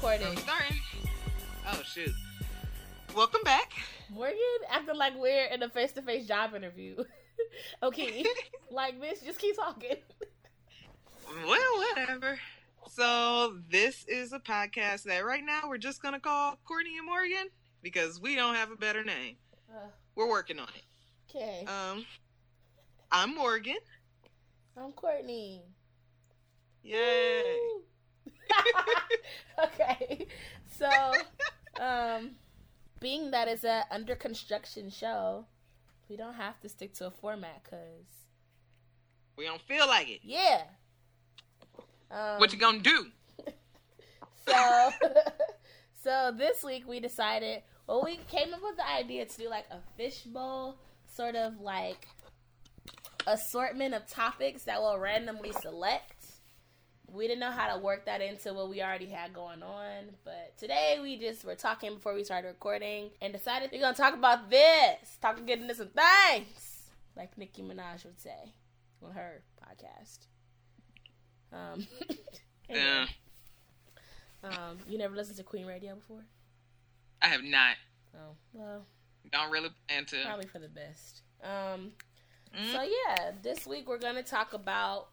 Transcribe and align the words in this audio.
recording. 0.00 0.28
I'm 0.28 0.36
starting. 0.38 0.80
Oh 1.66 1.82
shoot. 1.84 2.14
Welcome 3.14 3.42
back. 3.44 3.70
Morgan 4.08 4.38
acting 4.70 4.96
like 4.96 5.12
we're 5.18 5.44
in 5.48 5.62
a 5.62 5.68
face 5.68 5.92
to 5.92 6.00
face 6.00 6.26
job 6.26 6.54
interview. 6.54 7.04
okay. 7.82 8.24
like 8.70 8.98
this, 8.98 9.20
just 9.20 9.38
keep 9.38 9.56
talking. 9.56 9.96
Well, 11.46 11.78
whatever. 11.94 12.38
So 12.88 13.58
this 13.70 14.06
is 14.08 14.32
a 14.32 14.38
podcast 14.38 15.02
that 15.02 15.22
right 15.26 15.44
now 15.44 15.64
we're 15.68 15.76
just 15.76 16.00
gonna 16.00 16.18
call 16.18 16.58
Courtney 16.64 16.96
and 16.96 17.04
Morgan 17.04 17.48
because 17.82 18.18
we 18.22 18.36
don't 18.36 18.54
have 18.54 18.70
a 18.70 18.76
better 18.76 19.04
name. 19.04 19.36
Uh, 19.70 19.88
We're 20.16 20.30
working 20.30 20.58
on 20.58 20.68
it. 20.68 21.36
okay. 21.36 21.66
Um, 21.66 22.06
I'm 23.12 23.34
Morgan. 23.34 23.76
I'm 24.78 24.92
Courtney. 24.92 25.62
Yay! 26.82 27.42
Woo. 27.42 27.82
okay. 29.64 30.26
So, 30.78 30.88
um, 31.82 32.32
being 33.00 33.30
that 33.30 33.48
it's 33.48 33.64
a 33.64 33.84
under 33.90 34.14
construction 34.14 34.90
show, 34.90 35.46
we 36.08 36.16
don't 36.16 36.34
have 36.34 36.60
to 36.60 36.68
stick 36.68 36.94
to 36.94 37.06
a 37.06 37.10
format 37.10 37.62
because, 37.62 38.06
We 39.36 39.44
don't 39.46 39.60
feel 39.62 39.86
like 39.86 40.08
it. 40.08 40.20
yeah. 40.22 40.62
Um, 42.10 42.38
What 42.40 42.52
you 42.52 42.58
gonna 42.58 42.78
do? 42.80 43.06
So, 44.48 44.90
so 46.02 46.32
this 46.36 46.64
week 46.64 46.88
we 46.88 46.98
decided. 46.98 47.62
Well, 47.86 48.02
we 48.04 48.16
came 48.28 48.52
up 48.54 48.60
with 48.62 48.76
the 48.76 48.88
idea 48.88 49.26
to 49.26 49.36
do 49.36 49.48
like 49.48 49.66
a 49.70 49.78
fishbowl 49.96 50.76
sort 51.14 51.36
of 51.36 51.60
like 51.60 52.08
assortment 53.26 53.94
of 53.94 54.06
topics 54.08 54.64
that 54.64 54.80
we'll 54.80 54.98
randomly 54.98 55.52
select. 55.60 56.19
We 57.12 57.26
didn't 57.26 57.40
know 57.40 57.50
how 57.50 57.74
to 57.74 57.80
work 57.80 58.06
that 58.06 58.20
into 58.20 58.54
what 58.54 58.68
we 58.70 58.82
already 58.82 59.06
had 59.06 59.32
going 59.32 59.62
on, 59.62 60.04
but 60.24 60.56
today 60.58 60.98
we 61.02 61.18
just 61.18 61.44
were 61.44 61.56
talking 61.56 61.94
before 61.94 62.14
we 62.14 62.22
started 62.22 62.48
recording 62.48 63.10
and 63.20 63.32
decided 63.32 63.70
we're 63.72 63.80
gonna 63.80 63.96
talk 63.96 64.14
about 64.14 64.48
this, 64.50 65.18
talk 65.20 65.44
getting 65.44 65.64
into 65.64 65.74
some 65.74 65.88
things, 65.88 66.90
like 67.16 67.36
Nicki 67.36 67.62
Minaj 67.62 68.04
would 68.04 68.20
say 68.20 68.52
on 69.04 69.12
her 69.12 69.42
podcast. 69.62 70.18
Um. 71.52 71.86
Yeah, 72.72 73.06
Um, 74.44 74.78
you 74.88 74.96
never 74.96 75.16
listened 75.16 75.36
to 75.38 75.42
Queen 75.42 75.66
Radio 75.66 75.96
before? 75.96 76.22
I 77.20 77.26
have 77.26 77.42
not. 77.42 77.74
Oh, 78.14 78.36
well, 78.52 78.86
Don't 79.32 79.50
really 79.50 79.70
plan 79.88 80.04
to. 80.04 80.22
probably 80.24 80.46
for 80.46 80.60
the 80.60 80.68
best. 80.68 81.22
Um, 81.42 81.90
Mm. 82.56 82.72
so 82.72 82.82
yeah, 82.82 83.32
this 83.42 83.66
week 83.66 83.88
we're 83.88 83.98
gonna 83.98 84.22
talk 84.22 84.52
about 84.52 85.08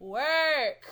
work. 0.00 0.82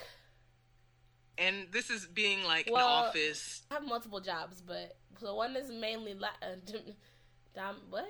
And 1.39 1.67
this 1.73 1.89
is 1.91 2.07
being 2.07 2.43
like 2.45 2.69
Well- 2.71 2.87
an 2.87 3.05
office. 3.09 3.63
I 3.71 3.75
have 3.75 3.85
multiple 3.87 4.21
jobs, 4.21 4.61
but 4.61 4.97
so 5.21 5.35
one 5.35 5.57
is 5.57 5.71
mainly 5.71 6.15
la- 6.15 6.29
uh, 6.43 6.57
dom- 7.55 7.77
what? 7.91 8.07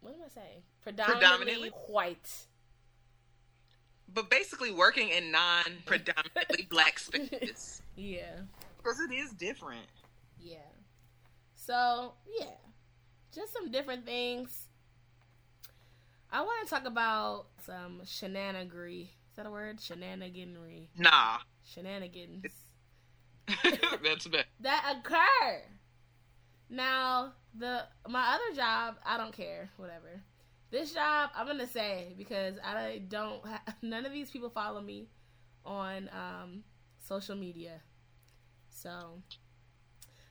What 0.00 0.14
am 0.14 0.20
I 0.24 0.28
saying? 0.28 0.62
Predominantly, 0.82 1.20
Predominantly? 1.28 1.68
white. 1.88 2.46
but 4.12 4.30
basically 4.30 4.72
working 4.72 5.08
in 5.10 5.30
non-predominantly 5.30 6.66
black 6.70 6.98
spaces 6.98 7.82
Yeah, 7.96 8.40
because 8.78 8.98
it 8.98 9.12
is 9.12 9.30
different. 9.32 9.86
yeah. 10.40 10.56
So 11.54 12.14
yeah, 12.38 12.46
just 13.34 13.52
some 13.52 13.70
different 13.70 14.06
things. 14.06 14.66
I 16.32 16.40
want 16.42 16.66
to 16.66 16.70
talk 16.74 16.86
about 16.86 17.46
some 17.66 18.00
shenanigery. 18.04 19.02
Is 19.02 19.36
that 19.36 19.46
a 19.46 19.50
word? 19.50 19.78
Shenaniganery. 19.78 20.86
Nah, 20.96 21.38
Shenanigans. 21.64 22.44
that's 24.02 24.26
bad. 24.28 24.46
that 24.60 24.96
occur. 24.98 25.62
Now, 26.68 27.32
the 27.56 27.84
my 28.08 28.34
other 28.34 28.54
job, 28.56 28.96
I 29.04 29.16
don't 29.16 29.32
care, 29.32 29.70
whatever. 29.76 30.22
This 30.70 30.92
job, 30.94 31.30
I'm 31.34 31.46
gonna 31.46 31.66
say 31.66 32.14
because 32.16 32.56
I 32.64 33.02
don't. 33.08 33.44
Ha- 33.44 33.62
none 33.82 34.06
of 34.06 34.12
these 34.12 34.30
people 34.30 34.50
follow 34.50 34.80
me 34.80 35.08
on 35.64 36.08
um, 36.12 36.64
social 36.98 37.36
media. 37.36 37.80
So, 38.70 39.22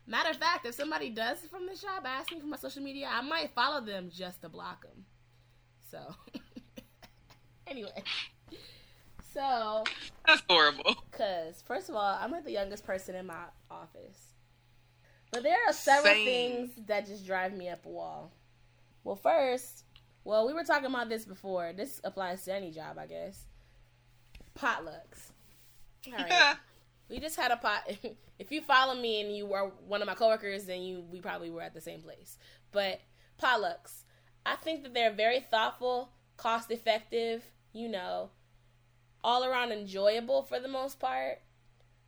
matter 0.08 0.30
of 0.32 0.38
fact, 0.38 0.66
if 0.66 0.76
somebody 0.76 1.10
does 1.10 1.40
from 1.50 1.66
this 1.66 1.82
job 1.82 2.04
ask 2.06 2.32
me 2.32 2.40
for 2.40 2.48
my 2.48 2.58
social 2.58 2.82
media, 2.82 3.10
I 3.12 3.22
might 3.22 3.52
follow 3.54 3.82
them 3.86 4.10
just 4.14 4.42
to 4.42 4.50
block 4.50 4.84
them. 4.84 5.06
So, 5.92 6.00
anyway, 7.68 8.04
so 9.34 9.84
That's 10.26 10.42
horrible. 10.50 10.96
Cause 11.12 11.64
first 11.66 11.90
of 11.90 11.96
all, 11.96 12.18
I'm 12.20 12.32
like 12.32 12.46
the 12.46 12.52
youngest 12.52 12.86
person 12.86 13.16
in 13.16 13.26
my 13.26 13.46
office. 13.70 14.34
But 15.32 15.44
there 15.44 15.58
are 15.68 15.74
several 15.74 16.14
Same. 16.14 16.26
things 16.26 16.72
that 16.88 17.06
just 17.06 17.26
drive 17.26 17.56
me 17.56 17.70
up 17.70 17.86
a 17.86 17.90
wall. 17.90 18.32
Well, 19.04 19.16
first, 19.16 19.84
well, 20.24 20.48
we 20.48 20.54
were 20.54 20.64
talking 20.64 20.88
about 20.88 21.10
this 21.10 21.26
before. 21.26 21.72
This 21.74 22.02
applies 22.04 22.44
to 22.46 22.54
any 22.54 22.72
job, 22.72 22.98
I 22.98 23.06
guess. 23.06 23.46
Potlucks. 24.58 25.32
All 26.08 26.14
right. 26.14 26.56
we 27.10 27.20
just 27.20 27.36
had 27.36 27.52
a 27.52 27.58
pot. 27.58 27.84
if 28.40 28.52
you 28.52 28.62
follow 28.62 28.96
me 28.96 29.22
and 29.22 29.36
you 29.36 29.46
were 29.46 29.72
one 29.88 30.02
of 30.02 30.08
my 30.08 30.16
coworkers, 30.16 30.66
then 30.66 30.82
you 30.82 31.04
we 31.12 31.20
probably 31.20 31.50
were 31.50 31.62
at 31.62 31.74
the 31.74 31.82
same 31.82 32.02
place. 32.02 32.38
But 32.72 33.02
potlucks, 33.42 34.04
I 34.46 34.56
think 34.56 34.84
that 34.84 34.94
they're 34.94 35.14
very 35.14 35.40
thoughtful, 35.40 36.10
cost 36.38 36.72
effective. 36.72 37.44
You 37.72 37.88
know, 37.88 38.32
all 39.24 39.44
around 39.44 39.72
enjoyable 39.72 40.44
for 40.44 40.60
the 40.60 40.68
most 40.68 41.00
part. 41.00 41.42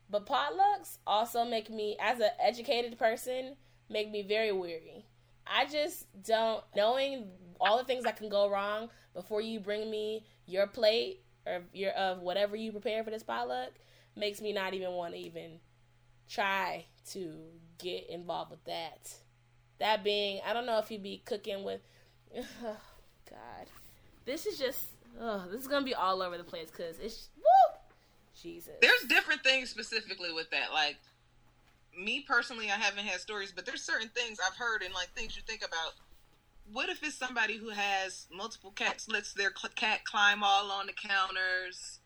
But 0.10 0.26
potlucks 0.26 0.98
also 1.08 1.46
make 1.46 1.70
me, 1.70 1.98
as 2.00 2.20
an 2.20 2.32
educated 2.40 2.98
person, 3.00 3.56
make 3.90 4.12
me 4.12 4.22
very 4.24 4.52
weary. 4.52 5.06
I 5.48 5.66
just 5.66 6.06
don't 6.24 6.64
knowing 6.76 7.30
all 7.60 7.78
the 7.78 7.84
things 7.84 8.04
that 8.04 8.18
can 8.18 8.30
go 8.30 8.50
wrong 8.50 8.90
before 9.14 9.42
you 9.42 9.60
bring 9.60 9.90
me 9.90 10.26
your 10.46 10.68
plate 10.68 11.22
or 11.46 11.62
your 11.74 11.92
of 11.92 12.22
whatever 12.22 12.56
you 12.56 12.72
prepare 12.72 13.04
for 13.04 13.10
this 13.10 13.24
potluck 13.24 13.72
makes 14.16 14.42
me 14.42 14.54
not 14.54 14.74
even 14.74 14.92
want 14.92 15.14
to 15.14 15.20
even 15.20 15.60
try 16.30 16.86
to 17.12 17.34
get 17.78 18.10
involved 18.10 18.52
with 18.52 18.64
that. 18.66 19.14
That 19.80 20.04
being, 20.04 20.42
I 20.46 20.54
don't 20.54 20.66
know 20.66 20.78
if 20.80 20.92
you'd 20.92 21.04
be 21.04 21.22
cooking 21.26 21.64
with. 21.64 21.82
Oh, 22.64 22.78
God, 23.30 23.68
this 24.26 24.46
is 24.46 24.58
just. 24.58 24.86
Oh, 25.20 25.46
this 25.52 25.62
is 25.62 25.68
gonna 25.68 25.86
be 25.86 25.96
all 25.96 26.22
over 26.22 26.38
the 26.38 26.44
place 26.44 26.70
because 26.72 27.00
it's 27.00 27.30
woo. 27.38 27.78
Jesus. 28.42 28.74
There's 28.82 29.04
different 29.04 29.44
things 29.44 29.70
specifically 29.70 30.32
with 30.34 30.50
that. 30.52 30.72
Like 30.74 30.98
me 31.98 32.22
personally, 32.28 32.70
I 32.72 32.76
haven't 32.76 33.06
had 33.06 33.20
stories, 33.20 33.52
but 33.52 33.66
there's 33.66 33.84
certain 33.84 34.10
things 34.10 34.40
I've 34.46 34.58
heard 34.58 34.82
and 34.82 34.94
like 34.94 35.10
things 35.10 35.36
you 35.36 35.42
think 35.46 35.64
about. 35.66 35.94
What 36.72 36.90
if 36.90 37.04
it's 37.04 37.16
somebody 37.16 37.58
who 37.58 37.70
has 37.70 38.28
multiple 38.34 38.72
cats, 38.72 39.10
lets 39.10 39.34
their 39.34 39.52
cl- 39.56 39.74
cat 39.76 40.06
climb 40.06 40.44
all 40.44 40.72
on 40.72 40.88
the 40.88 40.94
counters, 40.94 42.00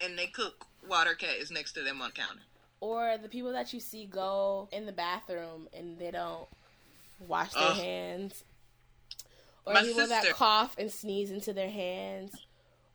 and 0.00 0.18
they 0.18 0.26
cook 0.26 0.66
while 0.86 1.04
their 1.04 1.14
cat 1.14 1.36
is 1.38 1.50
next 1.50 1.72
to 1.72 1.82
them 1.82 2.00
on 2.00 2.08
the 2.08 2.14
counter? 2.14 2.42
or 2.80 3.16
the 3.18 3.28
people 3.28 3.52
that 3.52 3.72
you 3.72 3.80
see 3.80 4.06
go 4.06 4.68
in 4.72 4.86
the 4.86 4.92
bathroom 4.92 5.68
and 5.72 5.98
they 5.98 6.10
don't 6.10 6.46
wash 7.26 7.52
their 7.54 7.62
Ugh. 7.62 7.76
hands, 7.76 8.44
or 9.66 9.74
My 9.74 9.82
people 9.82 10.06
that 10.06 10.30
cough 10.34 10.76
and 10.78 10.90
sneeze 10.90 11.30
into 11.30 11.52
their 11.52 11.70
hands. 11.70 12.32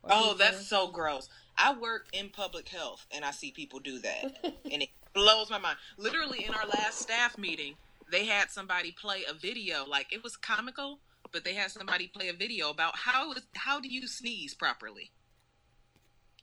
Oh, 0.03 0.21
people- 0.21 0.35
that's 0.35 0.67
so 0.67 0.87
gross. 0.87 1.29
I 1.57 1.73
work 1.73 2.07
in 2.13 2.29
public 2.29 2.69
health 2.69 3.05
and 3.11 3.23
I 3.23 3.31
see 3.31 3.51
people 3.51 3.79
do 3.79 3.99
that. 3.99 4.37
and 4.71 4.81
it 4.81 4.89
blows 5.13 5.49
my 5.49 5.59
mind. 5.59 5.77
Literally 5.97 6.45
in 6.45 6.53
our 6.53 6.65
last 6.65 6.99
staff 6.99 7.37
meeting, 7.37 7.75
they 8.09 8.25
had 8.25 8.49
somebody 8.49 8.91
play 8.91 9.23
a 9.29 9.33
video, 9.33 9.85
like 9.85 10.11
it 10.11 10.23
was 10.23 10.35
comical, 10.37 10.99
but 11.31 11.43
they 11.43 11.53
had 11.53 11.71
somebody 11.71 12.07
play 12.07 12.29
a 12.29 12.33
video 12.33 12.69
about 12.69 12.97
how 12.97 13.31
is 13.33 13.43
how 13.55 13.79
do 13.79 13.87
you 13.89 14.07
sneeze 14.07 14.53
properly 14.53 15.11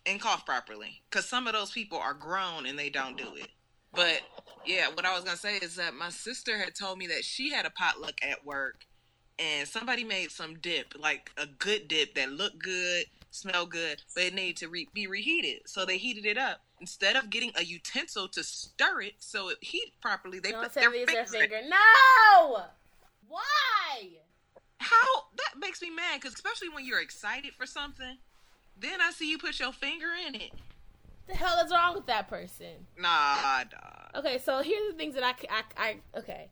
and 0.07 0.21
cough 0.21 0.47
properly? 0.47 1.03
Because 1.11 1.29
some 1.29 1.47
of 1.47 1.53
those 1.53 1.71
people 1.73 1.99
are 1.99 2.15
grown 2.15 2.65
and 2.67 2.79
they 2.79 2.91
don't 2.91 3.17
do 3.17 3.35
it. 3.35 3.49
But 3.93 4.21
yeah, 4.65 4.89
what 4.89 5.05
I 5.05 5.15
was 5.15 5.25
gonna 5.25 5.37
say 5.37 5.57
is 5.57 5.77
that 5.77 5.95
my 5.95 6.11
sister 6.11 6.59
had 6.59 6.75
told 6.75 6.99
me 6.99 7.07
that 7.09 7.25
she 7.25 7.51
had 7.53 7.67
a 7.67 7.71
potluck 7.71 8.15
at 8.23 8.45
work, 8.47 8.87
and 9.39 9.67
somebody 9.69 10.05
made 10.05 10.31
some 10.31 10.55
dip, 10.57 10.95
like 10.99 11.31
a 11.37 11.47
good 11.47 11.89
dip 11.89 12.15
that 12.15 12.31
looked 12.33 12.63
good, 12.63 13.05
smelled 13.31 13.71
good, 13.71 14.03
but 14.15 14.25
it 14.25 14.35
needed 14.35 14.57
to 14.59 14.69
re- 14.69 14.89
be 14.93 15.07
reheated. 15.07 15.63
So 15.67 15.85
they 15.85 15.99
heated 15.99 16.27
it 16.27 16.39
up. 16.39 16.61
Instead 16.81 17.17
of 17.17 17.29
getting 17.31 17.51
a 17.57 17.65
utensil 17.65 18.29
to 18.29 18.45
stir 18.45 19.03
it 19.03 19.15
so 19.19 19.49
it 19.51 19.59
heat 19.61 19.93
properly, 20.01 20.39
they 20.39 20.53
Don't 20.53 20.63
put 20.63 20.75
their 20.75 20.93
it's 20.95 21.13
their 21.13 21.25
finger. 21.27 21.45
in 21.57 21.63
finger. 21.63 21.69
No. 21.69 22.63
Why? 23.29 24.09
How 24.79 25.25
that 25.37 25.59
makes 25.59 25.83
me 25.83 25.91
mad 25.91 26.21
because 26.21 26.35
especially 26.35 26.69
when 26.69 26.85
you're 26.87 27.01
excited 27.03 27.53
for 27.55 27.67
something, 27.67 28.17
then 28.81 29.01
I 29.01 29.11
see 29.11 29.29
you 29.29 29.39
put 29.39 29.59
your 29.59 29.73
finger 29.73 30.09
in 30.27 30.35
it. 30.37 30.53
The 31.27 31.35
hell 31.35 31.59
is 31.65 31.71
wrong 31.71 31.95
with 31.95 32.07
that 32.07 32.29
person? 32.29 32.87
Nah, 32.99 33.65
dog. 33.65 34.11
Okay, 34.17 34.39
so 34.39 34.63
here's 34.63 34.91
the 34.93 34.97
things 34.97 35.15
that 35.15 35.25
I, 35.25 35.63
I, 35.77 35.97
okay. 36.17 36.49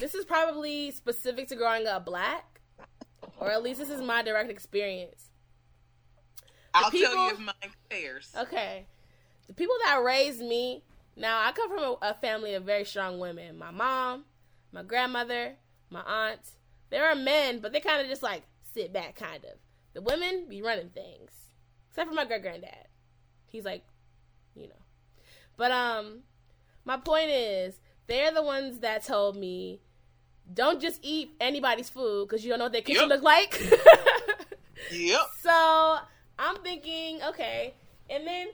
This 0.00 0.14
is 0.14 0.24
probably 0.24 0.90
specific 0.92 1.48
to 1.48 1.56
growing 1.56 1.86
up 1.86 2.04
black, 2.06 2.60
or 3.38 3.50
at 3.50 3.62
least 3.62 3.80
this 3.80 3.90
is 3.90 4.00
my 4.00 4.22
direct 4.22 4.50
experience. 4.50 5.30
I'll 6.74 6.90
people- 6.90 7.12
tell 7.12 7.26
you 7.26 7.32
if 7.32 7.38
mine 7.40 7.54
compares. 7.60 8.32
Okay, 8.38 8.86
the 9.46 9.54
people 9.54 9.74
that 9.84 10.02
raised 10.04 10.40
me 10.40 10.84
Now, 11.16 11.40
I 11.44 11.50
come 11.50 11.68
from 11.68 11.82
a, 11.82 11.96
a 12.10 12.14
family 12.14 12.54
of 12.54 12.62
very 12.62 12.84
strong 12.84 13.18
women. 13.18 13.58
My 13.58 13.72
mom, 13.72 14.24
my 14.70 14.84
grandmother, 14.84 15.56
my 15.90 16.02
aunt. 16.02 16.52
There 16.90 17.04
are 17.10 17.16
men, 17.16 17.58
but 17.58 17.72
they 17.72 17.80
kind 17.80 18.00
of 18.00 18.06
just 18.06 18.22
like 18.22 18.44
sit 18.72 18.92
back, 18.92 19.16
kind 19.16 19.44
of. 19.44 19.58
The 19.94 20.00
women 20.00 20.46
be 20.48 20.62
running 20.62 20.90
things, 20.90 21.32
except 21.88 22.08
for 22.08 22.14
my 22.14 22.24
great 22.24 22.42
granddad. 22.42 22.86
He's 23.48 23.64
like, 23.64 23.82
you 24.54 24.68
know. 24.68 24.74
But 25.56 25.72
um, 25.72 26.20
my 26.84 26.98
point 26.98 27.30
is, 27.30 27.80
they're 28.06 28.32
the 28.32 28.42
ones 28.42 28.78
that 28.78 29.04
told 29.04 29.36
me, 29.36 29.80
don't 30.52 30.80
just 30.80 31.00
eat 31.02 31.32
anybody's 31.40 31.88
food 31.88 32.28
because 32.28 32.44
you 32.44 32.50
don't 32.50 32.58
know 32.58 32.66
what 32.66 32.72
their 32.72 32.82
kitchen 32.82 33.08
Yep. 33.08 33.10
look 33.10 33.22
like. 33.22 33.62
Yep. 34.90 35.20
So 35.42 35.98
I'm 36.38 36.56
thinking, 36.62 37.20
okay. 37.22 37.74
And 38.08 38.26
then 38.26 38.48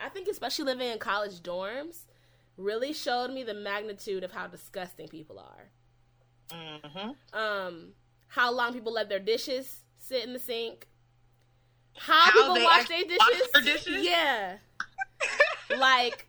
I 0.00 0.08
think, 0.08 0.28
especially 0.28 0.64
living 0.66 0.90
in 0.90 0.98
college 0.98 1.40
dorms, 1.40 2.02
really 2.56 2.92
showed 2.92 3.30
me 3.30 3.42
the 3.42 3.54
magnitude 3.54 4.24
of 4.24 4.32
how 4.32 4.46
disgusting 4.46 5.08
people 5.08 5.38
are. 5.38 5.70
Mm-hmm. 6.50 7.38
Um, 7.38 7.88
how 8.28 8.52
long 8.52 8.72
people 8.72 8.92
let 8.92 9.08
their 9.08 9.20
dishes 9.20 9.80
sit 9.98 10.24
in 10.24 10.32
the 10.32 10.38
sink. 10.38 10.88
How, 11.96 12.14
How 12.14 12.32
people 12.32 12.54
they 12.54 12.64
wash 12.64 12.88
their 12.88 12.98
actually 12.98 13.16
wash 13.18 13.28
dishes. 13.30 13.52
their 13.52 13.62
dishes? 13.62 14.06
Yeah. 14.06 14.56
like, 15.78 16.26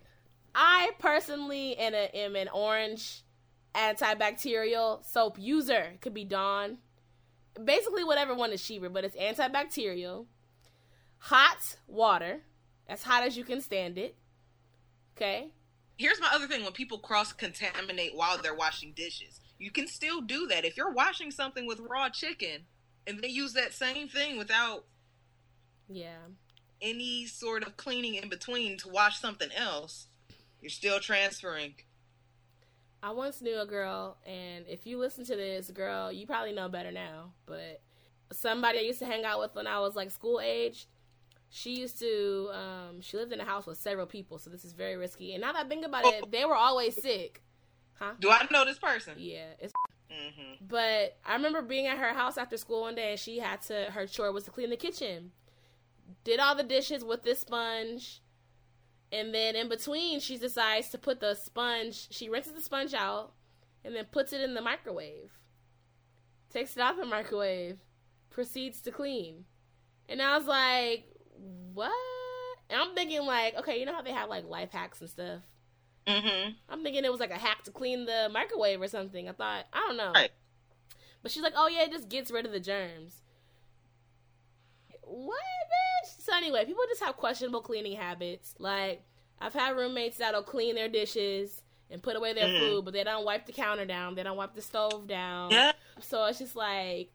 I 0.56 0.92
personally 1.00 1.74
a, 1.74 2.16
am 2.16 2.36
an 2.36 2.48
orange 2.50 3.24
antibacterial 3.76 5.06
soap 5.06 5.38
user. 5.40 5.94
Could 6.02 6.14
be 6.14 6.26
Dawn. 6.26 6.78
Basically, 7.64 8.04
whatever 8.04 8.34
one 8.34 8.52
is 8.52 8.64
cheaper, 8.66 8.90
but 8.90 9.04
it's 9.04 9.16
antibacterial. 9.16 10.26
Hot 11.20 11.76
water, 11.88 12.42
as 12.88 13.04
hot 13.04 13.24
as 13.24 13.38
you 13.38 13.44
can 13.44 13.62
stand 13.62 13.98
it. 13.98 14.16
Okay. 15.16 15.50
Here's 15.98 16.20
my 16.20 16.30
other 16.34 16.48
thing: 16.48 16.64
when 16.64 16.72
people 16.74 16.98
cross 16.98 17.32
contaminate 17.34 18.16
while 18.16 18.38
they're 18.38 18.56
washing 18.56 18.94
dishes, 18.94 19.40
you 19.60 19.70
can 19.70 19.88
still 19.88 20.22
do 20.22 20.48
that. 20.48 20.66
If 20.66 20.78
you're 20.78 20.92
washing 20.92 21.30
something 21.30 21.68
with 21.68 21.80
raw 21.80 22.10
chicken 22.10 22.66
and 23.06 23.20
they 23.20 23.28
use 23.28 23.54
that 23.54 23.74
same 23.74 24.08
thing 24.08 24.38
without 24.38 24.86
Yeah. 25.88 26.28
any 26.82 27.28
sort 27.28 27.64
of 27.64 27.78
cleaning 27.78 28.16
in 28.16 28.30
between 28.30 28.78
to 28.78 28.90
wash 28.90 29.20
something 29.20 29.52
else, 29.52 30.08
you're 30.62 30.70
still 30.70 31.00
transferring. 31.00 31.76
I 33.04 33.12
once 33.12 33.42
knew 33.42 33.60
a 33.60 33.66
girl, 33.66 34.18
and 34.26 34.66
if 34.68 34.86
you 34.86 34.98
listen 35.00 35.26
to 35.26 35.36
this, 35.36 35.72
girl, 35.72 36.12
you 36.12 36.28
probably 36.28 36.54
know 36.54 36.70
better 36.70 36.92
now. 36.92 37.32
But 37.46 37.82
somebody 38.32 38.80
I 38.80 38.84
used 38.84 39.00
to 39.00 39.06
hang 39.06 39.26
out 39.26 39.40
with 39.40 39.56
when 39.56 39.68
I 39.68 39.80
was 39.80 39.96
like 39.96 40.12
school 40.12 40.40
age, 40.40 40.88
she 41.50 41.80
used 41.80 42.00
to, 42.00 42.50
um, 42.54 43.02
she 43.02 43.18
lived 43.18 43.34
in 43.34 43.40
a 43.40 43.46
house 43.46 43.66
with 43.66 43.78
several 43.78 44.06
people, 44.06 44.38
so 44.38 44.50
this 44.50 44.64
is 44.64 44.74
very 44.74 44.96
risky. 44.98 45.34
And 45.34 45.42
now 45.42 45.52
that 45.54 45.66
I 45.66 45.68
think 45.70 45.86
about 45.86 46.06
it, 46.06 46.32
they 46.32 46.46
were 46.46 46.56
always 46.56 46.96
sick. 46.96 47.42
Huh? 47.96 48.12
Do 48.20 48.30
I 48.30 48.48
know 48.52 48.66
this 48.66 48.80
person? 48.80 49.16
Yeah. 49.18 49.48
It's, 49.60 49.74
Mm-hmm. 50.12 50.66
but 50.68 51.18
I 51.26 51.36
remember 51.36 51.62
being 51.62 51.88
at 51.88 51.98
her 51.98 52.14
house 52.14 52.38
after 52.38 52.58
school 52.58 52.82
one 52.82 52.96
day, 52.96 53.12
and 53.12 53.20
she 53.20 53.40
had 53.40 53.62
to, 53.64 53.86
her 53.92 54.06
chore 54.06 54.34
was 54.34 54.44
to 54.44 54.52
clean 54.52 54.70
the 54.70 54.76
kitchen. 54.76 55.32
Did 56.26 56.42
all 56.42 56.54
the 56.54 56.64
dishes 56.64 57.02
with 57.04 57.24
this 57.24 57.40
sponge. 57.40 58.21
And 59.12 59.34
then 59.34 59.56
in 59.56 59.68
between, 59.68 60.20
she 60.20 60.38
decides 60.38 60.90
to 60.90 60.98
put 60.98 61.20
the 61.20 61.36
sponge, 61.36 62.08
she 62.12 62.30
rinses 62.30 62.54
the 62.54 62.62
sponge 62.62 62.94
out 62.94 63.34
and 63.84 63.96
then 63.96 64.06
puts 64.06 64.32
it 64.32 64.42
in 64.42 64.54
the 64.54 64.62
microwave. 64.62 65.32
Takes 66.50 66.78
it 66.78 66.82
out 66.82 66.98
the 66.98 67.06
microwave, 67.06 67.78
proceeds 68.30 68.82
to 68.82 68.92
clean. 68.92 69.46
And 70.08 70.22
I 70.22 70.38
was 70.38 70.48
like, 70.48 71.06
what? 71.74 71.92
And 72.70 72.80
I'm 72.80 72.96
thinking, 72.96 73.22
like, 73.26 73.58
okay, 73.58 73.80
you 73.80 73.86
know 73.86 73.94
how 73.94 74.02
they 74.02 74.12
have 74.12 74.30
like 74.30 74.48
life 74.48 74.72
hacks 74.72 75.02
and 75.02 75.10
stuff? 75.10 75.42
Mm-hmm. 76.08 76.54
I'm 76.70 76.84
thinking 76.84 77.06
it 77.06 77.12
was 77.12 77.20
like 77.20 77.32
a 77.32 77.38
hack 77.38 77.64
to 77.64 77.72
clean 77.72 78.06
the 78.06 78.30
microwave 78.32 78.82
or 78.82 78.88
something. 78.88 79.28
I 79.28 79.34
thought, 79.34 79.66
I 79.74 79.80
don't 79.88 79.98
know. 79.98 80.12
Right. 80.14 80.32
But 81.22 81.32
she's 81.32 81.44
like, 81.44 81.54
oh 81.56 81.68
yeah, 81.68 81.84
it 81.84 81.92
just 81.92 82.10
gets 82.10 82.32
rid 82.32 82.46
of 82.46 82.52
the 82.52 82.60
germs. 82.60 83.22
What, 85.04 85.38
bitch? 85.72 86.24
So 86.24 86.36
anyway, 86.36 86.66
people 86.66 86.84
just 86.90 87.04
have 87.04 87.18
questionable 87.18 87.62
cleaning 87.62 87.98
habits. 87.98 88.56
Like, 88.60 89.04
I've 89.40 89.54
had 89.54 89.76
roommates 89.76 90.18
that'll 90.18 90.44
clean 90.44 90.76
their 90.76 90.90
dishes 90.90 91.62
and 91.90 92.02
put 92.02 92.16
away 92.16 92.34
their 92.34 92.48
Mhm. 92.48 92.60
food, 92.60 92.86
but 92.86 92.94
they 92.94 93.04
don't 93.04 93.26
wipe 93.26 93.46
the 93.46 93.52
counter 93.52 93.86
down. 93.86 94.16
They 94.16 94.24
don't 94.24 94.38
wipe 94.38 94.54
the 94.56 94.62
stove 94.62 95.08
down. 95.08 95.52
Yeah. 95.52 95.74
So 96.00 96.26
it's 96.26 96.40
just 96.40 96.56
like, 96.56 97.12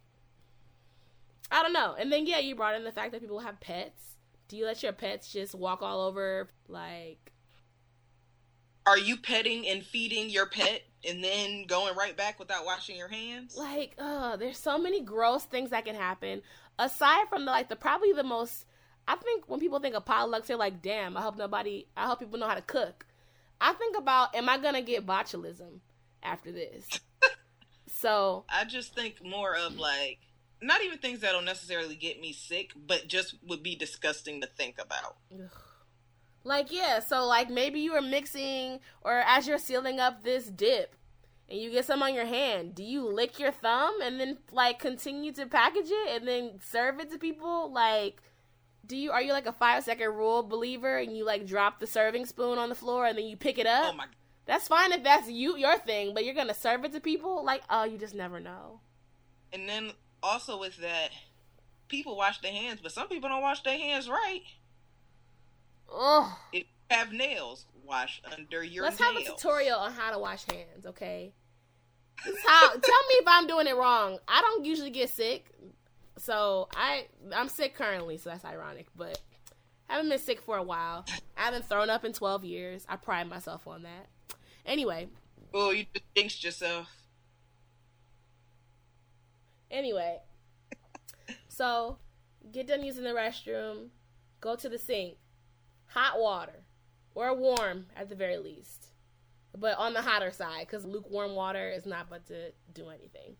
I 1.50 1.62
don't 1.62 1.72
know. 1.72 1.94
And 1.98 2.12
then 2.12 2.26
yeah, 2.26 2.38
you 2.40 2.54
brought 2.54 2.74
in 2.74 2.84
the 2.84 2.92
fact 2.92 3.12
that 3.12 3.20
people 3.20 3.38
have 3.40 3.60
pets. 3.60 4.16
Do 4.48 4.56
you 4.56 4.64
let 4.64 4.82
your 4.82 4.92
pets 4.92 5.32
just 5.32 5.54
walk 5.54 5.82
all 5.82 6.00
over 6.00 6.50
like? 6.68 7.32
Are 8.84 8.98
you 8.98 9.16
petting 9.16 9.66
and 9.66 9.84
feeding 9.84 10.30
your 10.30 10.46
pet 10.46 10.82
and 11.08 11.22
then 11.22 11.66
going 11.66 11.96
right 11.96 12.16
back 12.16 12.38
without 12.38 12.64
washing 12.64 12.96
your 12.96 13.08
hands? 13.08 13.56
like 13.56 13.94
uh 13.98 14.36
there's 14.36 14.58
so 14.58 14.76
many 14.78 15.00
gross 15.00 15.44
things 15.44 15.70
that 15.70 15.84
can 15.84 15.94
happen 15.96 16.42
aside 16.78 17.28
from 17.28 17.44
the 17.44 17.50
like 17.50 17.68
the 17.68 17.76
probably 17.76 18.12
the 18.12 18.22
most 18.22 18.64
i 19.08 19.14
think 19.16 19.48
when 19.48 19.60
people 19.60 19.78
think 19.80 19.94
of 19.94 20.04
potlucks 20.04 20.46
they're 20.46 20.56
like 20.56 20.82
damn 20.82 21.16
i 21.16 21.20
hope 21.22 21.36
nobody 21.36 21.86
i 21.96 22.06
hope 22.06 22.18
people 22.20 22.38
know 22.38 22.48
how 22.48 22.54
to 22.54 22.62
cook. 22.62 23.06
I 23.60 23.72
think 23.72 23.96
about 23.96 24.34
am 24.34 24.48
i 24.48 24.58
gonna 24.58 24.82
get 24.82 25.06
botulism 25.06 25.80
after 26.22 26.52
this? 26.52 26.86
So 27.88 28.44
I 28.48 28.64
just 28.64 28.94
think 28.94 29.24
more 29.24 29.56
of 29.56 29.78
like 29.78 30.18
not 30.60 30.82
even 30.82 30.98
things 30.98 31.20
that'll 31.20 31.40
necessarily 31.42 31.94
get 31.94 32.20
me 32.20 32.32
sick, 32.32 32.72
but 32.76 33.06
just 33.06 33.36
would 33.46 33.62
be 33.62 33.74
disgusting 33.76 34.40
to 34.40 34.46
think 34.46 34.76
about. 34.80 35.16
like 36.44 36.70
yeah 36.72 37.00
so 37.00 37.24
like 37.26 37.48
maybe 37.50 37.80
you 37.80 37.92
were 37.92 38.02
mixing 38.02 38.80
or 39.02 39.12
as 39.26 39.46
you're 39.48 39.58
sealing 39.58 39.98
up 40.00 40.22
this 40.24 40.46
dip 40.46 40.94
and 41.48 41.60
you 41.60 41.70
get 41.70 41.84
some 41.84 42.02
on 42.02 42.14
your 42.14 42.26
hand. 42.26 42.74
Do 42.74 42.82
you 42.82 43.06
lick 43.06 43.38
your 43.38 43.52
thumb 43.52 44.00
and 44.02 44.20
then 44.20 44.38
like 44.52 44.78
continue 44.78 45.32
to 45.32 45.46
package 45.46 45.90
it 45.90 46.16
and 46.16 46.28
then 46.28 46.58
serve 46.62 47.00
it 47.00 47.10
to 47.12 47.18
people? 47.18 47.72
Like 47.72 48.20
do 48.86 48.96
you 48.96 49.10
are 49.10 49.22
you 49.22 49.32
like 49.32 49.46
a 49.46 49.52
five 49.52 49.84
second 49.84 50.14
rule 50.14 50.42
believer 50.42 50.98
and 50.98 51.16
you 51.16 51.24
like 51.24 51.46
drop 51.46 51.80
the 51.80 51.86
serving 51.86 52.26
spoon 52.26 52.58
on 52.58 52.68
the 52.68 52.74
floor 52.74 53.06
and 53.06 53.18
then 53.18 53.26
you 53.26 53.36
pick 53.36 53.58
it 53.58 53.66
up? 53.66 53.94
Oh 53.94 53.96
my 53.96 54.06
that's 54.44 54.68
fine 54.68 54.92
if 54.92 55.02
that's 55.02 55.28
you 55.28 55.56
your 55.56 55.78
thing 55.78 56.14
but 56.14 56.24
you're 56.24 56.34
gonna 56.34 56.54
serve 56.54 56.84
it 56.84 56.92
to 56.92 57.00
people? 57.00 57.44
Like 57.44 57.62
oh 57.70 57.84
you 57.84 57.98
just 57.98 58.14
never 58.14 58.40
know. 58.40 58.80
And 59.52 59.68
then 59.68 59.92
also 60.22 60.58
with 60.58 60.76
that, 60.78 61.10
people 61.88 62.16
wash 62.16 62.40
their 62.40 62.52
hands, 62.52 62.80
but 62.82 62.92
some 62.92 63.08
people 63.08 63.28
don't 63.28 63.42
wash 63.42 63.62
their 63.62 63.78
hands 63.78 64.08
right. 64.08 64.42
oh 65.90 66.38
If 66.52 66.64
you 66.64 66.96
have 66.96 67.12
nails, 67.12 67.66
wash 67.86 68.20
under 68.36 68.62
your 68.62 68.84
let's 68.84 69.00
nails. 69.00 69.14
have 69.14 69.22
a 69.22 69.36
tutorial 69.36 69.78
on 69.78 69.92
how 69.92 70.10
to 70.12 70.18
wash 70.18 70.44
hands 70.44 70.86
okay? 70.86 71.32
This 72.24 72.36
how 72.46 72.68
tell 72.70 73.06
me 73.08 73.14
if 73.14 73.24
i'm 73.26 73.46
doing 73.46 73.66
it 73.66 73.76
wrong. 73.76 74.18
I 74.28 74.40
don't 74.40 74.64
usually 74.64 74.90
get 74.90 75.10
sick 75.10 75.50
so 76.18 76.68
i 76.74 77.06
i'm 77.34 77.48
sick 77.48 77.74
currently 77.74 78.16
so 78.16 78.30
that's 78.30 78.44
ironic 78.44 78.86
but 78.96 79.20
I 79.88 79.94
haven't 79.94 80.08
been 80.08 80.18
sick 80.18 80.40
for 80.42 80.56
a 80.56 80.62
while. 80.62 81.04
I 81.36 81.42
haven't 81.42 81.68
thrown 81.68 81.90
up 81.90 82.04
in 82.04 82.12
12 82.12 82.44
years. 82.44 82.84
I 82.88 82.96
pride 82.96 83.28
myself 83.28 83.66
on 83.68 83.84
that. 83.84 84.08
Anyway. 84.64 85.08
Oh, 85.54 85.70
you 85.70 85.86
just 85.94 86.04
jinxed 86.14 86.44
yourself. 86.44 86.88
Anyway, 89.70 90.18
so 91.48 91.98
get 92.52 92.68
done 92.68 92.84
using 92.84 93.02
the 93.02 93.10
restroom, 93.10 93.88
go 94.40 94.54
to 94.54 94.68
the 94.68 94.78
sink, 94.78 95.16
hot 95.86 96.20
water 96.20 96.65
or 97.16 97.34
warm 97.34 97.86
at 97.96 98.08
the 98.10 98.14
very 98.14 98.36
least, 98.36 98.88
but 99.56 99.76
on 99.78 99.94
the 99.94 100.02
hotter 100.02 100.30
side 100.30 100.66
because 100.66 100.84
lukewarm 100.84 101.34
water 101.34 101.70
is 101.70 101.86
not 101.86 102.08
but 102.10 102.26
to 102.26 102.52
do 102.74 102.88
anything. 102.88 103.34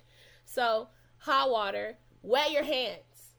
So 0.47 0.89
hot 1.19 1.51
water, 1.51 1.99
wet 2.23 2.51
your 2.51 2.65
hands. 2.65 3.35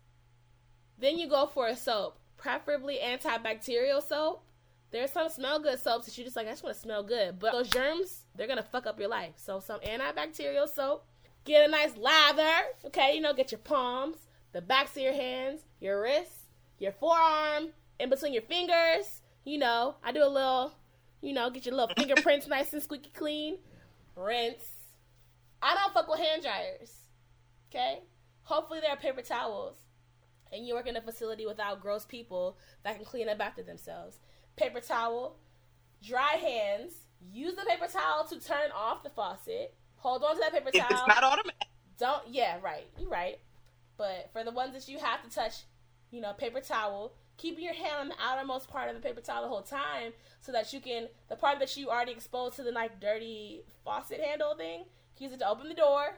Then 1.00 1.17
you 1.17 1.27
go 1.27 1.48
for 1.48 1.67
a 1.67 1.75
soap, 1.75 2.20
preferably 2.38 3.00
antibacterial 3.03 4.08
soap. 4.08 4.44
There's 4.91 5.12
some 5.12 5.29
smell 5.29 5.60
good 5.60 5.79
soaps 5.79 6.06
that 6.06 6.17
you 6.17 6.24
just 6.24 6.36
like, 6.36 6.48
I 6.48 6.51
just 6.51 6.63
want 6.63 6.75
to 6.75 6.82
smell 6.82 7.03
good. 7.03 7.39
But 7.39 7.51
those 7.51 7.70
germs, 7.70 8.25
they're 8.36 8.48
going 8.48 8.58
to 8.58 8.63
fuck 8.63 8.86
up 8.86 9.00
your 9.00 9.10
life. 9.10 9.34
So 9.36 9.60
some 9.60 9.79
antibacterial 9.82 10.70
soap. 10.70 11.06
Get 11.44 11.67
a 11.67 11.72
nice 11.72 11.98
lather, 11.98 12.51
okay? 12.86 13.15
You 13.15 13.22
know, 13.22 13.34
get 13.34 13.51
your 13.51 13.60
palms, 13.60 14.17
the 14.53 14.62
backs 14.62 14.96
of 14.98 15.03
your 15.03 15.13
hands, 15.13 15.62
your 15.79 16.01
wrists, 16.01 16.46
your 16.77 16.91
forearm, 16.91 17.70
in 18.00 18.10
between 18.10 18.34
your 18.34 18.44
fingers. 18.44 19.22
You 19.48 19.58
know, 19.58 19.96
I 20.04 20.12
do 20.12 20.25
a 20.25 20.27
little, 20.27 20.74
you 21.22 21.32
know, 21.32 21.50
get 21.50 21.66
your 21.66 21.74
little 21.74 21.96
fingerprints 21.96 22.48
nice 22.50 22.74
and 22.74 22.84
squeaky 22.84 23.12
clean. 23.16 23.60
Rinse. 24.13 24.68
I 25.62 25.74
don't 25.74 25.94
fuck 25.94 26.10
with 26.10 26.20
hand 26.20 26.42
dryers, 26.42 26.92
okay? 27.72 28.00
Hopefully 28.44 28.82
there 28.82 28.92
are 28.92 28.98
paper 28.98 29.22
towels 29.22 29.77
and 30.51 30.68
you 30.68 30.74
work 30.74 30.86
in 30.86 30.98
a 30.98 31.01
facility 31.01 31.46
without 31.46 31.82
gross 31.82 32.04
people 32.04 32.58
that 32.84 32.98
can 32.98 33.06
clean 33.06 33.30
up 33.30 33.39
after 33.39 33.63
themselves. 33.63 34.18
Paper 34.58 34.82
towel, 34.82 35.38
dry 36.06 36.34
hands, 36.34 37.06
use 37.32 37.56
the 37.56 37.63
paper 37.63 37.88
towel 37.89 38.25
to 38.27 38.42
turn 38.42 38.72
off 38.75 39.01
the 39.01 39.10
faucet. 39.12 39.74
Hold 39.96 40.25
on 40.25 40.36
to 40.36 40.42
that 40.42 40.51
paper 40.51 40.72
towel. 40.72 40.88
it's 40.89 41.08
not 41.08 41.24
automatic, 41.24 41.70
Don't, 41.98 42.24
yeah, 42.30 42.58
right. 42.62 42.88
You're 43.00 43.10
right. 43.10 43.39
But 43.96 44.30
for 44.34 44.44
the 44.44 44.51
ones 44.51 44.74
that 44.74 44.92
you 44.92 45.00
have 45.00 45.24
to 45.24 45.34
touch 45.34 45.63
you 46.12 46.22
know, 46.22 46.34
paper 46.34 46.62
towel, 46.62 47.13
keeping 47.38 47.63
your 47.63 47.74
hand 47.74 47.96
on 48.00 48.08
the 48.10 48.15
outermost 48.22 48.70
part 48.70 48.89
of 48.89 48.96
the 48.96 49.01
paper 49.01 49.22
towel 49.22 49.44
the 49.44 49.48
whole 49.48 49.62
time 49.62 50.12
so 50.41 50.51
that 50.51 50.74
you 50.74 50.79
can 50.79 51.08
the 51.29 51.36
part 51.36 51.60
that 51.60 51.77
you 51.77 51.89
already 51.89 52.12
exposed 52.12 52.56
to 52.56 52.63
the 52.63 52.72
like 52.72 53.00
dirty 53.00 53.63
faucet 53.84 54.20
handle 54.20 54.56
thing, 54.56 54.86
use 55.20 55.32
it 55.32 55.39
to 55.39 55.48
open 55.48 55.70
the 55.70 55.75
door 55.75 56.17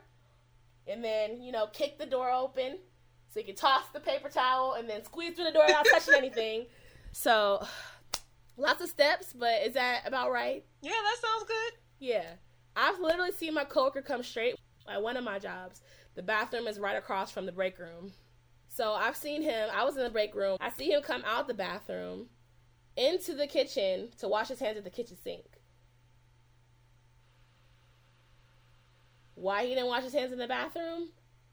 and 0.88 1.03
then, 1.03 1.41
you 1.41 1.51
know, 1.51 1.67
kick 1.67 1.97
the 1.99 2.05
door 2.05 2.31
open 2.31 2.77
so 3.31 3.39
you 3.39 3.45
can 3.45 3.55
toss 3.55 3.83
the 3.93 3.99
paper 3.99 4.29
towel 4.29 4.73
and 4.73 4.89
then 4.89 5.03
squeeze 5.03 5.35
through 5.35 5.45
the 5.45 5.51
door 5.51 5.63
without 5.67 5.85
touching 5.91 6.13
anything. 6.17 6.65
So 7.11 7.65
lots 8.57 8.81
of 8.81 8.89
steps, 8.89 9.33
but 9.33 9.61
is 9.63 9.73
that 9.75 10.01
about 10.05 10.31
right? 10.31 10.65
Yeah, 10.81 10.91
that 10.91 11.17
sounds 11.21 11.47
good. 11.47 11.73
Yeah. 11.99 12.25
I've 12.75 12.99
literally 12.99 13.31
seen 13.31 13.53
my 13.53 13.65
coworker 13.65 14.01
come 14.01 14.23
straight 14.23 14.55
at 14.88 15.01
one 15.01 15.17
of 15.17 15.23
my 15.23 15.38
jobs. 15.38 15.81
The 16.15 16.23
bathroom 16.23 16.67
is 16.67 16.79
right 16.79 16.97
across 16.97 17.31
from 17.31 17.45
the 17.45 17.51
break 17.51 17.77
room. 17.77 18.13
So 18.79 18.93
I've 18.93 19.17
seen 19.17 19.41
him, 19.41 19.67
I 19.74 19.83
was 19.83 19.98
in 19.98 20.03
the 20.03 20.09
break 20.09 20.33
room. 20.33 20.55
I 20.62 20.69
see 20.69 20.89
him 20.89 21.01
come 21.01 21.21
out 21.25 21.50
the 21.50 21.53
bathroom 21.53 22.27
into 22.95 23.33
the 23.33 23.45
kitchen 23.45 24.07
to 24.19 24.29
wash 24.29 24.48
his 24.48 24.62
hands 24.62 24.77
at 24.77 24.86
the 24.86 24.89
kitchen 24.89 25.17
sink. 25.21 25.43
Why 29.36 29.65
he 29.65 29.75
didn't 29.75 29.88
wash 29.88 30.03
his 30.03 30.13
hands 30.13 30.31
in 30.31 30.38
the 30.38 30.48
bathroom? 30.48 31.09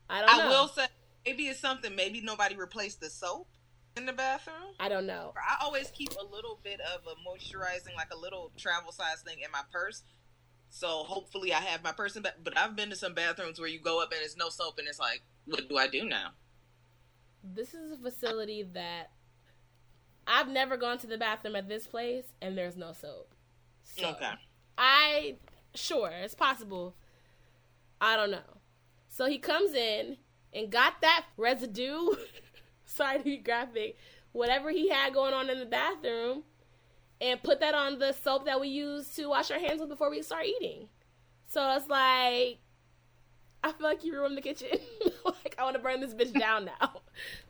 I 0.08 0.20
don't 0.20 0.30
I 0.30 0.38
know. 0.38 0.44
I 0.44 0.48
will 0.50 0.68
say 0.68 0.86
maybe 1.26 1.48
it's 1.48 1.58
something. 1.58 1.96
Maybe 1.96 2.20
nobody 2.20 2.54
replaced 2.54 3.00
the 3.00 3.10
soap 3.10 3.48
in 3.96 4.06
the 4.06 4.12
bathroom. 4.12 4.76
I 4.78 4.88
don't 4.88 5.08
know. 5.08 5.34
I 5.36 5.64
always 5.64 5.90
keep 5.90 6.12
a 6.12 6.24
little 6.32 6.60
bit 6.62 6.78
of 6.80 7.00
a 7.08 7.16
moisturizing, 7.28 7.96
like 7.96 8.12
a 8.12 8.16
little 8.16 8.52
travel 8.56 8.92
size 8.92 9.22
thing 9.22 9.38
in 9.44 9.50
my 9.50 9.62
purse. 9.72 10.04
So 10.70 11.02
hopefully 11.02 11.52
I 11.52 11.58
have 11.58 11.82
my 11.82 11.90
purse 11.90 12.14
in 12.14 12.22
back. 12.22 12.36
But 12.44 12.56
I've 12.56 12.76
been 12.76 12.90
to 12.90 12.96
some 12.96 13.14
bathrooms 13.14 13.58
where 13.58 13.68
you 13.68 13.80
go 13.80 14.00
up 14.00 14.12
and 14.12 14.20
there's 14.20 14.36
no 14.36 14.48
soap 14.48 14.78
and 14.78 14.86
it's 14.86 15.00
like, 15.00 15.22
what 15.46 15.68
do 15.68 15.76
I 15.76 15.88
do 15.88 16.04
now? 16.04 16.28
This 17.54 17.74
is 17.74 17.92
a 17.92 17.96
facility 17.96 18.62
that 18.74 19.10
I've 20.26 20.48
never 20.48 20.76
gone 20.76 20.98
to 20.98 21.06
the 21.06 21.18
bathroom 21.18 21.56
at 21.56 21.68
this 21.68 21.86
place 21.86 22.24
and 22.42 22.56
there's 22.58 22.76
no 22.76 22.92
soap. 22.92 23.34
So 23.84 24.08
Okay. 24.08 24.32
I 24.76 25.36
sure 25.74 26.10
it's 26.10 26.34
possible. 26.34 26.94
I 28.00 28.16
don't 28.16 28.30
know. 28.30 28.60
So 29.08 29.26
he 29.26 29.38
comes 29.38 29.74
in 29.74 30.16
and 30.52 30.70
got 30.70 31.00
that 31.00 31.26
residue. 31.36 32.10
sorry 32.84 33.18
to 33.18 33.24
be 33.24 33.36
graphic. 33.38 33.96
Whatever 34.32 34.70
he 34.70 34.88
had 34.88 35.14
going 35.14 35.32
on 35.32 35.48
in 35.48 35.58
the 35.58 35.66
bathroom, 35.66 36.42
and 37.20 37.42
put 37.42 37.60
that 37.60 37.74
on 37.74 37.98
the 37.98 38.12
soap 38.12 38.44
that 38.44 38.60
we 38.60 38.68
use 38.68 39.08
to 39.14 39.26
wash 39.28 39.50
our 39.50 39.58
hands 39.58 39.80
with 39.80 39.88
before 39.88 40.10
we 40.10 40.20
start 40.22 40.44
eating. 40.44 40.88
So 41.48 41.74
it's 41.76 41.88
like, 41.88 42.58
I 43.66 43.72
feel 43.72 43.86
like 43.86 44.04
you 44.04 44.12
ruined 44.12 44.36
the 44.36 44.42
kitchen. 44.42 44.68
like 45.24 45.54
I 45.58 45.64
want 45.64 45.74
to 45.76 45.82
burn 45.82 46.00
this 46.00 46.14
bitch 46.14 46.38
down 46.38 46.66
now. 46.66 47.00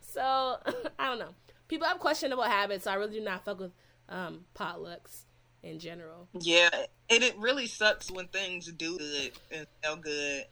So 0.00 0.22
I 0.98 1.08
don't 1.08 1.18
know. 1.18 1.34
People 1.68 1.86
have 1.86 1.98
questionable 1.98 2.44
habits, 2.44 2.84
so 2.84 2.90
I 2.90 2.94
really 2.94 3.18
do 3.18 3.24
not 3.24 3.44
fuck 3.44 3.60
with 3.60 3.72
um, 4.08 4.44
potlucks 4.54 5.22
in 5.62 5.78
general. 5.78 6.28
Yeah, 6.40 6.70
and 7.10 7.22
it 7.22 7.36
really 7.38 7.66
sucks 7.66 8.10
when 8.10 8.28
things 8.28 8.70
do 8.72 8.96
good 8.96 9.32
and 9.50 9.66
smell 9.82 9.96
good. 9.96 10.44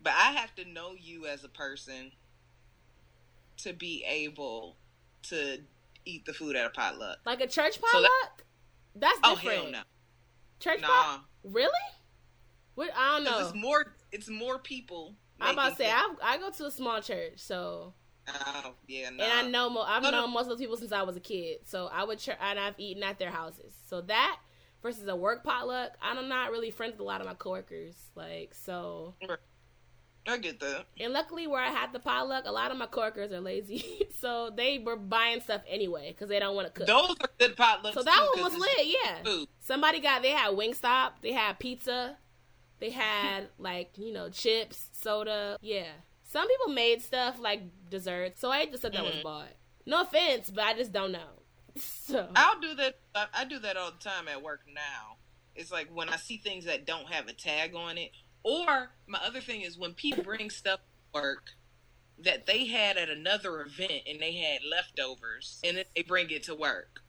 But 0.00 0.12
I 0.14 0.32
have 0.32 0.54
to 0.54 0.64
know 0.64 0.92
you 0.98 1.26
as 1.26 1.44
a 1.44 1.48
person 1.48 2.12
to 3.58 3.72
be 3.72 4.04
able 4.06 4.76
to 5.24 5.58
eat 6.04 6.24
the 6.24 6.32
food 6.32 6.56
at 6.56 6.64
a 6.66 6.70
potluck. 6.70 7.18
Like 7.26 7.40
a 7.40 7.46
church 7.48 7.74
So 7.74 7.80
potluck? 7.92 8.10
that- 8.36 8.44
That's 8.94 9.18
Oh 9.24 9.34
different. 9.34 9.62
hell 9.62 9.70
no, 9.72 9.80
Church 10.60 10.80
nah. 10.80 10.86
pot? 10.86 11.24
Really? 11.44 11.70
What? 12.76 12.90
I 12.96 13.16
don't 13.16 13.24
know. 13.24 13.40
It's 13.44 13.54
more. 13.56 13.92
It's 14.12 14.28
more 14.28 14.58
people. 14.58 15.14
I'm 15.40 15.54
about 15.54 15.70
to 15.70 15.76
say. 15.76 15.90
I, 15.90 16.14
I 16.22 16.38
go 16.38 16.50
to 16.50 16.66
a 16.66 16.70
small 16.70 17.00
church, 17.00 17.34
so 17.36 17.94
Oh 18.28 18.74
yeah, 18.86 19.08
no. 19.10 19.24
and 19.24 19.32
I 19.32 19.50
know 19.50 19.70
mo- 19.70 19.82
I've 19.86 20.02
No, 20.02 20.10
no. 20.10 20.20
known 20.22 20.32
most 20.32 20.42
of 20.44 20.48
those 20.50 20.58
people 20.58 20.76
since 20.76 20.92
I 20.92 21.02
was 21.02 21.16
a 21.16 21.20
kid. 21.20 21.58
So 21.64 21.88
I 21.92 22.04
would 22.04 22.18
tr- 22.18 22.32
and 22.40 22.58
I've 22.58 22.74
eaten 22.78 23.02
at 23.02 23.18
their 23.18 23.30
houses. 23.30 23.72
So 23.88 24.00
that 24.02 24.38
versus 24.82 25.06
a 25.08 25.16
work 25.16 25.44
potluck, 25.44 25.92
I'm 26.02 26.28
not 26.28 26.50
really 26.50 26.70
friends 26.70 26.92
with 26.92 27.00
a 27.00 27.04
lot 27.04 27.20
of 27.20 27.26
my 27.26 27.34
coworkers. 27.34 27.94
Like 28.14 28.52
so, 28.54 29.14
I 30.26 30.36
get 30.36 30.60
that. 30.60 30.84
and 31.00 31.12
luckily 31.14 31.46
where 31.46 31.62
I 31.62 31.68
had 31.70 31.92
the 31.94 31.98
potluck, 32.00 32.44
a 32.46 32.52
lot 32.52 32.70
of 32.70 32.76
my 32.76 32.86
coworkers 32.86 33.32
are 33.32 33.40
lazy, 33.40 34.06
so 34.20 34.50
they 34.54 34.78
were 34.78 34.96
buying 34.96 35.40
stuff 35.40 35.62
anyway 35.66 36.10
because 36.10 36.28
they 36.28 36.38
don't 36.38 36.54
want 36.54 36.66
to 36.66 36.72
cook. 36.72 36.86
Those 36.86 37.10
are 37.20 37.28
good 37.38 37.56
potlucks. 37.56 37.94
so 37.94 38.02
that 38.02 38.30
too, 38.34 38.42
one 38.42 38.52
was 38.52 38.60
lit, 38.60 38.86
yeah. 38.86 39.22
Food. 39.24 39.48
Somebody 39.60 40.00
got 40.00 40.20
they 40.22 40.30
had 40.32 40.52
Wingstop, 40.54 41.12
they 41.22 41.32
had 41.32 41.58
pizza, 41.58 42.18
they 42.80 42.90
had 42.90 43.48
like 43.58 43.96
you 43.98 44.12
know 44.12 44.28
chips, 44.30 44.88
soda. 44.92 45.56
Yeah, 45.60 45.90
some 46.24 46.46
people 46.48 46.72
made 46.72 47.02
stuff 47.02 47.38
like 47.40 47.62
desserts. 47.90 48.40
So 48.40 48.50
I 48.50 48.60
ate 48.60 48.72
the 48.72 48.78
stuff 48.78 48.92
that 48.92 49.04
was 49.04 49.14
Mhm. 49.16 49.22
bought. 49.22 49.52
No 49.86 50.02
offense, 50.02 50.50
but 50.50 50.64
I 50.64 50.74
just 50.74 50.92
don't 50.92 51.12
know. 51.12 51.42
So 51.80 52.28
I'll 52.34 52.58
do 52.60 52.74
that. 52.74 52.96
I, 53.14 53.26
I 53.32 53.44
do 53.44 53.58
that 53.60 53.76
all 53.76 53.92
the 53.92 53.98
time 53.98 54.26
at 54.28 54.42
work 54.42 54.62
now. 54.66 55.16
It's 55.54 55.70
like 55.70 55.88
when 55.94 56.08
I 56.08 56.16
see 56.16 56.36
things 56.38 56.64
that 56.64 56.86
don't 56.86 57.12
have 57.12 57.28
a 57.28 57.32
tag 57.32 57.74
on 57.74 57.98
it, 57.98 58.10
or 58.42 58.90
my 59.06 59.18
other 59.24 59.40
thing 59.40 59.60
is 59.62 59.78
when 59.78 59.94
people 59.94 60.24
bring 60.24 60.50
stuff 60.50 60.80
to 60.80 61.20
work 61.20 61.50
that 62.18 62.46
they 62.46 62.66
had 62.66 62.96
at 62.96 63.08
another 63.08 63.60
event 63.60 64.02
and 64.08 64.20
they 64.20 64.32
had 64.32 64.60
leftovers, 64.68 65.60
and 65.62 65.76
then 65.76 65.84
they 65.94 66.02
bring 66.02 66.30
it 66.30 66.42
to 66.44 66.54
work. 66.54 67.00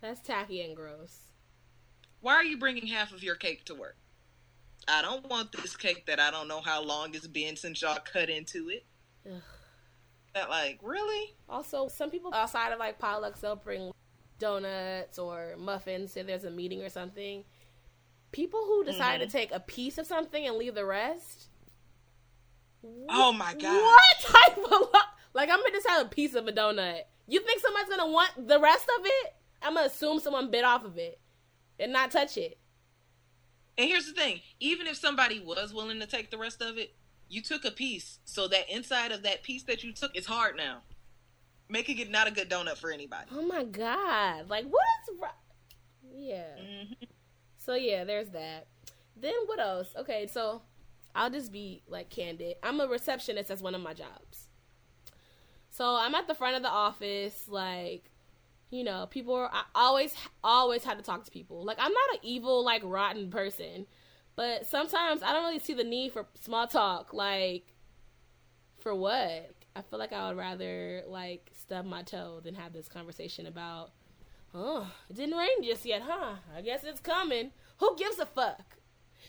that's 0.00 0.20
tacky 0.20 0.60
and 0.60 0.74
gross. 0.74 1.28
Why 2.20 2.34
are 2.34 2.44
you 2.44 2.58
bringing 2.58 2.86
half 2.88 3.12
of 3.12 3.22
your 3.22 3.36
cake 3.36 3.64
to 3.66 3.74
work? 3.74 3.96
I 4.88 5.02
don't 5.02 5.28
want 5.28 5.52
this 5.52 5.76
cake 5.76 6.06
that 6.06 6.20
I 6.20 6.30
don't 6.30 6.48
know 6.48 6.60
how 6.60 6.82
long 6.82 7.14
it's 7.14 7.26
been 7.26 7.56
since 7.56 7.80
y'all 7.82 7.98
cut 8.12 8.28
into 8.30 8.68
it. 8.70 8.84
Ugh. 9.26 9.40
That 10.34 10.50
like 10.50 10.80
really? 10.82 11.34
Also, 11.48 11.88
some 11.88 12.10
people 12.10 12.34
outside 12.34 12.72
of 12.72 12.78
like 12.78 12.98
potlucks, 13.00 13.40
they'll 13.40 13.56
bring 13.56 13.92
donuts 14.38 15.18
or 15.18 15.54
muffins. 15.58 16.12
Say 16.12 16.22
there's 16.22 16.44
a 16.44 16.50
meeting 16.50 16.82
or 16.82 16.88
something. 16.88 17.44
People 18.32 18.64
who 18.66 18.84
decide 18.84 19.20
Mhm. 19.20 19.24
to 19.24 19.30
take 19.30 19.52
a 19.52 19.60
piece 19.60 19.96
of 19.96 20.06
something 20.06 20.44
and 20.46 20.56
leave 20.56 20.74
the 20.74 20.84
rest. 20.84 21.48
Oh 23.08 23.32
my 23.32 23.54
God. 23.54 23.74
What 23.82 24.20
type 24.20 24.58
of 24.58 24.70
lo- 24.92 25.00
like? 25.34 25.48
I'm 25.48 25.58
gonna 25.60 25.70
just 25.70 25.88
have 25.88 26.04
a 26.06 26.08
piece 26.08 26.34
of 26.34 26.46
a 26.48 26.52
donut. 26.52 27.02
You 27.26 27.40
think 27.40 27.60
somebody's 27.60 27.88
gonna 27.88 28.10
want 28.10 28.48
the 28.48 28.58
rest 28.60 28.86
of 28.98 29.06
it? 29.06 29.34
I'm 29.62 29.74
gonna 29.74 29.86
assume 29.86 30.20
someone 30.20 30.50
bit 30.50 30.64
off 30.64 30.84
of 30.84 30.98
it 30.98 31.18
and 31.78 31.92
not 31.92 32.10
touch 32.10 32.36
it. 32.36 32.58
And 33.76 33.88
here's 33.88 34.06
the 34.06 34.12
thing: 34.12 34.40
even 34.60 34.86
if 34.86 34.96
somebody 34.96 35.40
was 35.40 35.74
willing 35.74 36.00
to 36.00 36.06
take 36.06 36.30
the 36.30 36.38
rest 36.38 36.62
of 36.62 36.78
it, 36.78 36.94
you 37.28 37.42
took 37.42 37.64
a 37.64 37.70
piece, 37.70 38.18
so 38.24 38.46
that 38.48 38.68
inside 38.72 39.12
of 39.12 39.22
that 39.22 39.42
piece 39.42 39.64
that 39.64 39.82
you 39.82 39.92
took 39.92 40.16
is 40.16 40.26
hard 40.26 40.56
now, 40.56 40.82
making 41.68 41.98
it 41.98 42.10
not 42.10 42.28
a 42.28 42.30
good 42.30 42.48
donut 42.50 42.76
for 42.76 42.90
anybody. 42.92 43.30
Oh 43.32 43.46
my 43.46 43.64
god! 43.64 44.48
Like 44.48 44.66
what 44.66 44.84
is? 45.10 45.18
Yeah. 46.14 46.56
Mhm. 46.60 47.08
So 47.58 47.74
yeah, 47.74 48.04
there's 48.04 48.28
that. 48.30 48.68
Then 49.16 49.34
what 49.46 49.58
else? 49.58 49.94
Okay, 49.96 50.26
so 50.26 50.62
I'll 51.14 51.30
just 51.30 51.50
be 51.50 51.82
like 51.88 52.10
candid. 52.10 52.56
I'm 52.62 52.80
a 52.80 52.86
receptionist 52.86 53.50
as 53.50 53.62
one 53.62 53.74
of 53.74 53.80
my 53.80 53.94
jobs. 53.94 54.48
So 55.70 55.96
I'm 55.96 56.14
at 56.14 56.28
the 56.28 56.34
front 56.34 56.56
of 56.56 56.62
the 56.62 56.68
office, 56.68 57.48
like, 57.48 58.10
you 58.74 58.82
know, 58.82 59.06
people 59.06 59.34
are 59.34 59.50
I 59.52 59.62
always 59.74 60.14
always 60.42 60.84
had 60.84 60.98
to 60.98 61.04
talk 61.04 61.24
to 61.24 61.30
people. 61.30 61.64
Like 61.64 61.78
I'm 61.78 61.92
not 61.92 62.14
an 62.14 62.18
evil, 62.22 62.64
like 62.64 62.82
rotten 62.84 63.30
person. 63.30 63.86
But 64.36 64.66
sometimes 64.66 65.22
I 65.22 65.32
don't 65.32 65.44
really 65.44 65.60
see 65.60 65.74
the 65.74 65.84
need 65.84 66.12
for 66.12 66.26
small 66.40 66.66
talk. 66.66 67.12
Like 67.12 67.72
for 68.80 68.94
what? 68.94 69.54
I 69.76 69.82
feel 69.82 69.98
like 69.98 70.12
I 70.12 70.28
would 70.28 70.36
rather 70.36 71.02
like 71.06 71.50
stub 71.58 71.84
my 71.84 72.02
toe 72.02 72.40
than 72.42 72.54
have 72.56 72.72
this 72.72 72.88
conversation 72.88 73.46
about 73.46 73.92
Oh, 74.56 74.88
it 75.10 75.16
didn't 75.16 75.36
rain 75.36 75.62
just 75.64 75.84
yet, 75.84 76.02
huh? 76.06 76.36
I 76.56 76.60
guess 76.60 76.84
it's 76.84 77.00
coming. 77.00 77.50
Who 77.78 77.96
gives 77.96 78.20
a 78.20 78.26
fuck? 78.26 78.76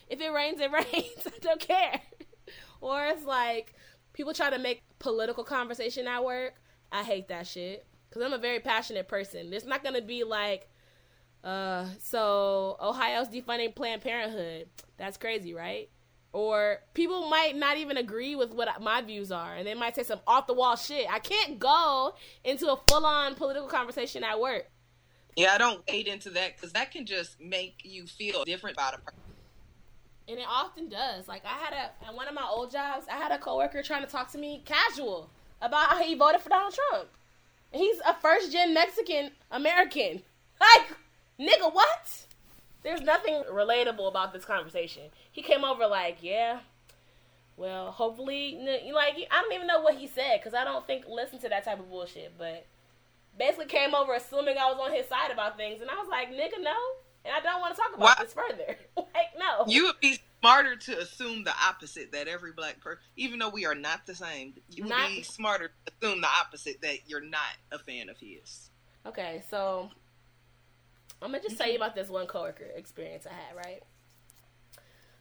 If 0.08 0.22
it 0.22 0.30
rains, 0.30 0.60
it 0.60 0.72
rains. 0.72 1.28
I 1.28 1.40
don't 1.42 1.60
care. 1.60 2.02
or 2.82 3.06
it's 3.08 3.26
like 3.26 3.74
people 4.14 4.34
try 4.34 4.50
to 4.50 4.60
make 4.60 4.82
political 5.00 5.44
conversation 5.44 6.08
at 6.08 6.24
work. 6.24 6.56
I 6.92 7.04
hate 7.04 7.28
that 7.28 7.48
shit 7.48 7.86
because 8.16 8.26
I'm 8.26 8.34
a 8.34 8.42
very 8.42 8.62
passionate 8.62 9.10
person. 9.10 9.52
It's 9.52 9.66
not 9.66 9.84
gonna 9.84 10.02
be 10.02 10.24
like, 10.24 10.70
uh, 11.44 11.86
so 12.00 12.78
Ohio's 12.82 13.28
defunding 13.28 13.76
Planned 13.76 14.02
Parenthood. 14.02 14.70
That's 14.98 15.18
crazy, 15.18 15.54
right? 15.54 15.90
Or 16.32 16.80
people 16.94 17.30
might 17.30 17.58
not 17.58 17.78
even 17.78 17.98
agree 17.98 18.36
with 18.36 18.54
what 18.54 18.82
my 18.82 19.02
views 19.02 19.34
are, 19.34 19.56
and 19.56 19.68
they 19.68 19.74
might 19.74 19.96
say 19.96 20.04
some 20.04 20.22
off 20.26 20.48
the 20.48 20.54
wall 20.54 20.78
shit. 20.78 21.08
I 21.12 21.20
can't 21.20 21.60
go 21.60 22.16
into 22.46 22.72
a 22.72 22.78
full 22.88 23.06
on 23.06 23.36
political 23.36 23.68
conversation 23.68 24.24
at 24.24 24.40
work. 24.40 24.70
Yeah, 25.36 25.54
I 25.54 25.58
don't 25.58 25.84
wade 25.92 26.08
into 26.08 26.30
that 26.32 26.56
because 26.56 26.72
that 26.72 26.92
can 26.92 27.06
just 27.06 27.42
make 27.42 27.82
you 27.84 28.08
feel 28.08 28.46
different 28.46 28.78
about 28.78 28.94
a 28.94 28.98
person. 29.00 29.20
And 30.30 30.40
it 30.40 30.46
often 30.48 30.88
does. 30.88 31.28
Like 31.28 31.44
I 31.44 31.58
had 31.58 31.74
a 31.74 32.06
at 32.08 32.16
one 32.16 32.30
of 32.30 32.34
my 32.34 32.48
old 32.50 32.72
jobs, 32.72 33.08
I 33.12 33.18
had 33.18 33.34
a 33.34 33.38
coworker 33.38 33.84
trying 33.84 34.06
to 34.06 34.10
talk 34.10 34.32
to 34.32 34.38
me 34.38 34.64
casual 34.64 35.30
about 35.62 35.90
how 35.90 36.02
he 36.02 36.16
voted 36.16 36.40
for 36.40 36.48
Donald 36.48 36.74
Trump. 36.74 37.10
And 37.76 37.84
he's 37.84 38.00
a 38.08 38.14
first 38.14 38.54
gen 38.54 38.74
Mexican 38.74 39.32
American. 39.52 40.22
Like, 40.62 40.88
nigga, 41.38 41.74
what? 41.74 42.26
There's 42.84 43.02
nothing 43.02 43.44
relatable 43.52 44.08
about 44.08 44.32
this 44.32 44.46
conversation. 44.46 45.04
He 45.30 45.42
came 45.42 45.66
over 45.66 45.86
like, 45.86 46.20
yeah, 46.22 46.60
Well, 47.58 47.92
hopefully, 47.92 48.58
like 48.94 49.16
I 49.30 49.42
don't 49.42 49.52
even 49.52 49.68
know 49.68 49.82
what 49.82 49.96
he 49.96 50.08
said 50.08 50.38
because 50.40 50.54
I 50.54 50.64
don't 50.64 50.88
think 50.88 51.04
listen 51.10 51.38
to 51.40 51.50
that 51.50 51.66
type 51.66 51.80
of 51.80 51.90
bullshit. 51.90 52.38
But 52.38 52.66
basically, 53.38 53.66
came 53.66 53.94
over 53.94 54.14
assuming 54.14 54.58
I 54.58 54.72
was 54.72 54.80
on 54.82 54.94
his 54.94 55.10
side 55.10 55.32
about 55.32 55.58
things, 55.58 55.82
and 55.82 55.90
I 55.90 55.96
was 55.96 56.08
like, 56.10 56.30
"Nigga, 56.30 56.64
no," 56.64 56.76
and 57.26 57.34
I 57.36 57.42
don't 57.42 57.60
want 57.60 57.76
to 57.76 57.82
talk 57.82 57.94
about 57.94 58.18
Why? 58.18 58.24
this 58.24 58.32
further. 58.34 58.78
like, 58.98 59.38
no. 59.38 59.66
You 59.68 59.88
would 59.88 60.00
be 60.00 60.20
smarter 60.46 60.76
to 60.76 61.00
assume 61.00 61.44
the 61.44 61.54
opposite 61.68 62.12
that 62.12 62.28
every 62.28 62.52
black 62.52 62.80
person, 62.80 63.02
even 63.16 63.40
though 63.40 63.50
we 63.50 63.66
are 63.66 63.76
not 63.76 64.06
the 64.06 64.16
same, 64.16 64.54
you 64.70 64.84
would 64.84 64.90
not... 64.90 65.10
be 65.10 65.24
smarter 65.24 65.70
to 65.86 65.94
assume 65.94 66.22
the 66.22 66.28
opposite 66.28 66.82
that 66.82 66.98
you're 67.08 67.26
not 67.26 67.42
a 67.72 67.80
fan 67.80 68.10
of 68.10 68.18
his. 68.20 68.70
Okay, 69.06 69.44
so 69.50 69.90
I'm 71.22 71.32
gonna 71.32 71.42
just 71.42 71.58
tell 71.58 71.70
you 71.70 71.76
about 71.76 71.96
this 71.96 72.10
one 72.10 72.28
coworker 72.28 72.66
experience 72.76 73.26
I 73.26 73.34
had, 73.34 73.56
right? 73.66 73.82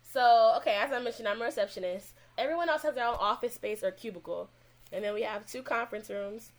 So, 0.02 0.54
okay, 0.58 0.76
as 0.76 0.92
I 0.92 1.00
mentioned, 1.00 1.26
I'm 1.26 1.40
a 1.40 1.44
receptionist. 1.44 2.14
Everyone 2.38 2.68
else 2.68 2.82
has 2.82 2.94
their 2.94 3.06
own 3.06 3.16
office 3.18 3.54
space 3.54 3.82
or 3.82 3.90
cubicle. 3.90 4.48
And 4.92 5.02
then 5.02 5.12
we 5.12 5.22
have 5.22 5.44
two 5.44 5.62
conference 5.62 6.08
rooms. 6.08 6.52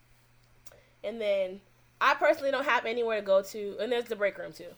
And 1.03 1.21
then 1.21 1.61
I 2.01 2.15
personally 2.15 2.51
don't 2.51 2.65
have 2.65 2.85
anywhere 2.85 3.21
to 3.21 3.25
go 3.25 3.41
to. 3.43 3.77
And 3.79 3.91
there's 3.91 4.05
the 4.05 4.15
break 4.17 4.37
room, 4.37 4.51
too. 4.51 4.73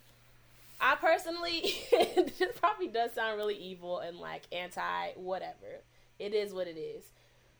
I 0.80 0.96
personally, 0.96 1.74
this 1.92 2.52
probably 2.56 2.88
does 2.88 3.14
sound 3.14 3.38
really 3.38 3.56
evil 3.56 4.00
and 4.00 4.18
like 4.18 4.44
anti 4.52 5.12
whatever. 5.16 5.82
It 6.20 6.34
is 6.34 6.54
what 6.54 6.68
it 6.68 6.78
is. 6.78 7.04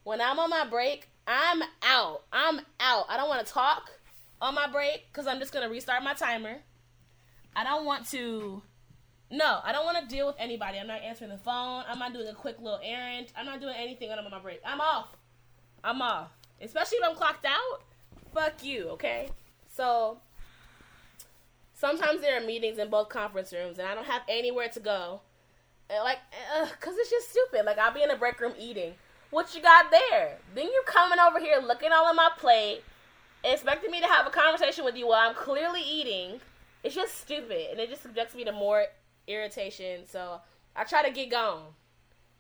When 0.04 0.22
I'm 0.22 0.40
on 0.40 0.50
my 0.50 0.66
break, 0.66 1.10
I'm 1.28 1.62
out. 1.84 2.24
I'm 2.32 2.62
out. 2.80 3.06
I 3.10 3.18
don't 3.18 3.30
want 3.30 3.46
to 3.46 3.52
talk 3.52 3.92
on 4.42 4.56
my 4.56 4.68
break 4.68 5.08
because 5.12 5.28
I'm 5.28 5.40
just 5.40 5.52
going 5.52 5.66
to 5.66 5.72
restart 5.72 6.04
my 6.04 6.14
timer. 6.14 6.58
I 7.56 7.64
don't 7.64 7.86
want 7.86 8.08
to 8.12 8.62
no, 9.30 9.60
I 9.64 9.74
don't 9.74 9.86
want 9.86 9.98
to 10.02 10.16
deal 10.16 10.26
with 10.26 10.38
anybody. 10.40 10.80
I'm 10.80 10.88
not 10.88 11.02
answering 11.02 11.32
the 11.32 11.38
phone. 11.38 11.84
I'm 11.88 12.00
not 12.00 12.14
doing 12.14 12.28
a 12.28 12.34
quick 12.34 12.58
little 12.62 12.80
errand. 12.82 13.28
I'm 13.36 13.46
not 13.46 13.60
doing 13.60 13.76
anything 13.78 14.10
when 14.10 14.18
I'm 14.18 14.26
on 14.26 14.32
my 14.32 14.40
break. 14.40 14.62
I'm 14.66 14.80
off. 14.80 15.10
I'm 15.84 16.02
off. 16.02 16.30
Especially 16.62 17.00
if 17.00 17.10
I'm 17.10 17.16
clocked 17.16 17.46
out. 17.46 17.82
Fuck 18.34 18.64
you, 18.64 18.90
okay? 18.92 19.30
So 19.68 20.20
sometimes 21.78 22.22
there 22.22 22.42
are 22.42 22.46
meetings 22.46 22.78
in 22.80 22.90
both 22.90 23.08
conference 23.10 23.54
rooms, 23.54 23.78
and 23.80 23.88
I 23.88 23.96
don't 23.96 24.06
have 24.06 24.24
anywhere 24.28 24.68
to 24.70 24.80
go. 24.80 25.22
And 25.90 26.04
like, 26.04 26.18
uh, 26.56 26.66
cause 26.82 26.96
it's 26.98 27.10
just 27.10 27.32
stupid. 27.32 27.66
Like 27.66 27.78
I'll 27.78 27.94
be 27.94 28.04
in 28.04 28.10
the 28.10 28.16
break 28.16 28.40
room 28.42 28.54
eating. 28.60 28.96
What 29.30 29.56
you 29.56 29.62
got 29.62 29.92
there? 29.92 30.38
Then 30.56 30.70
you're 30.74 30.84
coming 30.84 31.20
over 31.20 31.40
here 31.40 31.60
looking 31.66 31.92
all 31.92 32.06
on 32.06 32.16
my 32.16 32.30
plate, 32.38 32.82
expecting 33.44 33.92
me 33.92 34.02
to 34.02 34.08
have 34.08 34.26
a 34.26 34.30
conversation 34.30 34.84
with 34.84 34.96
you 34.96 35.08
while 35.08 35.30
I'm 35.30 35.36
clearly 35.36 35.82
eating. 35.82 36.40
It's 36.84 36.96
just 36.96 37.20
stupid, 37.20 37.72
and 37.72 37.80
it 37.80 37.90
just 37.90 38.04
subjects 38.04 38.36
me 38.36 38.44
to 38.46 38.52
more 38.52 38.86
irritation. 39.28 40.02
So 40.08 40.42
I 40.76 40.84
try 40.84 41.04
to 41.04 41.12
get 41.12 41.32
gone 41.32 41.64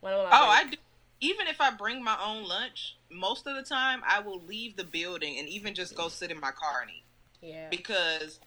when 0.01 0.13
I'm. 0.13 0.19
oh, 0.19 0.25
break. 0.25 0.31
I 0.31 0.63
do. 0.71 0.77
Even 1.19 1.47
if 1.47 1.59
I 1.59 1.71
bring 1.71 2.03
my 2.03 2.15
own 2.23 2.47
lunch, 2.47 2.95
most 3.09 3.47
of 3.47 3.55
the 3.55 3.63
time 3.63 4.03
I 4.07 4.19
will 4.19 4.39
leave 4.41 4.75
the 4.75 4.83
building 4.83 5.39
and 5.39 5.49
even 5.49 5.73
just 5.73 5.95
go 5.95 6.09
sit 6.09 6.29
in 6.29 6.39
my 6.39 6.51
car 6.51 6.81
and 6.81 6.91
eat. 6.91 7.03
Yeah. 7.41 7.67
Because 7.71 8.39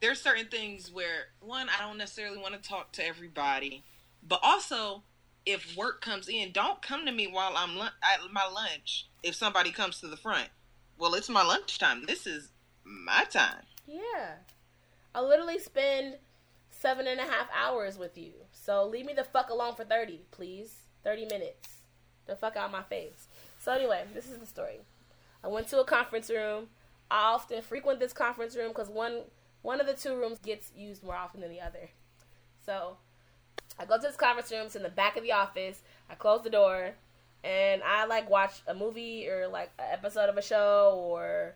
there's 0.00 0.20
certain 0.20 0.46
things 0.46 0.92
where 0.92 1.28
one 1.40 1.68
I 1.68 1.84
don't 1.84 1.98
necessarily 1.98 2.38
want 2.38 2.60
to 2.60 2.68
talk 2.68 2.92
to 2.92 3.06
everybody, 3.06 3.82
but 4.26 4.40
also 4.42 5.02
if 5.46 5.76
work 5.76 6.00
comes 6.00 6.28
in, 6.28 6.52
don't 6.52 6.82
come 6.82 7.06
to 7.06 7.12
me 7.12 7.26
while 7.26 7.52
I'm 7.56 7.78
at 7.78 8.20
my 8.32 8.46
lunch. 8.46 9.06
If 9.22 9.34
somebody 9.34 9.72
comes 9.72 10.00
to 10.00 10.08
the 10.08 10.16
front, 10.16 10.48
well, 10.98 11.14
it's 11.14 11.28
my 11.28 11.42
lunchtime. 11.42 12.04
This 12.06 12.26
is 12.26 12.50
my 12.84 13.24
time. 13.24 13.62
Yeah, 13.86 14.34
I 15.14 15.20
literally 15.22 15.58
spend 15.58 16.16
seven 16.70 17.06
and 17.06 17.18
a 17.18 17.24
half 17.24 17.48
hours 17.56 17.98
with 17.98 18.18
you. 18.18 18.32
So 18.52 18.86
leave 18.86 19.06
me 19.06 19.14
the 19.14 19.24
fuck 19.24 19.50
alone 19.50 19.74
for 19.74 19.84
30, 19.84 20.20
please. 20.30 20.74
30 21.04 21.26
minutes. 21.26 21.78
The 22.26 22.36
fuck 22.36 22.56
out 22.56 22.70
my 22.70 22.82
face. 22.82 23.28
So 23.60 23.72
anyway, 23.72 24.04
this 24.12 24.28
is 24.28 24.38
the 24.38 24.46
story. 24.46 24.80
I 25.42 25.48
went 25.48 25.68
to 25.68 25.80
a 25.80 25.84
conference 25.84 26.28
room. 26.28 26.66
I 27.10 27.32
often 27.32 27.62
frequent 27.62 28.00
this 28.00 28.12
conference 28.12 28.54
room 28.54 28.68
because 28.68 28.90
one 28.90 29.22
one 29.62 29.80
of 29.80 29.86
the 29.86 29.94
two 29.94 30.16
rooms 30.16 30.38
gets 30.38 30.70
used 30.76 31.02
more 31.02 31.16
often 31.16 31.40
than 31.40 31.50
the 31.50 31.60
other. 31.60 31.90
So 32.64 32.96
I 33.78 33.84
go 33.84 33.96
to 33.96 34.02
this 34.02 34.16
conference 34.16 34.50
room. 34.50 34.66
It's 34.66 34.76
in 34.76 34.82
the 34.82 34.88
back 34.88 35.16
of 35.16 35.22
the 35.22 35.32
office. 35.32 35.82
I 36.10 36.14
close 36.14 36.42
the 36.42 36.50
door, 36.50 36.94
and 37.44 37.82
I 37.82 38.06
like 38.06 38.30
watch 38.30 38.62
a 38.66 38.74
movie 38.74 39.28
or 39.28 39.48
like 39.48 39.70
an 39.78 39.86
episode 39.92 40.28
of 40.28 40.36
a 40.36 40.42
show 40.42 40.94
or 40.96 41.54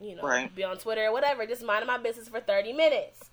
you 0.00 0.16
know 0.16 0.22
right. 0.22 0.54
be 0.54 0.64
on 0.64 0.78
Twitter 0.78 1.06
or 1.06 1.12
whatever. 1.12 1.46
Just 1.46 1.64
minding 1.64 1.86
my 1.86 1.98
business 1.98 2.28
for 2.28 2.40
thirty 2.40 2.72
minutes 2.72 3.30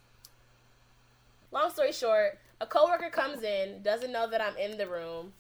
long 1.52 1.72
story 1.72 1.92
short, 1.92 2.40
a 2.60 2.66
coworker 2.66 3.10
comes 3.10 3.44
in, 3.44 3.82
doesn't 3.82 4.12
know 4.12 4.30
that 4.30 4.42
I'm 4.42 4.58
in 4.58 4.78
the 4.78 4.88
room, 4.88 5.34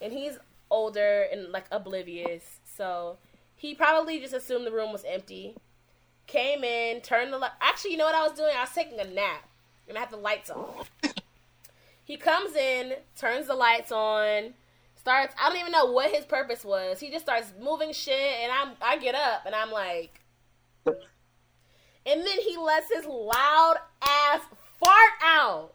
and 0.00 0.12
he's 0.12 0.38
older 0.70 1.26
and 1.30 1.50
like 1.52 1.66
oblivious. 1.70 2.60
So 2.64 3.18
he 3.56 3.74
probably 3.74 4.20
just 4.20 4.34
assumed 4.34 4.66
the 4.66 4.72
room 4.72 4.92
was 4.92 5.04
empty. 5.06 5.54
Came 6.26 6.64
in, 6.64 7.00
turned 7.00 7.32
the 7.32 7.38
light. 7.38 7.50
Actually, 7.60 7.92
you 7.92 7.96
know 7.98 8.06
what 8.06 8.14
I 8.14 8.26
was 8.26 8.36
doing? 8.36 8.52
I 8.56 8.62
was 8.62 8.74
taking 8.74 9.00
a 9.00 9.04
nap, 9.04 9.48
and 9.88 9.96
I 9.96 10.00
had 10.00 10.10
the 10.10 10.16
lights 10.16 10.50
on. 10.50 10.66
he 12.04 12.16
comes 12.16 12.54
in, 12.56 12.94
turns 13.16 13.48
the 13.48 13.54
lights 13.54 13.92
on, 13.92 14.54
starts. 14.96 15.34
I 15.40 15.48
don't 15.48 15.58
even 15.58 15.72
know 15.72 15.86
what 15.86 16.10
his 16.10 16.24
purpose 16.24 16.64
was. 16.64 17.00
He 17.00 17.10
just 17.10 17.24
starts 17.24 17.52
moving 17.60 17.92
shit, 17.92 18.36
and 18.42 18.52
I'm. 18.52 18.72
I 18.80 18.98
get 18.98 19.14
up, 19.14 19.44
and 19.46 19.54
I'm 19.54 19.70
like. 19.70 20.20
And 22.04 22.20
then 22.20 22.40
he 22.40 22.56
lets 22.56 22.92
his 22.92 23.06
loud 23.06 23.76
ass 24.02 24.40
fart 24.80 25.12
out. 25.22 25.72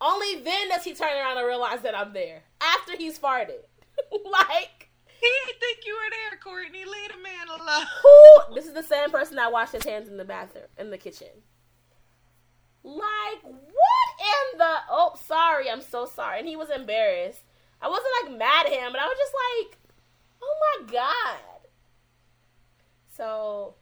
Only 0.00 0.40
then 0.40 0.68
does 0.68 0.84
he 0.84 0.94
turn 0.94 1.16
around 1.16 1.38
and 1.38 1.46
realize 1.46 1.82
that 1.82 1.96
I'm 1.96 2.12
there. 2.12 2.42
After 2.60 2.96
he's 2.96 3.18
farted. 3.18 3.62
like 4.24 4.79
he 5.20 5.52
think 5.58 5.78
you 5.86 5.94
were 5.94 6.10
there, 6.10 6.38
Courtney. 6.42 6.84
Leave 6.84 7.12
the 7.12 7.22
man 7.22 7.48
alone. 7.48 7.86
Who? 8.02 8.54
This 8.54 8.66
is 8.66 8.74
the 8.74 8.82
same 8.82 9.10
person 9.10 9.36
that 9.36 9.52
washed 9.52 9.72
his 9.72 9.84
hands 9.84 10.08
in 10.08 10.16
the 10.16 10.24
bathroom 10.24 10.64
in 10.78 10.90
the 10.90 10.98
kitchen. 10.98 11.28
Like 12.82 13.42
what 13.42 14.10
in 14.20 14.58
the? 14.58 14.74
Oh, 14.90 15.12
sorry. 15.26 15.70
I'm 15.70 15.82
so 15.82 16.06
sorry. 16.06 16.38
And 16.38 16.48
he 16.48 16.56
was 16.56 16.70
embarrassed. 16.70 17.42
I 17.82 17.88
wasn't 17.88 18.12
like 18.24 18.38
mad 18.38 18.66
at 18.66 18.72
him, 18.72 18.92
but 18.92 19.00
I 19.00 19.06
was 19.06 19.16
just 19.18 19.34
like, 19.34 19.78
oh 20.42 20.56
my 20.78 20.92
god. 20.92 21.68
So 23.16 23.74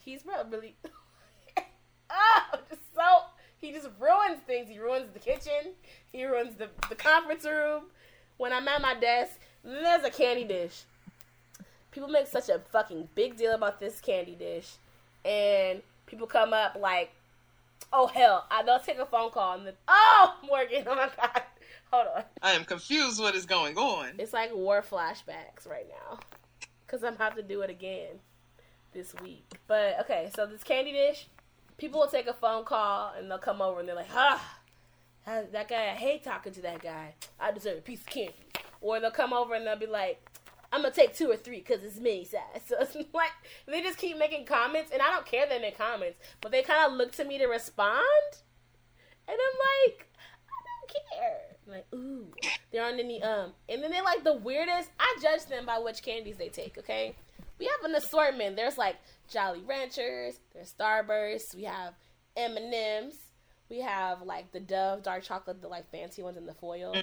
he's 0.00 0.24
really. 0.50 0.76
oh, 2.10 2.42
just 2.68 2.94
so 2.94 3.02
he 3.58 3.72
just 3.72 3.88
ruins 3.98 4.40
things. 4.46 4.68
He 4.68 4.78
ruins 4.78 5.12
the 5.12 5.18
kitchen. 5.18 5.74
He 6.12 6.24
ruins 6.24 6.54
the, 6.56 6.68
the 6.88 6.94
conference 6.94 7.44
room. 7.44 7.84
When 8.36 8.52
I'm 8.52 8.68
at 8.68 8.82
my 8.82 8.94
desk, 8.94 9.40
there's 9.66 10.04
a 10.04 10.10
candy 10.10 10.44
dish. 10.44 10.84
People 11.90 12.08
make 12.08 12.26
such 12.26 12.48
a 12.48 12.60
fucking 12.70 13.08
big 13.14 13.36
deal 13.36 13.52
about 13.52 13.80
this 13.80 14.00
candy 14.00 14.34
dish. 14.34 14.74
And 15.24 15.82
people 16.06 16.26
come 16.26 16.52
up 16.52 16.76
like, 16.80 17.10
oh 17.92 18.06
hell, 18.06 18.46
I 18.50 18.62
they'll 18.62 18.78
take 18.78 18.98
a 18.98 19.06
phone 19.06 19.30
call 19.30 19.54
and 19.54 19.66
then, 19.66 19.74
oh 19.88 20.34
Morgan, 20.46 20.84
oh 20.86 20.94
my 20.94 21.10
god, 21.16 21.42
hold 21.90 22.06
on. 22.16 22.22
I 22.42 22.52
am 22.52 22.64
confused. 22.64 23.20
What 23.20 23.34
is 23.34 23.46
going 23.46 23.76
on? 23.76 24.12
It's 24.18 24.32
like 24.32 24.54
war 24.54 24.82
flashbacks 24.88 25.68
right 25.68 25.86
now, 25.88 26.18
cause 26.86 27.02
I'm 27.02 27.14
about 27.14 27.36
to 27.36 27.42
do 27.42 27.62
it 27.62 27.70
again 27.70 28.20
this 28.92 29.14
week. 29.22 29.44
But 29.66 30.00
okay, 30.00 30.30
so 30.34 30.46
this 30.46 30.62
candy 30.62 30.92
dish, 30.92 31.26
people 31.76 32.00
will 32.00 32.08
take 32.08 32.26
a 32.26 32.34
phone 32.34 32.64
call 32.64 33.12
and 33.18 33.30
they'll 33.30 33.38
come 33.38 33.60
over 33.60 33.80
and 33.80 33.88
they're 33.88 33.96
like, 33.96 34.14
ah, 34.14 34.58
that 35.26 35.68
guy, 35.68 35.90
I 35.90 35.94
hate 35.94 36.22
talking 36.22 36.52
to 36.52 36.62
that 36.62 36.82
guy. 36.82 37.14
I 37.40 37.50
deserve 37.50 37.78
a 37.78 37.82
piece 37.82 38.00
of 38.00 38.06
candy. 38.06 38.34
Or 38.80 39.00
they'll 39.00 39.10
come 39.10 39.32
over 39.32 39.54
and 39.54 39.66
they'll 39.66 39.76
be 39.78 39.86
like, 39.86 40.20
I'm 40.72 40.82
gonna 40.82 40.92
take 40.94 41.14
two 41.14 41.30
or 41.30 41.36
three 41.36 41.58
because 41.58 41.82
it's 41.82 41.98
mini 41.98 42.24
size. 42.24 42.40
So 42.66 42.76
it's 42.80 42.94
like 43.14 43.30
they 43.66 43.82
just 43.82 43.98
keep 43.98 44.18
making 44.18 44.44
comments, 44.46 44.90
and 44.92 45.00
I 45.00 45.10
don't 45.10 45.24
care 45.26 45.46
they 45.48 45.58
make 45.58 45.78
comments, 45.78 46.18
but 46.40 46.52
they 46.52 46.62
kind 46.62 46.90
of 46.90 46.96
look 46.96 47.12
to 47.12 47.24
me 47.24 47.38
to 47.38 47.46
respond, 47.46 48.02
and 49.28 49.36
I'm 49.36 49.88
like, 49.88 50.08
I 50.48 50.58
don't 50.66 51.20
care. 51.20 51.56
like, 51.66 51.86
ooh, 51.94 52.26
they're 52.72 52.84
on 52.84 52.98
any 52.98 53.22
um, 53.22 53.52
and 53.68 53.82
then 53.82 53.90
they 53.90 54.00
like 54.00 54.24
the 54.24 54.34
weirdest. 54.34 54.90
I 54.98 55.16
judge 55.22 55.46
them 55.46 55.66
by 55.66 55.78
which 55.78 56.02
candies 56.02 56.36
they 56.36 56.48
take. 56.48 56.76
Okay, 56.78 57.14
we 57.58 57.66
have 57.66 57.88
an 57.88 57.94
assortment. 57.94 58.56
There's 58.56 58.78
like 58.78 58.96
Jolly 59.28 59.62
Ranchers, 59.66 60.40
there's 60.52 60.74
Starburst, 60.74 61.54
we 61.54 61.64
have 61.64 61.94
M 62.36 62.56
and 62.56 62.74
M's, 62.74 63.16
we 63.68 63.80
have 63.80 64.22
like 64.22 64.52
the 64.52 64.60
Dove 64.60 65.02
dark 65.02 65.22
chocolate, 65.22 65.62
the 65.62 65.68
like 65.68 65.90
fancy 65.90 66.22
ones 66.22 66.36
in 66.36 66.46
the 66.46 66.54
foil. 66.54 66.94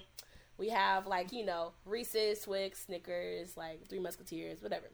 We 0.58 0.70
have 0.70 1.08
like 1.08 1.32
you 1.32 1.46
know 1.46 1.74
Reese's, 1.86 2.42
Twix, 2.42 2.86
Snickers, 2.86 3.58
like 3.58 3.88
Three 3.88 4.00
Musketeers, 4.00 4.62
whatever. 4.62 4.92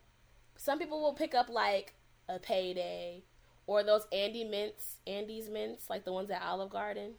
Some 0.57 0.79
people 0.79 1.01
will 1.01 1.13
pick 1.13 1.33
up 1.33 1.49
like 1.49 1.93
a 2.27 2.39
Payday 2.39 3.23
or 3.67 3.83
those 3.83 4.07
Andy 4.11 4.43
Mints, 4.43 4.97
Andes 5.05 5.49
Mints, 5.49 5.89
like 5.89 6.05
the 6.05 6.11
ones 6.13 6.29
at 6.31 6.41
Olive 6.41 6.69
Garden. 6.69 7.13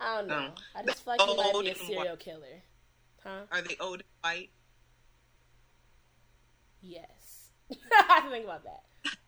I 0.00 0.16
don't 0.16 0.28
know. 0.28 0.36
Um, 0.36 0.52
I 0.76 0.82
just 0.84 1.04
feel 1.04 1.14
like 1.18 1.28
you 1.28 1.36
might 1.36 1.64
be 1.64 1.70
a 1.70 1.74
serial 1.74 2.16
killer. 2.16 2.62
Huh? 3.24 3.40
Are 3.50 3.62
they 3.62 3.76
old 3.80 3.94
and 3.94 4.02
white? 4.22 4.50
Yes. 6.80 7.50
I 7.72 8.04
have 8.08 8.24
to 8.24 8.30
think 8.30 8.44
about 8.44 8.64
that. 8.64 8.82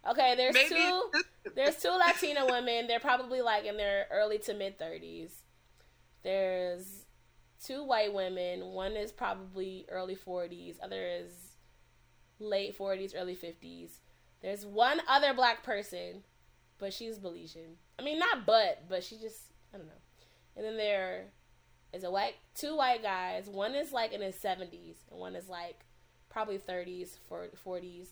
Okay, 0.09 0.35
there's 0.37 0.55
Maybe. 0.55 0.69
two. 0.69 1.11
There's 1.55 1.77
two 1.77 1.91
Latina 1.91 2.47
women. 2.47 2.87
They're 2.87 3.01
probably 3.01 3.41
like 3.43 3.65
in 3.65 3.77
their 3.77 4.07
early 4.11 4.39
to 4.39 4.55
mid 4.55 4.79
thirties. 4.79 5.43
There's 6.23 7.00
two 7.65 7.85
white 7.85 8.13
women. 8.13 8.67
One 8.67 8.93
is 8.93 9.13
probably 9.13 9.87
early 9.91 10.17
40s, 10.17 10.77
other 10.83 11.07
is 11.07 11.33
late 12.39 12.77
40s, 12.77 13.13
early 13.17 13.37
50s. 13.37 13.99
There's 14.43 14.65
one 14.65 15.01
other 15.09 15.35
black 15.35 15.63
person, 15.63 16.23
but 16.79 16.93
she's 16.93 17.19
Belizean. 17.19 17.75
I 17.99 18.03
mean, 18.03 18.19
not 18.19 18.47
but, 18.47 18.85
but 18.89 19.05
she 19.05 19.17
just, 19.17 19.53
I 19.75 19.77
don't 19.77 19.87
know. 19.87 19.93
And 20.57 20.65
then 20.65 20.77
there 20.77 21.27
is 21.93 22.05
a 22.05 22.11
white, 22.11 22.35
two 22.55 22.77
white 22.77 23.03
guys. 23.03 23.47
One 23.47 23.75
is 23.75 23.93
like 23.93 24.13
in 24.13 24.23
his 24.23 24.37
70s, 24.37 24.97
and 25.11 25.21
one 25.21 25.37
is 25.37 25.49
like 25.49 25.81
probably 26.31 26.59
30s, 26.59 27.19
40s. 27.31 28.09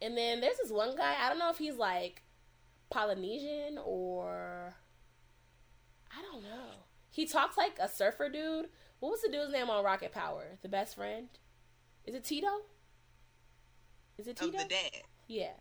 And 0.00 0.16
then 0.16 0.40
there's 0.40 0.56
this 0.56 0.72
one 0.72 0.96
guy, 0.96 1.14
I 1.20 1.28
don't 1.28 1.38
know 1.38 1.50
if 1.50 1.58
he's 1.58 1.76
like 1.76 2.22
Polynesian 2.90 3.78
or 3.84 4.74
I 6.10 6.22
don't 6.22 6.42
know. 6.42 6.84
He 7.12 7.26
talks 7.26 7.58
like 7.58 7.76
a 7.78 7.88
surfer 7.88 8.28
dude. 8.30 8.70
What 8.98 9.12
was 9.12 9.22
the 9.22 9.28
dude's 9.28 9.52
name 9.52 9.68
on 9.68 9.84
Rocket 9.84 10.12
Power? 10.12 10.58
The 10.62 10.68
best 10.68 10.96
friend? 10.96 11.28
Is 12.06 12.14
it 12.14 12.24
Tito? 12.24 12.48
Is 14.18 14.26
it 14.26 14.36
Tito? 14.36 14.56
Of 14.56 14.62
the 14.62 14.68
dad. 14.68 15.02
Yeah. 15.28 15.52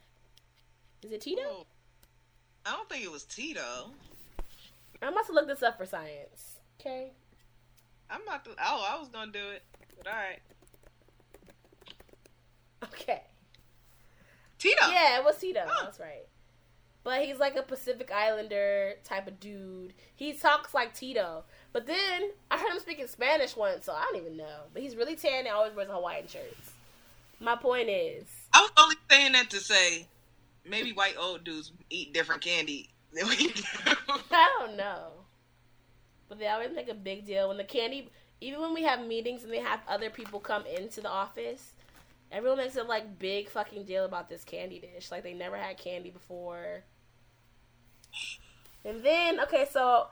Is 1.04 1.12
it 1.12 1.22
Tito? 1.22 1.42
Oh, 1.46 1.66
I 2.66 2.72
don't 2.72 2.88
think 2.90 3.04
it 3.04 3.12
was 3.12 3.24
Tito. 3.24 3.92
I 5.02 5.10
must 5.10 5.28
have 5.28 5.36
looked 5.36 5.50
this 5.50 5.62
up 5.62 5.78
for 5.78 5.86
science. 5.86 6.60
Okay. 6.80 7.12
I'm 8.10 8.22
about 8.22 8.46
to. 8.46 8.52
Oh, 8.52 8.88
I 8.90 8.98
was 9.00 9.10
gonna 9.10 9.32
do 9.32 9.50
it, 9.50 9.64
but 9.98 10.08
all 10.08 10.14
right. 10.14 10.40
Okay. 12.84 13.24
Tito. 14.58 14.90
Yeah, 14.90 15.18
it 15.20 15.24
was 15.24 15.38
Tito. 15.38 15.62
Huh. 15.66 15.86
That's 15.86 16.00
right. 16.00 16.28
But 17.04 17.26
he's 17.26 17.40
like 17.40 17.56
a 17.56 17.64
Pacific 17.64 18.12
Islander 18.12 18.94
type 19.04 19.28
of 19.28 19.40
dude. 19.40 19.94
He 20.16 20.34
talks 20.34 20.74
like 20.74 20.94
Tito. 20.94 21.44
But 21.74 21.88
then 21.88 22.30
I 22.52 22.60
heard 22.60 22.72
him 22.72 22.80
speaking 22.80 23.08
Spanish 23.08 23.56
once, 23.56 23.86
so 23.86 23.94
I 23.94 24.04
don't 24.04 24.22
even 24.22 24.38
know. 24.38 24.66
But 24.74 24.84
he's 24.84 24.96
really 24.96 25.16
tan 25.16 25.46
and 25.46 25.48
always 25.50 25.76
wears 25.76 25.90
Hawaiian 25.90 26.28
shirts. 26.28 26.74
My 27.40 27.56
point 27.56 27.90
is, 27.90 28.26
I 28.54 28.62
was 28.62 28.72
only 28.78 28.96
saying 29.10 29.32
that 29.32 29.50
to 29.50 29.60
say 29.60 30.06
maybe 30.64 30.92
white 30.92 31.16
old 31.20 31.44
dudes 31.44 31.72
eat 31.90 32.14
different 32.14 32.42
candy 32.42 32.90
than 33.14 33.28
we 33.28 33.36
do. 33.36 33.64
I 34.32 34.58
don't 34.60 34.78
know. 34.78 35.08
But 36.30 36.38
they 36.38 36.48
always 36.48 36.72
make 36.76 36.88
a 36.90 36.94
big 36.94 37.26
deal 37.26 37.48
when 37.48 37.58
the 37.58 37.64
candy. 37.64 38.10
Even 38.42 38.62
when 38.62 38.74
we 38.74 38.84
have 38.84 39.06
meetings 39.06 39.44
and 39.44 39.52
they 39.52 39.60
have 39.60 39.82
other 39.88 40.10
people 40.10 40.40
come 40.40 40.66
into 40.66 41.02
the 41.02 41.10
office, 41.10 41.74
everyone 42.32 42.58
makes 42.60 42.76
a 42.76 42.84
like 42.84 43.20
big 43.20 43.50
fucking 43.50 43.86
deal 43.86 44.06
about 44.06 44.30
this 44.30 44.44
candy 44.44 44.80
dish. 44.80 45.12
Like 45.12 45.24
they 45.24 45.34
never 45.34 45.58
had 45.58 45.78
candy 45.78 46.10
before. 46.10 46.84
And 48.84 49.04
then 49.04 49.40
okay, 49.42 49.68
so 49.70 50.08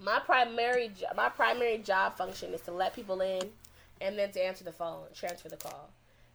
my 0.00 0.18
primary 0.20 0.90
my 1.16 1.28
primary 1.28 1.78
job 1.78 2.16
function 2.16 2.54
is 2.54 2.62
to 2.62 2.72
let 2.72 2.94
people 2.94 3.20
in 3.20 3.50
and 4.00 4.18
then 4.18 4.32
to 4.32 4.44
answer 4.44 4.64
the 4.64 4.72
phone, 4.72 5.04
transfer 5.14 5.48
the 5.48 5.56
call. 5.56 5.90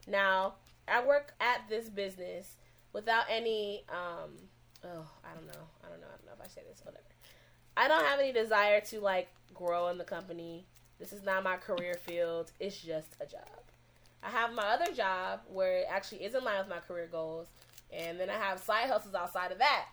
Now, 0.08 0.54
I 0.88 1.04
work 1.04 1.34
at 1.40 1.62
this 1.68 1.90
business 1.90 2.56
without 2.94 3.26
any 3.30 3.84
um 3.90 4.32
oh, 4.84 5.06
I 5.24 5.34
don't 5.34 5.48
know. 5.48 5.64
I 5.84 5.90
don't 5.90 6.00
know. 6.00 6.08
I 6.08 6.18
don't 6.18 6.26
know 6.26 6.34
if 6.40 6.42
I 6.44 6.48
say 6.48 6.62
this, 6.70 6.82
whatever. 6.84 7.04
I 7.78 7.88
don't 7.88 8.06
have 8.06 8.20
any 8.20 8.32
desire 8.32 8.82
to 8.82 9.00
like 9.00 9.30
grow 9.54 9.88
in 9.88 9.98
the 9.98 10.04
company. 10.04 10.66
This 11.00 11.12
is 11.12 11.24
not 11.24 11.44
my 11.44 11.58
career 11.58 11.96
field. 11.96 12.52
It's 12.60 12.80
just 12.80 13.16
a 13.20 13.26
job. 13.26 13.42
I 14.24 14.30
have 14.30 14.54
my 14.54 14.64
other 14.64 14.92
job 14.94 15.42
where 15.52 15.80
it 15.80 15.88
actually 15.90 16.24
is 16.24 16.36
in 16.36 16.44
line 16.44 16.60
with 16.60 16.70
my 16.70 16.80
career 16.80 17.08
goals, 17.12 17.48
and 17.92 18.20
then 18.20 18.30
I 18.30 18.34
have 18.34 18.60
side 18.60 18.90
hustles 18.90 19.14
outside 19.14 19.52
of 19.52 19.60
that. 19.60 19.86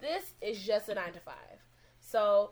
This 0.00 0.32
is 0.40 0.64
just 0.64 0.88
a 0.88 0.94
nine 0.94 1.12
to 1.12 1.20
five. 1.20 1.34
So 2.00 2.50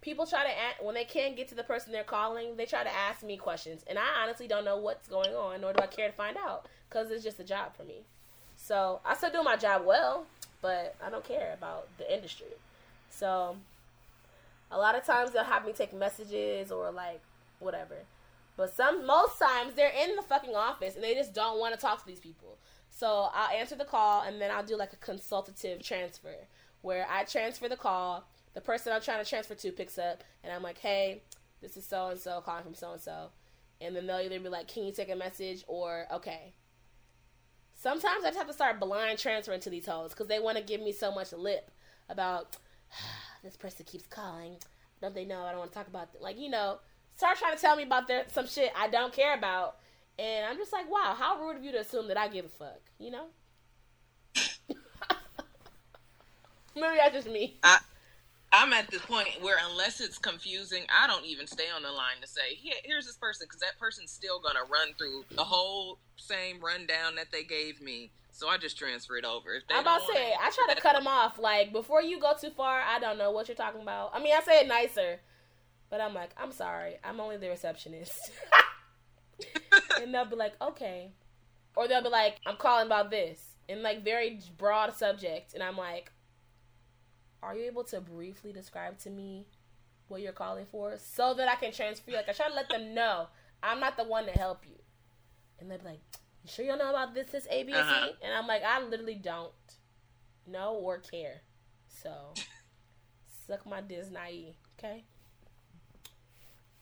people 0.00 0.26
try 0.26 0.44
to 0.44 0.84
when 0.84 0.94
they 0.94 1.04
can't 1.04 1.36
get 1.36 1.48
to 1.48 1.54
the 1.54 1.64
person 1.64 1.92
they're 1.92 2.04
calling, 2.04 2.56
they 2.56 2.66
try 2.66 2.82
to 2.82 2.94
ask 2.94 3.22
me 3.22 3.36
questions, 3.36 3.84
and 3.86 3.98
I 3.98 4.22
honestly 4.22 4.46
don't 4.46 4.64
know 4.64 4.76
what's 4.76 5.08
going 5.08 5.34
on, 5.34 5.60
nor 5.60 5.72
do 5.72 5.82
I 5.82 5.86
care 5.86 6.08
to 6.08 6.14
find 6.14 6.36
out 6.36 6.66
because 6.88 7.10
it's 7.10 7.24
just 7.24 7.40
a 7.40 7.44
job 7.44 7.74
for 7.76 7.84
me. 7.84 8.02
So 8.56 9.00
I 9.04 9.14
still 9.14 9.30
do 9.30 9.42
my 9.42 9.56
job 9.56 9.86
well, 9.86 10.26
but 10.60 10.94
I 11.04 11.10
don't 11.10 11.24
care 11.24 11.54
about 11.54 11.88
the 11.98 12.12
industry. 12.12 12.46
So 13.10 13.56
a 14.70 14.78
lot 14.78 14.96
of 14.96 15.04
times 15.04 15.32
they'll 15.32 15.44
have 15.44 15.66
me 15.66 15.72
take 15.72 15.92
messages 15.92 16.70
or 16.70 16.90
like 16.90 17.20
whatever. 17.58 17.96
But 18.56 18.72
some 18.74 19.06
most 19.06 19.38
times 19.38 19.74
they're 19.74 19.92
in 20.04 20.16
the 20.16 20.22
fucking 20.22 20.54
office 20.54 20.94
and 20.94 21.02
they 21.02 21.14
just 21.14 21.32
don't 21.32 21.58
want 21.58 21.74
to 21.74 21.80
talk 21.80 22.00
to 22.00 22.06
these 22.06 22.20
people. 22.20 22.56
So 22.94 23.28
I'll 23.32 23.56
answer 23.56 23.74
the 23.74 23.84
call 23.84 24.22
and 24.22 24.40
then 24.40 24.50
I'll 24.50 24.62
do 24.62 24.76
like 24.76 24.92
a 24.92 24.96
consultative 24.96 25.82
transfer 25.82 26.46
where 26.82 27.06
I 27.10 27.24
transfer 27.24 27.68
the 27.68 27.76
call 27.76 28.24
the 28.54 28.60
person 28.60 28.92
I'm 28.92 29.00
trying 29.00 29.22
to 29.22 29.28
transfer 29.28 29.54
to 29.54 29.72
picks 29.72 29.98
up, 29.98 30.22
and 30.44 30.52
I'm 30.52 30.62
like, 30.62 30.78
hey, 30.78 31.22
this 31.60 31.76
is 31.76 31.86
so 31.86 32.08
and 32.08 32.20
so 32.20 32.40
calling 32.40 32.64
from 32.64 32.74
so 32.74 32.92
and 32.92 33.00
so. 33.00 33.28
And 33.80 33.96
then 33.96 34.06
they'll 34.06 34.20
either 34.20 34.38
be 34.38 34.48
like, 34.48 34.68
can 34.68 34.84
you 34.84 34.92
take 34.92 35.10
a 35.10 35.16
message? 35.16 35.64
Or, 35.66 36.06
okay. 36.12 36.52
Sometimes 37.74 38.24
I 38.24 38.28
just 38.28 38.38
have 38.38 38.46
to 38.46 38.52
start 38.52 38.78
blind 38.78 39.18
transferring 39.18 39.60
to 39.60 39.70
these 39.70 39.86
hoes 39.86 40.10
because 40.10 40.28
they 40.28 40.38
want 40.38 40.56
to 40.56 40.62
give 40.62 40.80
me 40.80 40.92
so 40.92 41.12
much 41.12 41.32
lip 41.32 41.70
about 42.08 42.56
this 43.42 43.56
person 43.56 43.84
keeps 43.86 44.06
calling. 44.06 44.56
Don't 45.00 45.14
they 45.14 45.24
know 45.24 45.42
I 45.42 45.50
don't 45.50 45.58
want 45.58 45.72
to 45.72 45.78
talk 45.78 45.88
about, 45.88 46.10
like, 46.20 46.38
you 46.38 46.48
know, 46.48 46.78
start 47.16 47.38
trying 47.38 47.56
to 47.56 47.60
tell 47.60 47.74
me 47.74 47.82
about 47.82 48.06
their, 48.06 48.24
some 48.28 48.46
shit 48.46 48.70
I 48.76 48.88
don't 48.88 49.12
care 49.12 49.36
about. 49.36 49.78
And 50.18 50.46
I'm 50.46 50.56
just 50.56 50.72
like, 50.72 50.90
wow, 50.90 51.14
how 51.18 51.40
rude 51.40 51.56
of 51.56 51.64
you 51.64 51.72
to 51.72 51.80
assume 51.80 52.08
that 52.08 52.16
I 52.16 52.28
give 52.28 52.44
a 52.44 52.48
fuck, 52.48 52.80
you 52.98 53.10
know? 53.10 53.26
Maybe 56.74 56.96
that's 56.96 57.14
just 57.14 57.28
me. 57.28 57.58
I- 57.62 57.80
I'm 58.54 58.72
at 58.74 58.90
this 58.90 59.00
point 59.02 59.28
where 59.40 59.56
unless 59.70 60.00
it's 60.02 60.18
confusing, 60.18 60.82
I 60.94 61.06
don't 61.06 61.24
even 61.24 61.46
stay 61.46 61.70
on 61.74 61.82
the 61.82 61.90
line 61.90 62.20
to 62.20 62.28
say, 62.28 62.58
here's 62.84 63.06
this 63.06 63.16
person, 63.16 63.46
because 63.48 63.60
that 63.60 63.78
person's 63.78 64.10
still 64.12 64.40
going 64.40 64.56
to 64.56 64.70
run 64.70 64.92
through 64.98 65.24
the 65.34 65.44
whole 65.44 65.98
same 66.16 66.60
rundown 66.60 67.14
that 67.14 67.32
they 67.32 67.44
gave 67.44 67.80
me. 67.80 68.10
So 68.30 68.48
I 68.48 68.58
just 68.58 68.78
transfer 68.78 69.16
it 69.16 69.24
over. 69.24 69.62
I'm 69.70 69.80
about 69.80 70.00
to 70.06 70.12
say, 70.12 70.32
I 70.38 70.50
try 70.50 70.74
to 70.74 70.80
cut 70.82 70.94
them 70.94 71.06
off. 71.06 71.38
Like, 71.38 71.72
before 71.72 72.02
you 72.02 72.20
go 72.20 72.34
too 72.38 72.50
far, 72.50 72.80
I 72.80 72.98
don't 72.98 73.16
know 73.16 73.30
what 73.30 73.48
you're 73.48 73.54
talking 73.56 73.80
about. 73.80 74.10
I 74.14 74.22
mean, 74.22 74.34
I 74.36 74.42
say 74.42 74.60
it 74.60 74.68
nicer, 74.68 75.20
but 75.88 76.02
I'm 76.02 76.12
like, 76.12 76.30
I'm 76.36 76.52
sorry. 76.52 76.96
I'm 77.02 77.20
only 77.20 77.38
the 77.38 77.48
receptionist. 77.48 78.32
and 80.00 80.14
they'll 80.14 80.24
be 80.24 80.36
like, 80.36 80.54
okay. 80.60 81.12
Or 81.76 81.88
they'll 81.88 82.02
be 82.02 82.08
like, 82.08 82.36
I'm 82.46 82.56
calling 82.56 82.86
about 82.86 83.10
this. 83.10 83.40
In 83.68 83.82
like 83.82 84.04
very 84.04 84.40
broad 84.58 84.94
subject. 84.94 85.54
And 85.54 85.62
I'm 85.62 85.76
like, 85.76 86.12
are 87.42 87.54
you 87.54 87.64
able 87.64 87.84
to 87.84 88.00
briefly 88.00 88.52
describe 88.52 88.98
to 89.00 89.10
me 89.10 89.46
what 90.08 90.20
you're 90.20 90.32
calling 90.32 90.66
for 90.70 90.94
so 90.98 91.34
that 91.34 91.48
I 91.48 91.56
can 91.56 91.72
transfer 91.72 92.10
you? 92.10 92.16
Like, 92.16 92.28
I 92.28 92.32
try 92.32 92.48
to 92.48 92.54
let 92.54 92.68
them 92.68 92.94
know 92.94 93.28
I'm 93.62 93.80
not 93.80 93.96
the 93.96 94.04
one 94.04 94.26
to 94.26 94.32
help 94.32 94.64
you. 94.66 94.76
And 95.58 95.70
they're 95.70 95.78
like, 95.84 96.00
you 96.42 96.50
sure 96.50 96.64
you 96.64 96.72
don't 96.72 96.78
know 96.78 96.90
about 96.90 97.14
this, 97.14 97.28
this, 97.28 97.46
ABC? 97.46 97.74
uh-huh. 97.74 98.08
And 98.22 98.34
I'm 98.34 98.46
like, 98.46 98.62
I 98.64 98.82
literally 98.82 99.14
don't 99.14 99.52
know 100.46 100.74
or 100.74 100.98
care. 100.98 101.42
So, 101.86 102.10
suck 103.46 103.64
my 103.66 103.80
Disney, 103.80 104.56
okay? 104.78 105.04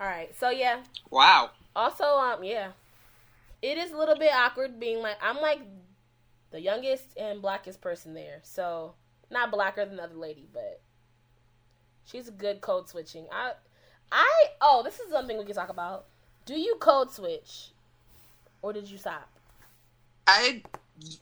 All 0.01 0.07
right, 0.07 0.35
so 0.39 0.49
yeah. 0.49 0.81
Wow. 1.11 1.51
Also, 1.77 2.05
um, 2.05 2.43
yeah, 2.43 2.69
it 3.63 3.79
is 3.79 3.91
a 3.93 3.97
little 3.97 4.17
bit 4.17 4.33
awkward 4.35 4.81
being 4.81 5.01
like 5.01 5.17
I'm 5.23 5.37
like 5.37 5.61
the 6.51 6.61
youngest 6.61 7.17
and 7.17 7.41
blackest 7.41 7.81
person 7.81 8.15
there, 8.15 8.41
so 8.43 8.95
not 9.31 9.51
blacker 9.51 9.85
than 9.85 9.97
the 9.97 10.05
other 10.05 10.15
lady, 10.15 10.49
but 10.53 10.81
she's 12.05 12.31
good 12.31 12.61
code 12.61 12.89
switching. 12.89 13.27
I, 13.33 13.53
I 14.11 14.45
oh, 14.61 14.83
this 14.85 14.99
is 15.01 15.11
something 15.11 15.39
we 15.39 15.45
can 15.45 15.55
talk 15.55 15.69
about. 15.69 16.07
Do 16.47 16.59
you 16.59 16.77
code 16.81 17.13
switch, 17.13 17.71
or 18.63 18.73
did 18.73 18.91
you 18.91 18.99
stop? 18.99 19.29
I 20.27 20.63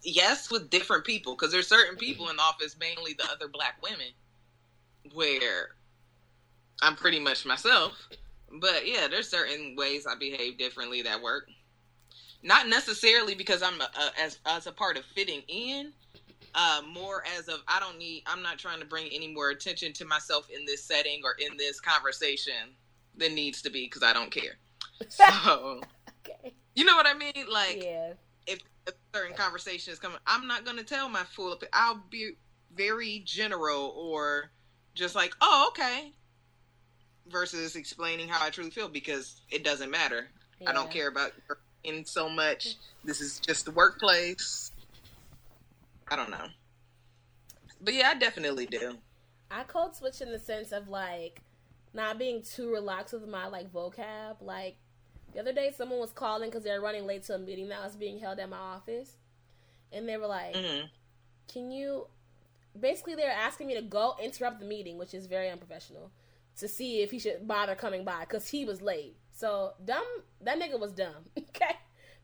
yes, 0.02 0.50
with 0.50 0.70
different 0.70 1.04
people 1.04 1.34
because 1.34 1.52
there's 1.52 1.68
certain 1.68 1.96
people 1.96 2.28
in 2.30 2.36
the 2.36 2.42
office, 2.42 2.76
mainly 2.78 3.12
the 3.12 3.28
other 3.30 3.48
black 3.48 3.82
women, 3.82 4.08
where 5.12 5.70
I'm 6.82 6.96
pretty 6.96 7.20
much 7.20 7.44
myself. 7.44 8.08
But 8.60 8.88
yeah, 8.88 9.08
there's 9.08 9.28
certain 9.28 9.76
ways 9.76 10.06
I 10.06 10.14
behave 10.14 10.56
differently 10.56 11.02
that 11.02 11.20
work. 11.20 11.50
Not 12.42 12.68
necessarily 12.68 13.34
because 13.34 13.62
I'm 13.62 13.80
a, 13.80 13.84
a, 13.84 14.22
as 14.22 14.38
as 14.46 14.66
a 14.66 14.72
part 14.72 14.96
of 14.96 15.04
fitting 15.04 15.42
in, 15.48 15.92
uh, 16.54 16.82
more 16.92 17.22
as 17.36 17.48
of 17.48 17.62
I 17.66 17.80
don't 17.80 17.98
need 17.98 18.22
I'm 18.26 18.42
not 18.42 18.58
trying 18.58 18.80
to 18.80 18.86
bring 18.86 19.08
any 19.12 19.32
more 19.32 19.50
attention 19.50 19.92
to 19.94 20.04
myself 20.04 20.48
in 20.50 20.64
this 20.64 20.84
setting 20.84 21.20
or 21.24 21.34
in 21.38 21.56
this 21.56 21.80
conversation 21.80 22.74
than 23.16 23.34
needs 23.34 23.62
to 23.62 23.70
be 23.70 23.84
because 23.86 24.02
I 24.02 24.12
don't 24.12 24.30
care. 24.30 24.58
So 25.08 25.80
okay. 26.26 26.52
you 26.74 26.84
know 26.84 26.96
what 26.96 27.06
I 27.06 27.14
mean? 27.14 27.46
Like 27.48 27.84
yeah. 27.84 28.14
if 28.48 28.58
a 28.88 28.92
certain 29.14 29.36
conversation 29.36 29.92
is 29.92 30.00
coming, 30.00 30.18
I'm 30.26 30.48
not 30.48 30.64
gonna 30.64 30.82
tell 30.82 31.08
my 31.08 31.22
full. 31.22 31.56
I'll 31.72 32.02
be 32.10 32.32
very 32.74 33.22
general 33.24 33.94
or 33.96 34.50
just 34.94 35.14
like, 35.14 35.34
oh 35.40 35.68
okay. 35.68 36.12
Versus 37.28 37.76
explaining 37.76 38.26
how 38.26 38.44
I 38.44 38.50
truly 38.50 38.70
feel 38.70 38.88
because 38.88 39.40
it 39.50 39.62
doesn't 39.62 39.90
matter. 39.90 40.26
Yeah. 40.60 40.70
I 40.70 40.72
don't 40.72 40.90
care 40.90 41.06
about 41.06 41.30
in 41.84 42.04
so 42.04 42.28
much. 42.28 42.76
This 43.04 43.20
is 43.20 43.40
just 43.40 43.64
the 43.64 43.70
workplace 43.70 44.72
I 46.10 46.16
don't 46.16 46.30
know. 46.30 46.46
But 47.80 47.94
yeah, 47.94 48.10
I 48.10 48.14
definitely 48.14 48.66
do. 48.66 48.96
I 49.50 49.62
code 49.64 49.94
switch 49.94 50.20
in 50.20 50.32
the 50.32 50.38
sense 50.38 50.72
of 50.72 50.88
like 50.88 51.42
not 51.94 52.18
being 52.18 52.42
too 52.42 52.70
relaxed 52.72 53.12
with 53.14 53.26
my 53.28 53.46
like 53.46 53.72
vocab. 53.72 54.36
Like 54.40 54.76
the 55.32 55.40
other 55.40 55.52
day, 55.52 55.72
someone 55.76 56.00
was 56.00 56.12
calling 56.12 56.50
because 56.50 56.64
they 56.64 56.70
were 56.70 56.80
running 56.80 57.06
late 57.06 57.24
to 57.24 57.34
a 57.34 57.38
meeting 57.38 57.68
that 57.68 57.82
was 57.82 57.96
being 57.96 58.18
held 58.18 58.38
at 58.38 58.48
my 58.48 58.56
office, 58.56 59.16
and 59.92 60.08
they 60.08 60.16
were 60.16 60.26
like, 60.26 60.54
Mm-hmm. 60.54 60.86
"Can 61.52 61.70
you?" 61.70 62.06
Basically, 62.78 63.14
they 63.14 63.24
were 63.24 63.28
asking 63.28 63.66
me 63.66 63.74
to 63.74 63.82
go 63.82 64.14
interrupt 64.22 64.60
the 64.60 64.66
meeting, 64.66 64.98
which 64.98 65.14
is 65.14 65.26
very 65.26 65.50
unprofessional, 65.50 66.10
to 66.58 66.68
see 66.68 67.02
if 67.02 67.10
he 67.10 67.18
should 67.18 67.46
bother 67.46 67.74
coming 67.74 68.04
by 68.04 68.20
because 68.20 68.48
he 68.48 68.64
was 68.64 68.82
late. 68.82 69.16
So 69.38 69.74
dumb. 69.84 70.04
That 70.40 70.60
nigga 70.60 70.80
was 70.80 70.90
dumb. 70.90 71.14
okay. 71.38 71.76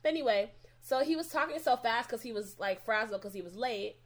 But 0.02 0.08
anyway, 0.08 0.50
so 0.80 1.04
he 1.04 1.14
was 1.14 1.28
talking 1.28 1.60
so 1.60 1.76
fast 1.76 2.08
because 2.08 2.22
he 2.22 2.32
was 2.32 2.56
like 2.58 2.84
frazzled 2.84 3.20
because 3.20 3.32
he 3.32 3.40
was 3.40 3.54
late, 3.54 3.98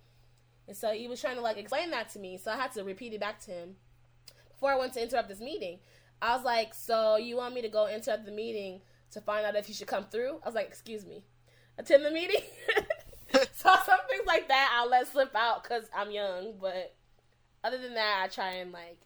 and 0.67 0.77
so 0.77 0.93
he 0.93 1.09
was 1.09 1.19
trying 1.19 1.37
to 1.37 1.41
like 1.41 1.57
explain 1.57 1.91
that 1.91 2.11
to 2.11 2.19
me. 2.19 2.37
So 2.37 2.51
I 2.51 2.57
had 2.57 2.73
to 2.73 2.85
repeat 2.85 3.15
it 3.15 3.21
back 3.21 3.41
to 3.47 3.51
him 3.51 3.77
before 4.51 4.73
I 4.73 4.77
went 4.77 4.93
to 4.93 5.03
interrupt 5.03 5.31
this 5.31 5.41
meeting. 5.41 5.79
I 6.21 6.37
was 6.37 6.45
like, 6.45 6.75
"So 6.75 7.17
you 7.17 7.39
want 7.39 7.55
me 7.55 7.63
to 7.63 7.69
go 7.71 7.89
interrupt 7.89 8.27
the 8.27 8.31
meeting 8.31 8.83
to 9.13 9.23
find 9.23 9.47
out 9.47 9.57
if 9.57 9.65
he 9.67 9.73
should 9.73 9.89
come 9.89 10.05
through?" 10.05 10.41
I 10.43 10.47
was 10.47 10.55
like, 10.55 10.69
"Excuse 10.69 11.07
me, 11.07 11.25
attend 11.79 12.05
the 12.05 12.11
meeting." 12.11 12.43
so 13.55 13.75
some 13.87 14.01
things 14.11 14.27
like 14.27 14.49
that 14.49 14.77
I'll 14.79 14.91
let 14.91 15.09
slip 15.09 15.35
out 15.35 15.63
because 15.63 15.85
I'm 15.97 16.11
young, 16.11 16.59
but 16.61 16.95
other 17.65 17.79
than 17.79 17.95
that, 17.95 18.21
I 18.25 18.29
try 18.29 18.51
and 18.57 18.71
like 18.71 18.99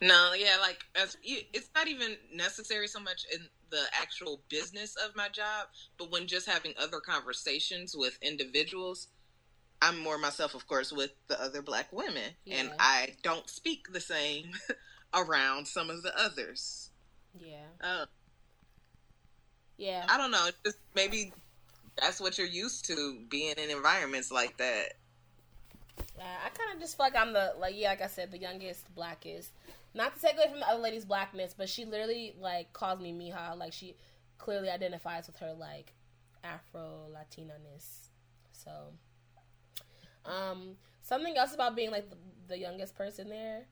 No, 0.00 0.32
yeah, 0.34 0.56
like 0.60 0.84
as 0.94 1.16
it's 1.22 1.70
not 1.74 1.88
even 1.88 2.16
necessary 2.34 2.86
so 2.86 3.00
much 3.00 3.24
in 3.32 3.40
the 3.70 3.82
actual 4.00 4.40
business 4.48 4.94
of 4.96 5.16
my 5.16 5.28
job, 5.28 5.68
but 5.98 6.10
when 6.10 6.26
just 6.26 6.46
having 6.46 6.74
other 6.78 7.00
conversations 7.00 7.94
with 7.96 8.18
individuals, 8.20 9.08
I'm 9.80 9.98
more 9.98 10.18
myself, 10.18 10.54
of 10.54 10.66
course, 10.66 10.92
with 10.92 11.12
the 11.28 11.42
other 11.42 11.62
black 11.62 11.92
women, 11.92 12.32
and 12.50 12.70
I 12.78 13.14
don't 13.22 13.48
speak 13.48 13.92
the 13.92 14.00
same 14.00 14.50
around 15.14 15.66
some 15.66 15.88
of 15.88 16.02
the 16.02 16.12
others. 16.18 16.90
yeah, 17.38 17.66
Uh, 17.82 18.06
yeah. 19.78 20.04
I 20.08 20.18
don't 20.18 20.30
know, 20.30 20.48
just 20.64 20.78
maybe 20.94 21.32
that's 22.00 22.20
what 22.20 22.36
you're 22.36 22.46
used 22.46 22.84
to 22.86 23.18
being 23.30 23.54
in 23.56 23.70
environments 23.70 24.30
like 24.30 24.56
that. 24.58 24.94
Uh, 26.18 26.22
I 26.22 26.48
kind 26.50 26.74
of 26.74 26.80
just 26.80 26.96
feel 26.96 27.06
like 27.06 27.16
I'm 27.16 27.32
the 27.32 27.54
like 27.58 27.74
yeah, 27.76 27.90
like 27.90 28.02
I 28.02 28.06
said, 28.06 28.30
the 28.30 28.38
youngest, 28.38 28.94
blackest. 28.94 29.50
Not 29.96 30.14
to 30.14 30.20
take 30.20 30.36
away 30.36 30.48
from 30.50 30.60
the 30.60 30.68
other 30.68 30.82
lady's 30.82 31.06
blackness, 31.06 31.54
but 31.56 31.70
she 31.70 31.86
literally 31.86 32.34
like 32.38 32.74
calls 32.74 33.00
me 33.00 33.12
Mija. 33.12 33.56
Like 33.56 33.72
she 33.72 33.96
clearly 34.36 34.68
identifies 34.68 35.26
with 35.26 35.36
her 35.38 35.54
like 35.54 35.94
Afro 36.44 37.06
Latina 37.10 37.54
ness. 37.72 38.10
So, 38.52 38.70
um, 40.26 40.76
something 41.00 41.38
else 41.38 41.54
about 41.54 41.74
being 41.74 41.90
like 41.90 42.10
the, 42.10 42.16
the 42.46 42.58
youngest 42.58 42.94
person 42.94 43.30
there, 43.30 43.62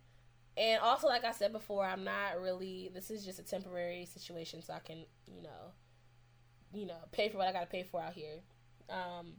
and 0.56 0.80
also 0.80 1.08
like 1.08 1.24
I 1.24 1.32
said 1.32 1.52
before, 1.52 1.84
I'm 1.84 2.04
not 2.04 2.40
really. 2.40 2.90
This 2.94 3.10
is 3.10 3.22
just 3.22 3.38
a 3.38 3.42
temporary 3.44 4.06
situation, 4.06 4.62
so 4.62 4.72
I 4.72 4.78
can 4.78 5.04
you 5.26 5.42
know, 5.42 5.72
you 6.72 6.86
know, 6.86 6.96
pay 7.12 7.28
for 7.28 7.36
what 7.36 7.48
I 7.48 7.52
got 7.52 7.60
to 7.60 7.66
pay 7.66 7.82
for 7.82 8.00
out 8.00 8.14
here. 8.14 8.40
Um, 8.88 9.34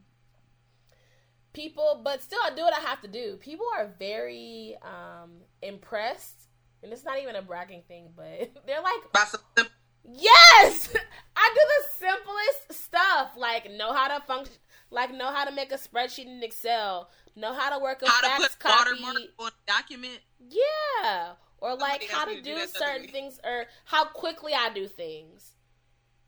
people 1.52 2.02
but 2.04 2.20
still 2.22 2.38
i 2.44 2.54
do 2.54 2.60
what 2.60 2.76
i 2.76 2.80
have 2.80 3.00
to 3.00 3.08
do 3.08 3.38
people 3.40 3.64
are 3.78 3.88
very 3.98 4.76
um 4.82 5.30
impressed 5.62 6.45
and 6.82 6.92
it's 6.92 7.04
not 7.04 7.18
even 7.20 7.36
a 7.36 7.42
bragging 7.42 7.82
thing 7.88 8.08
but 8.16 8.50
they're 8.66 8.82
like 8.82 9.12
By 9.12 9.24
some 9.24 9.40
simple- 9.56 9.72
yes 10.12 10.88
i 11.36 11.54
do 11.54 11.60
the 11.78 12.06
simplest 12.06 12.84
stuff 12.84 13.32
like 13.36 13.70
know 13.72 13.92
how 13.92 14.16
to 14.18 14.24
function 14.26 14.54
like 14.90 15.12
know 15.12 15.32
how 15.32 15.44
to 15.44 15.52
make 15.52 15.72
a 15.72 15.76
spreadsheet 15.76 16.26
in 16.26 16.42
excel 16.42 17.10
know 17.34 17.52
how 17.52 17.76
to 17.76 17.82
work 17.82 18.02
a 18.02 18.08
how 18.08 18.20
fax 18.38 18.54
copy. 18.54 19.02
on 19.04 19.16
a 19.16 19.50
document. 19.66 20.20
yeah 20.48 21.32
or 21.58 21.74
like 21.74 22.02
Somebody 22.02 22.06
how 22.12 22.24
to 22.26 22.34
do 22.42 22.54
do 22.54 22.66
certain 22.66 23.08
things 23.08 23.40
or 23.44 23.64
how 23.84 24.04
quickly 24.04 24.52
i 24.54 24.70
do 24.72 24.86
things. 24.86 25.52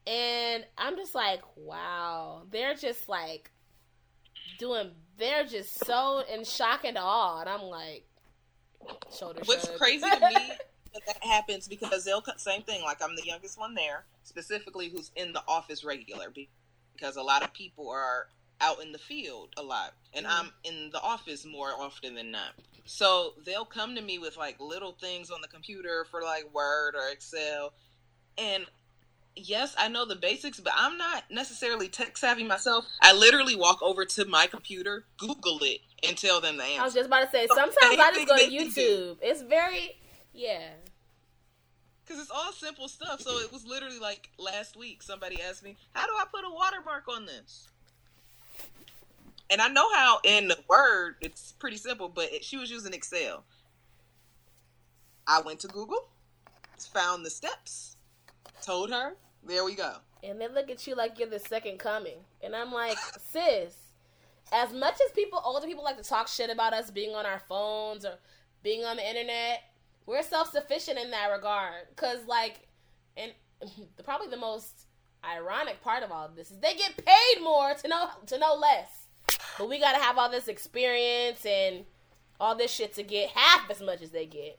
And 0.06 0.64
i'm 0.78 0.96
just 0.96 1.14
like 1.14 1.40
wow 1.56 2.42
they're 2.50 2.74
just 2.74 3.08
like 3.08 3.50
doing 4.58 4.90
they're 5.18 5.44
just 5.44 5.84
so 5.84 6.22
in 6.32 6.44
shock 6.44 6.84
and 6.84 6.96
awe. 6.98 7.40
And 7.40 7.48
i'm 7.48 7.62
like 7.62 8.07
shoulder 9.12 9.40
What's 9.44 9.66
shrug. 9.66 9.78
crazy 9.78 10.08
to 10.10 10.20
me 10.28 10.52
that 10.94 11.06
that 11.06 11.24
happens 11.24 11.68
because 11.68 12.04
they'll 12.04 12.20
cut 12.20 12.40
same 12.40 12.62
thing. 12.62 12.82
Like 12.82 13.02
I'm 13.02 13.16
the 13.16 13.24
youngest 13.24 13.58
one 13.58 13.74
there, 13.74 14.04
specifically 14.24 14.88
who's 14.88 15.10
in 15.16 15.32
the 15.32 15.42
office 15.48 15.84
regular, 15.84 16.32
because 16.92 17.16
a 17.16 17.22
lot 17.22 17.42
of 17.42 17.52
people 17.52 17.88
are 17.90 18.28
out 18.60 18.82
in 18.82 18.92
the 18.92 18.98
field 18.98 19.50
a 19.56 19.62
lot, 19.62 19.94
and 20.14 20.26
Mhm. 20.26 20.30
I'm 20.30 20.52
in 20.64 20.90
the 20.90 21.00
office 21.00 21.44
more 21.44 21.70
often 21.70 22.14
than 22.14 22.30
not. 22.30 22.54
So 22.86 23.34
they'll 23.44 23.64
come 23.66 23.94
to 23.94 24.00
me 24.00 24.18
with 24.18 24.36
like 24.36 24.58
little 24.58 24.92
things 24.92 25.30
on 25.30 25.40
the 25.42 25.48
computer 25.48 26.04
for 26.10 26.22
like 26.22 26.52
Word 26.52 26.94
or 26.96 27.08
Excel, 27.08 27.72
and 28.36 28.66
yes, 29.42 29.74
I 29.78 29.88
know 29.88 30.04
the 30.04 30.16
basics, 30.16 30.60
but 30.60 30.72
I'm 30.76 30.96
not 30.96 31.24
necessarily 31.30 31.88
tech 31.88 32.16
savvy 32.16 32.44
myself. 32.44 32.86
I 33.00 33.12
literally 33.12 33.56
walk 33.56 33.82
over 33.82 34.04
to 34.04 34.24
my 34.24 34.46
computer, 34.46 35.04
Google 35.16 35.58
it, 35.62 35.80
and 36.06 36.16
tell 36.16 36.40
them 36.40 36.56
the 36.56 36.62
answer. 36.64 36.80
i 36.80 36.84
was 36.84 36.94
just 36.94 37.06
about 37.06 37.24
to 37.24 37.30
say 37.30 37.46
sometimes 37.48 37.76
i 37.82 38.12
just 38.14 38.26
go 38.28 38.36
to 38.36 38.42
Anything 38.42 38.58
they 38.58 38.64
can 38.64 38.72
do. 38.74 38.80
youtube 38.80 39.16
it's 39.20 39.42
very 39.42 39.96
yeah 40.32 40.68
Because 42.04 42.22
it's 42.22 42.30
all 42.30 42.52
simple 42.52 42.86
stuff. 42.88 43.20
So 43.20 43.38
it 43.40 43.52
was 43.52 43.66
literally 43.66 43.98
like 43.98 44.30
last 44.38 44.76
week, 44.76 45.02
somebody 45.02 45.42
asked 45.42 45.64
me, 45.64 45.76
How 45.92 46.06
do 46.06 46.12
I 46.16 46.24
put 46.32 46.44
a 46.44 46.50
watermark 46.54 47.08
on 47.08 47.26
this? 47.26 47.68
And 49.50 49.60
I 49.60 49.68
know 49.68 49.92
how 49.94 50.20
in 50.24 50.48
the 50.48 50.58
Word, 50.68 51.16
it's 51.20 51.52
pretty 51.58 51.78
simple, 51.78 52.08
but 52.08 52.32
it, 52.32 52.44
she 52.44 52.56
was 52.58 52.70
using 52.70 52.92
Excel. 52.94 53.44
I 55.26 55.40
went 55.40 55.60
to 55.60 55.68
Google, 55.68 56.08
found 56.92 57.24
the 57.26 57.30
steps, 57.30 57.96
told 58.62 58.90
her, 58.90 59.16
there 59.48 59.64
we 59.64 59.74
go. 59.74 59.94
and 60.22 60.40
they 60.40 60.48
look 60.48 60.70
at 60.70 60.86
you 60.86 60.94
like 60.94 61.18
you're 61.18 61.28
the 61.28 61.38
second 61.38 61.78
coming. 61.78 62.18
And 62.42 62.54
I'm 62.54 62.72
like, 62.72 62.98
sis, 63.20 63.74
as 64.52 64.72
much 64.72 64.94
as 65.04 65.12
people, 65.12 65.40
older 65.44 65.66
people 65.66 65.84
like 65.84 65.96
to 65.96 66.02
talk 66.08 66.28
shit 66.28 66.50
about 66.50 66.72
us 66.74 66.90
being 66.90 67.14
on 67.14 67.26
our 67.26 67.40
phones 67.48 68.04
or 68.04 68.14
being 68.62 68.84
on 68.84 68.96
the 68.96 69.08
internet, 69.08 69.62
we're 70.06 70.22
self 70.22 70.50
sufficient 70.50 70.98
in 70.98 71.10
that 71.10 71.26
regard. 71.32 71.84
Cause 71.96 72.18
like, 72.26 72.68
and 73.16 73.32
probably 74.04 74.28
the 74.28 74.36
most 74.36 74.86
ironic 75.24 75.82
part 75.82 76.02
of 76.04 76.12
all 76.12 76.24
of 76.26 76.36
this 76.36 76.50
is 76.50 76.58
they 76.58 76.74
get 76.74 76.96
paid 76.96 77.42
more 77.42 77.74
to 77.74 77.88
know 77.88 78.08
to 78.26 78.38
know 78.38 78.54
less, 78.54 79.06
but 79.58 79.68
we 79.68 79.80
gotta 79.80 79.98
have 79.98 80.16
all 80.16 80.30
this 80.30 80.48
experience 80.48 81.44
and 81.44 81.84
all 82.40 82.54
this 82.54 82.70
shit 82.70 82.94
to 82.94 83.02
get 83.02 83.30
half 83.30 83.68
as 83.70 83.80
much 83.80 84.00
as 84.00 84.10
they 84.10 84.26
get. 84.26 84.58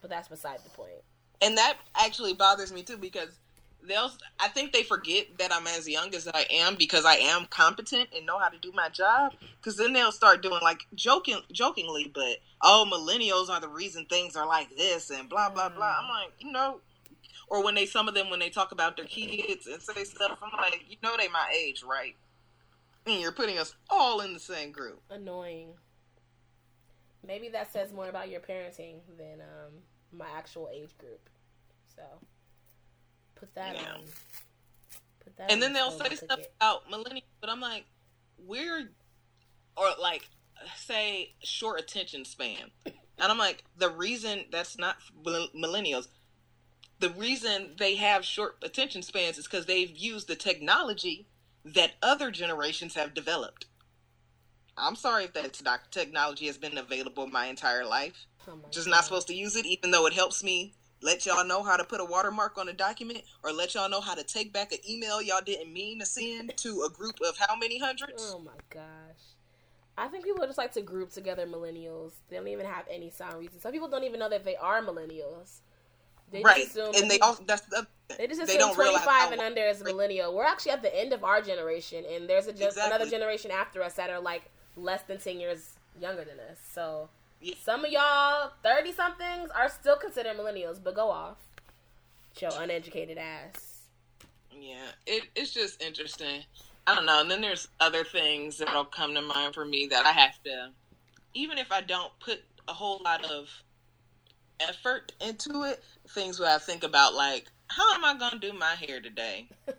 But 0.00 0.10
that's 0.10 0.28
beside 0.28 0.60
the 0.64 0.70
point. 0.70 1.02
And 1.42 1.58
that 1.58 1.76
actually 1.94 2.32
bothers 2.32 2.72
me 2.72 2.82
too 2.82 2.96
because 2.96 3.38
they'll 3.86 4.10
I 4.38 4.48
think 4.48 4.72
they 4.72 4.82
forget 4.82 5.26
that 5.38 5.52
I'm 5.52 5.66
as 5.66 5.88
young 5.88 6.14
as 6.14 6.28
I 6.28 6.46
am 6.50 6.76
because 6.76 7.04
I 7.04 7.14
am 7.14 7.46
competent 7.46 8.08
and 8.14 8.26
know 8.26 8.38
how 8.38 8.48
to 8.48 8.58
do 8.58 8.72
my 8.72 8.88
job. 8.88 9.32
Because 9.56 9.76
then 9.76 9.92
they'll 9.92 10.12
start 10.12 10.42
doing 10.42 10.60
like 10.62 10.86
joking 10.94 11.40
jokingly, 11.52 12.10
but 12.12 12.38
oh 12.62 12.86
millennials 12.90 13.50
are 13.50 13.60
the 13.60 13.68
reason 13.68 14.06
things 14.06 14.36
are 14.36 14.46
like 14.46 14.76
this 14.76 15.10
and 15.10 15.28
blah 15.28 15.50
blah 15.50 15.68
blah. 15.68 15.98
I'm 16.02 16.08
like, 16.08 16.32
you 16.38 16.52
know 16.52 16.80
or 17.52 17.62
when 17.62 17.74
they 17.74 17.84
some 17.84 18.08
of 18.08 18.14
them 18.14 18.30
when 18.30 18.40
they 18.40 18.48
talk 18.48 18.72
about 18.72 18.96
their 18.96 19.04
kids 19.04 19.66
and 19.66 19.80
say 19.82 20.04
stuff, 20.04 20.38
I'm 20.42 20.58
like, 20.58 20.84
you 20.88 20.96
know 21.02 21.14
they 21.18 21.28
my 21.28 21.52
age, 21.54 21.84
right? 21.86 22.16
And 23.06 23.20
you're 23.20 23.30
putting 23.30 23.58
us 23.58 23.74
all 23.90 24.20
in 24.20 24.32
the 24.32 24.40
same 24.40 24.72
group. 24.72 25.02
annoying. 25.10 25.74
Maybe 27.24 27.50
that 27.50 27.72
says 27.72 27.92
more 27.92 28.08
about 28.08 28.30
your 28.30 28.40
parenting 28.40 28.96
than 29.18 29.42
um, 29.42 29.72
my 30.12 30.26
actual 30.34 30.70
age 30.72 30.96
group. 30.96 31.28
So 31.94 32.02
put 33.42 33.54
that 33.56 33.74
on. 33.76 34.04
Put 35.24 35.36
that. 35.36 35.50
and 35.50 35.54
on 35.54 35.60
then 35.60 35.72
the 35.72 35.78
they'll 35.80 35.90
say 35.90 36.14
stuff 36.14 36.38
it. 36.38 36.52
about 36.60 36.88
millennials, 36.88 37.22
but 37.40 37.50
I'm 37.50 37.60
like, 37.60 37.84
we're 38.38 38.88
or 39.76 39.86
like 40.00 40.28
say 40.76 41.34
short 41.42 41.80
attention 41.80 42.24
span, 42.24 42.70
and 42.86 42.94
I'm 43.18 43.38
like, 43.38 43.64
the 43.76 43.90
reason 43.90 44.44
that's 44.52 44.78
not 44.78 44.96
millennials. 45.24 46.06
The 47.00 47.10
reason 47.10 47.74
they 47.78 47.96
have 47.96 48.24
short 48.24 48.58
attention 48.62 49.02
spans 49.02 49.36
is 49.36 49.48
because 49.48 49.66
they've 49.66 49.90
used 49.90 50.28
the 50.28 50.36
technology 50.36 51.26
that 51.64 51.92
other 52.00 52.30
generations 52.30 52.94
have 52.94 53.12
developed. 53.12 53.66
I'm 54.76 54.94
sorry 54.94 55.24
if 55.24 55.32
that 55.34 55.58
technology 55.90 56.46
has 56.46 56.56
been 56.58 56.78
available 56.78 57.26
my 57.26 57.46
entire 57.46 57.84
life. 57.84 58.26
Oh 58.48 58.58
Just 58.70 58.86
God. 58.86 58.92
not 58.92 59.04
supposed 59.04 59.26
to 59.28 59.34
use 59.34 59.56
it, 59.56 59.66
even 59.66 59.90
though 59.90 60.06
it 60.06 60.12
helps 60.12 60.44
me 60.44 60.74
let 61.02 61.26
y'all 61.26 61.44
know 61.44 61.62
how 61.62 61.76
to 61.76 61.84
put 61.84 62.00
a 62.00 62.04
watermark 62.04 62.58
on 62.58 62.68
a 62.68 62.72
document 62.72 63.22
or 63.42 63.52
let 63.52 63.74
y'all 63.74 63.88
know 63.88 64.00
how 64.00 64.14
to 64.14 64.22
take 64.22 64.52
back 64.52 64.72
an 64.72 64.78
email 64.88 65.20
y'all 65.20 65.40
didn't 65.44 65.72
mean 65.72 65.98
to 65.98 66.06
send 66.06 66.56
to 66.58 66.82
a 66.82 66.90
group 66.90 67.16
of 67.26 67.36
how 67.38 67.56
many 67.56 67.78
hundreds? 67.78 68.32
Oh 68.34 68.38
my 68.38 68.52
gosh. 68.70 68.82
I 69.98 70.08
think 70.08 70.24
people 70.24 70.46
just 70.46 70.58
like 70.58 70.72
to 70.72 70.82
group 70.82 71.10
together 71.10 71.46
millennials. 71.46 72.12
They 72.28 72.36
don't 72.36 72.48
even 72.48 72.66
have 72.66 72.86
any 72.90 73.10
sound 73.10 73.38
reason. 73.38 73.60
Some 73.60 73.72
people 73.72 73.88
don't 73.88 74.04
even 74.04 74.20
know 74.20 74.30
that 74.30 74.44
they 74.44 74.56
are 74.56 74.82
millennials. 74.82 75.60
They 76.30 76.42
just 76.42 76.44
right. 76.44 76.66
assume 76.66 76.94
And 76.94 77.10
they 77.10 77.18
all 77.18 77.38
that's 77.46 77.62
the, 77.66 77.86
They 78.16 78.26
just 78.26 78.38
they 78.38 78.56
assume 78.56 78.58
don't 78.58 78.74
25 78.74 79.32
and 79.32 79.40
under 79.40 79.60
is 79.60 79.82
a 79.82 79.84
millennial. 79.84 80.34
We're 80.34 80.46
actually 80.46 80.72
at 80.72 80.82
the 80.82 80.98
end 80.98 81.12
of 81.12 81.24
our 81.24 81.42
generation, 81.42 82.04
and 82.10 82.28
there's 82.28 82.46
a 82.46 82.52
gen- 82.52 82.68
Exactly. 82.68 82.94
another 82.94 83.10
generation 83.10 83.50
after 83.50 83.82
us 83.82 83.94
that 83.94 84.08
are 84.08 84.20
like 84.20 84.44
less 84.76 85.02
than 85.02 85.18
10 85.18 85.40
years 85.40 85.74
younger 86.00 86.24
than 86.24 86.40
us. 86.50 86.58
So. 86.72 87.10
Some 87.62 87.84
of 87.84 87.90
y'all 87.90 88.52
thirty 88.62 88.92
somethings 88.92 89.50
are 89.50 89.68
still 89.68 89.96
considered 89.96 90.36
millennials, 90.36 90.78
but 90.82 90.94
go 90.94 91.10
off. 91.10 91.38
Show 92.36 92.50
uneducated 92.58 93.18
ass. 93.18 93.82
Yeah, 94.50 94.86
it, 95.06 95.24
it's 95.34 95.52
just 95.52 95.82
interesting. 95.82 96.42
I 96.86 96.94
don't 96.94 97.06
know. 97.06 97.20
And 97.20 97.30
then 97.30 97.40
there's 97.40 97.68
other 97.80 98.04
things 98.04 98.58
that'll 98.58 98.84
come 98.84 99.14
to 99.14 99.22
mind 99.22 99.54
for 99.54 99.64
me 99.64 99.86
that 99.88 100.06
I 100.06 100.12
have 100.12 100.42
to, 100.44 100.70
even 101.34 101.58
if 101.58 101.70
I 101.70 101.80
don't 101.80 102.12
put 102.20 102.42
a 102.68 102.72
whole 102.72 103.00
lot 103.04 103.24
of 103.24 103.48
effort 104.60 105.12
into 105.20 105.64
it, 105.64 105.82
things 106.10 106.38
where 106.40 106.54
I 106.54 106.58
think 106.58 106.84
about 106.84 107.14
like, 107.14 107.46
how 107.68 107.94
am 107.94 108.04
I 108.04 108.14
gonna 108.18 108.38
do 108.38 108.52
my 108.52 108.74
hair 108.74 109.00
today? 109.00 109.48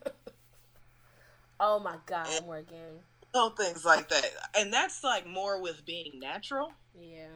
oh 1.60 1.80
my 1.80 1.96
god, 2.06 2.28
I'm 2.30 2.48
working. 2.48 3.00
Oh, 3.34 3.50
things 3.50 3.84
like 3.84 4.10
that, 4.10 4.26
and 4.56 4.72
that's 4.72 5.04
like 5.04 5.28
more 5.28 5.62
with 5.62 5.86
being 5.86 6.20
natural. 6.20 6.72
Yeah. 7.00 7.28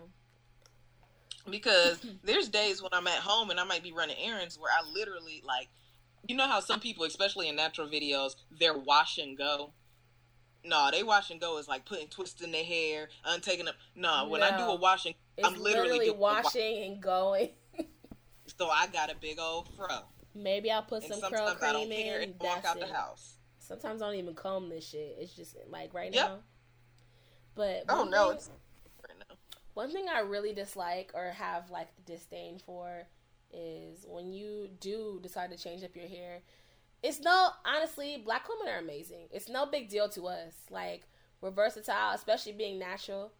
Because 1.50 2.06
there's 2.24 2.50
days 2.50 2.82
when 2.82 2.92
I'm 2.94 3.08
at 3.08 3.20
home 3.20 3.50
and 3.50 3.60
I 3.60 3.64
might 3.64 3.84
be 3.84 3.92
running 3.92 4.18
errands 4.22 4.60
where 4.60 4.72
I 4.72 4.88
literally 4.94 5.42
like 5.46 5.70
you 6.28 6.36
know 6.36 6.48
how 6.48 6.60
some 6.60 6.80
people, 6.80 7.06
especially 7.06 7.48
in 7.48 7.56
natural 7.56 7.88
videos, 7.88 8.36
they're 8.60 8.78
wash 8.78 9.18
and 9.18 9.38
go. 9.38 9.72
No, 10.64 10.90
they 10.92 11.04
wash 11.04 11.32
and 11.32 11.40
go 11.40 11.58
is 11.58 11.68
like 11.68 11.86
putting 11.86 12.08
twists 12.08 12.42
in 12.42 12.52
their 12.52 12.64
hair, 12.64 13.08
untaking 13.26 13.66
them. 13.66 13.76
No, 13.96 14.28
when 14.28 14.42
no, 14.42 14.48
I 14.48 14.58
do 14.58 14.64
a 14.64 14.76
washing, 14.76 15.14
I'm 15.42 15.56
literally, 15.56 16.00
literally 16.00 16.12
washing 16.12 16.84
and 16.84 17.02
going. 17.02 17.50
so 18.58 18.70
I 18.70 18.88
got 18.88 19.12
a 19.12 19.16
big 19.16 19.40
old 19.40 19.70
fro. 19.76 19.88
Maybe 20.36 20.70
I'll 20.70 20.84
put 20.84 21.04
and 21.04 21.14
some 21.14 21.32
curl 21.32 21.56
cream 21.56 21.92
in 21.92 22.22
and 22.24 22.34
walk 22.40 22.66
out 22.66 22.78
it. 22.78 22.88
the 22.88 22.94
house. 22.94 23.37
Sometimes 23.68 24.02
I 24.02 24.06
don't 24.06 24.16
even 24.16 24.34
comb 24.34 24.70
this 24.70 24.88
shit. 24.88 25.18
It's 25.20 25.34
just 25.34 25.58
like 25.70 25.94
right 25.94 26.14
yep. 26.14 26.30
now. 26.30 26.38
But 27.54 27.84
oh 27.90 28.06
no, 28.06 28.30
thing, 28.30 28.38
it's 28.38 28.50
right 29.10 29.18
now. 29.30 29.36
One 29.74 29.92
thing 29.92 30.06
I 30.08 30.22
really 30.22 30.54
dislike 30.54 31.12
or 31.14 31.26
have 31.32 31.70
like 31.70 31.90
disdain 32.06 32.60
for 32.66 33.04
is 33.52 34.06
when 34.08 34.32
you 34.32 34.70
do 34.80 35.20
decide 35.22 35.52
to 35.52 35.58
change 35.58 35.84
up 35.84 35.96
your 35.96 36.08
hair. 36.08 36.40
It's 37.04 37.20
no 37.20 37.50
honestly, 37.66 38.22
black 38.24 38.48
women 38.48 38.74
are 38.74 38.80
amazing. 38.80 39.28
It's 39.32 39.50
no 39.50 39.66
big 39.66 39.90
deal 39.90 40.08
to 40.10 40.28
us. 40.28 40.54
Like 40.70 41.04
we're 41.42 41.52
versatile, 41.52 42.14
especially 42.14 42.54
being 42.54 42.80
natural. 42.80 43.34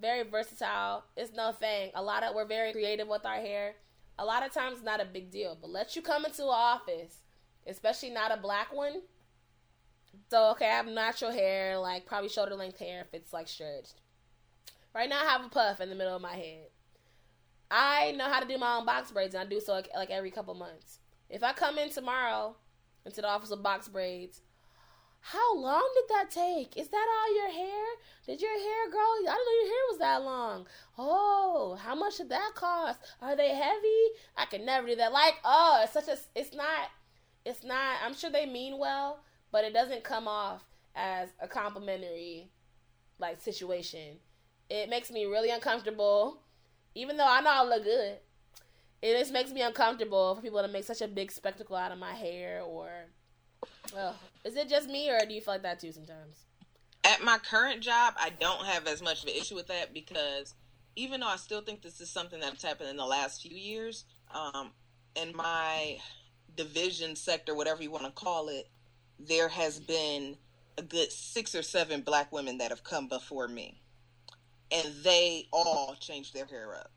Very 0.00 0.22
versatile. 0.22 1.04
It's 1.18 1.34
no 1.34 1.52
thing. 1.52 1.90
A 1.94 2.02
lot 2.02 2.22
of 2.22 2.34
we're 2.34 2.46
very 2.46 2.72
creative 2.72 3.08
with 3.08 3.26
our 3.26 3.36
hair. 3.36 3.74
A 4.18 4.24
lot 4.24 4.44
of 4.44 4.54
times 4.54 4.82
not 4.82 5.02
a 5.02 5.04
big 5.04 5.30
deal. 5.30 5.56
But 5.60 5.68
let 5.68 5.96
you 5.96 6.00
come 6.00 6.24
into 6.24 6.44
an 6.44 6.48
office, 6.50 7.18
especially 7.66 8.10
not 8.10 8.32
a 8.32 8.40
black 8.40 8.74
one. 8.74 9.02
So 10.30 10.50
okay, 10.52 10.66
I 10.66 10.76
have 10.76 10.86
natural 10.86 11.32
hair, 11.32 11.78
like 11.78 12.06
probably 12.06 12.28
shoulder 12.28 12.54
length 12.54 12.78
hair 12.78 13.00
if 13.00 13.14
it's 13.14 13.32
like 13.32 13.48
stretched. 13.48 14.00
Right 14.94 15.08
now 15.08 15.20
I 15.20 15.30
have 15.30 15.44
a 15.44 15.48
puff 15.48 15.80
in 15.80 15.88
the 15.88 15.94
middle 15.94 16.16
of 16.16 16.22
my 16.22 16.34
head. 16.34 16.68
I 17.70 18.12
know 18.12 18.26
how 18.26 18.40
to 18.40 18.46
do 18.46 18.58
my 18.58 18.76
own 18.76 18.86
box 18.86 19.10
braids, 19.10 19.34
and 19.34 19.44
I 19.44 19.46
do 19.48 19.60
so 19.60 19.72
like, 19.72 19.88
like 19.94 20.10
every 20.10 20.30
couple 20.30 20.54
months. 20.54 21.00
If 21.28 21.42
I 21.42 21.52
come 21.52 21.78
in 21.78 21.90
tomorrow 21.90 22.56
into 23.04 23.20
the 23.20 23.28
office 23.28 23.50
of 23.50 23.62
box 23.62 23.88
braids, 23.88 24.40
how 25.20 25.56
long 25.56 25.82
did 25.94 26.04
that 26.08 26.30
take? 26.30 26.76
Is 26.76 26.88
that 26.88 27.06
all 27.18 27.34
your 27.34 27.50
hair? 27.50 27.84
Did 28.26 28.40
your 28.40 28.58
hair 28.58 28.90
grow? 28.90 29.00
I 29.00 29.16
didn't 29.16 29.28
know 29.28 29.52
your 29.52 29.66
hair 29.66 29.84
was 29.90 29.98
that 29.98 30.22
long. 30.22 30.66
Oh, 30.96 31.76
how 31.82 31.96
much 31.96 32.18
did 32.18 32.28
that 32.28 32.52
cost? 32.54 33.00
Are 33.20 33.34
they 33.34 33.48
heavy? 33.48 34.10
I 34.36 34.44
could 34.48 34.60
never 34.60 34.86
do 34.86 34.94
that. 34.94 35.12
Like, 35.12 35.34
oh, 35.44 35.80
it's 35.82 35.92
such 35.92 36.06
a. 36.06 36.16
It's 36.36 36.54
not. 36.54 36.90
It's 37.44 37.64
not. 37.64 37.96
I'm 38.04 38.14
sure 38.14 38.30
they 38.30 38.46
mean 38.46 38.78
well, 38.78 39.24
but 39.56 39.64
it 39.64 39.72
doesn't 39.72 40.04
come 40.04 40.28
off 40.28 40.62
as 40.94 41.30
a 41.40 41.48
complimentary, 41.48 42.50
like 43.18 43.40
situation. 43.40 44.18
It 44.68 44.90
makes 44.90 45.10
me 45.10 45.24
really 45.24 45.48
uncomfortable 45.48 46.42
even 46.96 47.16
though 47.16 47.26
I 47.26 47.40
know 47.42 47.50
I 47.50 47.64
look 47.64 47.84
good, 47.84 48.16
it 49.02 49.18
just 49.18 49.32
makes 49.32 49.52
me 49.52 49.60
uncomfortable 49.60 50.34
for 50.34 50.42
people 50.42 50.62
to 50.62 50.68
make 50.68 50.84
such 50.84 51.02
a 51.02 51.08
big 51.08 51.30
spectacle 51.30 51.76
out 51.76 51.92
of 51.92 51.98
my 51.98 52.12
hair. 52.14 52.62
Or, 52.62 52.88
well, 53.94 54.16
is 54.44 54.56
it 54.56 54.68
just 54.68 54.88
me, 54.88 55.10
or 55.10 55.24
do 55.26 55.34
you 55.34 55.40
feel 55.40 55.54
like 55.54 55.62
that 55.62 55.78
too 55.78 55.92
sometimes? 55.92 56.44
At 57.04 57.22
my 57.22 57.38
current 57.38 57.82
job, 57.82 58.14
I 58.18 58.30
don't 58.30 58.64
have 58.66 58.86
as 58.86 59.02
much 59.02 59.22
of 59.22 59.28
an 59.28 59.36
issue 59.36 59.54
with 59.54 59.68
that 59.68 59.92
because 59.94 60.54
even 60.96 61.20
though 61.20 61.28
I 61.28 61.36
still 61.36 61.60
think 61.60 61.82
this 61.82 62.00
is 62.00 62.10
something 62.10 62.40
that's 62.40 62.62
happened 62.62 62.88
in 62.88 62.96
the 62.96 63.06
last 63.06 63.42
few 63.42 63.56
years, 63.56 64.06
um, 64.34 64.72
in 65.14 65.36
my 65.36 65.98
division 66.56 67.14
sector, 67.14 67.54
whatever 67.54 67.82
you 67.82 67.90
want 67.90 68.04
to 68.04 68.10
call 68.10 68.48
it, 68.48 68.68
there 69.18 69.48
has 69.48 69.78
been 69.78 70.36
a 70.78 70.82
good 70.82 71.10
six 71.10 71.54
or 71.54 71.62
seven 71.62 72.02
black 72.02 72.32
women 72.32 72.58
that 72.58 72.70
have 72.70 72.84
come 72.84 73.08
before 73.08 73.48
me 73.48 73.80
and 74.70 74.92
they 75.02 75.46
all 75.52 75.96
changed 75.98 76.34
their 76.34 76.46
hair 76.46 76.74
up. 76.74 76.90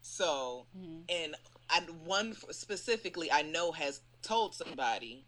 So, 0.00 0.66
mm-hmm. 0.76 1.00
and 1.08 1.34
I, 1.68 1.80
one 2.04 2.34
specifically 2.50 3.30
I 3.30 3.42
know 3.42 3.72
has 3.72 4.00
told 4.22 4.54
somebody 4.54 5.24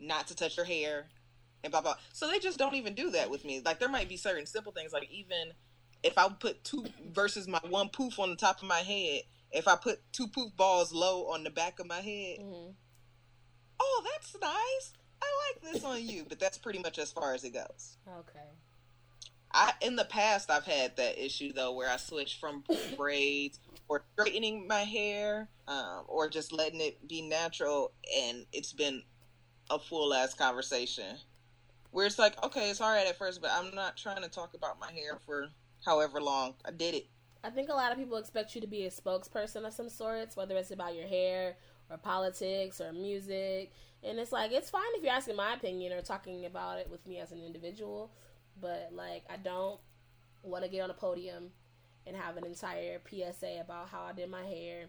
not 0.00 0.26
to 0.28 0.36
touch 0.36 0.56
your 0.56 0.66
hair 0.66 1.06
and 1.62 1.70
blah 1.70 1.80
blah. 1.80 1.94
So 2.12 2.28
they 2.28 2.38
just 2.38 2.58
don't 2.58 2.74
even 2.74 2.94
do 2.94 3.10
that 3.10 3.30
with 3.30 3.44
me. 3.44 3.62
Like 3.64 3.78
there 3.78 3.88
might 3.88 4.08
be 4.08 4.16
certain 4.16 4.46
simple 4.46 4.72
things, 4.72 4.92
like 4.92 5.08
even 5.10 5.52
if 6.02 6.18
I 6.18 6.28
put 6.28 6.62
two 6.64 6.86
versus 7.12 7.48
my 7.48 7.60
one 7.68 7.88
poof 7.88 8.18
on 8.18 8.30
the 8.30 8.36
top 8.36 8.62
of 8.62 8.68
my 8.68 8.80
head, 8.80 9.22
if 9.52 9.68
I 9.68 9.76
put 9.76 10.00
two 10.12 10.28
poof 10.28 10.56
balls 10.56 10.92
low 10.92 11.28
on 11.28 11.44
the 11.44 11.50
back 11.50 11.80
of 11.80 11.86
my 11.86 12.00
head, 12.00 12.38
mm-hmm. 12.40 12.70
oh, 13.80 14.06
that's 14.12 14.36
nice. 14.40 14.92
I 15.22 15.52
like 15.52 15.72
this 15.72 15.84
on 15.84 16.06
you, 16.06 16.24
but 16.28 16.38
that's 16.38 16.58
pretty 16.58 16.78
much 16.78 16.98
as 16.98 17.10
far 17.10 17.34
as 17.34 17.44
it 17.44 17.54
goes. 17.54 17.96
Okay. 18.08 18.48
I 19.52 19.72
in 19.80 19.96
the 19.96 20.04
past 20.04 20.50
I've 20.50 20.64
had 20.64 20.96
that 20.96 21.22
issue 21.22 21.52
though 21.52 21.72
where 21.72 21.90
I 21.90 21.96
switched 21.96 22.40
from 22.40 22.64
braids 22.96 23.60
or 23.88 24.04
straightening 24.12 24.66
my 24.66 24.80
hair 24.80 25.48
um, 25.66 26.04
or 26.06 26.28
just 26.28 26.52
letting 26.52 26.80
it 26.80 27.08
be 27.08 27.22
natural 27.22 27.92
and 28.16 28.44
it's 28.52 28.72
been 28.72 29.02
a 29.70 29.78
full 29.78 30.12
ass 30.12 30.34
conversation 30.34 31.16
where 31.90 32.06
it's 32.06 32.18
like 32.18 32.42
okay 32.44 32.70
it's 32.70 32.80
all 32.80 32.92
right 32.92 33.06
at 33.06 33.16
first 33.16 33.40
but 33.40 33.50
I'm 33.52 33.74
not 33.74 33.96
trying 33.96 34.22
to 34.22 34.28
talk 34.28 34.54
about 34.54 34.78
my 34.78 34.92
hair 34.92 35.18
for 35.24 35.48
however 35.84 36.20
long 36.20 36.54
I 36.64 36.70
did 36.70 36.94
it. 36.94 37.06
I 37.42 37.50
think 37.50 37.70
a 37.70 37.74
lot 37.74 37.92
of 37.92 37.98
people 37.98 38.16
expect 38.16 38.54
you 38.54 38.60
to 38.60 38.66
be 38.66 38.84
a 38.84 38.90
spokesperson 38.90 39.66
of 39.66 39.72
some 39.72 39.88
sorts 39.88 40.36
whether 40.36 40.56
it's 40.56 40.72
about 40.72 40.94
your 40.94 41.06
hair 41.06 41.56
or 41.90 41.96
politics 41.96 42.82
or 42.82 42.92
music 42.92 43.72
and 44.02 44.18
it's 44.18 44.32
like 44.32 44.52
it's 44.52 44.70
fine 44.70 44.82
if 44.94 45.02
you're 45.02 45.12
asking 45.12 45.36
my 45.36 45.54
opinion 45.54 45.92
or 45.92 46.00
talking 46.02 46.44
about 46.46 46.78
it 46.78 46.88
with 46.90 47.06
me 47.06 47.18
as 47.18 47.32
an 47.32 47.42
individual 47.42 48.10
but 48.60 48.90
like 48.92 49.24
I 49.30 49.36
don't 49.36 49.80
want 50.42 50.64
to 50.64 50.70
get 50.70 50.82
on 50.82 50.90
a 50.90 50.94
podium 50.94 51.50
and 52.06 52.16
have 52.16 52.36
an 52.36 52.44
entire 52.44 53.00
PSA 53.08 53.60
about 53.60 53.88
how 53.88 54.02
I 54.02 54.12
did 54.12 54.30
my 54.30 54.44
hair, 54.44 54.86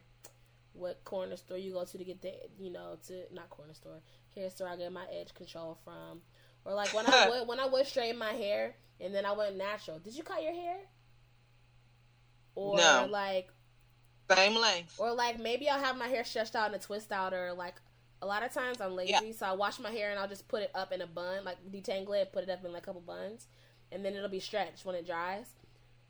what 0.74 1.04
corner 1.04 1.36
store 1.36 1.58
you 1.58 1.74
go 1.74 1.84
to 1.84 1.98
to 1.98 2.04
get 2.04 2.22
the 2.22 2.34
you 2.60 2.72
know 2.72 2.98
to 3.08 3.24
not 3.34 3.50
corner 3.50 3.74
store 3.74 4.00
hair 4.36 4.50
store 4.50 4.70
I 4.70 4.76
get 4.76 4.92
my 4.92 5.06
edge 5.12 5.34
control 5.34 5.78
from, 5.84 6.22
or 6.66 6.74
like 6.74 6.94
when 6.94 7.06
I 7.08 7.30
would 7.40 7.48
when 7.48 7.60
I 7.60 7.66
would 7.66 7.86
straighten 7.86 8.18
my 8.18 8.32
hair 8.32 8.76
and 9.00 9.14
then 9.14 9.26
I 9.26 9.34
went 9.34 9.58
natural. 9.58 10.00
Did 10.00 10.16
you 10.16 10.24
cut 10.24 10.44
your 10.44 10.54
hair? 10.54 10.78
Or 12.56 12.78
no. 12.78 13.08
like 13.10 13.50
same 14.32 14.56
length. 14.56 14.96
Or 15.00 15.14
like 15.14 15.40
maybe 15.40 15.70
I'll 15.70 15.84
have 15.84 15.98
my 15.98 16.08
hair 16.08 16.24
stretched 16.24 16.56
out 16.56 16.70
in 16.70 16.76
a 16.76 16.80
twist 16.80 17.12
out, 17.12 17.34
or 17.34 17.54
like 17.54 17.76
a 18.22 18.26
lot 18.26 18.44
of 18.44 18.54
times 18.54 18.82
I'm 18.82 18.96
lazy, 18.96 19.12
yeah. 19.12 19.32
so 19.38 19.46
I 19.46 19.54
wash 19.54 19.80
my 19.80 19.92
hair 19.92 20.12
and 20.12 20.20
I'll 20.20 20.28
just 20.28 20.48
put 20.48 20.62
it 20.62 20.72
up 20.76 20.92
in 20.92 21.02
a 21.02 21.08
bun, 21.08 21.44
like 21.46 21.58
detangle 21.72 22.20
it, 22.22 22.32
put 22.34 22.44
it 22.44 22.50
up 22.50 22.64
in 22.66 22.74
like 22.74 22.84
a 22.84 22.86
couple 22.86 23.02
buns, 23.02 23.48
and 23.92 24.04
then 24.04 24.14
it'll 24.14 24.30
be 24.30 24.40
stretched 24.40 24.86
when 24.86 24.96
it 24.96 25.06
dries. 25.06 25.46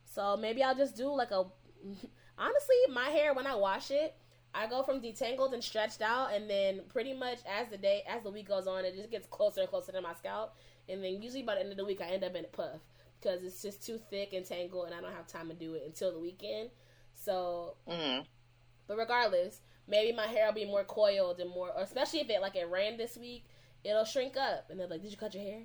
So 0.06 0.36
maybe 0.36 0.63
I'll 0.63 0.76
just 0.76 0.95
do 0.95 1.08
like 1.13 1.32
a. 1.32 1.45
Honestly, 2.38 2.76
my 2.93 3.10
hair 3.10 3.34
when 3.34 3.45
I 3.45 3.56
wash 3.56 3.91
it, 3.91 4.15
I 4.54 4.67
go 4.67 4.82
from 4.82 5.02
detangled 5.02 5.54
and 5.54 5.63
stretched 5.63 6.02
out, 6.02 6.34
and 6.34 6.50
then 6.50 6.82
pretty 6.89 7.13
much 7.13 7.39
as 7.48 7.67
the 7.67 7.78
day 7.78 8.04
as 8.08 8.24
the 8.24 8.32
week 8.32 8.48
goes 8.48 8.65
on, 8.65 8.86
it 8.86 8.95
just 8.95 9.12
gets 9.12 9.28
closer 9.28 9.62
and 9.62 9.69
closer 9.69 9.91
to 9.91 10.02
my 10.02 10.13
scalp, 10.13 10.56
and 10.88 11.04
then 11.04 11.22
usually 11.22 11.43
by 11.43 11.56
the 11.56 11.62
end 11.62 11.72
of 11.72 11.78
the 11.78 11.86
week, 11.86 12.02
I 12.02 12.06
end 12.06 12.24
up 12.24 12.36
in 12.36 12.45
a 12.45 12.48
puff 12.48 12.80
because 13.22 13.43
it's 13.43 13.62
just 13.62 13.86
too 13.86 14.00
thick 14.10 14.34
and 14.34 14.45
tangled, 14.45 14.88
and 14.88 14.95
I 14.95 15.02
don't 15.02 15.13
have 15.13 15.28
time 15.28 15.50
to 15.50 15.54
do 15.54 15.74
it 15.74 15.84
until 15.86 16.12
the 16.12 16.19
weekend. 16.19 16.69
So, 17.13 17.76
mm-hmm. 17.88 18.22
but 18.88 18.98
regardless, 18.98 19.62
maybe 19.89 20.15
my 20.15 20.28
hair 20.28 20.47
will 20.47 20.54
be 20.54 20.65
more 20.65 20.84
coiled 20.84 21.39
and 21.39 21.49
more, 21.49 21.71
especially 21.78 22.21
if 22.21 22.29
it 22.29 22.42
like 22.42 22.56
it 22.56 22.69
ran 22.69 22.98
this 22.98 23.17
week, 23.17 23.46
it'll 23.83 24.06
shrink 24.06 24.37
up, 24.37 24.69
and 24.69 24.79
they're 24.79 24.87
like, 24.87 25.02
"Did 25.02 25.12
you 25.12 25.17
cut 25.17 25.33
your 25.33 25.44
hair?" 25.44 25.63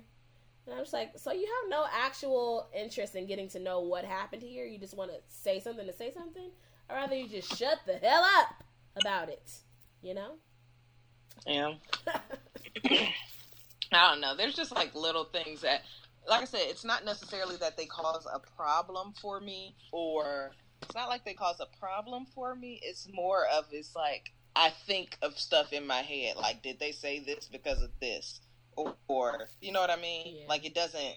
And 0.65 0.73
I'm 0.73 0.81
just 0.81 0.93
like, 0.93 1.11
so 1.17 1.31
you 1.31 1.45
have 1.45 1.69
no 1.69 1.85
actual 1.91 2.67
interest 2.75 3.15
in 3.15 3.27
getting 3.27 3.47
to 3.49 3.59
know 3.59 3.81
what 3.81 4.03
happened 4.03 4.41
here. 4.41 4.65
You 4.65 4.79
just 4.79 4.97
want 4.97 5.11
to 5.11 5.17
say 5.27 5.59
something 5.59 5.85
to 5.85 5.93
say 5.93 6.11
something, 6.11 6.49
or 6.89 6.95
rather, 6.95 7.15
you 7.15 7.29
just 7.29 7.55
shut 7.55 7.79
the 7.85 7.97
hell 7.97 8.23
up 8.39 8.63
about 8.95 9.29
it. 9.29 9.51
You 10.01 10.15
know? 10.15 10.31
Yeah. 11.45 11.73
I 13.91 14.11
don't 14.11 14.21
know. 14.21 14.35
There's 14.35 14.55
just 14.55 14.71
like 14.71 14.95
little 14.95 15.25
things 15.25 15.61
that, 15.61 15.83
like 16.27 16.41
I 16.41 16.45
said, 16.45 16.61
it's 16.63 16.83
not 16.83 17.05
necessarily 17.05 17.57
that 17.57 17.77
they 17.77 17.85
cause 17.85 18.27
a 18.31 18.39
problem 18.39 19.13
for 19.21 19.39
me, 19.39 19.75
or 19.91 20.51
it's 20.85 20.95
not 20.95 21.09
like 21.09 21.25
they 21.25 21.33
cause 21.33 21.59
a 21.59 21.67
problem 21.79 22.25
for 22.33 22.55
me. 22.55 22.79
It's 22.83 23.07
more 23.13 23.45
of 23.53 23.65
it's 23.71 23.95
like 23.95 24.31
I 24.55 24.71
think 24.87 25.17
of 25.21 25.37
stuff 25.37 25.73
in 25.73 25.85
my 25.85 26.01
head. 26.01 26.37
Like, 26.37 26.63
did 26.63 26.79
they 26.79 26.91
say 26.93 27.19
this 27.19 27.49
because 27.51 27.81
of 27.81 27.91
this? 27.99 28.39
or, 28.77 28.95
or 29.07 29.49
you 29.61 29.71
know 29.71 29.81
what 29.81 29.89
I 29.89 29.95
mean? 29.97 30.37
Yeah. 30.41 30.47
Like 30.49 30.65
it 30.65 30.73
doesn't. 30.75 31.15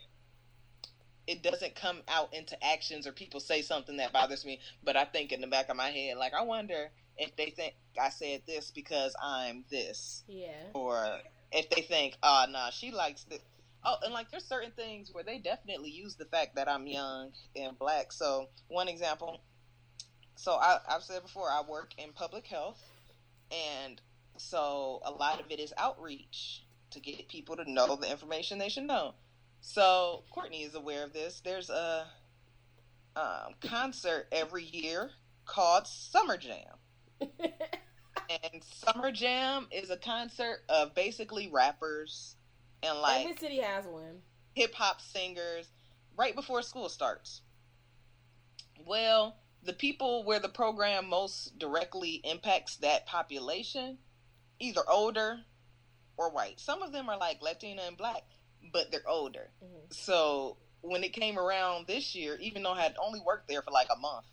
it 1.26 1.42
doesn't 1.42 1.74
come 1.74 1.98
out 2.08 2.32
into 2.34 2.56
actions 2.64 3.06
or 3.06 3.12
people 3.12 3.40
say 3.40 3.62
something 3.62 3.98
that 3.98 4.12
bothers 4.12 4.44
me, 4.44 4.60
but 4.82 4.96
I 4.96 5.04
think 5.04 5.32
in 5.32 5.40
the 5.40 5.46
back 5.46 5.68
of 5.68 5.76
my 5.76 5.90
head, 5.90 6.16
like 6.16 6.34
I 6.34 6.42
wonder 6.42 6.90
if 7.16 7.36
they 7.36 7.50
think 7.50 7.74
I 8.00 8.10
said 8.10 8.42
this 8.46 8.70
because 8.70 9.14
I'm 9.22 9.64
this. 9.70 10.24
Yeah. 10.28 10.70
Or 10.74 11.18
if 11.52 11.68
they 11.70 11.82
think, 11.82 12.16
oh 12.22 12.46
nah, 12.50 12.70
she 12.70 12.90
likes 12.92 13.24
this. 13.24 13.40
Oh, 13.84 13.96
and 14.04 14.12
like 14.14 14.30
there's 14.30 14.44
certain 14.44 14.72
things 14.72 15.10
where 15.12 15.24
they 15.24 15.38
definitely 15.38 15.90
use 15.90 16.16
the 16.16 16.24
fact 16.26 16.56
that 16.56 16.68
I'm 16.68 16.86
young 16.86 17.30
and 17.56 17.78
black. 17.78 18.12
So 18.12 18.48
one 18.68 18.88
example, 18.88 19.40
so 20.38 20.52
I, 20.52 20.78
I've 20.88 21.02
said 21.02 21.22
before, 21.22 21.50
I 21.50 21.62
work 21.68 21.90
in 21.98 22.12
public 22.12 22.46
health, 22.46 22.80
and 23.50 24.00
so 24.36 25.00
a 25.04 25.10
lot 25.10 25.40
of 25.40 25.46
it 25.50 25.58
is 25.58 25.74
outreach 25.76 26.62
to 26.92 27.00
get 27.00 27.28
people 27.28 27.56
to 27.56 27.68
know 27.68 27.96
the 27.96 28.08
information 28.08 28.56
they 28.56 28.68
should 28.68 28.84
know. 28.84 29.14
So 29.60 30.22
Courtney 30.30 30.62
is 30.62 30.76
aware 30.76 31.02
of 31.02 31.12
this. 31.12 31.42
There's 31.44 31.70
a 31.70 32.06
um, 33.16 33.54
concert 33.60 34.28
every 34.30 34.62
year 34.62 35.10
called 35.44 35.88
Summer 35.88 36.36
Jam. 36.36 36.76
and 37.20 38.62
Summer 38.62 39.10
Jam 39.10 39.66
is 39.72 39.90
a 39.90 39.96
concert 39.96 40.60
of 40.68 40.94
basically 40.94 41.48
rappers 41.52 42.36
and 42.84 42.96
like 43.00 43.24
every 43.24 43.36
city 43.38 43.58
has 43.58 43.86
one. 43.86 44.22
Hip 44.54 44.72
hop 44.72 45.00
singers 45.00 45.66
right 46.16 46.36
before 46.36 46.62
school 46.62 46.88
starts. 46.88 47.42
Well, 48.86 49.34
the 49.62 49.72
people 49.72 50.24
where 50.24 50.40
the 50.40 50.48
program 50.48 51.08
most 51.08 51.58
directly 51.58 52.20
impacts 52.24 52.76
that 52.76 53.06
population, 53.06 53.98
either 54.58 54.82
older 54.88 55.40
or 56.16 56.30
white. 56.30 56.60
Some 56.60 56.82
of 56.82 56.92
them 56.92 57.08
are 57.08 57.18
like 57.18 57.42
Latina 57.42 57.82
and 57.86 57.96
black, 57.96 58.22
but 58.72 58.90
they're 58.90 59.08
older. 59.08 59.50
Mm-hmm. 59.62 59.90
So 59.90 60.56
when 60.80 61.04
it 61.04 61.12
came 61.12 61.38
around 61.38 61.86
this 61.86 62.14
year, 62.14 62.38
even 62.40 62.62
though 62.62 62.72
I 62.72 62.82
had 62.82 62.96
only 63.04 63.20
worked 63.20 63.48
there 63.48 63.62
for 63.62 63.70
like 63.70 63.88
a 63.94 63.98
month, 63.98 64.26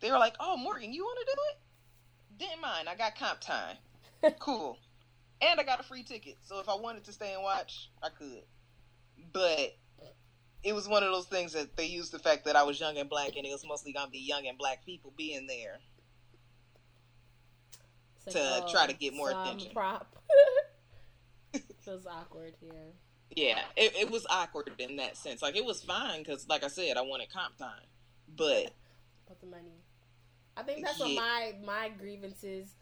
they 0.00 0.10
were 0.10 0.18
like, 0.18 0.34
"Oh, 0.38 0.56
Morgan, 0.56 0.92
you 0.92 1.04
want 1.04 1.18
to 1.20 1.34
do 1.34 1.40
it?" 1.50 2.38
Didn't 2.38 2.60
mind. 2.60 2.88
I 2.88 2.96
got 2.96 3.18
comp 3.18 3.40
time. 3.40 3.76
cool. 4.38 4.78
And 5.40 5.60
I 5.60 5.64
got 5.64 5.80
a 5.80 5.82
free 5.82 6.02
ticket. 6.02 6.36
So 6.42 6.60
if 6.60 6.68
I 6.68 6.74
wanted 6.74 7.04
to 7.04 7.12
stay 7.12 7.34
and 7.34 7.42
watch, 7.42 7.90
I 8.02 8.08
could. 8.08 8.42
But 9.32 9.76
it 10.62 10.74
was 10.74 10.88
one 10.88 11.02
of 11.02 11.12
those 11.12 11.26
things 11.26 11.52
that 11.52 11.76
they 11.76 11.86
used 11.86 12.12
the 12.12 12.18
fact 12.18 12.44
that 12.44 12.56
I 12.56 12.62
was 12.62 12.80
young 12.80 12.98
and 12.98 13.08
black 13.08 13.36
and 13.36 13.46
it 13.46 13.52
was 13.52 13.64
mostly 13.66 13.92
gonna 13.92 14.10
be 14.10 14.18
young 14.18 14.46
and 14.46 14.58
black 14.58 14.84
people 14.84 15.12
being 15.16 15.46
there 15.46 15.78
like, 18.26 18.34
to 18.34 18.40
oh, 18.40 18.68
try 18.70 18.86
to 18.86 18.92
get 18.92 19.14
more 19.14 19.30
attention. 19.30 19.70
Prop. 19.72 20.16
Feels 21.80 22.06
awkward 22.06 22.54
here. 22.60 22.92
Yeah, 23.34 23.60
it, 23.76 23.94
it 23.96 24.10
was 24.10 24.26
awkward 24.30 24.70
in 24.78 24.96
that 24.96 25.16
sense. 25.16 25.42
Like 25.42 25.56
it 25.56 25.64
was 25.64 25.82
fine 25.82 26.20
because, 26.20 26.48
like 26.48 26.64
I 26.64 26.68
said, 26.68 26.96
I 26.96 27.02
wanted 27.02 27.32
comp 27.32 27.56
time, 27.56 27.86
but 28.36 28.72
but 29.26 29.40
the 29.40 29.46
money. 29.46 29.82
I 30.56 30.62
think 30.62 30.84
that's 30.84 30.98
yeah. 30.98 31.06
what 31.06 31.14
my 31.14 31.54
my 31.64 31.88
grievances 31.88 32.74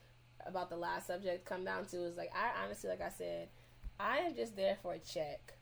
about 0.46 0.70
the 0.70 0.76
last 0.76 1.06
subject 1.06 1.44
come 1.44 1.64
down 1.64 1.86
to 1.86 2.04
is 2.04 2.16
like 2.16 2.30
I 2.34 2.64
honestly, 2.64 2.90
like 2.90 3.00
I 3.00 3.10
said, 3.10 3.48
I 3.98 4.18
am 4.18 4.34
just 4.34 4.56
there 4.56 4.76
for 4.82 4.94
a 4.94 4.98
check. 4.98 5.54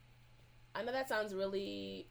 I 0.75 0.83
know 0.83 0.93
that 0.93 1.09
sounds 1.09 1.35
really 1.35 2.09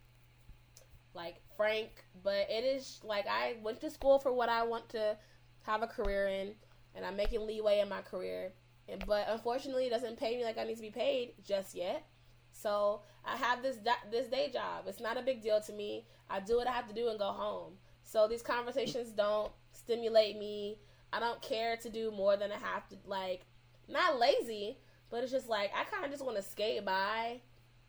like 1.13 1.41
frank, 1.57 2.03
but 2.23 2.47
it 2.49 2.63
is 2.63 2.99
like 3.03 3.27
I 3.27 3.55
went 3.61 3.81
to 3.81 3.89
school 3.89 4.19
for 4.19 4.31
what 4.31 4.49
I 4.49 4.63
want 4.63 4.89
to 4.89 5.17
have 5.63 5.83
a 5.83 5.87
career 5.87 6.27
in, 6.27 6.53
and 6.95 7.05
I'm 7.05 7.15
making 7.15 7.45
leeway 7.45 7.79
in 7.79 7.89
my 7.89 8.01
career. 8.01 8.53
And, 8.87 9.03
but 9.05 9.27
unfortunately, 9.29 9.85
it 9.85 9.89
doesn't 9.89 10.17
pay 10.17 10.37
me 10.37 10.43
like 10.43 10.57
I 10.57 10.63
need 10.63 10.75
to 10.75 10.81
be 10.81 10.91
paid 10.91 11.33
just 11.43 11.75
yet. 11.75 12.05
So 12.51 13.01
I 13.25 13.37
have 13.37 13.63
this 13.63 13.77
this 14.11 14.27
day 14.27 14.49
job. 14.51 14.85
It's 14.87 14.99
not 14.99 15.17
a 15.17 15.21
big 15.21 15.41
deal 15.41 15.61
to 15.61 15.73
me. 15.73 16.05
I 16.29 16.39
do 16.39 16.57
what 16.57 16.67
I 16.67 16.71
have 16.71 16.87
to 16.87 16.93
do 16.93 17.09
and 17.09 17.17
go 17.17 17.31
home. 17.31 17.73
So 18.03 18.27
these 18.27 18.41
conversations 18.41 19.11
don't 19.11 19.51
stimulate 19.71 20.37
me. 20.37 20.79
I 21.13 21.19
don't 21.19 21.41
care 21.41 21.77
to 21.77 21.89
do 21.89 22.11
more 22.11 22.37
than 22.37 22.51
I 22.51 22.57
have 22.57 22.87
to. 22.89 22.97
Like, 23.05 23.45
not 23.87 24.19
lazy, 24.19 24.77
but 25.09 25.23
it's 25.23 25.31
just 25.31 25.49
like 25.49 25.71
I 25.75 25.83
kind 25.85 26.05
of 26.05 26.11
just 26.11 26.23
want 26.23 26.37
to 26.37 26.43
skate 26.43 26.85
by 26.85 27.41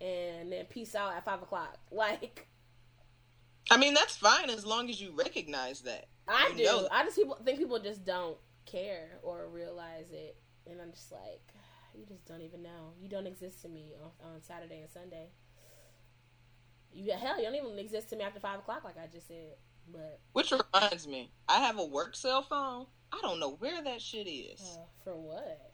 and 0.02 0.50
then 0.52 0.64
peace 0.66 0.94
out 0.94 1.14
at 1.14 1.24
five 1.24 1.42
o'clock. 1.42 1.78
Like, 1.92 2.48
I 3.70 3.76
mean, 3.76 3.94
that's 3.94 4.16
fine 4.16 4.50
as 4.50 4.66
long 4.66 4.90
as 4.90 5.00
you 5.00 5.12
recognize 5.14 5.82
that. 5.82 6.06
I 6.26 6.52
you 6.56 6.64
do. 6.64 6.88
I 6.90 7.04
just 7.04 7.16
people 7.16 7.38
think 7.44 7.58
people 7.58 7.78
just 7.78 8.04
don't 8.04 8.36
care 8.66 9.18
or 9.22 9.48
realize 9.48 10.10
it, 10.10 10.36
and 10.68 10.80
I'm 10.80 10.90
just 10.90 11.12
like, 11.12 11.52
you 11.94 12.04
just 12.06 12.26
don't 12.26 12.42
even 12.42 12.62
know. 12.62 12.94
You 13.00 13.08
don't 13.08 13.26
exist 13.26 13.62
to 13.62 13.68
me 13.68 13.92
on, 14.02 14.32
on 14.32 14.42
Saturday 14.42 14.80
and 14.80 14.90
Sunday. 14.90 15.28
You 16.92 17.12
hell, 17.12 17.38
you 17.38 17.44
don't 17.44 17.54
even 17.54 17.78
exist 17.78 18.10
to 18.10 18.16
me 18.16 18.24
after 18.24 18.40
five 18.40 18.58
o'clock, 18.58 18.84
like 18.84 18.96
I 18.98 19.06
just 19.06 19.28
said. 19.28 19.54
But 19.90 20.20
which 20.32 20.52
reminds 20.52 21.06
me, 21.06 21.30
I 21.48 21.58
have 21.58 21.78
a 21.78 21.84
work 21.84 22.16
cell 22.16 22.42
phone. 22.42 22.86
I 23.12 23.18
don't 23.20 23.40
know 23.40 23.56
where 23.58 23.82
that 23.82 24.00
shit 24.00 24.26
is. 24.28 24.60
Uh, 24.60 24.84
for 25.04 25.16
what? 25.16 25.70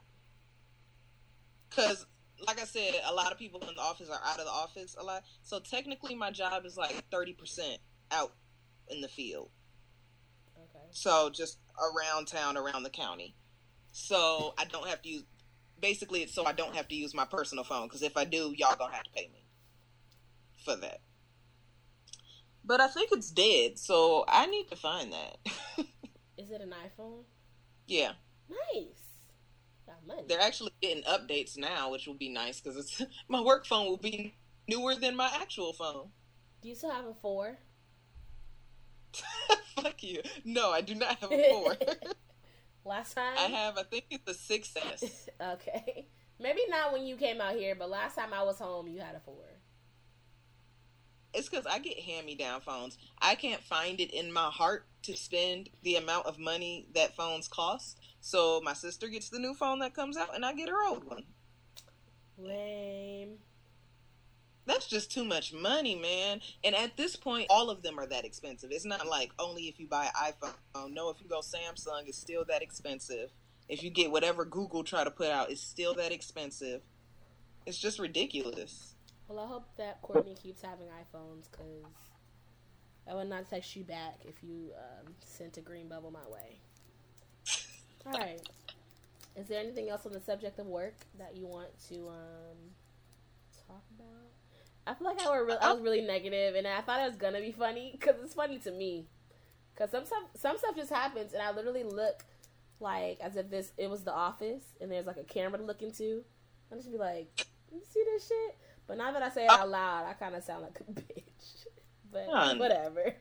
Because, 1.68 2.06
like 2.46 2.60
I 2.60 2.64
said, 2.64 2.94
a 3.06 3.12
lot 3.12 3.32
of 3.32 3.38
people 3.38 3.60
in 3.60 3.74
the 3.74 3.80
office 3.80 4.08
are 4.08 4.20
out 4.24 4.38
of 4.38 4.44
the 4.44 4.50
office 4.50 4.96
a 4.98 5.04
lot. 5.04 5.22
So 5.42 5.60
technically, 5.60 6.14
my 6.14 6.30
job 6.30 6.64
is 6.64 6.76
like 6.76 7.04
thirty 7.10 7.32
percent 7.32 7.78
out 8.10 8.32
in 8.88 9.00
the 9.00 9.08
field. 9.08 9.50
Okay. 10.56 10.86
So 10.90 11.30
just 11.30 11.58
around 11.78 12.26
town, 12.26 12.56
around 12.56 12.82
the 12.82 12.90
county. 12.90 13.36
So 13.92 14.54
I 14.58 14.64
don't 14.64 14.88
have 14.88 15.02
to 15.02 15.08
use. 15.08 15.24
Basically, 15.80 16.22
it's 16.22 16.34
so 16.34 16.44
I 16.44 16.52
don't 16.52 16.74
have 16.74 16.88
to 16.88 16.94
use 16.94 17.14
my 17.14 17.24
personal 17.24 17.64
phone 17.64 17.86
because 17.86 18.02
if 18.02 18.16
I 18.16 18.24
do, 18.24 18.52
y'all 18.56 18.76
gonna 18.76 18.94
have 18.94 19.04
to 19.04 19.10
pay 19.10 19.28
me 19.32 19.44
for 20.64 20.76
that 20.76 21.00
but 22.68 22.82
I 22.82 22.86
think 22.86 23.08
it's 23.12 23.30
dead, 23.30 23.78
so 23.78 24.26
I 24.28 24.46
need 24.46 24.68
to 24.68 24.76
find 24.76 25.12
that. 25.12 25.38
Is 26.36 26.50
it 26.50 26.60
an 26.60 26.74
iPhone? 26.84 27.24
Yeah. 27.86 28.12
Nice. 28.48 28.97
Money. 30.08 30.22
They're 30.26 30.40
actually 30.40 30.72
getting 30.80 31.02
updates 31.04 31.58
now, 31.58 31.90
which 31.90 32.06
will 32.06 32.14
be 32.14 32.30
nice 32.30 32.60
because 32.60 32.78
it's 32.78 33.02
my 33.28 33.40
work 33.40 33.66
phone 33.66 33.86
will 33.86 33.98
be 33.98 34.34
newer 34.66 34.94
than 34.94 35.14
my 35.14 35.30
actual 35.40 35.72
phone. 35.72 36.08
Do 36.62 36.68
you 36.68 36.74
still 36.74 36.90
have 36.90 37.04
a 37.04 37.14
four? 37.14 37.58
Fuck 39.76 40.02
you. 40.02 40.22
No, 40.44 40.70
I 40.70 40.80
do 40.80 40.94
not 40.94 41.18
have 41.18 41.30
a 41.30 41.50
four. 41.50 41.76
last 42.84 43.14
time 43.14 43.34
I 43.38 43.42
have, 43.42 43.76
I 43.76 43.82
think 43.82 44.06
it's 44.10 44.28
a 44.28 44.58
6S. 44.58 45.28
okay, 45.52 46.08
maybe 46.40 46.60
not 46.68 46.92
when 46.92 47.04
you 47.06 47.16
came 47.16 47.40
out 47.40 47.54
here, 47.54 47.74
but 47.74 47.90
last 47.90 48.16
time 48.16 48.32
I 48.32 48.42
was 48.42 48.58
home, 48.58 48.88
you 48.88 49.00
had 49.00 49.14
a 49.14 49.20
four 49.20 49.44
it's 51.38 51.48
because 51.48 51.66
I 51.66 51.78
get 51.78 51.98
hand 52.00 52.26
me 52.26 52.34
down 52.34 52.60
phones. 52.60 52.98
I 53.20 53.34
can't 53.34 53.62
find 53.62 54.00
it 54.00 54.12
in 54.12 54.32
my 54.32 54.50
heart 54.50 54.86
to 55.04 55.16
spend 55.16 55.70
the 55.82 55.96
amount 55.96 56.26
of 56.26 56.38
money 56.38 56.88
that 56.94 57.16
phones 57.16 57.48
cost. 57.48 58.00
So 58.20 58.60
my 58.62 58.74
sister 58.74 59.08
gets 59.08 59.30
the 59.30 59.38
new 59.38 59.54
phone 59.54 59.78
that 59.78 59.94
comes 59.94 60.16
out, 60.16 60.34
and 60.34 60.44
I 60.44 60.52
get 60.52 60.68
her 60.68 60.86
old 60.86 61.04
one. 61.04 61.22
Lame. 62.36 63.38
That's 64.66 64.86
just 64.86 65.10
too 65.10 65.24
much 65.24 65.54
money, 65.54 65.94
man. 65.94 66.40
And 66.62 66.74
at 66.74 66.96
this 66.96 67.16
point, 67.16 67.46
all 67.48 67.70
of 67.70 67.82
them 67.82 67.98
are 67.98 68.06
that 68.06 68.26
expensive. 68.26 68.70
It's 68.70 68.84
not 68.84 69.06
like 69.06 69.30
only 69.38 69.62
if 69.68 69.80
you 69.80 69.86
buy 69.86 70.06
an 70.06 70.32
iPhone. 70.32 70.92
No, 70.92 71.08
if 71.08 71.22
you 71.22 71.28
go 71.28 71.40
Samsung, 71.40 72.06
it's 72.06 72.18
still 72.18 72.44
that 72.48 72.60
expensive. 72.60 73.30
If 73.68 73.82
you 73.82 73.90
get 73.90 74.10
whatever 74.10 74.44
Google 74.44 74.84
try 74.84 75.04
to 75.04 75.10
put 75.10 75.30
out, 75.30 75.50
it's 75.50 75.62
still 75.62 75.94
that 75.94 76.12
expensive. 76.12 76.82
It's 77.64 77.78
just 77.78 77.98
ridiculous. 77.98 78.94
Well, 79.28 79.44
I 79.44 79.46
hope 79.46 79.68
that 79.76 80.00
Courtney 80.00 80.34
keeps 80.34 80.62
having 80.62 80.86
iPhones 80.86 81.50
because 81.50 81.84
I 83.08 83.14
would 83.14 83.28
not 83.28 83.48
text 83.48 83.76
you 83.76 83.84
back 83.84 84.20
if 84.24 84.42
you 84.42 84.70
um, 84.76 85.12
sent 85.20 85.58
a 85.58 85.60
green 85.60 85.86
bubble 85.88 86.10
my 86.10 86.26
way. 86.32 86.58
All 88.06 88.18
right. 88.18 88.40
Is 89.36 89.46
there 89.46 89.60
anything 89.60 89.90
else 89.90 90.06
on 90.06 90.12
the 90.12 90.20
subject 90.20 90.58
of 90.58 90.66
work 90.66 90.94
that 91.18 91.36
you 91.36 91.46
want 91.46 91.68
to 91.90 92.08
um, 92.08 92.56
talk 93.66 93.82
about? 93.98 94.08
I 94.86 94.94
feel 94.94 95.06
like 95.06 95.20
I, 95.20 95.30
were 95.30 95.46
re- 95.46 95.58
I 95.60 95.72
was 95.72 95.82
really 95.82 96.00
negative, 96.00 96.54
and 96.54 96.66
I 96.66 96.80
thought 96.80 97.00
it 97.00 97.08
was 97.08 97.16
gonna 97.16 97.40
be 97.40 97.52
funny 97.52 97.90
because 97.92 98.14
it's 98.24 98.34
funny 98.34 98.58
to 98.60 98.70
me. 98.70 99.06
Because 99.74 99.90
some 99.90 100.06
stuff, 100.06 100.22
some 100.34 100.56
stuff 100.56 100.74
just 100.74 100.90
happens, 100.90 101.34
and 101.34 101.42
I 101.42 101.52
literally 101.52 101.84
look 101.84 102.24
like 102.80 103.20
as 103.20 103.36
if 103.36 103.50
this 103.50 103.72
it 103.76 103.90
was 103.90 104.04
The 104.04 104.14
Office, 104.14 104.64
and 104.80 104.90
there's 104.90 105.06
like 105.06 105.18
a 105.18 105.24
camera 105.24 105.58
to 105.58 105.64
look 105.64 105.82
into. 105.82 106.24
I'm 106.72 106.78
just 106.78 106.90
be 106.90 106.96
like, 106.96 107.46
"You 107.70 107.82
see 107.86 108.02
this 108.04 108.26
shit?" 108.26 108.56
But 108.88 108.96
now 108.96 109.12
that 109.12 109.22
I 109.22 109.28
say 109.28 109.44
it 109.44 109.50
uh, 109.50 109.58
out 109.58 109.68
loud, 109.68 110.06
I 110.06 110.14
kind 110.14 110.34
of 110.34 110.42
sound 110.42 110.62
like 110.62 110.80
a 110.80 110.92
bitch. 110.92 111.66
But 112.10 112.58
whatever. 112.58 113.14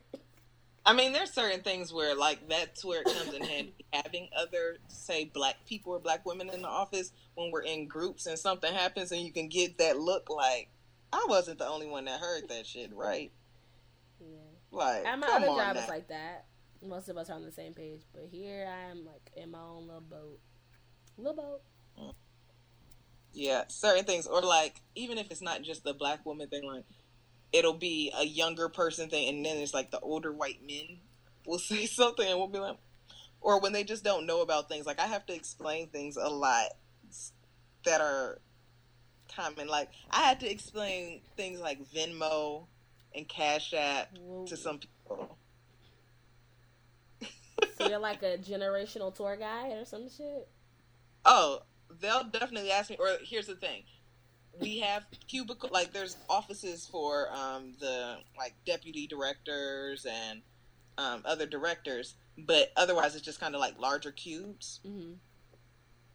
I 0.85 0.93
mean, 0.93 1.11
there's 1.11 1.33
certain 1.33 1.59
things 1.59 1.91
where, 1.91 2.15
like, 2.15 2.47
that's 2.47 2.85
where 2.85 3.01
it 3.01 3.05
comes 3.05 3.33
in 3.33 3.43
handy. 3.43 3.73
Having 3.93 4.29
other, 4.37 4.77
say, 4.87 5.25
black 5.25 5.57
people 5.65 5.91
or 5.91 5.99
black 5.99 6.25
women 6.25 6.49
in 6.49 6.61
the 6.61 6.67
office 6.69 7.11
when 7.35 7.51
we're 7.51 7.63
in 7.63 7.87
groups 7.87 8.25
and 8.25 8.39
something 8.39 8.73
happens, 8.73 9.11
and 9.11 9.21
you 9.21 9.33
can 9.33 9.49
get 9.49 9.77
that 9.79 9.99
look 9.99 10.29
like, 10.29 10.69
I 11.11 11.25
wasn't 11.27 11.59
the 11.59 11.67
only 11.67 11.87
one 11.87 12.05
that 12.05 12.21
heard 12.21 12.47
that 12.47 12.65
shit, 12.65 12.93
right? 12.95 13.31
Yeah. 14.21 14.37
Like, 14.71 15.05
at 15.05 15.19
my 15.19 15.27
other 15.27 15.47
job, 15.47 15.75
it's 15.75 15.89
like 15.89 16.07
that. 16.07 16.45
Most 16.81 17.09
of 17.09 17.17
us 17.17 17.29
are 17.29 17.33
on 17.33 17.43
the 17.43 17.51
same 17.51 17.73
page, 17.73 18.03
but 18.13 18.23
here 18.31 18.69
I 18.69 18.89
am, 18.89 19.05
like, 19.05 19.31
in 19.35 19.51
my 19.51 19.59
own 19.59 19.87
little 19.87 19.99
boat. 19.99 20.39
Little 21.17 21.35
boat. 21.35 21.61
Yeah, 23.37 23.65
certain 23.67 24.03
things, 24.03 24.25
or 24.25 24.41
like 24.41 24.81
even 24.95 25.19
if 25.19 25.29
it's 25.29 25.43
not 25.43 25.61
just 25.61 25.83
the 25.83 25.93
black 25.93 26.25
woman 26.25 26.49
thing, 26.49 26.65
like 26.65 26.85
it'll 27.53 27.71
be 27.71 28.11
a 28.17 28.25
younger 28.25 28.67
person 28.67 29.11
thing, 29.11 29.29
and 29.29 29.45
then 29.45 29.57
it's 29.57 29.75
like 29.75 29.91
the 29.91 29.99
older 29.99 30.33
white 30.33 30.65
men 30.65 30.97
will 31.45 31.59
say 31.59 31.85
something, 31.85 32.27
and 32.27 32.39
we'll 32.39 32.47
be 32.47 32.57
like, 32.57 32.77
or 33.39 33.59
when 33.59 33.73
they 33.73 33.83
just 33.83 34.03
don't 34.03 34.25
know 34.25 34.41
about 34.41 34.69
things. 34.69 34.87
Like 34.87 34.99
I 34.99 35.05
have 35.05 35.23
to 35.27 35.35
explain 35.35 35.87
things 35.89 36.17
a 36.17 36.27
lot 36.27 36.69
that 37.85 38.01
are 38.01 38.39
common. 39.35 39.67
Like 39.67 39.89
I 40.09 40.21
had 40.23 40.39
to 40.39 40.51
explain 40.51 41.21
things 41.35 41.59
like 41.59 41.87
Venmo 41.93 42.65
and 43.13 43.27
Cash 43.27 43.71
App 43.77 44.17
Whoa. 44.17 44.47
to 44.47 44.57
some 44.57 44.79
people. 44.79 45.37
so 47.77 47.87
you're 47.87 47.99
like 47.99 48.23
a 48.23 48.39
generational 48.39 49.13
tour 49.13 49.35
guide 49.35 49.73
or 49.73 49.85
some 49.85 50.09
shit. 50.09 50.47
Oh, 51.29 51.59
they'll 51.99 52.23
definitely 52.23 52.71
ask 52.71 52.89
me. 52.89 52.97
Or 52.99 53.09
here's 53.23 53.47
the 53.47 53.55
thing: 53.55 53.83
we 54.59 54.79
have 54.79 55.05
cubicle 55.27 55.69
like 55.71 55.93
there's 55.93 56.17
offices 56.29 56.87
for 56.87 57.27
um, 57.31 57.73
the 57.79 58.17
like 58.37 58.53
deputy 58.65 59.07
directors 59.07 60.05
and 60.05 60.41
um, 60.97 61.21
other 61.25 61.45
directors, 61.45 62.15
but 62.37 62.71
otherwise 62.75 63.15
it's 63.15 63.25
just 63.25 63.39
kind 63.39 63.55
of 63.55 63.61
like 63.61 63.79
larger 63.79 64.11
cubes. 64.11 64.79
Mm-hmm. 64.85 65.13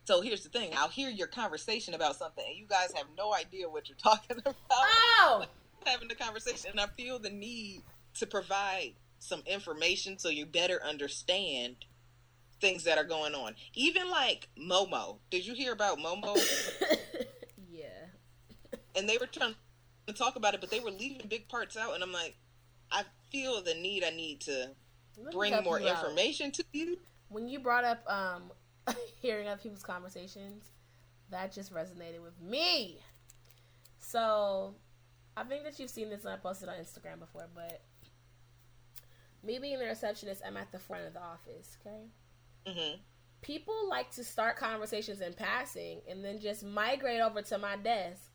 So 0.04 0.20
here's 0.20 0.42
the 0.42 0.48
thing: 0.48 0.70
I'll 0.76 0.88
hear 0.88 1.08
your 1.08 1.28
conversation 1.28 1.94
about 1.94 2.16
something, 2.16 2.44
and 2.46 2.56
you 2.56 2.66
guys 2.66 2.92
have 2.94 3.06
no 3.16 3.34
idea 3.34 3.68
what 3.68 3.88
you're 3.88 3.98
talking 4.02 4.38
about. 4.38 4.56
Oh! 4.70 5.44
Having 5.86 6.08
the 6.08 6.14
conversation, 6.14 6.70
and 6.70 6.80
I 6.80 6.86
feel 6.86 7.18
the 7.18 7.30
need 7.30 7.82
to 8.14 8.26
provide 8.26 8.92
some 9.18 9.42
information 9.46 10.18
so 10.18 10.28
you 10.28 10.46
better 10.46 10.80
understand 10.84 11.76
things 12.62 12.84
that 12.84 12.96
are 12.96 13.04
going 13.04 13.34
on. 13.34 13.54
Even 13.74 14.08
like 14.08 14.48
Momo. 14.58 15.18
Did 15.30 15.44
you 15.44 15.52
hear 15.52 15.72
about 15.72 15.98
Momo? 15.98 16.34
yeah. 17.70 17.88
And 18.96 19.06
they 19.06 19.18
were 19.18 19.26
trying 19.26 19.54
to 20.06 20.14
talk 20.14 20.36
about 20.36 20.54
it, 20.54 20.60
but 20.60 20.70
they 20.70 20.80
were 20.80 20.92
leaving 20.92 21.26
big 21.28 21.48
parts 21.48 21.76
out, 21.76 21.94
and 21.94 22.02
I'm 22.02 22.12
like, 22.12 22.36
I 22.90 23.02
feel 23.30 23.62
the 23.62 23.74
need. 23.74 24.04
I 24.04 24.10
need 24.10 24.40
to 24.42 24.70
bring 25.32 25.54
more 25.64 25.80
information 25.80 26.46
out. 26.46 26.54
to 26.54 26.64
you. 26.72 26.98
When 27.28 27.48
you 27.48 27.58
brought 27.58 27.84
up 27.84 28.04
um, 28.06 28.52
hearing 29.20 29.48
other 29.48 29.60
people's 29.60 29.82
conversations, 29.82 30.62
that 31.30 31.52
just 31.52 31.74
resonated 31.74 32.22
with 32.22 32.40
me. 32.40 32.98
So, 33.98 34.74
I 35.36 35.42
think 35.44 35.64
that 35.64 35.78
you've 35.78 35.90
seen 35.90 36.10
this 36.10 36.24
and 36.24 36.32
I 36.32 36.36
posted 36.36 36.68
on 36.68 36.76
Instagram 36.76 37.18
before, 37.18 37.48
but 37.54 37.82
me 39.42 39.58
being 39.58 39.78
the 39.78 39.86
receptionist, 39.86 40.42
I'm 40.46 40.56
at 40.56 40.70
the 40.70 40.78
front 40.78 41.06
of 41.06 41.14
the 41.14 41.20
office. 41.20 41.76
Okay. 41.84 42.04
Mm-hmm. 42.66 42.96
People 43.40 43.88
like 43.88 44.10
to 44.12 44.24
start 44.24 44.56
conversations 44.56 45.20
in 45.20 45.32
passing 45.34 46.00
and 46.08 46.24
then 46.24 46.38
just 46.38 46.64
migrate 46.64 47.20
over 47.20 47.42
to 47.42 47.58
my 47.58 47.76
desk 47.76 48.30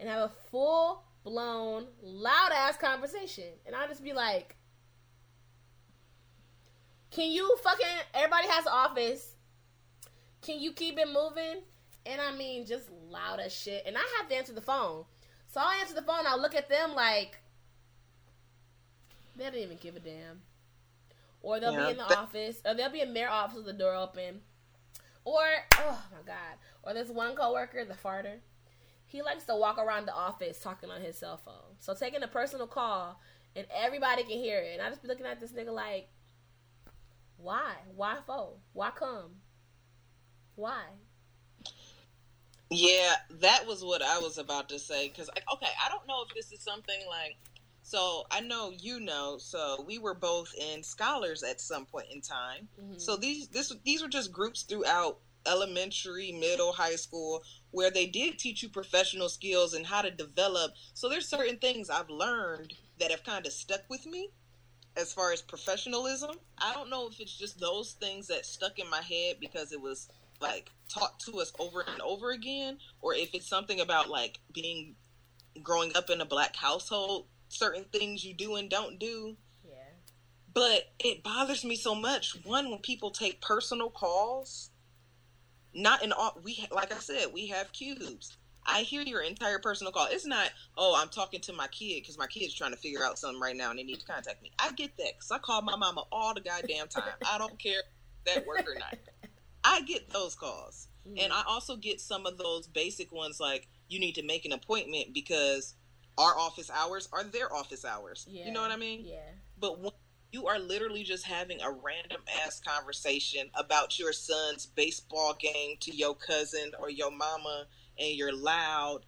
and 0.00 0.08
have 0.08 0.30
a 0.30 0.32
full 0.50 1.04
blown, 1.24 1.86
loud 2.02 2.52
ass 2.54 2.76
conversation. 2.76 3.52
And 3.66 3.76
I'll 3.76 3.88
just 3.88 4.02
be 4.02 4.12
like, 4.12 4.56
Can 7.10 7.30
you 7.30 7.56
fucking, 7.62 7.86
everybody 8.14 8.48
has 8.48 8.66
an 8.66 8.72
office. 8.72 9.34
Can 10.40 10.60
you 10.60 10.72
keep 10.72 10.98
it 10.98 11.08
moving? 11.08 11.62
And 12.06 12.20
I 12.20 12.34
mean, 12.34 12.64
just 12.64 12.88
loud 13.10 13.40
as 13.40 13.52
shit. 13.52 13.82
And 13.84 13.96
I 13.96 14.16
have 14.18 14.28
to 14.30 14.34
answer 14.36 14.54
the 14.54 14.62
phone. 14.62 15.04
So 15.48 15.60
I'll 15.60 15.80
answer 15.80 15.94
the 15.94 16.02
phone. 16.02 16.26
I'll 16.26 16.40
look 16.40 16.54
at 16.54 16.68
them 16.68 16.94
like, 16.94 17.38
they 19.36 19.44
don't 19.44 19.56
even 19.56 19.76
give 19.76 19.96
a 19.96 20.00
damn 20.00 20.40
or 21.42 21.60
they'll 21.60 21.72
yeah. 21.72 21.86
be 21.86 21.90
in 21.92 21.96
the 21.98 22.18
office, 22.18 22.60
or 22.64 22.74
they'll 22.74 22.90
be 22.90 23.00
in 23.00 23.14
their 23.14 23.30
office 23.30 23.56
with 23.56 23.66
the 23.66 23.72
door 23.72 23.94
open, 23.94 24.40
or 25.24 25.42
oh 25.78 26.02
my 26.12 26.22
god, 26.26 26.58
or 26.82 26.94
this 26.94 27.08
one 27.10 27.34
coworker, 27.34 27.84
the 27.84 27.94
farter. 27.94 28.38
He 29.06 29.22
likes 29.22 29.44
to 29.44 29.56
walk 29.56 29.78
around 29.78 30.06
the 30.06 30.14
office 30.14 30.58
talking 30.58 30.90
on 30.90 31.00
his 31.00 31.16
cell 31.16 31.38
phone. 31.38 31.76
So 31.78 31.94
taking 31.94 32.22
a 32.22 32.28
personal 32.28 32.66
call 32.66 33.18
and 33.56 33.66
everybody 33.74 34.22
can 34.22 34.38
hear 34.38 34.58
it. 34.58 34.74
And 34.74 34.82
I 34.82 34.90
just 34.90 35.02
be 35.02 35.08
looking 35.08 35.26
at 35.26 35.40
this 35.40 35.52
nigga 35.52 35.72
like, 35.72 36.08
why? 37.38 37.72
Why 37.94 38.18
for? 38.26 38.58
Why 38.72 38.90
come? 38.90 39.36
Why? 40.56 40.82
Yeah, 42.70 43.14
that 43.40 43.66
was 43.66 43.82
what 43.82 44.02
I 44.02 44.18
was 44.18 44.36
about 44.36 44.68
to 44.68 44.78
say. 44.78 45.08
Because, 45.08 45.28
like, 45.28 45.44
okay, 45.54 45.70
I 45.84 45.88
don't 45.88 46.06
know 46.06 46.22
if 46.28 46.34
this 46.34 46.52
is 46.52 46.60
something 46.60 47.00
like 47.08 47.36
so 47.88 48.26
I 48.30 48.40
know 48.40 48.70
you 48.78 49.00
know. 49.00 49.38
So 49.38 49.82
we 49.86 49.98
were 49.98 50.12
both 50.12 50.54
in 50.54 50.82
scholars 50.82 51.42
at 51.42 51.58
some 51.58 51.86
point 51.86 52.08
in 52.12 52.20
time. 52.20 52.68
Mm-hmm. 52.78 52.98
So 52.98 53.16
these 53.16 53.48
this 53.48 53.72
these 53.82 54.02
were 54.02 54.08
just 54.08 54.30
groups 54.30 54.62
throughout 54.62 55.20
elementary, 55.46 56.32
middle, 56.32 56.72
high 56.72 56.96
school 56.96 57.42
where 57.70 57.90
they 57.90 58.04
did 58.04 58.38
teach 58.38 58.62
you 58.62 58.68
professional 58.68 59.30
skills 59.30 59.72
and 59.72 59.86
how 59.86 60.02
to 60.02 60.10
develop. 60.10 60.72
So 60.92 61.08
there's 61.08 61.26
certain 61.26 61.56
things 61.56 61.88
I've 61.88 62.10
learned 62.10 62.74
that 63.00 63.10
have 63.10 63.24
kind 63.24 63.46
of 63.46 63.52
stuck 63.52 63.80
with 63.88 64.04
me 64.04 64.28
as 64.94 65.14
far 65.14 65.32
as 65.32 65.40
professionalism. 65.40 66.36
I 66.58 66.74
don't 66.74 66.90
know 66.90 67.08
if 67.08 67.18
it's 67.20 67.38
just 67.38 67.58
those 67.58 67.92
things 67.92 68.26
that 68.26 68.44
stuck 68.44 68.78
in 68.78 68.90
my 68.90 69.00
head 69.00 69.36
because 69.40 69.72
it 69.72 69.80
was 69.80 70.10
like 70.42 70.70
taught 70.90 71.18
to 71.20 71.40
us 71.40 71.54
over 71.58 71.86
and 71.90 72.02
over 72.02 72.32
again 72.32 72.76
or 73.00 73.14
if 73.14 73.34
it's 73.34 73.48
something 73.48 73.80
about 73.80 74.10
like 74.10 74.40
being 74.52 74.94
growing 75.62 75.90
up 75.96 76.10
in 76.10 76.20
a 76.20 76.26
black 76.26 76.54
household 76.54 77.26
certain 77.48 77.84
things 77.92 78.24
you 78.24 78.34
do 78.34 78.56
and 78.56 78.70
don't 78.70 78.98
do. 78.98 79.36
Yeah. 79.64 79.74
But 80.52 80.92
it 80.98 81.22
bothers 81.22 81.64
me 81.64 81.76
so 81.76 81.94
much. 81.94 82.36
One, 82.44 82.70
when 82.70 82.80
people 82.80 83.10
take 83.10 83.40
personal 83.40 83.90
calls, 83.90 84.70
not 85.74 86.02
in 86.02 86.12
all, 86.12 86.38
we, 86.42 86.66
like 86.70 86.92
I 86.92 86.98
said, 86.98 87.26
we 87.32 87.48
have 87.48 87.72
cubes. 87.72 88.36
I 88.66 88.82
hear 88.82 89.02
your 89.02 89.22
entire 89.22 89.58
personal 89.58 89.92
call. 89.92 90.08
It's 90.10 90.26
not, 90.26 90.50
oh, 90.76 90.94
I'm 91.00 91.08
talking 91.08 91.40
to 91.42 91.52
my 91.54 91.68
kid 91.68 92.02
because 92.02 92.18
my 92.18 92.26
kid's 92.26 92.52
trying 92.52 92.72
to 92.72 92.76
figure 92.76 93.02
out 93.02 93.18
something 93.18 93.40
right 93.40 93.56
now 93.56 93.70
and 93.70 93.78
they 93.78 93.82
need 93.82 94.00
to 94.00 94.06
contact 94.06 94.42
me. 94.42 94.52
I 94.58 94.72
get 94.72 94.96
that 94.98 95.12
because 95.16 95.30
I 95.30 95.38
call 95.38 95.62
my 95.62 95.76
mama 95.76 96.04
all 96.12 96.34
the 96.34 96.40
goddamn 96.42 96.88
time. 96.88 97.14
I 97.30 97.38
don't 97.38 97.58
care 97.58 97.80
that 98.26 98.46
work 98.46 98.66
or 98.68 98.78
not. 98.78 98.98
I 99.64 99.80
get 99.82 100.10
those 100.10 100.34
calls. 100.34 100.88
Mm. 101.08 101.24
And 101.24 101.32
I 101.32 101.44
also 101.48 101.76
get 101.76 102.00
some 102.00 102.26
of 102.26 102.36
those 102.36 102.66
basic 102.66 103.10
ones 103.10 103.40
like, 103.40 103.68
you 103.88 103.98
need 103.98 104.16
to 104.16 104.22
make 104.22 104.44
an 104.44 104.52
appointment 104.52 105.14
because 105.14 105.74
our 106.18 106.36
office 106.36 106.70
hours 106.70 107.08
are 107.12 107.24
their 107.24 107.54
office 107.54 107.84
hours. 107.84 108.26
Yeah. 108.28 108.46
You 108.46 108.52
know 108.52 108.60
what 108.60 108.72
I 108.72 108.76
mean? 108.76 109.04
Yeah. 109.04 109.20
But 109.58 109.80
when 109.80 109.92
you 110.32 110.46
are 110.46 110.58
literally 110.58 111.04
just 111.04 111.24
having 111.24 111.60
a 111.62 111.70
random 111.70 112.20
ass 112.44 112.60
conversation 112.60 113.48
about 113.54 113.98
your 113.98 114.12
son's 114.12 114.66
baseball 114.66 115.34
game 115.38 115.76
to 115.80 115.94
your 115.94 116.14
cousin 116.14 116.72
or 116.78 116.90
your 116.90 117.10
mama 117.10 117.66
and 117.98 118.14
you're 118.14 118.34
loud. 118.34 119.06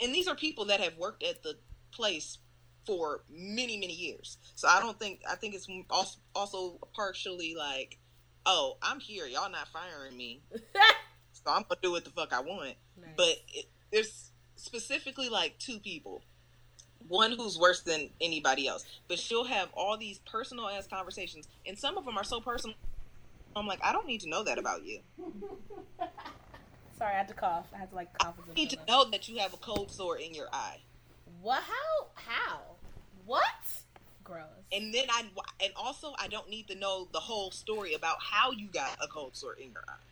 And 0.00 0.14
these 0.14 0.28
are 0.28 0.34
people 0.34 0.66
that 0.66 0.80
have 0.80 0.98
worked 0.98 1.22
at 1.22 1.42
the 1.42 1.56
place 1.92 2.38
for 2.84 3.24
many, 3.30 3.78
many 3.78 3.94
years. 3.94 4.36
So 4.54 4.68
I 4.68 4.80
don't 4.80 4.98
think, 4.98 5.22
I 5.28 5.34
think 5.36 5.54
it's 5.54 5.68
also 6.34 6.78
partially 6.94 7.54
like, 7.56 7.98
oh, 8.44 8.76
I'm 8.82 9.00
here. 9.00 9.26
Y'all 9.26 9.50
not 9.50 9.68
firing 9.68 10.16
me. 10.16 10.42
so 11.32 11.42
I'm 11.48 11.62
going 11.62 11.76
to 11.76 11.78
do 11.82 11.92
what 11.92 12.04
the 12.04 12.10
fuck 12.10 12.34
I 12.34 12.40
want. 12.40 12.74
Nice. 13.00 13.10
But 13.16 13.36
it, 13.48 13.66
there's, 13.90 14.25
specifically 14.56 15.28
like 15.28 15.58
two 15.58 15.78
people. 15.78 16.22
One 17.08 17.32
who's 17.32 17.58
worse 17.58 17.82
than 17.82 18.10
anybody 18.20 18.66
else. 18.66 18.84
But 19.06 19.18
she'll 19.18 19.44
have 19.44 19.68
all 19.74 19.96
these 19.96 20.18
personal 20.20 20.68
ass 20.68 20.88
conversations. 20.88 21.46
And 21.66 21.78
some 21.78 21.96
of 21.96 22.04
them 22.04 22.18
are 22.18 22.24
so 22.24 22.40
personal 22.40 22.76
i'm 23.56 23.66
like 23.66 23.80
i 23.82 23.90
don't 23.90 24.06
need 24.06 24.20
to 24.20 24.28
know 24.28 24.44
that 24.44 24.58
about 24.58 24.84
you. 24.84 25.00
Sorry 26.98 27.14
i 27.14 27.16
had 27.16 27.28
to 27.28 27.34
cough. 27.34 27.66
I 27.74 27.78
had 27.78 27.90
to 27.90 27.96
like 27.96 28.16
cough 28.18 28.34
i 28.38 28.54
need 28.54 28.70
to 28.70 28.78
know 28.86 29.08
that 29.10 29.28
you 29.28 29.38
have 29.38 29.54
a 29.54 29.56
cold 29.56 29.90
sore 29.90 30.18
in 30.18 30.34
your 30.34 30.48
eye. 30.52 30.78
What? 31.40 31.62
How? 31.62 32.06
How? 32.14 32.60
What? 33.24 33.42
Gross. 34.22 34.44
And 34.72 34.92
then 34.92 35.06
i 35.10 35.24
and 35.62 35.72
also 35.76 36.14
i 36.18 36.28
don't 36.28 36.50
need 36.50 36.68
to 36.68 36.74
know 36.74 37.08
the 37.12 37.20
whole 37.20 37.50
story 37.50 37.94
about 37.94 38.18
how 38.20 38.50
you 38.52 38.68
got 38.68 38.96
a 39.02 39.08
cold 39.08 39.34
sore 39.34 39.54
in 39.54 39.70
your 39.72 39.82
eye 39.88 40.02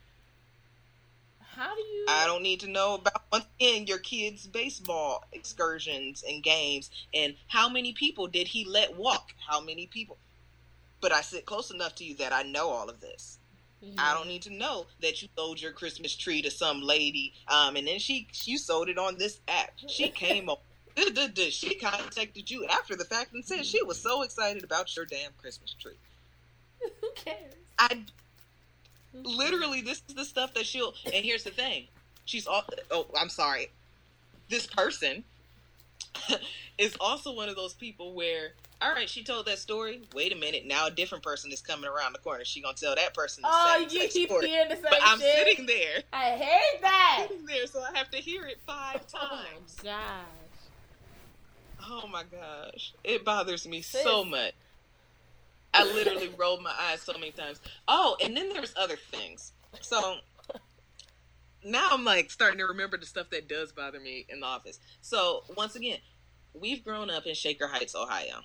how 1.55 1.75
do 1.75 1.81
you? 1.81 2.07
I 2.09 2.27
don't 2.27 2.43
need 2.43 2.61
to 2.61 2.71
know 2.71 2.95
about 2.95 3.23
once 3.33 3.47
again 3.59 3.87
your 3.87 3.99
kids' 3.99 4.47
baseball 4.47 5.25
excursions 5.33 6.25
and 6.27 6.43
games, 6.43 6.91
and 7.13 7.35
how 7.49 7.69
many 7.69 7.93
people 7.93 8.27
did 8.27 8.49
he 8.49 8.65
let 8.65 8.97
walk? 8.97 9.33
How 9.49 9.61
many 9.61 9.87
people? 9.87 10.19
But 11.01 11.13
I 11.13 11.21
sit 11.21 11.47
close 11.47 11.71
enough 11.71 11.95
to 11.97 12.05
you 12.05 12.15
that 12.17 12.33
I 12.33 12.43
know 12.43 12.69
all 12.69 12.89
of 12.89 13.01
this. 13.01 13.39
Yeah. 13.81 13.95
I 13.99 14.15
don't 14.15 14.29
need 14.29 14.43
to 14.43 14.53
know 14.53 14.87
that 15.03 15.21
you 15.21 15.29
sold 15.37 15.61
your 15.61 15.73
Christmas 15.73 16.17
tree 16.17 16.41
to 16.43 16.51
some 16.51 16.81
lady, 16.83 17.35
um, 17.49 17.77
and 17.77 17.87
then 17.87 17.99
she 17.99 18.29
you 18.45 18.59
sold 18.59 18.89
it 18.89 18.99
on 18.99 19.19
this 19.19 19.41
app. 19.49 19.73
She 19.89 20.09
came 20.09 20.49
up. 20.49 20.63
She 21.51 21.75
contacted 21.75 22.49
you 22.49 22.67
after 22.67 22.95
the 22.95 23.05
fact 23.05 23.35
and 23.35 23.45
said 23.45 23.67
she 23.67 23.83
was 23.83 24.01
so 24.01 24.23
excited 24.23 24.63
about 24.63 24.95
your 24.95 25.05
damn 25.05 25.33
Christmas 25.39 25.75
tree. 25.75 25.99
Who 27.01 27.11
cares? 27.17 27.55
I 27.79 28.05
Literally, 29.23 29.81
this 29.81 30.03
is 30.09 30.15
the 30.15 30.25
stuff 30.25 30.55
that 30.55 30.67
she'll. 30.67 30.95
And 31.07 31.25
here's 31.25 31.45
the 31.45 31.51
thing: 31.51 31.87
she's 32.25 32.47
all. 32.47 32.65
Oh, 32.91 33.07
I'm 33.19 33.29
sorry. 33.29 33.71
This 34.49 34.67
person 34.67 35.25
is 36.79 36.97
also 37.01 37.33
one 37.33 37.49
of 37.49 37.57
those 37.57 37.73
people 37.75 38.13
where, 38.15 38.53
all 38.83 38.93
right, 38.93 39.09
she 39.09 39.23
told 39.25 39.47
that 39.47 39.59
story. 39.59 40.03
Wait 40.15 40.33
a 40.33 40.37
minute, 40.37 40.67
now 40.67 40.87
a 40.87 40.91
different 40.91 41.25
person 41.25 41.51
is 41.53 41.63
coming 41.63 41.89
around 41.89 42.13
the 42.13 42.19
corner. 42.19 42.45
She 42.45 42.61
gonna 42.61 42.75
tell 42.75 42.95
that 42.95 43.15
person. 43.15 43.43
The 43.43 43.49
oh, 43.51 43.87
you 43.91 44.09
keep 44.09 44.29
story. 44.29 44.49
hearing 44.49 44.69
the 44.69 44.75
same 44.77 44.85
But 44.91 44.99
I'm 45.03 45.19
shit. 45.21 45.35
sitting 45.47 45.67
there. 45.67 46.03
I 46.13 46.31
hate 46.31 46.81
that. 46.83 47.19
I'm 47.23 47.29
sitting 47.29 47.47
there, 47.47 47.67
so 47.67 47.83
I 47.83 47.97
have 47.97 48.11
to 48.11 48.19
hear 48.19 48.47
it 48.47 48.59
five 48.67 49.01
oh 49.15 49.19
times. 49.19 49.77
Oh 49.81 49.85
gosh. 49.85 50.25
Oh 51.87 52.07
my 52.11 52.23
gosh, 52.25 52.95
it 53.05 53.25
bothers 53.25 53.67
me 53.67 53.83
Sis. 53.83 54.03
so 54.03 54.25
much. 54.25 54.53
I 55.75 55.85
literally 55.93 56.31
rolled 56.39 56.63
my 56.63 56.75
eyes 56.81 57.03
so 57.03 57.13
many 57.15 57.33
times. 57.33 57.61
Oh, 57.89 58.17
and 58.23 58.37
then 58.37 58.49
there's 58.51 58.73
other 58.77 58.97
things. 58.97 59.53
So 59.81 60.17
now 61.65 61.89
I'm 61.91 62.05
like 62.05 62.31
starting 62.31 62.59
to 62.59 62.67
remember 62.67 62.97
the 62.97 63.07
stuff 63.07 63.31
that 63.31 63.49
does 63.49 63.73
bother 63.73 63.99
me 63.99 64.25
in 64.29 64.41
the 64.41 64.47
office. 64.47 64.79
So 65.01 65.43
once 65.57 65.75
again, 65.75 65.99
we've 66.53 66.85
grown 66.85 67.11
up 67.11 67.27
in 67.27 67.35
Shaker 67.35 67.67
Heights, 67.67 67.95
Ohio. 67.95 68.41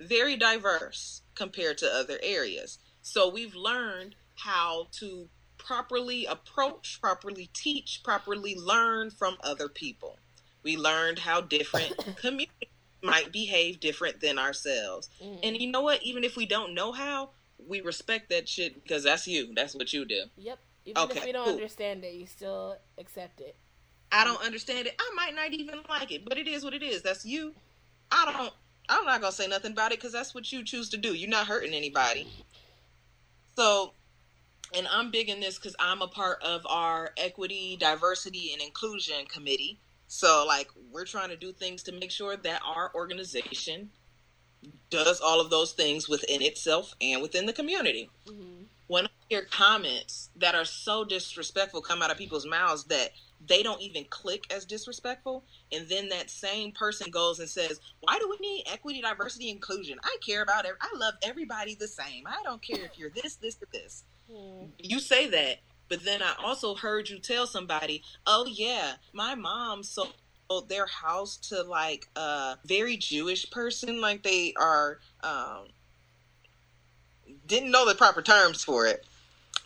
Very 0.00 0.36
diverse 0.36 1.22
compared 1.34 1.78
to 1.78 1.86
other 1.86 2.18
areas. 2.22 2.78
So 3.02 3.30
we've 3.30 3.54
learned 3.54 4.16
how 4.36 4.88
to 4.92 5.28
properly 5.58 6.24
approach, 6.24 6.98
properly 7.00 7.50
teach, 7.52 8.00
properly 8.02 8.56
learn 8.56 9.10
from 9.10 9.36
other 9.42 9.68
people. 9.68 10.18
We 10.62 10.76
learned 10.76 11.20
how 11.20 11.42
different 11.42 11.96
communities 12.16 12.68
might 13.02 13.32
behave 13.32 13.80
different 13.80 14.20
than 14.20 14.38
ourselves. 14.38 15.08
Mm. 15.22 15.38
And 15.42 15.56
you 15.56 15.70
know 15.70 15.82
what? 15.82 16.02
Even 16.02 16.24
if 16.24 16.36
we 16.36 16.46
don't 16.46 16.74
know 16.74 16.92
how, 16.92 17.30
we 17.68 17.80
respect 17.80 18.30
that 18.30 18.48
shit 18.48 18.82
because 18.82 19.04
that's 19.04 19.26
you. 19.26 19.52
That's 19.54 19.74
what 19.74 19.92
you 19.92 20.04
do. 20.04 20.24
Yep. 20.36 20.58
Even 20.86 21.02
okay, 21.02 21.18
if 21.18 21.24
we 21.24 21.32
don't 21.32 21.44
cool. 21.44 21.54
understand 21.54 22.04
it, 22.04 22.14
you 22.14 22.26
still 22.26 22.76
accept 22.98 23.40
it. 23.40 23.56
I 24.12 24.24
don't 24.24 24.42
understand 24.44 24.86
it. 24.86 24.94
I 24.98 25.12
might 25.14 25.34
not 25.34 25.52
even 25.52 25.80
like 25.88 26.10
it, 26.10 26.24
but 26.24 26.38
it 26.38 26.48
is 26.48 26.64
what 26.64 26.74
it 26.74 26.82
is. 26.82 27.02
That's 27.02 27.24
you. 27.24 27.54
I 28.10 28.32
don't. 28.32 28.52
I'm 28.88 29.04
not 29.04 29.20
gonna 29.20 29.32
say 29.32 29.46
nothing 29.46 29.72
about 29.72 29.92
it 29.92 29.98
because 29.98 30.12
that's 30.12 30.34
what 30.34 30.50
you 30.50 30.64
choose 30.64 30.88
to 30.90 30.96
do. 30.96 31.14
You're 31.14 31.30
not 31.30 31.46
hurting 31.46 31.74
anybody. 31.74 32.26
So, 33.56 33.92
and 34.74 34.88
I'm 34.90 35.10
big 35.10 35.28
in 35.28 35.38
this 35.38 35.58
because 35.58 35.76
I'm 35.78 36.02
a 36.02 36.08
part 36.08 36.42
of 36.42 36.66
our 36.68 37.10
equity, 37.16 37.76
diversity, 37.78 38.52
and 38.52 38.60
inclusion 38.60 39.26
committee. 39.26 39.78
So, 40.12 40.44
like, 40.44 40.66
we're 40.90 41.04
trying 41.04 41.28
to 41.28 41.36
do 41.36 41.52
things 41.52 41.84
to 41.84 41.92
make 41.92 42.10
sure 42.10 42.36
that 42.36 42.62
our 42.66 42.90
organization 42.96 43.90
does 44.90 45.20
all 45.20 45.40
of 45.40 45.50
those 45.50 45.70
things 45.70 46.08
within 46.08 46.42
itself 46.42 46.96
and 47.00 47.22
within 47.22 47.46
the 47.46 47.52
community. 47.52 48.10
Mm-hmm. 48.26 48.64
When 48.88 49.06
I 49.06 49.10
hear 49.28 49.42
comments 49.42 50.30
that 50.34 50.56
are 50.56 50.64
so 50.64 51.04
disrespectful 51.04 51.80
come 51.80 52.02
out 52.02 52.10
of 52.10 52.18
people's 52.18 52.44
mouths 52.44 52.86
that 52.86 53.10
they 53.46 53.62
don't 53.62 53.80
even 53.82 54.04
click 54.10 54.52
as 54.52 54.64
disrespectful, 54.64 55.44
and 55.70 55.88
then 55.88 56.08
that 56.08 56.28
same 56.28 56.72
person 56.72 57.12
goes 57.12 57.38
and 57.38 57.48
says, 57.48 57.78
"Why 58.00 58.18
do 58.18 58.28
we 58.28 58.36
need 58.44 58.64
equity, 58.66 59.00
diversity, 59.00 59.48
inclusion? 59.48 60.00
I 60.02 60.16
care 60.26 60.42
about 60.42 60.64
it. 60.64 60.72
I 60.80 60.90
love 60.96 61.14
everybody 61.22 61.76
the 61.76 61.86
same. 61.86 62.26
I 62.26 62.42
don't 62.42 62.60
care 62.60 62.84
if 62.84 62.98
you're 62.98 63.10
this, 63.10 63.36
this, 63.36 63.62
or 63.62 63.68
this." 63.72 64.02
Mm-hmm. 64.28 64.70
You 64.78 64.98
say 64.98 65.28
that, 65.28 65.58
but 65.90 66.04
then 66.04 66.22
I 66.22 66.34
also 66.42 66.74
heard 66.74 67.10
you 67.10 67.18
tell 67.18 67.46
somebody, 67.46 68.02
"Oh 68.26 68.46
yeah, 68.46 68.94
my 69.12 69.34
mom 69.34 69.82
sold 69.82 70.14
their 70.68 70.86
house 70.86 71.36
to 71.48 71.62
like 71.62 72.08
a 72.16 72.56
very 72.64 72.96
Jewish 72.96 73.50
person, 73.50 74.00
like 74.00 74.22
they 74.22 74.54
are 74.56 75.00
um, 75.22 75.68
didn't 77.46 77.72
know 77.72 77.86
the 77.86 77.94
proper 77.94 78.22
terms 78.22 78.64
for 78.64 78.86
it. 78.86 79.04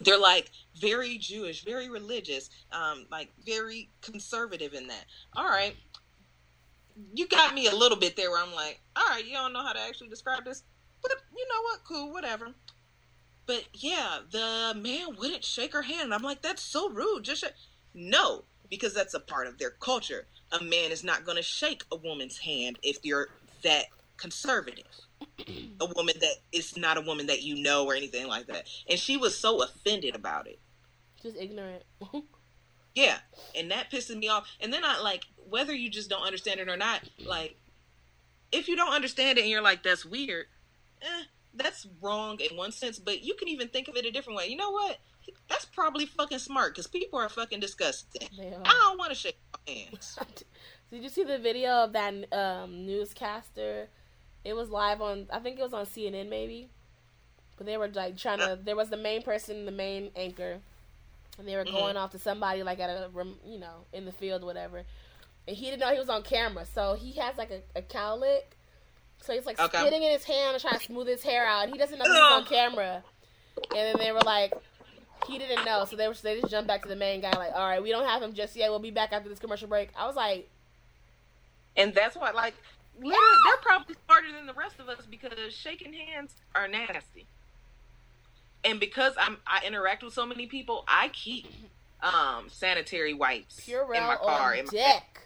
They're 0.01 0.19
like 0.19 0.51
very 0.75 1.19
Jewish, 1.19 1.63
very 1.65 1.89
religious, 1.89 2.51
um, 2.73 3.07
like 3.11 3.33
very 3.47 3.91
conservative 4.01 4.75
in 4.75 4.89
that. 4.89 5.05
All 5.37 5.47
right, 5.47 5.77
you 7.15 7.29
got 7.29 7.55
me 7.55 7.67
a 7.67 7.75
little 7.77 7.99
bit 7.99 8.17
there 8.17 8.31
where 8.31 8.43
I'm 8.43 8.55
like, 8.55 8.81
all 8.97 9.09
right, 9.11 9.25
you 9.25 9.35
don't 9.35 9.53
know 9.53 9.63
how 9.63 9.73
to 9.73 9.81
actually 9.81 10.09
describe 10.09 10.45
this, 10.45 10.63
but 11.03 11.13
you 11.37 11.47
know 11.49 11.63
what? 11.63 11.85
Cool, 11.85 12.13
whatever. 12.13 12.49
But 13.47 13.65
yeah, 13.75 14.21
the 14.31 14.75
man 14.77 15.17
wouldn't 15.19 15.45
shake 15.45 15.73
her 15.73 15.83
hand. 15.83 16.15
I'm 16.15 16.23
like, 16.23 16.43
that's 16.43 16.63
so 16.63 16.89
rude. 16.89 17.25
Just 17.25 17.45
sh-. 17.45 17.51
no, 17.93 18.45
because 18.71 18.95
that's 18.95 19.15
a 19.15 19.21
part 19.21 19.47
of 19.47 19.59
their 19.59 19.71
culture 19.71 20.27
a 20.55 20.63
man 20.63 20.91
is 20.91 21.05
not 21.05 21.25
going 21.25 21.37
to 21.37 21.43
shake 21.43 21.85
a 21.91 21.97
woman's 21.97 22.39
hand 22.39 22.79
if 22.83 22.99
you're 23.03 23.29
that 23.63 23.87
conservative. 24.17 24.85
a 25.81 25.87
woman 25.97 26.15
that 26.21 26.35
is 26.53 26.77
not 26.77 26.97
a 26.97 27.01
woman 27.01 27.27
that 27.27 27.43
you 27.43 27.63
know 27.63 27.87
or 27.87 27.95
anything 27.95 28.27
like 28.27 28.47
that. 28.47 28.69
And 28.89 28.99
she 28.99 29.17
was 29.17 29.37
so 29.37 29.63
offended 29.63 30.15
about 30.15 30.47
it. 30.47 30.59
Just 31.23 31.37
ignorant. 31.37 31.83
yeah. 32.95 33.19
And 33.57 33.71
that 33.71 33.91
pisses 33.91 34.17
me 34.17 34.29
off. 34.29 34.47
And 34.61 34.73
then 34.73 34.85
I 34.85 35.01
like 35.01 35.25
whether 35.49 35.75
you 35.75 35.91
just 35.91 36.11
don't 36.11 36.27
understand 36.27 36.61
it 36.61 36.69
or 36.69 36.77
not, 36.77 37.03
like 37.25 37.57
if 38.53 38.69
you 38.69 38.77
don't 38.77 38.93
understand 38.93 39.39
it 39.39 39.43
and 39.43 39.51
you're 39.51 39.63
like, 39.63 39.83
that's 39.83 40.05
weird, 40.05 40.47
eh, 41.03 41.25
that's 41.57 41.87
wrong 42.01 42.39
in 42.41 42.57
one 42.57 42.73
sense, 42.73 42.99
but 42.99 43.23
you 43.23 43.35
can 43.35 43.49
even 43.49 43.69
think 43.69 43.89
of 43.89 43.97
it 43.97 44.05
a 44.05 44.11
different 44.11 44.37
way. 44.37 44.49
You 44.49 44.57
know 44.57 44.71
what? 44.71 44.99
That's 45.49 45.65
probably 45.65 46.07
fucking 46.07 46.39
smart 46.39 46.75
because 46.75 46.87
people 46.87 47.19
are 47.19 47.29
fucking 47.29 47.61
disgusting. 47.61 48.29
I 48.39 48.89
don't 48.89 48.99
want 48.99 49.11
to 49.11 49.17
shake 49.17 49.39
hands. 49.67 50.19
Did 50.91 51.03
you 51.03 51.09
see 51.09 51.25
the 51.25 51.39
video 51.39 51.85
of 51.85 51.93
that 51.93 52.15
um, 52.33 52.87
newscaster? 52.87 53.89
It 54.45 54.55
was 54.55 54.69
live 54.69 55.01
on, 55.01 55.27
I 55.33 55.39
think 55.39 55.59
it 55.59 55.63
was 55.63 55.73
on 55.73 55.87
CNN 55.87 56.29
maybe. 56.29 56.69
But 57.57 57.67
they 57.67 57.77
were 57.77 57.89
like 57.89 58.17
trying 58.17 58.39
to. 58.39 58.59
There 58.63 58.77
was 58.77 58.91
the 58.91 58.97
main 58.97 59.23
person, 59.23 59.65
the 59.65 59.71
main 59.71 60.11
anchor, 60.17 60.59
and 61.39 61.47
they 61.47 61.55
were 61.55 61.65
mm-hmm. 61.65 61.77
going 61.77 61.97
off 61.97 62.11
to 62.11 62.19
somebody 62.19 62.63
like 62.63 62.81
at 62.81 62.91
a, 62.91 63.09
you 63.47 63.59
know, 63.59 63.85
in 63.93 64.05
the 64.05 64.13
field, 64.13 64.43
whatever. 64.43 64.83
And 65.47 65.57
he 65.57 65.67
didn't 65.67 65.81
know 65.81 65.93
he 65.93 65.99
was 65.99 66.09
on 66.09 66.23
camera, 66.23 66.65
so 66.65 66.95
he 66.95 67.13
has 67.13 67.37
like 67.37 67.51
a, 67.51 67.61
a 67.79 67.83
cowlick. 67.83 68.54
So 69.25 69.33
he's 69.33 69.47
like 69.47 69.59
okay. 69.59 69.79
spitting 69.79 70.03
in 70.03 70.13
his 70.13 70.25
hand 70.25 70.53
and 70.53 70.61
trying 70.61 70.79
to 70.79 70.85
smooth 70.85 71.09
his 71.09 71.23
hair 71.23 71.47
out. 71.47 71.69
He 71.69 71.79
doesn't 71.79 71.99
know 71.99 72.05
he's 72.05 72.15
on 72.15 72.45
camera. 72.45 73.03
And 73.75 73.79
then 73.79 73.97
they 73.99 74.13
were 74.13 74.21
like, 74.21 74.53
he 75.27 75.39
didn't 75.39 75.65
know, 75.65 75.87
so 75.87 75.97
they 75.97 76.09
were 76.09 76.15
they 76.15 76.41
just 76.41 76.51
jumped 76.51 76.69
back 76.69 76.83
to 76.83 76.89
the 76.89 76.97
main 76.97 77.23
guy, 77.23 77.31
like, 77.39 77.53
all 77.55 77.67
right, 77.67 77.83
we 77.83 77.91
don't 77.91 78.07
have 78.07 78.21
him 78.21 78.35
just 78.35 78.55
yet. 78.57 78.69
We'll 78.69 78.81
be 78.81 78.91
back 78.91 79.13
after 79.13 79.29
this 79.29 79.39
commercial 79.39 79.69
break. 79.69 79.91
I 79.97 80.07
was 80.07 80.17
like, 80.17 80.51
and 81.77 81.95
that's 81.95 82.17
why, 82.17 82.33
like, 82.33 82.55
literally, 82.97 83.19
they're 83.47 83.63
probably 83.63 83.97
smarter 84.05 84.33
than 84.33 84.47
the 84.47 84.53
rest 84.53 84.79
of 84.79 84.89
us 84.89 85.07
because 85.11 85.33
shaking 85.55 85.93
hands 85.95 86.35
are 86.55 86.69
nasty. 86.69 87.27
And 88.65 88.81
because 88.81 89.15
I'm 89.19 89.39
I 89.47 89.63
interact 89.67 90.03
with 90.03 90.13
so 90.13 90.27
many 90.27 90.47
people, 90.47 90.85
I 90.87 91.09
keep 91.09 91.47
um 92.03 92.47
sanitary 92.49 93.15
wipes 93.15 93.61
Purell 93.61 93.97
in 93.97 94.03
my 94.03 94.17
car, 94.17 94.55
in 94.55 94.67
my 94.67 94.71
deck, 94.71 95.21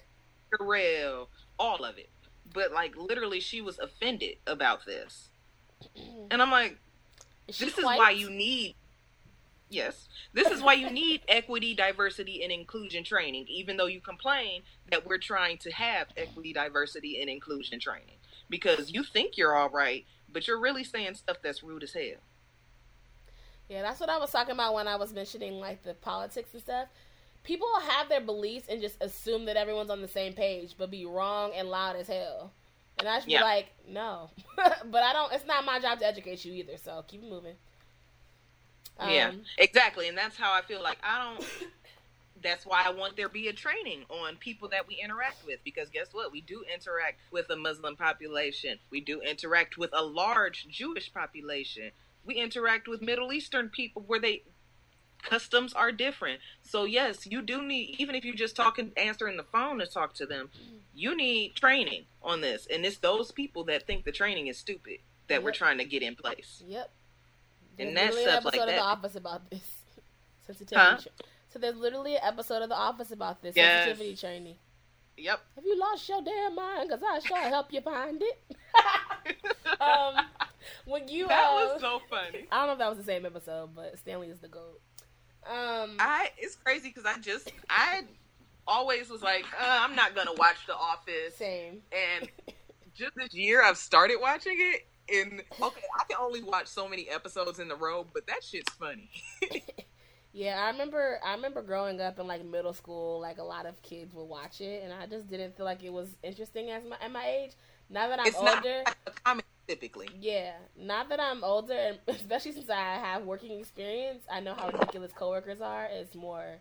Purell, 0.53 1.27
all 1.59 1.85
of 1.85 1.99
it. 1.99 2.09
But 2.53 2.73
like, 2.73 2.97
literally, 2.97 3.41
she 3.41 3.61
was 3.61 3.79
offended 3.79 4.37
about 4.47 4.87
this, 4.87 5.29
mm-hmm. 5.97 6.27
and 6.31 6.41
I'm 6.41 6.51
like, 6.51 6.79
is 7.47 7.59
this 7.59 7.79
is 7.79 7.85
why 7.85 8.11
you 8.11 8.31
need 8.31 8.75
Yes. 9.71 10.09
This 10.33 10.49
is 10.49 10.63
why 10.63 10.75
you 10.75 10.91
need 10.91 11.23
equity, 11.29 11.75
diversity, 11.75 12.43
and 12.43 12.53
inclusion 12.53 13.05
training, 13.05 13.47
even 13.49 13.77
though 13.77 13.87
you 13.87 14.01
complain 14.01 14.63
that 14.91 15.07
we're 15.07 15.19
trying 15.19 15.59
to 15.59 15.71
have 15.73 16.09
equity, 16.17 16.53
diversity, 16.53 17.21
and 17.21 17.29
inclusion 17.29 17.79
training. 17.79 18.17
Because 18.49 18.93
you 18.93 19.05
think 19.05 19.37
you're 19.37 19.55
all 19.55 19.69
right, 19.69 20.07
but 20.33 20.47
you're 20.47 20.61
really 20.61 20.85
saying 20.85 21.15
stuff 21.15 21.39
that's 21.43 21.63
rude 21.63 21.83
as 21.83 21.93
hell. 21.93 22.23
Yeah, 23.69 23.83
that's 23.83 24.01
what 24.01 24.09
I 24.09 24.19
was 24.19 24.31
talking 24.31 24.55
about 24.55 24.73
when 24.73 24.89
I 24.89 24.97
was 24.97 25.13
mentioning 25.13 25.61
like 25.61 25.83
the 25.83 25.93
politics 25.93 26.55
and 26.55 26.63
stuff. 26.63 26.89
People 27.49 27.69
have 27.81 28.11
their 28.11 28.21
beliefs 28.21 28.67
and 28.69 28.79
just 28.79 29.03
assume 29.03 29.47
that 29.47 29.57
everyone's 29.57 29.89
on 29.89 30.03
the 30.03 30.09
same 30.09 30.35
page, 30.35 30.75
but 30.77 30.91
be 30.91 31.07
wrong 31.07 31.51
and 31.57 31.71
loud 31.71 31.97
as 31.97 32.07
hell. 32.07 32.53
And 32.99 33.09
I 33.09 33.21
should 33.21 33.31
yeah. 33.31 33.39
be 33.39 33.45
like, 33.45 33.67
no. 33.89 34.29
but 34.57 35.03
I 35.03 35.15
don't 35.15 35.33
it's 35.33 35.47
not 35.47 35.65
my 35.65 35.81
job 35.81 35.99
to 36.01 36.07
educate 36.07 36.45
you 36.45 36.53
either, 36.53 36.77
so 36.77 37.03
keep 37.09 37.23
moving. 37.23 37.55
Um, 38.99 39.09
yeah, 39.09 39.33
exactly, 39.57 40.09
and 40.09 40.19
that's 40.19 40.37
how 40.37 40.53
I 40.53 40.61
feel 40.61 40.83
like 40.83 40.99
I 41.03 41.25
don't. 41.25 41.49
that's 42.43 42.67
why 42.67 42.83
I 42.85 42.91
want 42.91 43.17
there 43.17 43.31
be 43.31 43.49
a 43.49 43.55
training 43.55 44.05
on 44.11 44.37
people 44.37 44.69
that 44.69 44.87
we 44.87 45.01
interact 45.03 45.47
with 45.47 45.61
because 45.65 45.89
guess 45.89 46.09
what? 46.13 46.31
We 46.31 46.43
do 46.43 46.67
interact 46.71 47.19
with 47.31 47.49
a 47.49 47.57
Muslim 47.57 47.97
population. 47.97 48.79
We 48.91 49.01
do 49.01 49.23
interact 49.23 49.79
with 49.79 49.91
a 49.95 50.05
large 50.05 50.69
Jewish 50.69 51.11
population. 51.15 51.93
We 52.27 52.35
interact 52.35 52.89
with 52.89 53.01
Middle 53.01 53.33
Eastern 53.33 53.71
people 53.71 54.05
where 54.07 54.21
they 54.21 54.43
customs 55.23 55.73
are 55.73 55.93
different. 55.93 56.41
So 56.63 56.85
yes, 56.85 57.27
you 57.27 57.43
do 57.43 57.63
need 57.63 57.97
even 57.99 58.15
if 58.15 58.25
you're 58.25 58.35
just 58.35 58.57
talking 58.57 58.93
answering 58.97 59.37
the 59.37 59.43
phone 59.43 59.79
to 59.79 59.87
talk 59.87 60.15
to 60.15 60.27
them, 60.27 60.51
you 60.95 61.17
need 61.17 61.55
training 61.55 62.05
on 62.23 62.41
this. 62.41 62.67
And 62.71 62.85
it's 62.85 62.99
those 62.99 63.33
people 63.33 63.65
that 63.65 63.87
think 63.87 64.05
the 64.05 64.13
training 64.13 64.47
is 64.47 64.59
stupid 64.59 64.99
that 65.29 65.35
yep. 65.37 65.43
we're 65.43 65.53
trying 65.53 65.79
to 65.79 65.85
get 65.85 66.03
in 66.03 66.17
place. 66.17 66.63
Yep 66.67 66.91
and 67.79 67.97
that's 67.97 68.17
episode 68.17 68.45
like 68.45 68.61
of 68.61 68.67
The 68.67 68.79
Office 68.79 69.15
about 69.15 69.51
this 69.51 69.83
sensitivity. 70.47 70.77
Huh? 70.77 70.97
Tra- 70.97 71.27
so 71.51 71.59
there's 71.59 71.77
literally 71.77 72.15
an 72.15 72.23
episode 72.25 72.63
of 72.63 72.69
The 72.69 72.77
Office 72.77 73.11
about 73.11 73.43
this 73.43 73.57
yes. 73.57 73.85
sensitivity 73.85 74.17
training. 74.17 74.57
Yep. 75.17 75.41
Have 75.57 75.65
you 75.65 75.79
lost 75.79 76.09
your 76.09 76.23
damn 76.23 76.55
mind? 76.55 76.89
Because 76.89 77.03
I 77.03 77.19
sure 77.27 77.37
help 77.49 77.73
you 77.73 77.81
find 77.81 78.23
it. 78.23 78.57
um, 79.81 80.25
when 80.85 81.09
you 81.09 81.27
that 81.27 81.51
uh, 81.51 81.55
was 81.55 81.81
so 81.81 82.01
funny. 82.09 82.47
I 82.53 82.59
don't 82.59 82.67
know 82.67 82.73
if 82.75 82.79
that 82.79 82.89
was 82.89 82.99
the 82.99 83.05
same 83.05 83.27
episode, 83.27 83.71
but 83.75 83.99
Stanley 83.99 84.29
is 84.29 84.39
the 84.39 84.49
goat. 84.49 84.81
Um, 85.47 85.97
I 85.99 86.31
it's 86.37 86.57
crazy 86.57 86.89
because 86.89 87.05
I 87.05 87.19
just 87.21 87.53
I 87.71 88.03
always 88.67 89.09
was 89.09 89.23
like 89.23 89.45
uh, 89.61 89.65
I'm 89.83 89.95
not 89.95 90.15
gonna 90.15 90.35
watch 90.35 90.67
The 90.67 90.75
Office. 90.75 91.37
Same. 91.37 91.83
And 91.93 92.29
just 92.95 93.15
this 93.17 93.33
year 93.35 93.63
I've 93.63 93.79
started 93.79 94.17
watching 94.21 94.57
it, 94.59 94.87
and 95.15 95.43
okay, 95.63 95.83
I 95.99 96.05
can 96.05 96.17
only 96.21 96.43
watch 96.43 96.67
so 96.67 96.89
many 96.89 97.09
episodes 97.09 97.59
in 97.59 97.71
a 97.71 97.77
row, 97.77 98.07
but 98.13 98.27
that 98.27 98.43
shit's 98.43 98.73
funny. 98.75 99.11
Yeah, 100.39 100.63
I 100.63 100.71
remember. 100.71 101.19
I 101.25 101.35
remember 101.35 101.63
growing 101.63 102.01
up 102.01 102.21
in 102.21 102.29
like 102.29 102.45
middle 102.45 102.73
school, 102.73 103.21
like 103.21 103.39
a 103.39 103.43
lot 103.43 103.67
of 103.67 103.83
kids 103.83 104.15
would 104.15 104.29
watch 104.29 104.61
it, 104.61 104.85
and 104.85 104.93
I 104.93 105.07
just 105.07 105.29
didn't 105.29 105.57
feel 105.57 105.67
like 105.67 105.83
it 105.83 105.93
was 105.93 106.17
interesting 106.23 106.71
as 106.71 106.85
my 106.85 106.97
at 107.01 107.11
my 107.11 107.27
age. 107.27 107.53
Now 107.91 108.09
that 108.09 108.21
I'm 108.21 108.27
it's 108.27 108.37
older, 108.37 108.83
not 108.87 108.97
a 109.07 109.11
comedy 109.11 109.48
typically. 109.69 110.09
yeah, 110.21 110.53
not 110.77 111.09
that 111.11 111.21
I'm 111.21 111.45
older, 111.45 111.75
and 111.75 111.99
especially 112.09 112.53
since 112.53 112.71
I 112.71 112.95
have 112.95 113.25
working 113.25 113.59
experience, 113.59 114.25
I 114.31 114.41
know 114.41 114.55
how 114.55 114.71
ridiculous 114.71 115.13
coworkers 115.13 115.61
are. 115.61 115.89
It's 115.93 116.15
more 116.15 116.59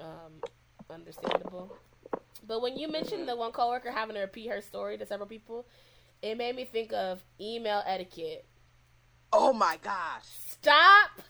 um, 0.00 0.40
understandable. 0.88 1.76
But 2.46 2.62
when 2.62 2.76
you 2.76 2.88
mentioned 2.88 3.28
the 3.28 3.36
one 3.36 3.52
coworker 3.52 3.90
having 3.90 4.14
to 4.14 4.20
repeat 4.20 4.48
her 4.50 4.60
story 4.60 4.98
to 4.98 5.06
several 5.06 5.28
people, 5.28 5.66
it 6.22 6.36
made 6.36 6.56
me 6.56 6.64
think 6.64 6.92
of 6.92 7.22
email 7.40 7.82
etiquette. 7.86 8.46
Oh 9.32 9.52
my 9.52 9.78
gosh. 9.82 10.24
Stop 10.50 11.22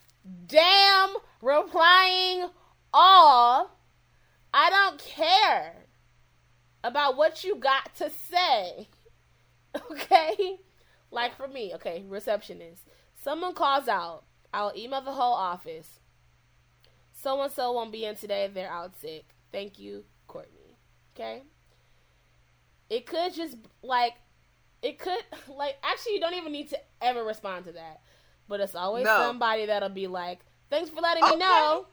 damn 0.46 1.14
replying 1.40 2.48
all. 2.92 3.78
I 4.52 4.70
don't 4.70 5.00
care 5.00 5.86
about 6.82 7.16
what 7.16 7.42
you 7.42 7.56
got 7.56 7.94
to 7.96 8.10
say. 8.10 8.88
Okay? 9.90 10.60
Like 11.14 11.36
for 11.36 11.46
me, 11.46 11.72
okay, 11.76 12.04
receptionist. 12.08 12.82
Someone 13.14 13.54
calls 13.54 13.86
out. 13.86 14.24
I'll 14.52 14.72
email 14.76 15.00
the 15.00 15.12
whole 15.12 15.32
office. 15.34 16.00
So 17.12 17.40
and 17.40 17.52
so 17.52 17.70
won't 17.72 17.92
be 17.92 18.04
in 18.04 18.16
today. 18.16 18.50
They're 18.52 18.68
out 18.68 18.98
sick. 19.00 19.26
Thank 19.52 19.78
you, 19.78 20.04
Courtney. 20.26 20.76
Okay? 21.14 21.42
It 22.90 23.06
could 23.06 23.32
just 23.32 23.56
like 23.82 24.14
it 24.82 24.98
could 24.98 25.20
like 25.56 25.76
actually 25.84 26.14
you 26.14 26.20
don't 26.20 26.34
even 26.34 26.50
need 26.50 26.70
to 26.70 26.78
ever 27.00 27.22
respond 27.22 27.66
to 27.66 27.72
that. 27.72 28.00
But 28.48 28.58
it's 28.58 28.74
always 28.74 29.04
No. 29.04 29.16
somebody 29.18 29.66
that'll 29.66 29.88
be 29.90 30.08
like, 30.08 30.40
"Thanks 30.68 30.90
for 30.90 31.00
letting 31.00 31.24
me 31.24 31.36
know." 31.36 31.86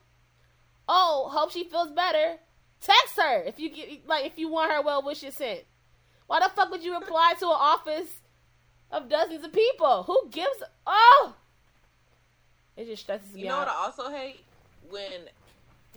Oh, 0.90 1.30
hope 1.32 1.52
she 1.52 1.64
feels 1.64 1.92
better. 1.92 2.38
Text 2.82 3.18
her 3.18 3.44
if 3.44 3.60
you 3.60 3.70
get 3.70 4.08
like 4.08 4.26
if 4.26 4.40
you 4.40 4.50
want 4.50 4.72
her 4.72 4.82
well 4.82 5.04
wishes 5.04 5.36
sent. 5.36 5.62
Why 6.26 6.40
the 6.40 6.50
fuck 6.50 6.72
would 6.72 6.84
you 6.84 6.96
reply 6.96 7.36
to 7.40 7.46
an 7.46 7.56
office 7.56 8.21
of 8.92 9.10
dozens 9.10 9.44
of 9.44 9.54
people? 9.54 10.04
Who 10.04 10.28
gives? 10.30 10.64
Oh, 10.86 11.34
it 12.78 12.86
just 12.86 13.04
stresses 13.04 13.34
me 13.34 13.42
You 13.42 13.48
know 13.48 13.56
out. 13.56 13.68
what 13.68 13.76
I 13.76 13.86
also 13.86 14.10
hate? 14.10 14.42
When 14.90 15.12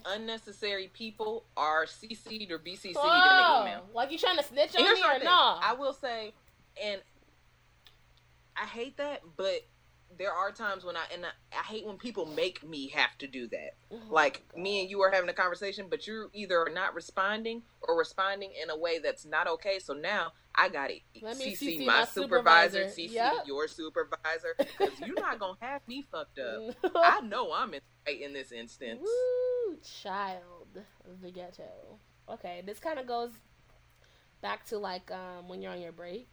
unnecessary 0.07 0.91
people 0.93 1.45
are 1.57 1.87
CC'd 1.87 2.51
or 2.53 2.59
BCC'd 2.59 2.87
in 2.91 2.95
Oh, 2.97 3.63
the 3.65 3.71
email. 3.71 3.83
like 3.95 4.11
you 4.13 4.19
trying 4.19 4.37
to 4.37 4.43
snitch 4.45 4.77
on 4.77 4.83
Here's 4.85 4.99
me 4.99 5.05
or 5.05 5.19
no? 5.25 5.31
I 5.31 5.75
will 5.79 5.95
say, 5.95 6.33
and 6.83 7.01
I 8.57 8.67
hate 8.67 8.97
that, 8.99 9.23
but 9.37 9.65
there 10.19 10.33
are 10.33 10.53
times 10.53 10.85
when 10.85 10.97
I 10.97 11.05
and 11.13 11.25
I, 11.27 11.31
I 11.59 11.63
hate 11.63 11.87
when 11.87 11.97
people 11.99 12.27
make 12.27 12.63
me 12.67 12.89
have 12.91 13.17
to 13.19 13.27
do 13.27 13.49
that. 13.49 13.77
Oh 13.93 13.99
Like 14.11 14.43
me 14.57 14.81
and 14.81 14.91
you 14.91 15.01
are 15.03 15.11
having 15.11 15.29
a 15.31 15.35
conversation, 15.35 15.87
but 15.91 16.07
you're 16.07 16.29
either 16.33 16.69
not 16.73 16.95
responding 16.95 17.63
or 17.83 17.97
responding 17.99 18.53
in 18.63 18.71
a 18.71 18.77
way 18.79 18.99
that's 18.99 19.25
not 19.25 19.47
okay. 19.49 19.79
So 19.79 19.93
now 19.95 20.33
I 20.55 20.69
got 20.69 20.89
to 20.89 20.95
CC, 21.21 21.59
CC 21.59 21.79
my, 21.87 22.01
my 22.01 22.05
supervisor, 22.05 22.85
supervisor. 22.89 23.01
CC 23.03 23.13
Yep. 23.15 23.33
your 23.47 23.69
supervisor, 23.69 24.55
because 24.59 25.01
you're 25.01 25.19
not 25.19 25.39
gonna 25.39 25.57
have 25.61 25.81
me 25.89 26.05
fucked 26.11 26.39
up. 26.39 26.75
I 26.97 27.21
know 27.23 27.53
I'm 27.53 27.75
in 27.75 27.81
right 28.07 28.21
in 28.21 28.33
this 28.33 28.53
instance. 28.53 29.01
Woo, 29.03 29.77
child 29.83 30.69
the 31.23 31.31
ghetto. 31.31 31.99
Okay, 32.29 32.63
this 32.65 32.79
kind 32.79 32.99
of 32.99 33.07
goes 33.07 33.31
back 34.41 34.65
to 34.67 34.79
like 34.79 35.11
um, 35.11 35.49
when 35.49 35.61
you're 35.63 35.73
on 35.73 35.81
your 35.81 35.93
break. 35.93 36.29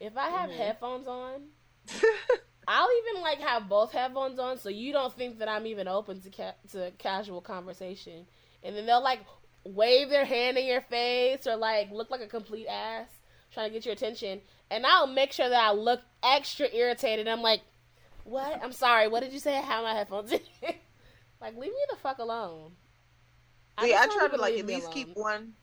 If 0.00 0.16
I 0.16 0.28
have 0.28 0.50
Mhm. 0.50 0.56
headphones 0.56 1.06
on, 1.06 1.42
I'll 2.68 2.88
even 2.98 3.22
like 3.22 3.40
have 3.40 3.68
both 3.68 3.92
headphones 3.92 4.38
on, 4.38 4.58
so 4.58 4.68
you 4.68 4.92
don't 4.92 5.12
think 5.12 5.38
that 5.38 5.48
I'm 5.48 5.66
even 5.66 5.88
open 5.88 6.20
to 6.20 6.30
ca- 6.30 6.54
to 6.72 6.90
casual 6.98 7.40
conversation. 7.40 8.26
And 8.62 8.76
then 8.76 8.86
they'll 8.86 9.02
like 9.02 9.20
wave 9.64 10.08
their 10.08 10.24
hand 10.24 10.58
in 10.58 10.66
your 10.66 10.80
face 10.82 11.46
or 11.46 11.56
like 11.56 11.90
look 11.90 12.10
like 12.10 12.20
a 12.20 12.26
complete 12.26 12.66
ass 12.66 13.08
trying 13.52 13.70
to 13.70 13.72
get 13.72 13.86
your 13.86 13.92
attention, 13.92 14.40
and 14.70 14.84
I'll 14.84 15.06
make 15.06 15.32
sure 15.32 15.48
that 15.48 15.62
I 15.62 15.72
look 15.72 16.00
extra 16.22 16.66
irritated. 16.72 17.28
I'm 17.28 17.42
like, 17.42 17.60
"What? 18.24 18.60
I'm 18.62 18.72
sorry. 18.72 19.08
What 19.08 19.22
did 19.22 19.32
you 19.32 19.38
say? 19.38 19.56
I 19.56 19.60
have 19.60 19.84
my 19.84 19.94
headphones 19.94 20.32
in." 20.32 20.40
like, 21.40 21.56
leave 21.56 21.70
me 21.70 21.84
the 21.90 21.96
fuck 21.96 22.18
alone. 22.18 22.72
See, 23.80 23.90
just 23.90 24.10
I 24.10 24.14
try 24.14 24.28
to 24.28 24.36
like 24.36 24.58
at 24.58 24.66
least 24.66 24.84
alone. 24.84 24.94
keep 24.94 25.16
one. 25.16 25.54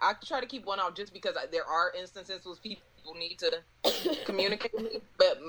I 0.00 0.14
try 0.24 0.40
to 0.40 0.46
keep 0.46 0.64
one 0.64 0.78
out 0.78 0.94
just 0.94 1.12
because 1.12 1.36
I, 1.36 1.46
there 1.46 1.64
are 1.64 1.92
instances 1.98 2.46
where 2.46 2.54
people 2.56 2.82
need 3.18 3.38
to 3.38 3.62
communicate 4.24 5.02
but 5.16 5.40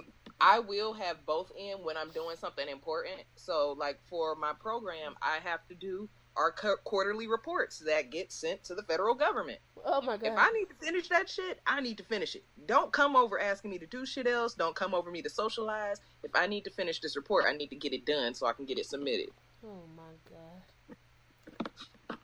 I 0.41 0.59
will 0.59 0.93
have 0.93 1.25
both 1.25 1.51
in 1.57 1.83
when 1.83 1.97
I'm 1.97 2.11
doing 2.11 2.37
something 2.37 2.67
important. 2.67 3.21
So, 3.35 3.75
like 3.77 3.99
for 4.09 4.35
my 4.35 4.53
program, 4.53 5.15
I 5.21 5.39
have 5.43 5.67
to 5.67 5.75
do 5.75 6.09
our 6.37 6.51
cu- 6.51 6.77
quarterly 6.85 7.27
reports 7.27 7.79
that 7.79 8.11
get 8.11 8.31
sent 8.31 8.63
to 8.63 8.75
the 8.75 8.83
federal 8.83 9.13
government. 9.13 9.59
Oh 9.83 10.01
my 10.01 10.15
god. 10.15 10.27
If 10.27 10.37
I 10.37 10.49
need 10.51 10.67
to 10.69 10.75
finish 10.85 11.09
that 11.09 11.29
shit, 11.29 11.59
I 11.67 11.81
need 11.81 11.97
to 11.97 12.03
finish 12.03 12.35
it. 12.35 12.43
Don't 12.65 12.93
come 12.93 13.15
over 13.15 13.39
asking 13.39 13.71
me 13.71 13.79
to 13.79 13.85
do 13.85 14.05
shit 14.05 14.27
else. 14.27 14.53
Don't 14.53 14.75
come 14.75 14.93
over 14.93 15.11
me 15.11 15.21
to 15.21 15.29
socialize. 15.29 15.99
If 16.23 16.31
I 16.35 16.47
need 16.47 16.63
to 16.63 16.69
finish 16.69 17.01
this 17.01 17.17
report, 17.17 17.45
I 17.47 17.53
need 17.53 17.69
to 17.71 17.75
get 17.75 17.93
it 17.93 18.05
done 18.05 18.33
so 18.33 18.47
I 18.47 18.53
can 18.53 18.65
get 18.65 18.79
it 18.79 18.85
submitted. 18.85 19.29
oh 19.65 19.83
my 19.97 20.03
god. 20.29 20.97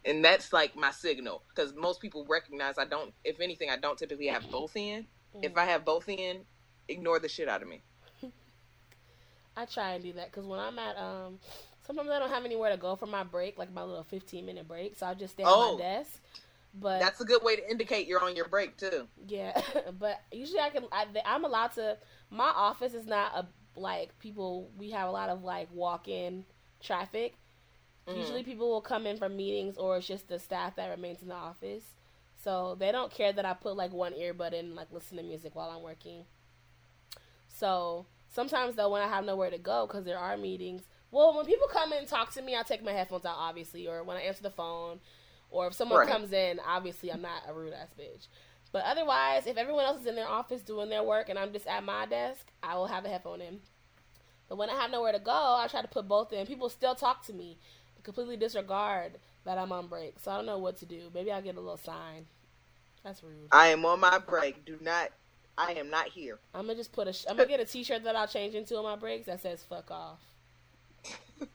and 0.05 0.23
that's 0.23 0.53
like 0.53 0.77
my 0.77 0.91
signal 0.91 1.43
because 1.49 1.73
most 1.73 1.99
people 1.99 2.25
recognize 2.29 2.77
I 2.77 2.85
don't. 2.85 3.13
If 3.25 3.41
anything, 3.41 3.69
I 3.69 3.77
don't 3.77 3.97
typically 3.97 4.27
have 4.27 4.49
both 4.49 4.77
in. 4.77 5.05
If 5.41 5.53
mm. 5.53 5.59
I 5.59 5.65
have 5.65 5.83
both 5.83 6.07
in, 6.07 6.45
ignore 6.87 7.19
the 7.19 7.27
shit 7.27 7.49
out 7.49 7.61
of 7.61 7.67
me. 7.67 7.81
I 9.57 9.65
try 9.65 9.93
and 9.93 10.03
do 10.03 10.13
that 10.13 10.31
because 10.31 10.45
when 10.45 10.59
I'm 10.59 10.77
at 10.79 10.97
um, 10.97 11.39
sometimes 11.85 12.09
I 12.09 12.19
don't 12.19 12.29
have 12.29 12.45
anywhere 12.45 12.71
to 12.71 12.77
go 12.77 12.95
for 12.95 13.07
my 13.07 13.23
break, 13.23 13.57
like 13.57 13.71
my 13.73 13.83
little 13.83 14.03
15 14.03 14.45
minute 14.45 14.67
break, 14.67 14.95
so 14.97 15.05
I 15.05 15.13
just 15.13 15.33
stay 15.33 15.43
at 15.43 15.49
Oh. 15.49 15.75
my 15.75 15.77
desk. 15.83 16.19
But 16.73 16.99
That's 16.99 17.21
a 17.21 17.25
good 17.25 17.43
way 17.43 17.55
to 17.55 17.69
indicate 17.69 18.07
you're 18.07 18.23
on 18.23 18.35
your 18.35 18.47
break 18.47 18.77
too. 18.77 19.07
yeah, 19.27 19.59
but 19.99 20.21
usually 20.31 20.59
I 20.59 20.69
can. 20.69 20.85
I, 20.91 21.05
I'm 21.25 21.45
allowed 21.45 21.73
to. 21.73 21.97
My 22.29 22.51
office 22.55 22.93
is 22.93 23.05
not 23.05 23.31
a 23.35 23.79
like 23.79 24.17
people. 24.19 24.69
We 24.77 24.91
have 24.91 25.07
a 25.09 25.11
lot 25.11 25.29
of 25.29 25.43
like 25.43 25.69
walk 25.73 26.07
in 26.07 26.45
traffic. 26.81 27.35
Mhm. 28.07 28.17
Usually 28.17 28.43
people 28.43 28.69
will 28.69 28.81
come 28.81 29.05
in 29.07 29.17
for 29.17 29.29
meetings, 29.29 29.77
or 29.77 29.97
it's 29.97 30.07
just 30.07 30.27
the 30.27 30.39
staff 30.39 30.75
that 30.75 30.89
remains 30.89 31.21
in 31.21 31.29
the 31.29 31.35
office. 31.35 31.83
So 32.37 32.75
they 32.75 32.91
don't 32.91 33.11
care 33.11 33.33
that 33.33 33.45
I 33.45 33.53
put 33.53 33.75
like 33.75 33.91
one 33.93 34.13
earbud 34.13 34.53
in, 34.53 34.65
and, 34.67 34.75
like 34.75 34.91
listen 34.91 35.17
to 35.17 35.23
music 35.23 35.55
while 35.55 35.69
I'm 35.69 35.81
working. 35.83 36.25
So 37.47 38.05
sometimes 38.35 38.75
though, 38.75 38.89
when 38.89 39.01
I 39.01 39.07
have 39.07 39.25
nowhere 39.25 39.49
to 39.51 39.57
go 39.59 39.87
because 39.87 40.05
there 40.05 40.19
are 40.19 40.37
meetings, 40.37 40.83
well, 41.11 41.35
when 41.35 41.45
people 41.45 41.67
come 41.69 41.93
in 41.93 41.99
and 41.99 42.07
talk 42.07 42.33
to 42.33 42.41
me, 42.43 42.55
I 42.57 42.63
take 42.63 42.83
my 42.83 42.91
headphones 42.93 43.25
out, 43.25 43.37
obviously, 43.37 43.87
or 43.87 44.03
when 44.03 44.17
I 44.17 44.21
answer 44.21 44.43
the 44.43 44.51
phone, 44.51 44.99
or 45.49 45.67
if 45.67 45.73
someone 45.73 46.01
Right. 46.01 46.09
comes 46.09 46.33
in, 46.33 46.59
obviously 46.65 47.11
I'm 47.11 47.21
not 47.21 47.43
a 47.47 47.53
rude 47.53 47.73
ass 47.73 47.89
bitch. 47.99 48.27
But 48.73 48.85
otherwise, 48.85 49.47
if 49.47 49.57
everyone 49.57 49.85
else 49.85 50.01
is 50.01 50.07
in 50.07 50.15
their 50.15 50.27
office 50.27 50.61
doing 50.61 50.89
their 50.89 51.03
work 51.03 51.29
and 51.29 51.39
I'm 51.39 51.53
just 51.53 51.67
at 51.67 51.83
my 51.83 52.05
desk, 52.05 52.51
I 52.61 52.75
will 52.75 52.87
have 52.87 53.05
a 53.05 53.09
headphone 53.09 53.41
in. 53.41 53.61
But 54.49 54.57
when 54.57 54.69
I 54.69 54.75
have 54.75 54.91
nowhere 54.91 55.13
to 55.13 55.19
go, 55.19 55.31
I 55.31 55.67
try 55.69 55.81
to 55.81 55.87
put 55.87 56.07
both 56.07 56.33
in. 56.33 56.45
People 56.47 56.69
still 56.69 56.95
talk 56.95 57.25
to 57.27 57.33
me, 57.33 57.59
completely 58.03 58.37
disregard 58.37 59.19
that 59.45 59.57
I'm 59.57 59.71
on 59.71 59.87
break. 59.87 60.19
So 60.19 60.31
I 60.31 60.37
don't 60.37 60.45
know 60.47 60.59
what 60.59 60.77
to 60.77 60.85
do. 60.85 61.11
Maybe 61.13 61.31
I'll 61.31 61.41
get 61.41 61.57
a 61.57 61.61
little 61.61 61.77
sign. 61.77 62.27
That's 63.03 63.23
rude. 63.23 63.51
I 63.51 63.67
am 63.69 63.85
on 63.85 63.99
my 64.01 64.19
break. 64.19 64.65
Do 64.65 64.77
not. 64.81 65.11
I 65.57 65.73
am 65.73 65.89
not 65.89 66.07
here. 66.09 66.39
I'm 66.53 66.67
gonna 66.67 66.75
just 66.75 66.91
put 66.91 67.07
a. 67.07 67.29
I'm 67.29 67.37
gonna 67.37 67.49
get 67.49 67.59
a 67.59 67.65
T-shirt 67.65 68.03
that 68.03 68.15
I'll 68.15 68.27
change 68.27 68.55
into 68.55 68.77
on 68.77 68.83
my 68.83 68.95
breaks 68.95 69.25
that 69.27 69.41
says 69.41 69.63
"fuck 69.63 69.89
off." 69.89 70.19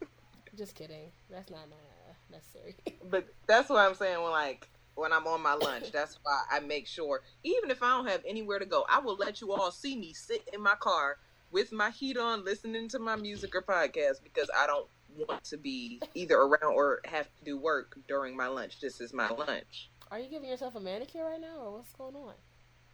just 0.57 0.75
kidding. 0.75 1.11
That's 1.31 1.51
not 1.51 1.69
uh, 1.71 2.13
necessary. 2.31 2.77
But 3.11 3.27
that's 3.47 3.69
what 3.69 3.79
I'm 3.79 3.95
saying 3.95 4.23
when 4.23 4.31
like 4.31 4.69
when 4.95 5.13
I'm 5.13 5.27
on 5.27 5.43
my 5.43 5.55
lunch. 5.55 5.91
That's 5.93 6.19
why 6.23 6.43
I 6.51 6.61
make 6.61 6.87
sure, 6.87 7.23
even 7.43 7.71
if 7.71 7.83
I 7.83 7.97
don't 7.97 8.07
have 8.07 8.23
anywhere 8.27 8.59
to 8.59 8.67
go, 8.67 8.85
I 8.89 9.01
will 9.01 9.17
let 9.17 9.41
you 9.41 9.53
all 9.53 9.71
see 9.71 9.97
me 9.97 10.13
sit 10.13 10.49
in 10.53 10.61
my 10.61 10.75
car 10.77 11.17
with 11.51 11.73
my 11.73 11.91
heat 11.91 12.17
on, 12.17 12.45
listening 12.45 12.89
to 12.91 12.99
my 12.99 13.17
music 13.17 13.55
or 13.55 13.63
podcast 13.63 14.23
because 14.23 14.49
I 14.57 14.67
don't 14.67 14.87
want 15.17 15.43
to 15.45 15.57
be 15.57 16.01
either 16.15 16.37
around 16.37 16.75
or 16.75 17.01
have 17.07 17.27
to 17.39 17.45
do 17.45 17.59
work 17.59 17.99
during 18.07 18.37
my 18.37 18.47
lunch. 18.47 18.81
This 18.81 19.01
is 19.01 19.13
my 19.13 19.29
lunch. 19.29 19.91
Are 20.11 20.19
you 20.19 20.29
giving 20.29 20.49
yourself 20.49 20.75
a 20.75 20.81
manicure 20.81 21.25
right 21.25 21.41
now, 21.41 21.57
or 21.61 21.73
what's 21.73 21.93
going 21.93 22.17
on? 22.17 22.35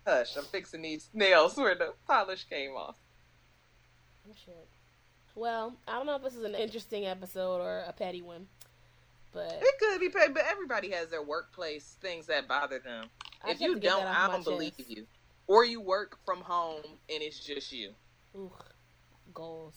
Hush, 0.07 0.37
I'm 0.37 0.45
fixing 0.45 0.83
these 0.83 1.09
nails 1.15 1.57
where 1.57 1.75
the 1.75 1.93
polish 2.07 2.45
came 2.45 2.73
off. 2.73 2.97
Oh 4.29 4.33
shit. 4.45 4.69
Well, 5.35 5.75
I 5.87 5.93
don't 5.93 6.07
know 6.07 6.17
if 6.17 6.23
this 6.23 6.35
is 6.35 6.45
an 6.45 6.55
interesting 6.55 7.05
episode 7.07 7.61
or 7.61 7.85
a 7.87 7.93
petty 7.93 8.23
one, 8.23 8.47
but 9.33 9.59
It 9.61 9.79
could 9.79 10.01
be 10.01 10.09
petty. 10.09 10.33
but 10.33 10.45
everybody 10.51 10.91
has 10.93 11.09
their 11.09 11.23
workplace 11.23 11.97
things 12.01 12.27
that 12.27 12.49
bother 12.49 12.79
them. 12.79 13.07
I 13.45 13.51
if 13.51 13.61
you 13.61 13.79
don't, 13.79 14.05
I 14.07 14.29
don't 14.29 14.45
believe 14.45 14.77
chest. 14.79 14.91
you. 14.91 15.07
Or 15.47 15.65
you 15.65 15.81
work 15.81 16.19
from 16.25 16.41
home 16.41 16.83
and 16.85 17.23
it's 17.23 17.39
just 17.39 17.71
you. 17.73 17.91
Ooh, 18.37 18.51
goals. 19.35 19.75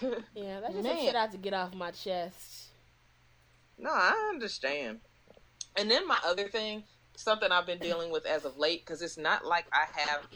Yeah, 0.34 0.60
that's 0.60 0.72
just 0.74 0.86
some 0.88 0.96
shit 0.98 1.14
I 1.14 1.20
have 1.22 1.32
to 1.32 1.38
get 1.38 1.52
off 1.54 1.74
my 1.74 1.90
chest. 1.90 2.68
No, 3.78 3.90
I 3.90 4.30
understand. 4.32 5.00
And 5.76 5.90
then 5.90 6.06
my 6.06 6.18
other 6.24 6.48
thing, 6.48 6.84
something 7.22 7.50
I've 7.50 7.66
been 7.66 7.78
dealing 7.78 8.10
with 8.10 8.26
as 8.26 8.44
of 8.44 8.58
late, 8.58 8.84
because 8.84 9.02
it's 9.02 9.16
not 9.16 9.44
like 9.44 9.66
I 9.72 9.86
have, 10.00 10.26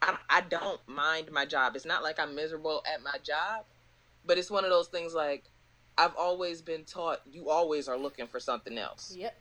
I, 0.00 0.16
I 0.28 0.40
don't 0.40 0.80
mind 0.88 1.30
my 1.30 1.44
job. 1.46 1.76
It's 1.76 1.86
not 1.86 2.02
like 2.02 2.18
I'm 2.18 2.34
miserable 2.34 2.82
at 2.92 3.02
my 3.02 3.18
job, 3.22 3.64
but 4.26 4.38
it's 4.38 4.50
one 4.50 4.64
of 4.64 4.70
those 4.70 4.88
things 4.88 5.14
like, 5.14 5.44
I've 5.96 6.16
always 6.16 6.62
been 6.62 6.84
taught 6.84 7.20
you 7.30 7.50
always 7.50 7.86
are 7.86 7.98
looking 7.98 8.26
for 8.26 8.40
something 8.40 8.78
else. 8.78 9.14
Yep. 9.16 9.38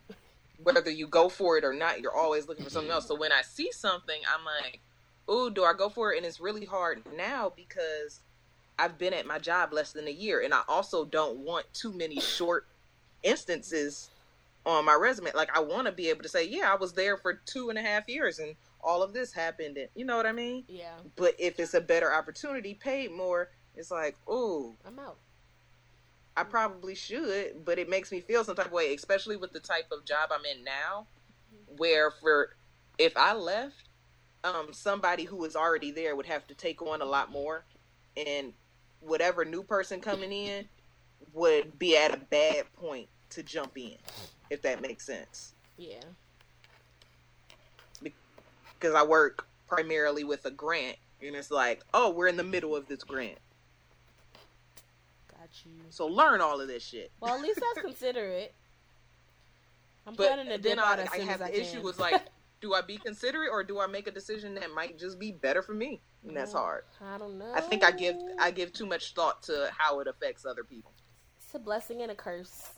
Whether 0.61 0.91
you 0.91 1.07
go 1.07 1.29
for 1.29 1.57
it 1.57 1.63
or 1.63 1.73
not, 1.73 2.01
you're 2.01 2.15
always 2.15 2.47
looking 2.47 2.65
for 2.65 2.69
something 2.69 2.91
else. 2.91 3.07
So 3.07 3.15
when 3.15 3.31
I 3.31 3.41
see 3.41 3.71
something, 3.71 4.21
I'm 4.31 4.45
like, 4.45 4.79
"Ooh, 5.29 5.49
do 5.49 5.63
I 5.63 5.73
go 5.73 5.89
for 5.89 6.13
it?" 6.13 6.17
And 6.17 6.25
it's 6.25 6.39
really 6.39 6.65
hard 6.65 7.01
now 7.15 7.51
because 7.55 8.19
I've 8.77 8.99
been 8.99 9.13
at 9.13 9.25
my 9.25 9.39
job 9.39 9.73
less 9.73 9.91
than 9.91 10.07
a 10.07 10.11
year, 10.11 10.41
and 10.41 10.53
I 10.53 10.61
also 10.67 11.03
don't 11.03 11.39
want 11.39 11.73
too 11.73 11.93
many 11.93 12.19
short 12.19 12.67
instances 13.23 14.10
on 14.65 14.85
my 14.85 14.95
resume. 14.95 15.31
Like 15.33 15.55
I 15.55 15.59
want 15.59 15.87
to 15.87 15.91
be 15.91 16.09
able 16.09 16.23
to 16.23 16.29
say, 16.29 16.47
"Yeah, 16.47 16.71
I 16.71 16.75
was 16.75 16.93
there 16.93 17.17
for 17.17 17.33
two 17.33 17.69
and 17.69 17.77
a 17.77 17.81
half 17.81 18.07
years, 18.07 18.39
and 18.39 18.55
all 18.81 19.03
of 19.03 19.13
this 19.13 19.33
happened." 19.33 19.77
And 19.77 19.89
you 19.95 20.05
know 20.05 20.17
what 20.17 20.25
I 20.25 20.31
mean? 20.31 20.63
Yeah. 20.67 20.93
But 21.15 21.35
if 21.39 21.59
it's 21.59 21.73
a 21.73 21.81
better 21.81 22.13
opportunity, 22.13 22.73
paid 22.73 23.11
more, 23.11 23.49
it's 23.75 23.91
like, 23.91 24.15
oh, 24.27 24.75
I'm 24.85 24.99
out. 24.99 25.17
I 26.35 26.43
probably 26.43 26.95
should, 26.95 27.65
but 27.65 27.77
it 27.77 27.89
makes 27.89 28.11
me 28.11 28.21
feel 28.21 28.43
some 28.43 28.55
type 28.55 28.67
of 28.67 28.71
way, 28.71 28.93
especially 28.93 29.35
with 29.35 29.51
the 29.51 29.59
type 29.59 29.91
of 29.91 30.05
job 30.05 30.29
I'm 30.31 30.45
in 30.45 30.63
now, 30.63 31.05
where 31.77 32.11
for 32.11 32.55
if 32.97 33.17
I 33.17 33.33
left, 33.33 33.89
um, 34.43 34.69
somebody 34.71 35.25
who 35.25 35.35
was 35.35 35.55
already 35.55 35.91
there 35.91 36.15
would 36.15 36.25
have 36.25 36.47
to 36.47 36.53
take 36.53 36.81
on 36.81 37.01
a 37.01 37.05
lot 37.05 37.31
more, 37.31 37.63
and 38.15 38.53
whatever 39.01 39.43
new 39.43 39.63
person 39.63 39.99
coming 39.99 40.31
in 40.31 40.65
would 41.33 41.77
be 41.77 41.97
at 41.97 42.13
a 42.13 42.17
bad 42.17 42.65
point 42.73 43.07
to 43.31 43.43
jump 43.43 43.77
in, 43.77 43.95
if 44.51 44.61
that 44.61 44.81
makes 44.81 45.05
sense. 45.05 45.53
Yeah. 45.77 46.01
Because 48.03 48.93
I 48.93 49.03
work 49.03 49.47
primarily 49.67 50.23
with 50.23 50.45
a 50.45 50.51
grant, 50.51 50.97
and 51.21 51.35
it's 51.35 51.49
like, 51.49 51.81
oh, 51.93 52.11
we're 52.11 52.27
in 52.27 52.35
the 52.37 52.43
middle 52.43 52.75
of 52.75 52.87
this 52.87 53.03
grant, 53.03 53.37
Got 55.29 55.49
you. 55.65 55.71
so 55.89 56.07
learn 56.07 56.41
all 56.41 56.59
of 56.59 56.67
this 56.67 56.83
shit. 56.83 57.11
Well, 57.21 57.33
at 57.35 57.41
least 57.41 57.59
that's 57.61 57.85
considerate. 57.85 58.53
I'm 60.05 60.15
But 60.15 60.27
planning 60.27 60.49
to 60.49 60.57
then 60.57 60.79
I, 60.79 61.05
I 61.13 61.19
have 61.19 61.41
as 61.41 61.47
I 61.47 61.51
the 61.51 61.61
issue 61.61 61.81
was 61.81 61.99
like, 61.99 62.23
do 62.59 62.73
I 62.73 62.81
be 62.81 62.97
considerate 62.97 63.49
or 63.51 63.63
do 63.63 63.79
I 63.79 63.85
make 63.87 64.07
a 64.07 64.11
decision 64.11 64.55
that 64.55 64.73
might 64.73 64.97
just 64.97 65.19
be 65.19 65.31
better 65.31 65.61
for 65.61 65.73
me? 65.75 66.01
And 66.27 66.35
that's 66.35 66.53
hard. 66.53 66.83
I 66.99 67.17
don't 67.19 67.37
know. 67.37 67.51
I 67.53 67.61
think 67.61 67.83
I 67.83 67.91
give 67.91 68.15
I 68.39 68.51
give 68.51 68.73
too 68.73 68.85
much 68.87 69.13
thought 69.13 69.43
to 69.43 69.69
how 69.77 69.99
it 69.99 70.07
affects 70.07 70.45
other 70.45 70.63
people. 70.63 70.91
It's 71.39 71.53
a 71.55 71.59
blessing 71.59 72.01
and 72.01 72.11
a 72.11 72.15
curse. 72.15 72.69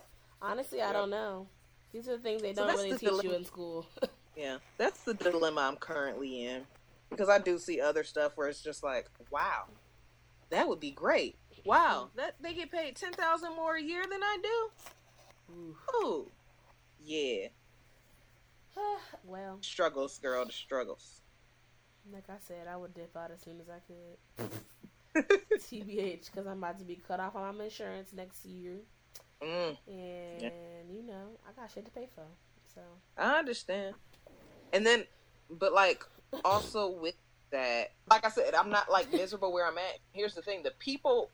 Honestly, 0.41 0.81
I 0.81 0.91
don't 0.91 1.09
know. 1.09 1.47
These 1.93 2.09
are 2.09 2.17
the 2.17 2.23
things 2.23 2.41
they 2.41 2.53
So 2.53 2.61
don't 2.61 2.67
that's 2.67 2.79
really 2.79 2.91
the 2.93 2.99
teach 2.99 3.23
you 3.23 3.33
in 3.33 3.45
school. 3.45 3.85
Yeah, 4.35 4.57
that's 4.79 5.01
the 5.03 5.13
dilemma 5.13 5.61
I'm 5.61 5.75
currently 5.75 6.45
in 6.47 6.63
because 7.11 7.29
I 7.29 7.37
do 7.37 7.59
see 7.59 7.79
other 7.79 8.03
stuff 8.03 8.31
where 8.35 8.47
it's 8.47 8.63
just 8.63 8.81
like, 8.83 9.07
wow, 9.29 9.65
that 10.49 10.67
would 10.67 10.79
be 10.79 10.89
great. 10.89 11.35
Wow, 11.65 12.09
that 12.15 12.35
they 12.41 12.55
get 12.55 12.71
paid 12.71 12.95
ten 12.95 13.13
thousand 13.13 13.55
more 13.55 13.75
a 13.75 13.81
year 13.81 14.01
than 14.09 14.23
I 14.23 14.37
do. 14.41 15.53
Ooh. 15.53 15.75
Ooh, 16.03 16.31
yeah, 17.05 17.49
well, 19.23 19.59
struggles, 19.61 20.17
girl, 20.17 20.45
the 20.45 20.51
struggles. 20.51 21.21
like 22.11 22.27
I 22.29 22.37
said, 22.39 22.67
I 22.67 22.75
would 22.75 22.95
dip 22.95 23.15
out 23.15 23.29
as 23.31 23.41
soon 23.41 23.59
as 23.61 23.67
I 23.69 23.79
could. 23.87 24.49
TBH, 25.59 26.31
because 26.31 26.47
I'm 26.47 26.57
about 26.57 26.79
to 26.79 26.85
be 26.85 26.95
cut 27.07 27.19
off 27.19 27.35
on 27.35 27.57
my 27.57 27.65
insurance 27.65 28.13
next 28.13 28.45
year, 28.45 28.79
Mm, 29.41 29.77
and 29.87 30.89
you 30.89 31.03
know 31.05 31.37
I 31.47 31.59
got 31.59 31.71
shit 31.71 31.85
to 31.85 31.91
pay 31.91 32.07
for. 32.13 32.25
So 32.73 32.81
I 33.17 33.39
understand. 33.39 33.95
And 34.71 34.85
then, 34.85 35.05
but 35.49 35.73
like 35.73 36.03
also 36.43 36.89
with 36.89 37.15
that, 37.51 37.91
like 38.09 38.25
I 38.25 38.29
said, 38.29 38.55
I'm 38.55 38.69
not 38.69 38.91
like 38.91 39.11
miserable 39.11 39.53
where 39.53 39.67
I'm 39.67 39.77
at. 39.77 39.99
Here's 40.11 40.33
the 40.33 40.41
thing: 40.41 40.63
the 40.63 40.73
people, 40.79 41.29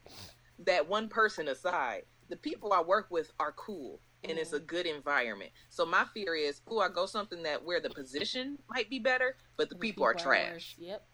that 0.66 0.88
one 0.88 1.08
person 1.08 1.48
aside, 1.48 2.04
the 2.30 2.36
people 2.36 2.74
I 2.74 2.82
work 2.82 3.08
with 3.10 3.32
are 3.40 3.54
cool, 3.54 4.00
and 4.24 4.38
it's 4.38 4.54
a 4.54 4.60
good 4.60 4.86
environment. 4.86 5.52
So 5.70 5.86
my 5.86 6.06
fear 6.14 6.36
is, 6.36 6.62
ooh, 6.72 6.80
I 6.80 6.90
go 6.90 7.06
something 7.06 7.44
that 7.44 7.64
where 7.64 7.80
the 7.80 7.90
position 7.90 8.58
might 8.70 8.90
be 8.90 9.00
better, 9.00 9.36
but 9.58 9.70
the 9.70 9.76
the 9.76 9.82
people, 9.82 10.04
are 10.04 10.14
worse. 10.14 10.22
trash. 10.22 10.76
Yep. 10.78 11.06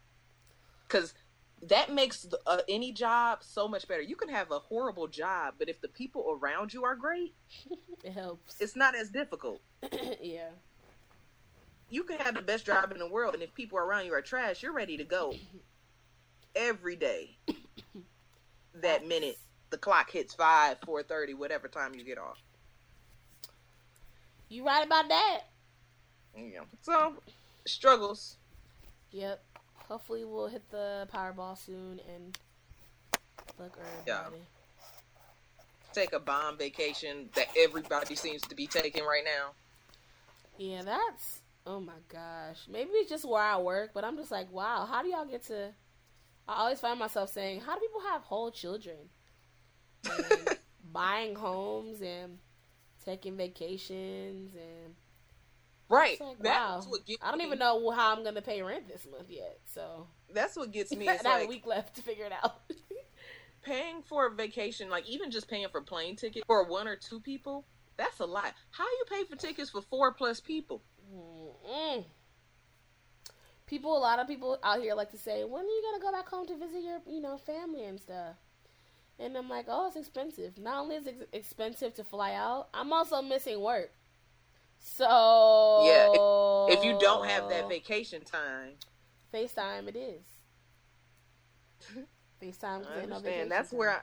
Because 0.88 1.14
that 1.68 1.92
makes 1.92 2.24
the- 2.24 2.40
uh, 2.46 2.62
any 2.68 2.92
job 2.92 3.40
so 3.44 3.68
much 3.68 3.88
better. 3.88 4.02
You 4.02 4.16
can 4.16 4.30
have 4.30 4.52
a 4.52 4.60
horrible 4.60 5.08
job, 5.08 5.56
but 5.58 5.70
if 5.70 5.82
the 5.82 5.88
people 5.88 6.38
around 6.40 6.74
you 6.74 6.84
are 6.86 6.96
great, 6.96 7.34
It 8.04 8.12
helps. 8.12 8.60
it's 8.60 8.76
not 8.76 8.96
as 8.96 9.10
difficult. 9.10 9.62
yeah. 10.22 10.50
you 11.90 12.04
can 12.04 12.18
have 12.20 12.36
the 12.36 12.42
best 12.42 12.66
job 12.66 12.92
in 12.92 12.98
the 13.00 13.08
world, 13.08 13.34
and 13.34 13.44
if 13.44 13.54
people 13.54 13.78
around 13.78 14.06
you 14.06 14.14
are 14.14 14.22
trash, 14.22 14.62
you're 14.64 14.74
ready 14.74 14.98
to 14.98 15.04
go 15.04 15.34
every 16.56 16.96
day. 16.96 17.38
That 18.82 19.08
minute 19.08 19.38
the 19.70 19.78
clock 19.78 20.12
hits 20.12 20.34
five, 20.34 20.78
four 20.86 21.02
thirty, 21.02 21.34
whatever 21.34 21.70
time 21.70 21.96
you 21.96 22.04
get 22.04 22.18
off. 22.18 22.38
You 24.50 24.66
right 24.66 24.86
about 24.86 25.08
that? 25.08 25.40
Yeah. 26.38 26.60
So 26.82 27.14
struggles. 27.66 28.36
Yep. 29.12 29.42
Hopefully 29.88 30.26
we'll 30.26 30.48
hit 30.48 30.70
the 30.72 31.08
Powerball 31.14 31.58
soon 31.58 32.00
and 32.14 32.38
look 33.60 33.78
Yeah. 34.08 34.26
Take 35.94 36.14
a 36.14 36.20
bomb 36.20 36.58
vacation 36.58 37.30
that 37.36 37.48
everybody 37.58 38.16
seems 38.16 38.42
to 38.44 38.56
be 38.56 38.68
taking 38.68 39.04
right 39.06 39.24
now. 39.24 39.52
Yeah, 40.58 40.82
that's 40.84 41.42
oh 41.66 41.80
my 41.80 41.94
gosh. 42.10 42.68
Maybe 42.70 42.90
it's 42.92 43.10
just 43.10 43.26
where 43.26 43.42
I 43.42 43.58
work, 43.58 43.92
but 43.94 44.04
I'm 44.04 44.18
just 44.18 44.32
like, 44.32 44.52
wow, 44.52 44.86
how 44.90 45.02
do 45.02 45.10
y'all 45.10 45.26
get 45.26 45.46
to 45.46 45.74
I 46.48 46.62
always 46.62 46.80
find 46.80 47.00
myself 47.00 47.32
saying, 47.32 47.62
How 47.62 47.76
do 47.76 47.82
people 47.82 48.02
have 48.02 48.22
whole 48.22 48.52
children? 48.52 48.98
And 50.10 50.58
buying 50.94 51.36
homes 51.36 52.02
and 52.02 52.38
taking 53.04 53.36
vacations 53.36 54.54
and 54.56 54.96
Right. 55.90 56.20
like, 56.20 56.40
That's 56.40 56.86
wow. 56.86 56.92
what 56.92 57.06
gets 57.06 57.24
I 57.24 57.30
don't 57.30 57.40
me. 57.40 57.46
even 57.46 57.60
know 57.60 57.92
how 57.92 58.16
I'm 58.16 58.24
gonna 58.24 58.42
pay 58.42 58.62
rent 58.62 58.88
this 58.88 59.06
month 59.10 59.30
yet. 59.30 59.60
So 59.66 60.08
That's 60.34 60.56
what 60.56 60.72
gets 60.72 60.96
me. 60.96 61.08
I 61.10 61.14
have 61.24 61.44
a 61.44 61.48
week 61.48 61.66
left 61.68 61.96
to 61.98 62.02
figure 62.02 62.26
it 62.26 62.32
out. 62.32 62.62
paying 63.62 64.02
for 64.04 64.28
a 64.28 64.32
vacation, 64.32 64.90
like 64.90 65.08
even 65.10 65.32
just 65.32 65.48
paying 65.48 65.68
for 65.70 65.82
plane 65.82 66.16
ticket 66.16 66.44
for 66.48 66.64
one 66.68 66.88
or 66.88 66.96
two 66.96 67.20
people. 67.20 67.66
That's 67.98 68.20
a 68.20 68.26
lot. 68.26 68.54
How 68.72 68.86
you 68.86 69.06
pay 69.10 69.24
for 69.24 69.36
tickets 69.36 69.70
for 69.70 69.82
four 69.82 70.14
plus 70.14 70.40
people? 70.40 70.82
Mm-mm. 71.14 72.04
People, 73.68 73.98
a 73.98 74.00
lot 74.00 74.20
of 74.20 74.28
people 74.28 74.60
out 74.64 74.80
here 74.82 74.94
like 74.94 75.12
to 75.12 75.18
say, 75.18 75.44
"When 75.44 75.64
are 75.64 75.68
you 75.68 75.82
gonna 75.82 76.04
go 76.04 76.12
back 76.12 76.30
home 76.30 76.46
to 76.48 76.56
visit 76.56 76.84
your, 76.84 77.02
you 77.08 77.20
know, 77.22 77.38
family 77.38 77.84
and 77.86 78.00
stuff?" 78.00 78.36
And 79.18 79.36
I'm 79.38 79.50
like, 79.50 79.66
"Oh, 79.68 79.88
it's 79.88 79.96
expensive. 79.96 80.58
Not 80.58 80.78
only 80.78 80.98
is 80.98 81.08
it 81.08 81.16
ex- 81.22 81.30
expensive 81.50 81.94
to 81.96 82.04
fly 82.04 82.34
out, 82.34 82.70
I'm 82.74 82.94
also 82.94 83.22
missing 83.22 83.62
work. 83.62 83.95
So 84.86 85.82
Yeah, 85.84 86.08
If 86.74 86.86
you 86.86 86.94
don't 87.00 87.26
have 87.26 87.50
that 87.50 87.68
vacation 87.68 88.22
time, 88.24 88.74
FaceTime, 89.34 89.88
it 89.90 89.96
is. 89.96 90.22
FaceTime. 92.42 92.84
'cause 92.84 92.88
I 92.88 93.00
ain't 93.02 93.10
no 93.10 93.16
understand. 93.18 93.52
That's 93.52 93.72
time. 93.72 93.80
where 93.80 93.92
I, 93.92 94.02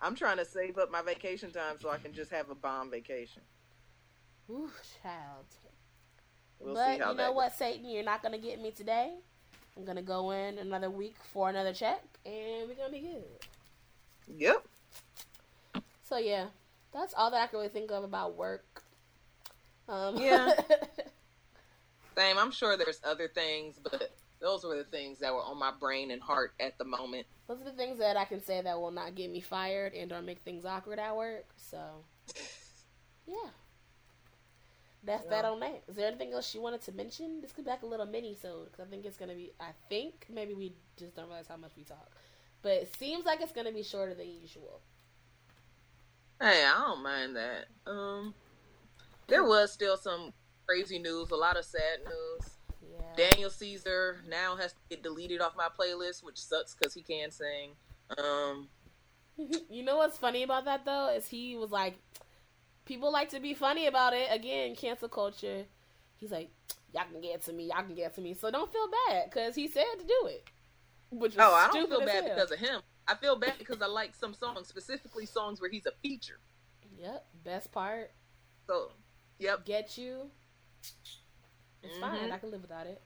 I'm 0.00 0.14
trying 0.14 0.36
to 0.38 0.44
save 0.44 0.76
up 0.78 0.90
my 0.90 1.00
vacation 1.00 1.50
time 1.52 1.76
so 1.80 1.88
I 1.90 1.96
can 1.98 2.12
just 2.12 2.30
have 2.32 2.50
a 2.50 2.54
bomb 2.54 2.90
vacation. 2.90 3.42
Ooh, 4.50 4.70
child. 5.02 5.46
We'll 6.60 6.74
but 6.74 6.96
see 6.96 7.00
how 7.00 7.10
you 7.12 7.16
know 7.16 7.32
what, 7.32 7.52
Satan, 7.54 7.88
you're 7.88 8.04
not 8.04 8.22
gonna 8.22 8.38
get 8.38 8.60
me 8.60 8.70
today. 8.70 9.14
I'm 9.76 9.84
gonna 9.84 10.02
go 10.02 10.30
in 10.32 10.58
another 10.58 10.90
week 10.90 11.16
for 11.32 11.48
another 11.48 11.72
check, 11.72 12.02
and 12.26 12.68
we're 12.68 12.74
gonna 12.74 12.92
be 12.92 13.00
good. 13.00 13.24
Yep. 14.36 14.64
So 16.04 16.18
yeah, 16.18 16.46
that's 16.92 17.14
all 17.14 17.30
that 17.30 17.42
I 17.42 17.46
can 17.46 17.58
really 17.58 17.68
think 17.70 17.90
of 17.90 18.04
about 18.04 18.36
work. 18.36 18.83
Um, 19.88 20.16
Yeah. 20.16 20.52
Same. 22.16 22.38
I'm 22.38 22.52
sure 22.52 22.76
there's 22.76 23.00
other 23.04 23.28
things, 23.28 23.80
but 23.82 24.12
those 24.40 24.62
were 24.64 24.76
the 24.76 24.84
things 24.84 25.18
that 25.18 25.32
were 25.32 25.42
on 25.42 25.58
my 25.58 25.72
brain 25.72 26.10
and 26.10 26.22
heart 26.22 26.54
at 26.60 26.78
the 26.78 26.84
moment. 26.84 27.26
those 27.48 27.60
are 27.60 27.64
the 27.64 27.72
things 27.72 27.98
that 27.98 28.16
I 28.16 28.24
can 28.24 28.40
say 28.40 28.60
that 28.60 28.78
will 28.80 28.90
not 28.92 29.14
get 29.14 29.30
me 29.30 29.40
fired 29.40 29.94
and 29.94 30.12
or 30.12 30.22
make 30.22 30.40
things 30.40 30.64
awkward 30.64 30.98
at 30.98 31.16
work. 31.16 31.46
So 31.56 32.04
yeah, 33.26 33.50
that's 35.02 35.26
that 35.26 35.44
on 35.44 35.60
that. 35.60 35.82
Is 35.88 35.96
there 35.96 36.06
anything 36.06 36.32
else 36.32 36.54
you 36.54 36.60
wanted 36.60 36.82
to 36.82 36.92
mention? 36.92 37.40
This 37.40 37.52
could 37.52 37.64
be 37.64 37.70
like 37.70 37.82
a 37.82 37.86
little 37.86 38.06
mini 38.06 38.36
so 38.40 38.64
because 38.64 38.80
I 38.86 38.90
think 38.90 39.04
it's 39.04 39.16
gonna 39.16 39.34
be. 39.34 39.52
I 39.60 39.70
think 39.88 40.26
maybe 40.32 40.54
we 40.54 40.74
just 40.96 41.16
don't 41.16 41.26
realize 41.26 41.48
how 41.48 41.56
much 41.56 41.72
we 41.76 41.82
talk, 41.84 42.10
but 42.62 42.72
it 42.72 42.94
seems 42.96 43.24
like 43.26 43.40
it's 43.40 43.52
gonna 43.52 43.72
be 43.72 43.82
shorter 43.82 44.14
than 44.14 44.28
usual. 44.40 44.80
Hey, 46.40 46.64
I 46.64 46.78
don't 46.80 47.02
mind 47.02 47.36
that. 47.36 47.66
Um, 47.90 48.34
there 49.28 49.44
was 49.44 49.72
still 49.72 49.96
some 49.96 50.32
crazy 50.66 50.98
news, 50.98 51.30
a 51.30 51.36
lot 51.36 51.56
of 51.56 51.64
sad 51.64 52.00
news. 52.04 52.50
Yeah. 52.82 53.28
Daniel 53.28 53.50
Caesar 53.50 54.22
now 54.28 54.56
has 54.56 54.72
to 54.72 54.78
get 54.90 55.02
deleted 55.02 55.40
off 55.40 55.52
my 55.56 55.68
playlist, 55.68 56.22
which 56.22 56.38
sucks 56.38 56.74
because 56.74 56.94
he 56.94 57.02
can 57.02 57.30
sing. 57.30 57.72
Um, 58.18 58.68
you 59.70 59.82
know 59.82 59.96
what's 59.96 60.18
funny 60.18 60.42
about 60.42 60.64
that 60.66 60.84
though 60.84 61.08
is 61.08 61.26
he 61.26 61.56
was 61.56 61.70
like, 61.70 61.96
people 62.84 63.12
like 63.12 63.30
to 63.30 63.40
be 63.40 63.54
funny 63.54 63.86
about 63.86 64.12
it. 64.12 64.28
Again, 64.30 64.74
cancel 64.74 65.08
culture. 65.08 65.64
He's 66.16 66.30
like, 66.30 66.50
y'all 66.92 67.04
can 67.10 67.20
get 67.20 67.42
to 67.42 67.52
me, 67.52 67.64
y'all 67.68 67.82
can 67.82 67.94
get 67.94 68.14
to 68.14 68.20
me. 68.20 68.34
So 68.34 68.50
don't 68.50 68.72
feel 68.72 68.88
bad 69.08 69.30
because 69.30 69.54
he 69.54 69.68
said 69.68 69.84
to 69.98 70.06
do 70.06 70.26
it. 70.26 70.44
Which 71.10 71.34
oh, 71.38 71.54
I 71.54 71.70
don't 71.72 71.88
feel 71.88 72.00
bad 72.00 72.24
hell. 72.24 72.34
because 72.34 72.50
of 72.50 72.58
him. 72.58 72.80
I 73.06 73.14
feel 73.14 73.36
bad 73.36 73.54
because 73.58 73.82
I 73.82 73.86
like 73.86 74.14
some 74.14 74.34
songs, 74.34 74.68
specifically 74.68 75.26
songs 75.26 75.60
where 75.60 75.70
he's 75.70 75.86
a 75.86 75.92
feature. 76.02 76.40
Yep. 76.98 77.26
Best 77.44 77.72
part. 77.72 78.12
So, 78.66 78.92
yep. 79.38 79.64
Get 79.64 79.96
you. 79.98 80.30
It's 81.82 81.98
fine. 81.98 82.28
Mhm. 82.28 82.32
I 82.32 82.38
can 82.38 82.50
live 82.50 82.62
without 82.62 82.86
it. 82.86 83.00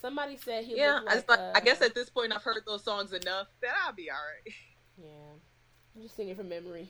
Somebody 0.00 0.36
said 0.36 0.64
he 0.64 0.76
Yeah, 0.76 0.94
looked 0.96 1.08
I, 1.10 1.14
just 1.14 1.26
thought- 1.26 1.38
uh, 1.38 1.52
I 1.54 1.60
guess 1.60 1.80
at 1.82 1.94
this 1.94 2.10
point 2.10 2.32
I've 2.34 2.42
heard 2.42 2.62
those 2.66 2.82
songs 2.82 3.12
enough 3.12 3.48
that 3.60 3.74
I'll 3.84 3.92
be 3.92 4.10
all 4.10 4.16
right. 4.16 4.54
Yeah. 4.98 5.32
I'm 5.96 6.02
just 6.02 6.14
singing 6.16 6.34
from 6.36 6.48
memory. 6.50 6.88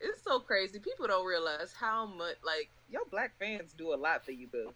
It's 0.00 0.22
so 0.22 0.40
crazy. 0.40 0.78
People 0.78 1.06
don't 1.08 1.26
realize 1.26 1.72
how 1.78 2.06
much 2.06 2.36
like 2.44 2.70
your 2.90 3.02
black 3.10 3.32
fans 3.38 3.72
do 3.76 3.92
a 3.92 3.96
lot 3.96 4.24
for 4.24 4.30
you, 4.32 4.46
boo. 4.46 4.72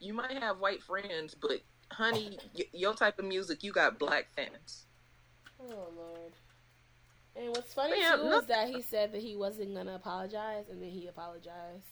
You 0.00 0.12
might 0.14 0.32
have 0.42 0.58
white 0.58 0.82
friends, 0.82 1.34
but 1.34 1.60
honey, 1.90 2.38
y- 2.56 2.64
your 2.72 2.94
type 2.94 3.18
of 3.18 3.24
music, 3.26 3.62
you 3.62 3.72
got 3.72 3.98
black 3.98 4.26
fans. 4.34 4.86
Oh 5.60 5.88
lord. 5.96 6.32
And 7.38 7.48
what's 7.50 7.74
funny 7.74 8.00
Yeah, 8.00 8.16
too 8.16 8.24
no- 8.30 8.38
is 8.38 8.46
that 8.46 8.68
he 8.68 8.80
said 8.82 9.12
that 9.12 9.20
he 9.22 9.36
wasn't 9.36 9.74
gonna 9.74 9.94
apologize, 9.94 10.64
and 10.70 10.82
then 10.82 10.90
he 10.90 11.06
apologized. 11.06 11.84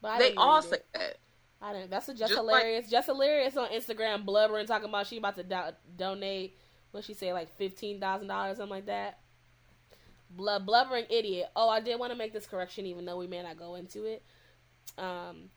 But 0.00 0.12
I 0.12 0.18
they 0.18 0.34
all 0.34 0.62
say 0.62 0.78
that. 0.94 1.18
I 1.62 1.74
didn't. 1.74 1.90
That's 1.90 2.06
just, 2.06 2.18
Just 2.18 2.32
like- 2.32 2.38
hilarious. 2.62 2.88
Jess 2.88 3.04
Hilarious 3.06 3.56
on 3.58 3.68
Instagram, 3.68 4.24
blubbering, 4.24 4.66
talking 4.66 4.88
about 4.88 5.06
she 5.06 5.18
about 5.18 5.36
to 5.36 5.42
do- 5.42 5.76
donate. 5.96 6.56
What 6.92 7.04
she 7.04 7.12
say, 7.14 7.32
like 7.32 7.54
fifteen 7.56 8.00
thousand 8.00 8.28
dollars, 8.28 8.56
something 8.56 8.70
like 8.70 8.86
that. 8.86 9.18
Blub 10.30 10.64
blubbering 10.64 11.06
idiot. 11.10 11.50
Oh, 11.54 11.68
I 11.68 11.80
did 11.80 11.98
want 12.00 12.12
to 12.12 12.16
make 12.18 12.32
this 12.32 12.46
correction, 12.46 12.86
even 12.86 13.04
though 13.04 13.16
we 13.18 13.26
may 13.26 13.42
not 13.42 13.56
go 13.58 13.74
into 13.74 14.04
it. 14.06 14.22
Um, 14.96 15.50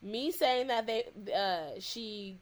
me 0.00 0.30
saying 0.30 0.68
that 0.68 0.86
they 0.86 1.04
uh 1.34 1.78
she 1.80 2.38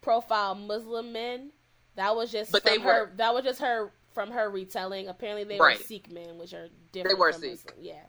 profiled 0.00 0.58
Muslim 0.58 1.12
men. 1.12 1.52
That 1.94 2.16
was 2.16 2.30
just 2.32 2.52
But 2.52 2.64
they 2.64 2.78
her. 2.78 2.84
were. 3.04 3.12
That 3.16 3.32
was 3.34 3.44
just 3.44 3.60
her 3.60 3.92
from 4.12 4.30
her 4.30 4.50
retelling. 4.50 5.08
Apparently, 5.08 5.44
they 5.44 5.58
Right. 5.58 5.78
were 5.78 5.84
Sikh 5.84 6.10
men, 6.10 6.38
which 6.38 6.52
are 6.54 6.68
different. 6.92 7.16
They 7.16 7.20
were 7.20 7.32
Sikh. 7.32 7.66
Muslim. 7.66 7.84
Yeah. 7.84 8.04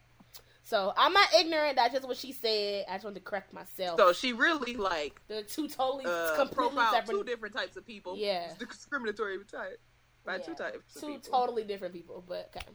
So 0.63 0.93
I'm 0.95 1.13
not 1.13 1.33
ignorant. 1.33 1.77
That's 1.77 1.93
just 1.95 2.07
what 2.07 2.17
she 2.17 2.31
said. 2.31 2.85
I 2.87 2.93
just 2.93 3.03
wanted 3.03 3.15
to 3.19 3.25
correct 3.25 3.53
myself. 3.53 3.99
So 3.99 4.13
she 4.13 4.33
really 4.33 4.75
like 4.75 5.19
They're 5.27 5.41
two 5.41 5.67
totally 5.67 6.05
uh, 6.05 6.35
completely 6.35 6.83
separate. 6.91 7.07
two 7.07 7.23
different 7.23 7.55
types 7.55 7.75
of 7.75 7.85
people. 7.87 8.15
Yeah. 8.15 8.51
It's 8.51 8.59
discriminatory 8.59 9.39
type 9.51 9.79
by 10.25 10.37
two 10.37 10.51
yeah, 10.51 10.57
types 10.57 10.95
of 10.95 11.01
two 11.01 11.17
totally 11.19 11.63
different 11.63 11.95
people. 11.95 12.23
But 12.27 12.51
okay, 12.55 12.67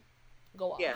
go 0.57 0.73
on. 0.73 0.81
Yeah. 0.81 0.95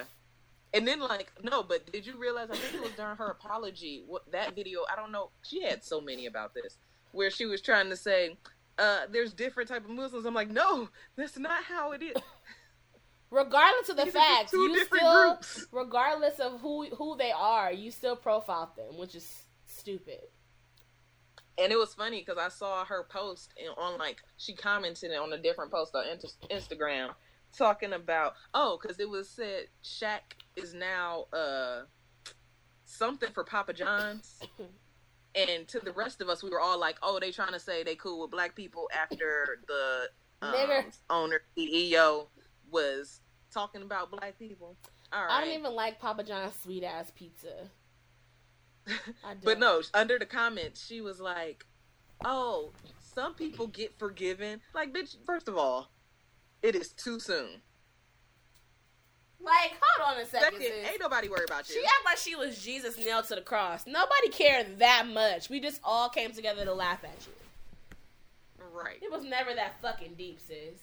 And 0.73 0.85
then 0.85 0.99
like 0.99 1.31
no, 1.41 1.63
but 1.63 1.89
did 1.91 2.05
you 2.05 2.17
realize? 2.17 2.49
I 2.51 2.55
think 2.57 2.75
it 2.75 2.81
was 2.81 2.91
during 2.91 3.15
her 3.15 3.27
apology. 3.31 4.03
What 4.05 4.29
that 4.33 4.53
video? 4.53 4.81
I 4.91 4.97
don't 4.97 5.13
know. 5.13 5.29
She 5.41 5.63
had 5.63 5.85
so 5.85 6.01
many 6.01 6.25
about 6.25 6.53
this, 6.53 6.77
where 7.13 7.31
she 7.31 7.45
was 7.45 7.61
trying 7.61 7.89
to 7.89 7.95
say, 7.95 8.37
uh, 8.79 9.01
"There's 9.11 9.33
different 9.33 9.69
type 9.69 9.85
of 9.85 9.91
Muslims." 9.91 10.25
I'm 10.25 10.33
like, 10.33 10.49
no, 10.49 10.89
that's 11.15 11.37
not 11.37 11.63
how 11.63 11.91
it 11.91 12.01
is. 12.01 12.15
Regardless 13.31 13.89
of 13.89 13.97
the 13.97 14.05
These 14.05 14.13
facts, 14.13 14.53
you 14.53 14.85
still, 14.85 15.29
groups. 15.29 15.67
regardless 15.71 16.39
of 16.39 16.61
who 16.61 16.85
who 16.95 17.15
they 17.15 17.31
are, 17.31 17.71
you 17.71 17.91
still 17.91 18.15
profile 18.15 18.73
them, 18.75 18.97
which 18.97 19.13
is 19.13 19.43
stupid. 19.65 20.21
And 21.59 21.71
it 21.71 21.77
was 21.77 21.93
funny 21.93 22.21
because 22.25 22.37
I 22.37 22.49
saw 22.49 22.85
her 22.85 23.03
post 23.03 23.53
in, 23.57 23.67
on 23.77 23.99
like 23.99 24.21
she 24.37 24.55
commented 24.55 25.11
on 25.15 25.33
a 25.33 25.37
different 25.37 25.71
post 25.71 25.93
on 25.93 26.05
Instagram 26.49 27.09
talking 27.55 27.93
about 27.93 28.33
oh 28.53 28.79
because 28.81 28.99
it 28.99 29.09
was 29.09 29.27
said 29.29 29.65
Shaq 29.83 30.21
is 30.55 30.73
now 30.73 31.25
uh 31.33 31.81
something 32.85 33.29
for 33.31 33.43
Papa 33.43 33.73
John's. 33.73 34.39
And 35.35 35.67
to 35.67 35.79
the 35.79 35.91
rest 35.91 36.21
of 36.21 36.29
us, 36.29 36.41
we 36.43 36.49
were 36.49 36.59
all 36.59 36.79
like, 36.79 36.97
"Oh, 37.03 37.19
they 37.19 37.31
trying 37.31 37.53
to 37.53 37.59
say 37.59 37.83
they 37.83 37.95
cool 37.95 38.21
with 38.21 38.31
black 38.31 38.55
people 38.55 38.89
after 38.95 39.59
the 39.67 40.09
um, 40.41 40.53
owner 41.09 41.41
CEO 41.57 42.27
was 42.71 43.21
talking 43.53 43.83
about 43.83 44.11
black 44.11 44.39
people." 44.39 44.75
All 45.13 45.21
right, 45.21 45.31
I 45.31 45.41
don't 45.41 45.53
even 45.53 45.73
like 45.73 45.99
Papa 45.99 46.23
John's 46.23 46.55
sweet 46.55 46.83
ass 46.83 47.11
pizza. 47.15 47.69
But 49.43 49.59
no, 49.59 49.81
under 49.93 50.17
the 50.17 50.25
comments, 50.25 50.83
she 50.83 51.01
was 51.01 51.19
like, 51.19 51.65
"Oh, 52.25 52.71
some 52.99 53.35
people 53.35 53.67
get 53.67 53.97
forgiven." 53.99 54.61
Like, 54.73 54.93
bitch, 54.93 55.15
first 55.25 55.47
of 55.47 55.57
all, 55.57 55.91
it 56.63 56.75
is 56.75 56.91
too 56.93 57.19
soon. 57.19 57.61
Like, 59.41 59.71
hold 59.81 60.15
on 60.17 60.21
a 60.21 60.25
second. 60.25 60.59
Second, 60.59 60.73
ain't 60.89 60.99
nobody 60.99 61.29
worried 61.29 61.49
about 61.49 61.67
you. 61.69 61.75
She 61.75 61.81
act 61.83 62.05
like 62.05 62.17
she 62.17 62.35
was 62.35 62.61
Jesus 62.61 62.97
nailed 62.97 63.25
to 63.25 63.35
the 63.35 63.41
cross. 63.41 63.85
Nobody 63.87 64.29
cared 64.29 64.79
that 64.79 65.07
much. 65.07 65.49
We 65.49 65.59
just 65.59 65.79
all 65.83 66.09
came 66.09 66.31
together 66.33 66.65
to 66.65 66.73
laugh 66.73 67.03
at 67.03 67.15
you. 67.25 67.33
Right. 68.73 68.99
It 69.01 69.11
was 69.11 69.23
never 69.23 69.53
that 69.55 69.81
fucking 69.81 70.15
deep, 70.17 70.39
sis. 70.45 70.79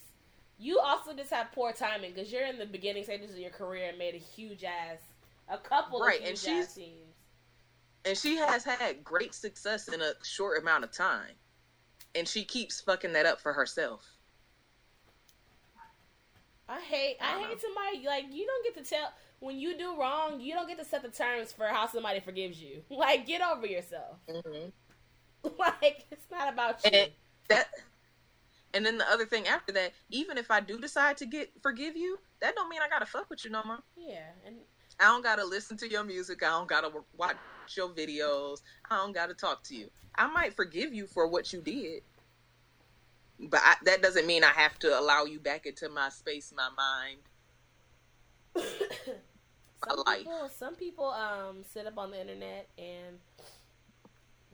You 0.58 0.78
also 0.80 1.12
just 1.14 1.30
have 1.30 1.52
poor 1.52 1.72
timing 1.72 2.12
because 2.14 2.32
you're 2.32 2.46
in 2.46 2.58
the 2.58 2.66
beginning 2.66 3.04
stages 3.04 3.30
of 3.32 3.38
your 3.38 3.50
career 3.50 3.88
and 3.90 3.98
made 3.98 4.14
a 4.14 4.18
huge 4.18 4.64
ass, 4.64 4.98
a 5.48 5.58
couple 5.58 6.00
Right, 6.00 6.20
of 6.20 6.26
and 6.28 6.38
huge 6.38 6.38
she's- 6.38 6.74
teams. 6.74 7.02
And 8.06 8.16
she 8.16 8.36
has 8.36 8.62
had 8.64 9.02
great 9.02 9.34
success 9.34 9.88
in 9.88 10.00
a 10.00 10.12
short 10.24 10.62
amount 10.62 10.84
of 10.84 10.92
time, 10.92 11.32
and 12.14 12.26
she 12.26 12.44
keeps 12.44 12.80
fucking 12.80 13.12
that 13.14 13.26
up 13.26 13.40
for 13.40 13.52
herself. 13.52 14.06
I 16.68 16.80
hate, 16.80 17.16
I, 17.20 17.36
I 17.36 17.38
hate 17.40 17.50
know. 17.50 17.56
somebody 17.58 18.06
like 18.06 18.24
you 18.32 18.46
don't 18.46 18.64
get 18.64 18.82
to 18.82 18.90
tell 18.90 19.12
when 19.40 19.58
you 19.58 19.76
do 19.78 19.98
wrong. 19.98 20.40
You 20.40 20.54
don't 20.54 20.66
get 20.68 20.78
to 20.78 20.84
set 20.84 21.02
the 21.02 21.08
terms 21.08 21.52
for 21.52 21.66
how 21.66 21.86
somebody 21.86 22.20
forgives 22.20 22.60
you. 22.60 22.82
Like, 22.90 23.26
get 23.26 23.40
over 23.42 23.66
yourself. 23.66 24.16
Mm-hmm. 24.28 25.48
like, 25.58 26.06
it's 26.10 26.26
not 26.30 26.52
about 26.52 26.84
you. 26.84 26.90
And 26.92 27.10
that. 27.48 27.68
And 28.74 28.84
then 28.84 28.98
the 28.98 29.10
other 29.10 29.24
thing 29.24 29.46
after 29.46 29.72
that, 29.72 29.92
even 30.10 30.36
if 30.36 30.50
I 30.50 30.60
do 30.60 30.78
decide 30.78 31.16
to 31.18 31.26
get 31.26 31.50
forgive 31.62 31.96
you, 31.96 32.18
that 32.40 32.54
don't 32.54 32.68
mean 32.68 32.80
I 32.84 32.88
gotta 32.88 33.06
fuck 33.06 33.30
with 33.30 33.44
you 33.44 33.50
no 33.50 33.62
more. 33.64 33.78
yeah, 33.96 34.26
and 34.44 34.56
I 35.00 35.04
don't 35.04 35.22
gotta 35.22 35.44
listen 35.44 35.76
to 35.78 35.88
your 35.88 36.04
music. 36.04 36.42
I 36.42 36.48
don't 36.48 36.68
gotta 36.68 36.90
watch 37.16 37.36
your 37.74 37.88
videos. 37.88 38.60
I 38.90 38.96
don't 38.96 39.14
gotta 39.14 39.34
talk 39.34 39.62
to 39.64 39.76
you. 39.76 39.88
I 40.16 40.26
might 40.26 40.54
forgive 40.54 40.92
you 40.92 41.06
for 41.06 41.26
what 41.26 41.52
you 41.52 41.62
did, 41.62 42.02
but 43.38 43.60
I, 43.62 43.74
that 43.84 44.02
doesn't 44.02 44.26
mean 44.26 44.44
I 44.44 44.52
have 44.52 44.78
to 44.80 44.98
allow 44.98 45.24
you 45.24 45.38
back 45.40 45.66
into 45.66 45.88
my 45.88 46.08
space, 46.08 46.52
my 46.56 46.68
mind. 46.76 47.18
some 49.88 50.02
life. 50.06 50.18
people, 50.18 50.50
some 50.56 50.74
people 50.74 51.06
um 51.06 51.62
sit 51.72 51.86
up 51.86 51.98
on 51.98 52.10
the 52.10 52.20
internet 52.20 52.68
and 52.78 53.18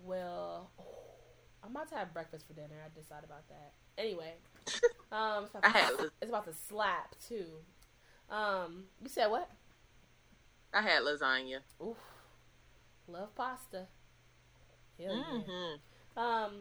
will. 0.05 0.68
I'm 1.64 1.70
about 1.70 1.89
to 1.91 1.95
have 1.95 2.12
breakfast 2.12 2.47
for 2.47 2.55
dinner. 2.55 2.74
I 2.85 2.99
decide 2.99 3.22
about 3.24 3.49
that. 3.49 3.72
Anyway, 3.97 4.33
um, 5.12 5.45
it's 5.45 5.55
about, 5.55 5.76
I 5.76 5.91
to, 5.97 6.11
it's 6.20 6.28
about 6.30 6.47
to 6.47 6.55
slap 6.68 7.14
too. 7.28 7.47
Um, 8.28 8.85
you 9.01 9.09
said 9.09 9.28
what? 9.28 9.49
I 10.74 10.83
had 10.83 11.03
lasagna. 11.03 11.59
Oof, 11.80 11.97
love 13.07 13.35
pasta. 13.37 13.87
Hell 14.99 15.14
yeah. 15.14 15.22
hmm 15.22 16.20
Um, 16.20 16.53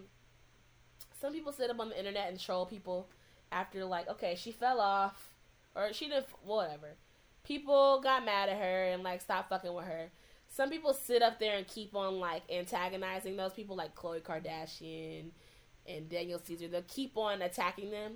some 1.21 1.31
people 1.33 1.51
sit 1.53 1.69
up 1.69 1.79
on 1.79 1.89
the 1.89 1.97
internet 1.99 2.29
and 2.29 2.39
troll 2.39 2.65
people 2.65 3.07
after 3.51 3.85
like, 3.85 4.09
okay, 4.09 4.35
she 4.35 4.51
fell 4.51 4.79
off 4.81 5.33
or 5.75 5.93
she 5.93 6.07
didn't, 6.07 6.25
whatever. 6.43 6.95
People 7.43 8.01
got 8.01 8.25
mad 8.25 8.49
at 8.49 8.57
her 8.57 8.83
and 8.85 9.03
like 9.03 9.21
stopped 9.21 9.49
fucking 9.49 9.73
with 9.73 9.85
her. 9.85 10.09
Some 10.49 10.69
people 10.69 10.93
sit 10.93 11.21
up 11.21 11.39
there 11.39 11.57
and 11.57 11.67
keep 11.67 11.95
on 11.95 12.19
like 12.19 12.43
antagonizing 12.51 13.37
those 13.37 13.53
people, 13.53 13.75
like 13.75 13.95
Khloe 13.95 14.21
Kardashian 14.21 15.29
and 15.87 16.09
Daniel 16.09 16.39
Caesar. 16.43 16.67
They'll 16.67 16.81
keep 16.87 17.15
on 17.17 17.41
attacking 17.41 17.91
them. 17.91 18.13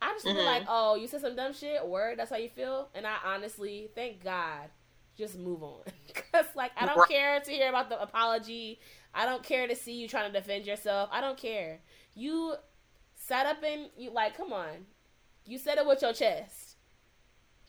I 0.00 0.12
just 0.12 0.24
feel 0.24 0.34
Mhm. 0.36 0.44
like, 0.44 0.64
oh, 0.68 0.94
you 0.94 1.06
said 1.08 1.22
some 1.22 1.36
dumb 1.36 1.54
shit. 1.54 1.86
Word, 1.86 2.18
that's 2.18 2.30
how 2.30 2.36
you 2.36 2.50
feel. 2.50 2.90
And 2.94 3.06
I 3.06 3.16
honestly, 3.24 3.90
thank 3.94 4.22
God, 4.22 4.68
just 5.16 5.38
move 5.38 5.62
on. 5.62 5.80
Cause 6.32 6.46
like 6.54 6.72
I 6.76 6.86
don't 6.86 7.08
care 7.08 7.40
to 7.40 7.50
hear 7.50 7.68
about 7.68 7.88
the 7.88 8.00
apology. 8.00 8.80
I 9.14 9.24
don't 9.24 9.42
care 9.42 9.66
to 9.66 9.74
see 9.74 9.94
you 9.94 10.08
trying 10.08 10.30
to 10.30 10.38
defend 10.38 10.66
yourself. 10.66 11.08
I 11.12 11.20
don't 11.20 11.38
care. 11.38 11.80
You 12.14 12.54
sat 13.14 13.46
up 13.46 13.62
and 13.64 13.88
you 13.96 14.10
like, 14.10 14.36
come 14.36 14.52
on. 14.52 14.86
You 15.46 15.58
said 15.58 15.78
it 15.78 15.86
with 15.86 16.02
your 16.02 16.12
chest. 16.12 16.76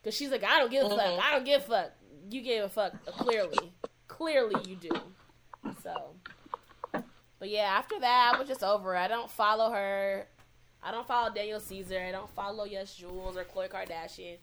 Cause 0.04 0.14
she's 0.14 0.30
like, 0.30 0.44
I 0.44 0.60
don't 0.60 0.72
give 0.72 0.86
a 0.86 0.90
fuck. 0.90 1.00
Mm-hmm. 1.00 1.22
I 1.22 1.32
don't 1.32 1.46
give 1.46 1.62
a 1.62 1.66
fuck. 1.66 1.92
You 2.30 2.42
gave 2.42 2.64
a 2.64 2.70
fuck. 2.70 2.94
Uh, 3.08 3.12
clearly, 3.12 3.74
clearly 4.08 4.62
you 4.68 4.76
do. 4.76 4.90
So, 5.84 6.16
but 6.92 7.50
yeah, 7.50 7.76
after 7.78 8.00
that, 8.00 8.34
I 8.34 8.40
was 8.40 8.48
just 8.48 8.64
over. 8.64 8.96
I 8.96 9.08
don't 9.08 9.30
follow 9.30 9.72
her. 9.72 10.28
I 10.82 10.92
don't 10.92 11.08
follow 11.08 11.34
Daniel 11.34 11.60
Caesar. 11.60 12.00
I 12.00 12.12
don't 12.12 12.30
follow 12.30 12.66
YesJulz 12.66 13.36
or 13.36 13.44
Khloe 13.44 13.70
Kardashian. 13.70 14.38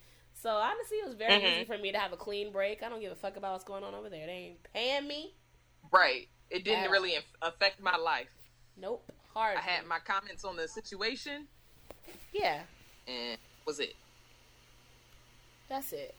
So 0.45 0.51
honestly, 0.57 0.99
it 0.99 1.07
was 1.07 1.15
very 1.15 1.41
Mhm. 1.41 1.53
easy 1.57 1.65
for 1.65 1.79
me 1.79 1.91
to 1.91 1.99
have 1.99 2.13
a 2.13 2.19
clean 2.19 2.53
break. 2.53 2.83
I 2.83 2.91
don't 2.91 3.01
give 3.01 3.11
a 3.11 3.15
fuck 3.17 3.39
about 3.39 3.53
what's 3.53 3.65
going 3.65 3.83
on 3.83 3.95
over 3.95 4.11
there. 4.11 4.27
They 4.27 4.33
ain't 4.33 4.63
paying 4.75 5.09
me. 5.09 5.33
Right. 5.91 6.29
It 6.51 6.65
didn't 6.65 6.91
really 6.91 7.17
aff- 7.17 7.25
affect 7.41 7.81
my 7.81 7.97
life. 7.97 8.29
Nope. 8.77 9.11
Hard. 9.33 9.57
I 9.57 9.63
had 9.63 9.87
my 9.87 10.01
comments 10.01 10.45
on 10.45 10.57
the 10.57 10.69
situation, 10.69 11.49
yeah. 12.31 12.65
and 13.09 13.39
was 13.65 13.81
it. 13.81 13.97
That's 15.71 15.95
it. 15.95 16.15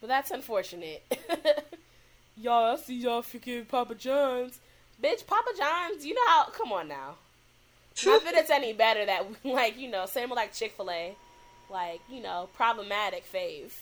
But 0.00 0.06
that's 0.06 0.30
unfortunate. 0.30 1.02
y'all, 2.38 2.72
I 2.72 2.76
see 2.76 2.94
y'all 2.94 3.20
freaking 3.20 3.68
Papa 3.68 3.96
John's. 3.96 4.60
Bitch, 5.00 5.26
Papa 5.26 5.50
John's, 5.58 6.06
you 6.06 6.14
know 6.14 6.26
how. 6.26 6.44
Come 6.46 6.72
on 6.72 6.88
now. 6.88 7.18
Not 8.06 8.24
that 8.24 8.34
it's 8.36 8.48
any 8.50 8.72
better 8.72 9.04
that, 9.04 9.26
like, 9.44 9.76
you 9.76 9.88
know, 9.90 10.06
same 10.06 10.30
with 10.30 10.38
like 10.38 10.54
Chick 10.54 10.72
fil 10.72 10.90
A. 10.90 11.14
like 11.70 12.00
you 12.08 12.22
know 12.22 12.48
problematic 12.54 13.24
fave. 13.30 13.72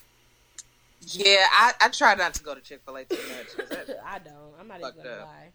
Yeah, 1.07 1.45
I, 1.51 1.73
I 1.83 1.89
try 1.89 2.15
not 2.15 2.35
to 2.35 2.43
go 2.43 2.55
to 2.55 2.61
Chick 2.61 2.81
Fil 2.85 2.97
A 2.97 3.05
too 3.05 3.17
much. 3.17 3.69
I 4.07 4.19
don't. 4.19 4.55
I'm 4.59 4.69
not 4.69 4.81
even 4.81 4.93
gonna 4.97 5.11
up. 5.11 5.27
lie. 5.27 5.51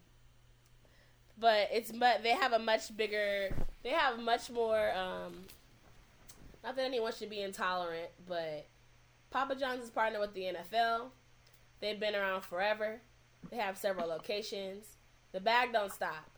But 1.39 1.69
it's 1.71 1.91
but 1.91 2.23
they 2.23 2.31
have 2.31 2.53
a 2.53 2.59
much 2.59 2.95
bigger. 2.95 3.49
They 3.83 3.89
have 3.89 4.19
much 4.19 4.49
more. 4.49 4.91
um 4.95 5.33
Not 6.63 6.75
that 6.75 6.85
anyone 6.85 7.13
should 7.13 7.29
be 7.29 7.41
intolerant, 7.41 8.09
but 8.27 8.67
Papa 9.31 9.55
John's 9.55 9.85
is 9.85 9.89
partnered 9.89 10.21
with 10.21 10.33
the 10.33 10.53
NFL. 10.53 11.07
They've 11.79 11.99
been 11.99 12.15
around 12.15 12.41
forever. 12.41 12.99
They 13.49 13.57
have 13.57 13.77
several 13.77 14.07
locations. 14.07 14.85
The 15.31 15.39
bag 15.39 15.71
don't 15.71 15.91
stop. 15.91 16.29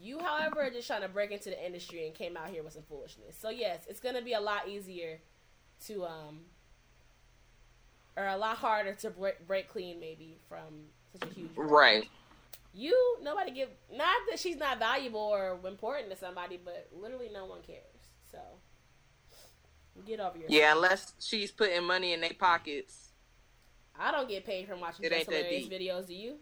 You, 0.00 0.18
however, 0.18 0.62
are 0.62 0.70
just 0.70 0.86
trying 0.86 1.02
to 1.02 1.08
break 1.08 1.30
into 1.30 1.50
the 1.50 1.64
industry 1.64 2.06
and 2.06 2.14
came 2.14 2.36
out 2.36 2.48
here 2.48 2.62
with 2.62 2.74
some 2.74 2.82
foolishness. 2.82 3.36
So 3.40 3.50
yes, 3.50 3.80
it's 3.88 4.00
gonna 4.00 4.22
be 4.22 4.34
a 4.34 4.40
lot 4.40 4.68
easier 4.68 5.20
to 5.86 6.04
um 6.04 6.40
or 8.16 8.26
a 8.26 8.36
lot 8.36 8.56
harder 8.56 8.92
to 8.92 9.10
break, 9.10 9.46
break 9.46 9.68
clean 9.68 10.00
maybe 10.00 10.38
from 10.48 10.86
such 11.12 11.30
a 11.30 11.34
huge 11.34 11.50
right. 11.56 12.08
You 12.72 13.16
nobody 13.22 13.50
give 13.50 13.68
not 13.92 14.16
that 14.30 14.38
she's 14.38 14.56
not 14.56 14.78
valuable 14.78 15.20
or 15.20 15.58
important 15.66 16.10
to 16.10 16.16
somebody, 16.16 16.58
but 16.62 16.88
literally 16.92 17.30
no 17.32 17.46
one 17.46 17.62
cares. 17.62 17.80
So 18.30 18.38
get 20.06 20.20
over 20.20 20.38
your 20.38 20.48
Yeah, 20.48 20.72
unless 20.74 21.14
she's 21.18 21.50
putting 21.50 21.84
money 21.84 22.12
in 22.12 22.20
their 22.20 22.32
pockets. 22.38 23.08
I 23.98 24.12
don't 24.12 24.28
get 24.28 24.46
paid 24.46 24.68
from 24.68 24.80
watching 24.80 25.08
Jess 25.08 25.24
Hilarious 25.26 25.66
videos. 25.66 26.06
Do 26.06 26.14
you? 26.14 26.36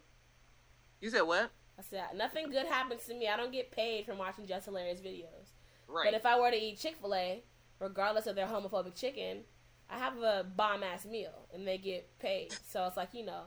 You 1.01 1.11
said 1.11 1.23
what? 1.23 1.51
I 1.79 1.83
said 1.83 2.05
nothing 2.17 2.51
good 2.51 2.67
happens 2.67 3.05
to 3.07 3.15
me. 3.15 3.29
I 3.29 3.37
don't 3.37 3.53
get 3.53 3.71
paid 3.71 4.05
from 4.05 4.19
watching 4.19 4.47
Jess 4.47 4.65
Hilarious 4.65 5.01
videos. 5.01 5.53
Right. 5.89 6.05
But 6.05 6.15
if 6.15 6.27
I 6.27 6.39
were 6.39 6.51
to 6.51 6.57
eat 6.57 6.79
Chick 6.79 6.97
Fil 7.01 7.15
A, 7.15 7.43
regardless 7.79 8.27
of 8.27 8.37
their 8.37 8.47
homophobic 8.47 8.95
chicken, 8.95 9.45
I 9.91 9.99
have 9.99 10.19
a 10.19 10.45
bomb 10.57 10.83
ass 10.83 11.05
meal 11.05 11.47
and 11.53 11.67
they 11.67 11.79
get 11.79 12.19
paid. 12.19 12.55
So 12.69 12.85
it's 12.87 12.97
like, 12.97 13.15
you 13.15 13.25
know, 13.25 13.45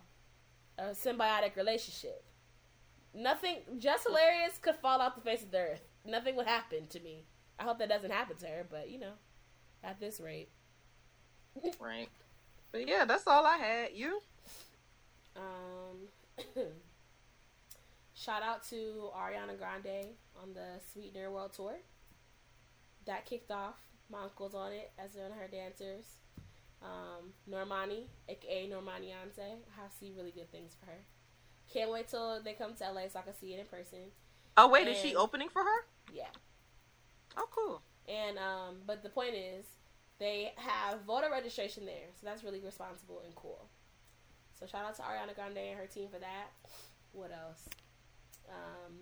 a 0.77 0.83
symbiotic 0.91 1.55
relationship. 1.55 2.23
Nothing, 3.13 3.57
Jess 3.77 4.05
Hilarious 4.05 4.57
could 4.61 4.75
fall 4.75 5.01
off 5.01 5.15
the 5.15 5.21
face 5.21 5.43
of 5.43 5.51
the 5.51 5.59
earth. 5.59 5.81
Nothing 6.05 6.35
would 6.37 6.47
happen 6.47 6.87
to 6.87 6.99
me. 6.99 7.25
I 7.59 7.63
hope 7.63 7.77
that 7.79 7.89
doesn't 7.89 8.11
happen 8.11 8.37
to 8.37 8.47
her, 8.47 8.65
but 8.69 8.89
you 8.89 8.99
know, 8.99 9.13
at 9.83 9.99
this 9.99 10.19
rate. 10.19 10.49
right. 11.79 12.09
But 12.71 12.87
yeah, 12.87 13.05
that's 13.05 13.27
all 13.27 13.45
I 13.45 13.57
had. 13.57 13.89
You? 13.93 14.21
Um, 15.35 16.07
shout 18.13 18.41
out 18.41 18.63
to 18.69 19.09
Ariana 19.15 19.57
Grande 19.57 20.07
on 20.41 20.53
the 20.53 20.79
Sweetener 20.91 21.29
World 21.29 21.53
Tour. 21.53 21.75
That 23.05 23.25
kicked 23.25 23.51
off. 23.51 23.75
My 24.11 24.23
uncle's 24.23 24.53
on 24.53 24.73
it 24.73 24.91
as 24.99 25.15
one 25.15 25.31
of 25.31 25.37
her 25.37 25.47
dancers. 25.47 26.05
Um, 26.81 27.33
Normani, 27.49 28.07
aka 28.27 28.67
Normani 28.69 29.11
Anse. 29.13 29.39
I 29.39 29.87
see 29.99 30.13
really 30.15 30.31
good 30.31 30.51
things 30.51 30.75
for 30.79 30.87
her. 30.87 30.97
Can't 31.71 31.91
wait 31.91 32.09
till 32.09 32.41
they 32.43 32.53
come 32.53 32.73
to 32.75 32.83
LA 32.91 33.07
so 33.07 33.19
I 33.19 33.21
can 33.21 33.33
see 33.33 33.53
it 33.53 33.59
in 33.59 33.65
person. 33.65 34.11
Oh 34.57 34.67
wait, 34.67 34.87
and, 34.87 34.95
is 34.95 35.01
she 35.01 35.15
opening 35.15 35.47
for 35.47 35.61
her? 35.63 35.85
Yeah. 36.13 36.27
Oh 37.37 37.47
cool. 37.51 37.81
And 38.09 38.37
um, 38.37 38.77
but 38.85 39.03
the 39.03 39.09
point 39.09 39.35
is, 39.35 39.65
they 40.19 40.51
have 40.57 41.01
voter 41.01 41.29
registration 41.31 41.85
there, 41.85 42.09
so 42.19 42.25
that's 42.25 42.43
really 42.43 42.59
responsible 42.59 43.21
and 43.23 43.33
cool. 43.35 43.69
So 44.59 44.65
shout 44.65 44.85
out 44.85 44.95
to 44.95 45.01
Ariana 45.01 45.33
Grande 45.33 45.57
and 45.57 45.79
her 45.79 45.87
team 45.87 46.09
for 46.11 46.19
that. 46.19 46.51
What 47.13 47.31
else? 47.31 47.67
Um, 48.49 48.93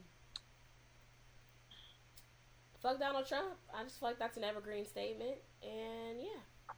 fuck 2.82 3.00
Donald 3.00 3.28
Trump. 3.28 3.56
I 3.74 3.84
just 3.84 4.00
feel 4.00 4.10
like 4.10 4.20
that's 4.20 4.38
an 4.38 4.44
evergreen 4.44 4.86
statement, 4.86 5.36
and 5.62 6.20
yeah. 6.20 6.74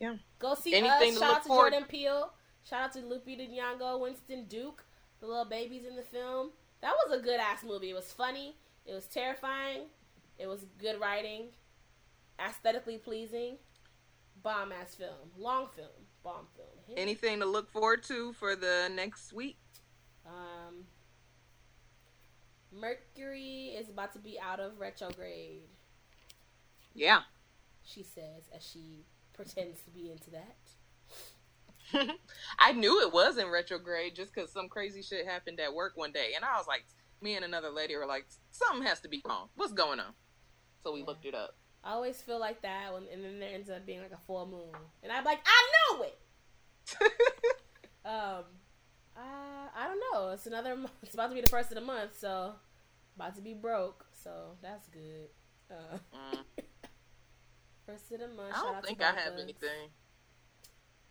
Yeah. 0.00 0.14
Go 0.38 0.54
see 0.54 0.74
Anything 0.74 1.14
us. 1.14 1.18
Shout 1.18 1.36
out 1.36 1.42
to 1.42 1.48
forward. 1.48 1.70
Jordan 1.70 1.88
Peele. 1.88 2.32
Shout 2.68 2.82
out 2.82 2.92
to 2.92 2.98
Lupita 3.00 3.48
Nyong'o, 3.48 4.00
Winston 4.00 4.46
Duke, 4.46 4.84
the 5.20 5.26
little 5.26 5.44
babies 5.44 5.84
in 5.88 5.96
the 5.96 6.02
film. 6.02 6.50
That 6.82 6.92
was 7.06 7.18
a 7.18 7.22
good 7.22 7.40
ass 7.40 7.64
movie. 7.64 7.90
It 7.90 7.94
was 7.94 8.12
funny. 8.12 8.56
It 8.84 8.92
was 8.92 9.06
terrifying. 9.06 9.86
It 10.38 10.46
was 10.46 10.66
good 10.78 11.00
writing, 11.00 11.46
aesthetically 12.44 12.98
pleasing, 12.98 13.56
bomb 14.42 14.70
ass 14.72 14.94
film, 14.94 15.30
long 15.38 15.68
film, 15.74 15.88
bomb 16.22 16.46
film. 16.54 16.68
Hit. 16.86 16.98
Anything 16.98 17.40
to 17.40 17.46
look 17.46 17.70
forward 17.70 18.02
to 18.04 18.34
for 18.34 18.54
the 18.54 18.90
next 18.94 19.32
week? 19.32 19.56
Um, 20.26 20.84
Mercury 22.72 23.74
is 23.78 23.88
about 23.88 24.12
to 24.12 24.18
be 24.18 24.38
out 24.40 24.60
of 24.60 24.78
retrograde. 24.78 25.62
Yeah. 26.94 27.20
She 27.82 28.02
says 28.02 28.44
as 28.54 28.64
she 28.64 29.04
pretends 29.32 29.80
to 29.82 29.90
be 29.90 30.10
into 30.10 30.30
that. 30.30 30.56
I 32.58 32.72
knew 32.72 33.00
it 33.02 33.12
was 33.12 33.38
in 33.38 33.48
retrograde 33.48 34.16
just 34.16 34.34
because 34.34 34.52
some 34.52 34.68
crazy 34.68 35.02
shit 35.02 35.26
happened 35.26 35.60
at 35.60 35.74
work 35.74 35.92
one 35.96 36.12
day, 36.12 36.32
and 36.34 36.44
I 36.44 36.56
was 36.56 36.66
like, 36.66 36.84
me 37.20 37.36
and 37.36 37.44
another 37.44 37.70
lady 37.70 37.96
were 37.96 38.06
like, 38.06 38.26
something 38.50 38.86
has 38.86 39.00
to 39.00 39.08
be 39.08 39.22
wrong. 39.26 39.48
What's 39.54 39.72
going 39.72 40.00
on? 40.00 40.12
So 40.82 40.92
we 40.92 41.00
yeah. 41.00 41.06
looked 41.06 41.26
it 41.26 41.34
up. 41.34 41.56
I 41.84 41.92
always 41.92 42.20
feel 42.20 42.40
like 42.40 42.62
that, 42.62 42.92
when, 42.92 43.04
and 43.12 43.24
then 43.24 43.38
there 43.38 43.54
ends 43.54 43.70
up 43.70 43.86
being 43.86 44.00
like 44.00 44.12
a 44.12 44.18
full 44.26 44.46
moon, 44.46 44.74
and 45.02 45.12
I'm 45.12 45.24
like, 45.24 45.40
I 45.46 45.94
know 45.94 46.02
it. 46.02 46.18
um, 48.04 48.44
uh, 49.16 49.68
I 49.74 49.86
don't 49.86 50.00
know. 50.12 50.30
It's 50.30 50.46
another. 50.46 50.76
It's 51.02 51.14
about 51.14 51.28
to 51.28 51.34
be 51.34 51.40
the 51.40 51.48
first 51.48 51.70
of 51.70 51.76
the 51.76 51.80
month, 51.80 52.18
so 52.18 52.52
about 53.16 53.34
to 53.36 53.42
be 53.42 53.54
broke. 53.54 54.06
So 54.12 54.56
that's 54.62 54.88
good. 54.88 55.28
Uh, 55.70 55.98
mm. 56.14 56.38
First 57.86 58.10
of 58.12 58.20
the 58.20 58.28
month. 58.28 58.52
I 58.54 58.72
don't 58.72 58.84
think 58.84 59.00
I 59.00 59.12
have 59.12 59.34
anything. 59.34 59.90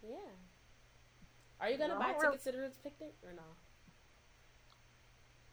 Yeah. 0.03 0.17
Are 1.59 1.69
you 1.69 1.77
gonna 1.77 1.93
no, 1.93 1.99
buy 1.99 2.13
tickets 2.19 2.43
to 2.43 2.51
the 2.51 2.59
Roots 2.59 2.77
picnic 2.83 3.13
or 3.23 3.31
no? 3.33 3.41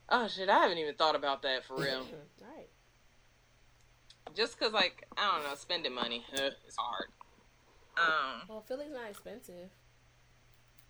Oh 0.09 0.27
shit! 0.27 0.49
I 0.49 0.59
haven't 0.59 0.79
even 0.79 0.95
thought 0.95 1.15
about 1.15 1.43
that 1.43 1.65
for 1.65 1.77
real. 1.77 1.99
All 1.99 2.07
right. 2.57 2.69
Just 4.35 4.59
cause, 4.59 4.73
like, 4.73 5.07
I 5.17 5.37
don't 5.37 5.49
know, 5.49 5.55
spending 5.57 5.95
money, 5.95 6.25
it's 6.33 6.77
hard. 6.77 7.09
Um. 7.97 8.43
Well, 8.49 8.65
Philly's 8.67 8.91
not 8.93 9.11
expensive. 9.11 9.69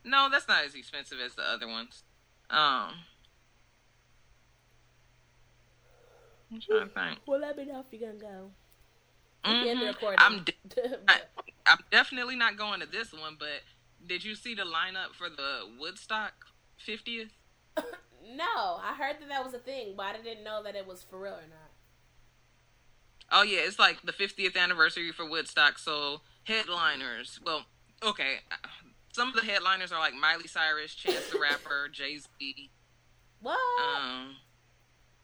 No, 0.05 0.29
that's 0.31 0.49
not 0.49 0.65
as 0.65 0.75
expensive 0.75 1.19
as 1.25 1.35
the 1.35 1.43
other 1.43 1.69
ones. 1.69 2.03
Um. 2.51 2.95
I'm 6.53 6.61
trying 6.61 6.89
to 6.89 6.95
think. 6.95 7.19
Well, 7.27 7.41
let 7.41 7.57
me 7.57 7.65
know 7.65 7.81
if 7.81 7.87
you're 7.99 8.11
gonna 8.11 8.21
go. 8.21 8.51
Mm-hmm. 9.45 10.15
I'm 10.19 10.45
de- 10.45 10.53
I, 11.09 11.21
I'm 11.67 11.79
definitely 11.91 12.37
not 12.37 12.57
going 12.57 12.81
to 12.81 12.87
this 12.87 13.13
one, 13.13 13.37
but 13.39 13.63
did 14.07 14.25
you 14.25 14.35
see 14.35 14.55
the 14.55 14.63
lineup 14.63 15.15
for 15.15 15.29
the 15.29 15.69
Woodstock 15.81 16.33
50th? 16.87 17.31
no, 17.77 18.81
I 18.83 18.95
heard 18.97 19.17
that 19.21 19.29
that 19.29 19.45
was 19.45 19.55
a 19.55 19.59
thing, 19.59 19.95
but 19.97 20.07
I 20.07 20.23
didn't 20.23 20.45
know 20.45 20.63
that 20.63 20.77
it 20.77 20.87
was 20.87 21.03
for 21.03 21.19
real 21.19 21.33
or 21.33 21.49
not. 21.49 21.71
Oh 23.31 23.43
yeah, 23.43 23.61
it's 23.63 23.79
like 23.79 24.03
the 24.03 24.13
50th 24.13 24.57
anniversary 24.57 25.11
for 25.11 25.29
Woodstock. 25.29 25.79
So 25.79 26.20
headliners, 26.45 27.41
well, 27.45 27.65
okay, 28.03 28.41
some 29.12 29.28
of 29.28 29.34
the 29.34 29.43
headliners 29.43 29.93
are 29.93 29.98
like 29.98 30.14
Miley 30.14 30.48
Cyrus, 30.48 30.94
Chance 30.94 31.30
the 31.30 31.39
Rapper, 31.39 31.89
Jay 31.93 32.18
Z. 32.18 32.70
What? 33.40 33.59
Um, 33.80 34.36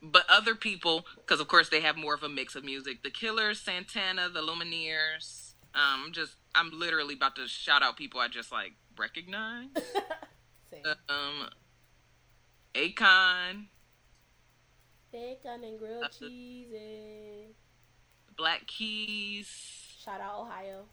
but 0.02 0.24
other 0.28 0.54
people, 0.54 1.06
because 1.16 1.40
of 1.40 1.48
course 1.48 1.68
they 1.68 1.80
have 1.80 1.96
more 1.96 2.14
of 2.14 2.22
a 2.22 2.28
mix 2.28 2.54
of 2.54 2.64
music. 2.64 3.02
The 3.02 3.10
Killers, 3.10 3.60
Santana, 3.60 4.28
the 4.28 4.40
Lumineers. 4.40 5.54
Um, 5.74 6.10
just 6.12 6.34
I'm 6.54 6.70
literally 6.72 7.14
about 7.14 7.36
to 7.36 7.46
shout 7.46 7.82
out 7.82 7.96
people 7.96 8.20
I 8.20 8.28
just 8.28 8.52
like 8.52 8.72
recognize. 8.96 9.68
um, 11.08 11.48
Akon. 12.74 13.66
Bacon 15.10 15.64
and 15.64 15.78
grilled 15.78 16.04
uh, 16.04 16.08
cheese. 16.08 17.54
Black 18.36 18.66
Keys. 18.66 19.48
Shout 20.04 20.20
out 20.20 20.40
Ohio. 20.40 20.84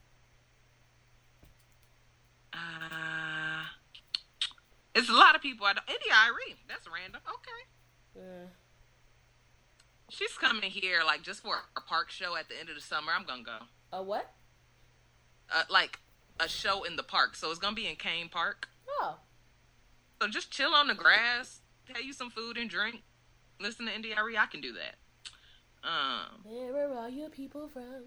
Uh, 2.56 3.64
it's 4.94 5.10
a 5.10 5.14
lot 5.14 5.36
of 5.36 5.42
people. 5.42 5.66
I 5.66 5.74
don't. 5.74 5.90
India.Arie. 5.90 6.56
That's 6.70 6.88
random. 6.88 7.22
Okay. 7.28 7.62
Yeah. 8.16 8.48
She's 10.10 10.38
coming 10.38 10.70
here 10.70 11.02
like 11.06 11.24
just 11.24 11.42
for 11.44 11.58
a 11.76 11.82
park 11.82 12.10
show 12.10 12.38
at 12.38 12.48
the 12.48 12.58
end 12.58 12.70
of 12.70 12.76
the 12.76 12.82
summer. 12.82 13.12
I'm 13.14 13.26
gonna 13.26 13.44
go. 13.44 13.58
A 13.92 14.02
what? 14.02 14.32
Uh, 15.54 15.64
like 15.70 16.00
a 16.40 16.48
show 16.48 16.84
in 16.84 16.96
the 16.96 17.04
park. 17.04 17.36
So 17.36 17.50
it's 17.50 17.60
gonna 17.60 17.76
be 17.76 17.88
in 17.88 17.96
Cain 17.96 18.30
Park. 18.30 18.68
Oh. 18.88 19.18
So 20.22 20.30
just 20.30 20.52
chill 20.52 20.74
on 20.74 20.88
the 20.88 20.94
grass, 20.94 21.60
have 21.94 22.02
you 22.02 22.14
some 22.14 22.30
food 22.30 22.58
and 22.58 22.70
drink, 22.70 23.02
listen 23.60 23.86
to 23.88 23.94
India.Arie. 23.94 24.38
I 24.38 24.46
can 24.46 24.62
do 24.62 24.74
that. 24.74 24.96
Um. 25.84 26.42
Where 26.44 26.88
are 26.88 26.98
all 26.98 27.10
your 27.10 27.30
people 27.30 27.68
from? 27.68 28.06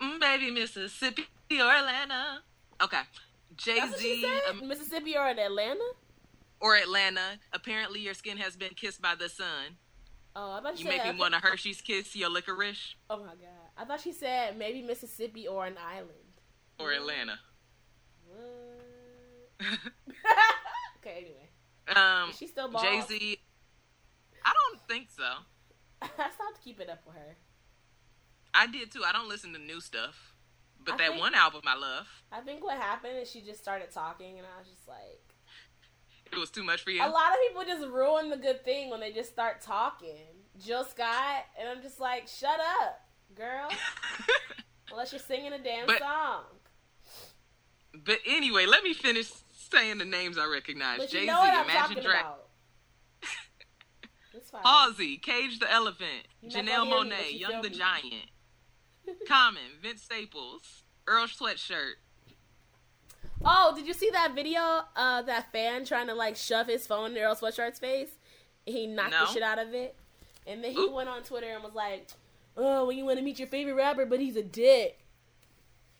Mm, 0.00 0.20
baby, 0.20 0.50
Mississippi 0.50 1.26
or 1.52 1.70
Atlanta. 1.70 2.42
Okay. 2.80 3.00
Jay 3.56 3.80
Z. 3.98 4.26
Um, 4.48 4.66
Mississippi 4.68 5.16
or 5.16 5.28
in 5.28 5.38
Atlanta? 5.38 5.84
Or 6.60 6.76
Atlanta. 6.76 7.38
Apparently, 7.52 8.00
your 8.00 8.14
skin 8.14 8.38
has 8.38 8.56
been 8.56 8.70
kissed 8.74 9.02
by 9.02 9.14
the 9.14 9.28
sun. 9.28 9.76
Oh, 10.34 10.52
I 10.52 10.60
thought 10.62 10.78
You 10.78 10.86
you, 10.86 10.90
said, 10.92 11.04
make 11.04 11.14
me 11.14 11.20
want 11.20 11.34
a 11.34 11.38
Hershey's 11.38 11.82
kiss 11.82 12.16
your 12.16 12.30
licorice 12.30 12.94
Oh 13.10 13.18
my 13.18 13.34
god! 13.34 13.68
I 13.76 13.84
thought 13.84 14.00
she 14.00 14.12
said 14.12 14.56
maybe 14.56 14.80
Mississippi 14.80 15.46
or 15.46 15.66
an 15.66 15.76
island. 15.76 16.08
or 16.78 16.90
Atlanta. 16.92 17.38
What? 18.26 18.40
okay, 21.00 21.16
anyway, 21.18 21.48
um, 21.94 22.30
is 22.30 22.38
she 22.38 22.46
still 22.46 22.68
bald? 22.68 22.82
Jay 22.84 23.02
Z. 23.06 23.38
I 24.44 24.52
don't 24.70 24.80
think 24.88 25.08
so. 25.10 25.22
I 26.02 26.06
stopped 26.06 26.64
keeping 26.64 26.88
up 26.88 27.00
with 27.06 27.14
her. 27.16 27.36
I 28.54 28.66
did 28.66 28.90
too. 28.90 29.02
I 29.06 29.12
don't 29.12 29.28
listen 29.28 29.52
to 29.52 29.58
new 29.58 29.80
stuff, 29.80 30.31
but 30.84 30.94
I 30.94 30.96
that 30.98 31.08
think- 31.10 31.20
one 31.20 31.34
album 31.34 31.62
I 31.66 31.76
love. 31.76 32.06
I 32.30 32.40
think 32.40 32.62
what 32.64 32.76
happened 32.78 33.18
is 33.20 33.30
she 33.30 33.40
just 33.42 33.60
started 33.60 33.90
talking, 33.90 34.38
and 34.38 34.46
I 34.46 34.58
was 34.58 34.68
just 34.68 34.88
like, 34.88 35.20
It 36.32 36.38
was 36.38 36.50
too 36.50 36.64
much 36.64 36.82
for 36.82 36.90
you. 36.90 37.02
a 37.02 37.08
lot 37.08 37.32
of 37.32 37.38
people 37.46 37.64
just 37.64 37.86
ruin 37.88 38.30
the 38.30 38.36
good 38.36 38.64
thing 38.64 38.88
when 38.90 39.00
they 39.00 39.12
just 39.12 39.30
start 39.30 39.60
talking. 39.60 40.26
Jill 40.58 40.84
Scott, 40.84 41.44
and 41.58 41.68
I'm 41.68 41.82
just 41.82 41.98
like, 42.00 42.28
shut 42.28 42.58
up, 42.82 43.00
girl. 43.34 43.68
Unless 44.90 45.12
you're 45.12 45.18
singing 45.20 45.52
a 45.52 45.58
damn 45.58 45.86
But- 45.86 45.98
song. 45.98 46.44
but 48.04 48.18
anyway, 48.26 48.66
let 48.66 48.82
me 48.84 48.92
finish 48.94 49.30
saying 49.70 49.98
the 49.98 50.04
names 50.04 50.36
I 50.38 50.46
recognize. 50.46 51.10
Jay 51.10 51.20
you 51.20 51.24
Z, 51.24 51.26
know 51.26 51.38
what 51.40 51.54
I'm 51.54 51.64
Imagine 51.64 52.02
Dragons, 52.02 52.10
about. 52.20 52.38
It's 54.34 54.50
fine. 54.50 54.62
Halsey, 54.64 55.18
Cage 55.18 55.58
the 55.58 55.70
Elephant, 55.70 56.26
Janelle 56.46 56.84
me, 56.84 56.90
Monet, 56.90 57.32
Young 57.32 57.60
the 57.62 57.68
me. 57.70 57.76
Giant, 57.76 58.30
Common, 59.28 59.62
Vince 59.82 60.02
Staples, 60.02 60.84
Earl 61.06 61.26
Sweatshirt. 61.26 61.94
Oh, 63.44 63.72
did 63.74 63.86
you 63.86 63.94
see 63.94 64.10
that 64.10 64.34
video? 64.34 64.82
Uh, 64.94 65.22
that 65.22 65.50
fan 65.52 65.84
trying 65.84 66.06
to 66.06 66.14
like 66.14 66.36
shove 66.36 66.66
his 66.68 66.86
phone 66.86 67.12
in 67.12 67.18
Earl 67.18 67.34
Sweatshirt's 67.34 67.78
face. 67.78 68.10
He 68.66 68.86
knocked 68.86 69.10
No. 69.10 69.26
the 69.26 69.32
shit 69.32 69.42
out 69.42 69.58
of 69.58 69.74
it. 69.74 69.96
And 70.46 70.62
then 70.62 70.72
he 70.72 70.78
Oop. 70.78 70.92
went 70.92 71.08
on 71.08 71.22
Twitter 71.22 71.48
and 71.48 71.62
was 71.62 71.74
like, 71.74 72.08
"Oh, 72.56 72.86
when 72.86 72.96
you 72.98 73.04
want 73.04 73.18
to 73.18 73.24
meet 73.24 73.38
your 73.38 73.48
favorite 73.48 73.74
rapper, 73.74 74.06
but 74.06 74.20
he's 74.20 74.36
a 74.36 74.42
dick." 74.42 74.98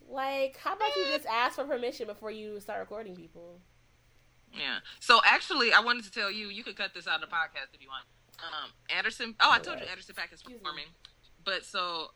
Like, 0.08 0.58
how 0.58 0.74
about 0.74 0.94
you 0.96 1.04
just 1.06 1.26
ask 1.26 1.56
for 1.56 1.64
permission 1.64 2.06
before 2.06 2.30
you 2.30 2.60
start 2.60 2.80
recording 2.80 3.16
people? 3.16 3.60
Yeah. 4.52 4.78
So 5.00 5.20
actually, 5.24 5.72
I 5.72 5.80
wanted 5.80 6.04
to 6.04 6.12
tell 6.12 6.30
you, 6.30 6.48
you 6.48 6.62
could 6.62 6.76
cut 6.76 6.92
this 6.94 7.06
out 7.08 7.22
of 7.22 7.28
the 7.30 7.34
podcast 7.34 7.72
if 7.74 7.80
you 7.80 7.88
want. 7.88 8.04
Um, 8.38 8.70
Anderson. 8.94 9.34
Oh, 9.40 9.50
I 9.50 9.58
told 9.58 9.80
you 9.80 9.86
Anderson 9.86 10.14
Paak 10.14 10.32
is 10.32 10.42
performing. 10.42 10.86
But 11.44 11.64
so, 11.64 12.10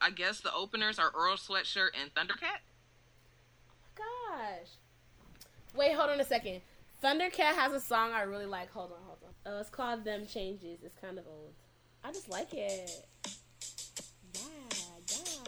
I 0.00 0.10
guess 0.10 0.40
the 0.40 0.52
openers 0.54 0.98
are 0.98 1.12
Earl 1.14 1.36
Sweatshirt 1.36 1.90
and 2.00 2.12
Thundercat. 2.14 2.60
Gosh. 3.94 4.68
Wait, 5.74 5.94
hold 5.94 6.10
on 6.10 6.20
a 6.20 6.24
second. 6.24 6.62
Thundercat 7.02 7.54
has 7.54 7.72
a 7.72 7.80
song 7.80 8.12
I 8.12 8.22
really 8.22 8.46
like. 8.46 8.70
Hold 8.72 8.92
on, 8.92 8.98
hold 9.04 9.18
on. 9.24 9.52
Uh, 9.52 9.60
it's 9.60 9.70
called 9.70 10.04
"Them 10.04 10.26
Changes." 10.26 10.80
It's 10.82 10.96
kind 11.00 11.18
of 11.18 11.26
old. 11.26 11.52
I 12.04 12.12
just 12.12 12.28
like 12.28 12.52
it. 12.52 12.90
Yeah, 14.34 14.40
yeah. 15.08 15.44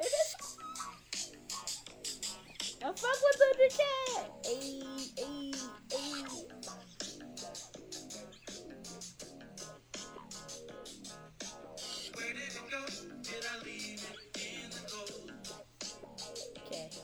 It 0.00 0.06
is. 0.06 0.36
I 2.80 2.92
fuck 2.92 3.18
with 3.24 3.40
Thundercat. 3.42 4.38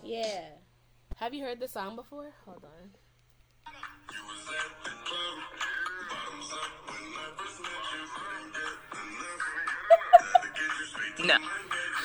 Yeah. 0.05 0.45
Have 1.17 1.33
you 1.35 1.45
heard 1.45 1.61
the 1.61 1.69
song 1.69 1.97
before? 1.97 2.33
Hold 2.45 2.65
on. 2.65 2.91
No. 11.25 11.37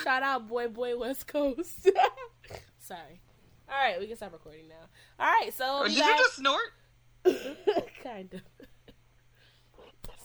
Shout 0.04 0.22
out, 0.22 0.48
boy, 0.48 0.68
boy, 0.68 0.96
West 0.96 1.26
Coast. 1.26 1.88
Sorry. 2.78 3.20
All 3.68 3.76
right, 3.76 4.00
we 4.00 4.06
can 4.06 4.16
stop 4.16 4.32
recording 4.32 4.68
now. 4.68 4.86
All 5.18 5.26
right, 5.30 5.52
so 5.52 5.78
Or 5.78 5.82
we 5.84 5.88
did 5.90 5.98
you 5.98 6.02
got- 6.04 6.18
just 6.18 6.36
snort? 6.36 6.70
kind 8.02 8.34
of. 8.34 8.40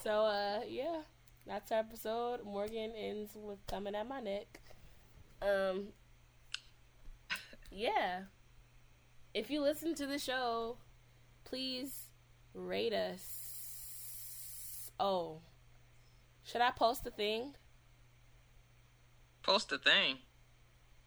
So, 0.04 0.12
uh, 0.26 0.62
yeah, 0.68 1.02
that's 1.48 1.72
our 1.72 1.80
episode. 1.80 2.44
Morgan 2.46 2.92
ends 2.96 3.32
with 3.36 3.58
coming 3.68 3.96
at 3.96 4.08
my 4.08 4.20
neck. 4.22 4.60
Um, 5.42 5.88
yeah. 7.76 8.22
If 9.34 9.52
you 9.52 9.62
listen 9.62 9.94
to 9.96 10.08
the 10.08 10.18
show, 10.18 10.78
please 11.44 12.08
rate 12.54 12.94
us. 12.94 14.92
Oh, 15.00 15.42
should 16.44 16.62
I 16.62 16.72
post 16.72 17.04
the 17.04 17.12
thing? 17.12 17.56
Post 19.44 19.70
the 19.70 19.78
thing. 19.78 20.20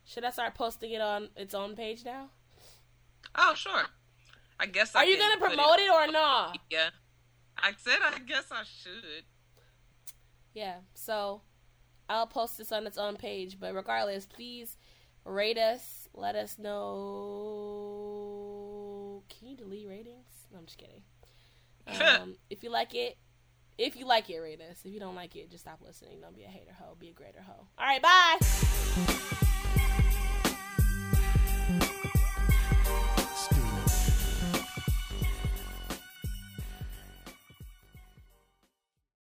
Should 0.05 0.25
I 0.25 0.31
start 0.31 0.55
posting 0.55 0.93
it 0.93 1.01
on 1.01 1.31
its 1.37 1.55
own 1.55 1.75
page 1.75 2.05
now? 2.05 2.31
Oh, 3.35 3.55
sure. 3.55 3.87
I 4.61 4.67
guess. 4.67 4.95
I 4.95 5.01
Are 5.01 5.07
you 5.07 5.17
gonna 5.17 5.39
put 5.39 5.49
promote 5.49 5.79
it 5.79 5.91
or 5.91 6.07
not? 6.11 6.59
Yeah. 6.71 6.91
I 7.57 7.73
said 7.77 7.99
I 8.03 8.19
guess 8.21 8.45
I 8.51 8.63
should. 8.63 9.25
Yeah, 10.55 10.79
so 10.95 11.43
I'll 12.09 12.27
post 12.27 12.59
this 12.59 12.73
on 12.73 12.87
its 12.87 12.99
own 12.99 13.17
page, 13.17 13.59
but 13.61 13.75
regardless, 13.75 14.27
please 14.27 14.77
rate 15.29 15.59
us. 15.59 16.09
Let 16.15 16.35
us 16.35 16.59
know. 16.59 17.13
Can 19.29 19.49
you 19.49 19.57
delete 19.57 19.89
ratings? 19.89 20.47
No, 20.53 20.59
I'm 20.59 20.67
just 20.67 20.79
kidding. 20.79 21.03
Um, 22.21 22.37
if 22.51 22.63
you 22.63 22.69
like 22.69 22.95
it, 22.95 23.17
if 23.79 23.97
you 23.97 24.07
like 24.07 24.29
it, 24.29 24.37
rate 24.41 24.61
us. 24.61 24.81
If 24.85 24.93
you 24.93 25.01
don't 25.01 25.15
like 25.15 25.37
it, 25.37 25.51
just 25.51 25.65
stop 25.65 25.81
listening. 25.83 26.21
Don't 26.21 26.37
be 26.37 26.45
a 26.45 26.49
hater 26.49 26.75
hoe. 26.79 26.97
Be 26.99 27.09
a 27.09 27.13
greater 27.15 27.41
hoe. 27.41 27.67
All 27.79 27.87
right, 27.87 28.03
bye. 28.03 29.47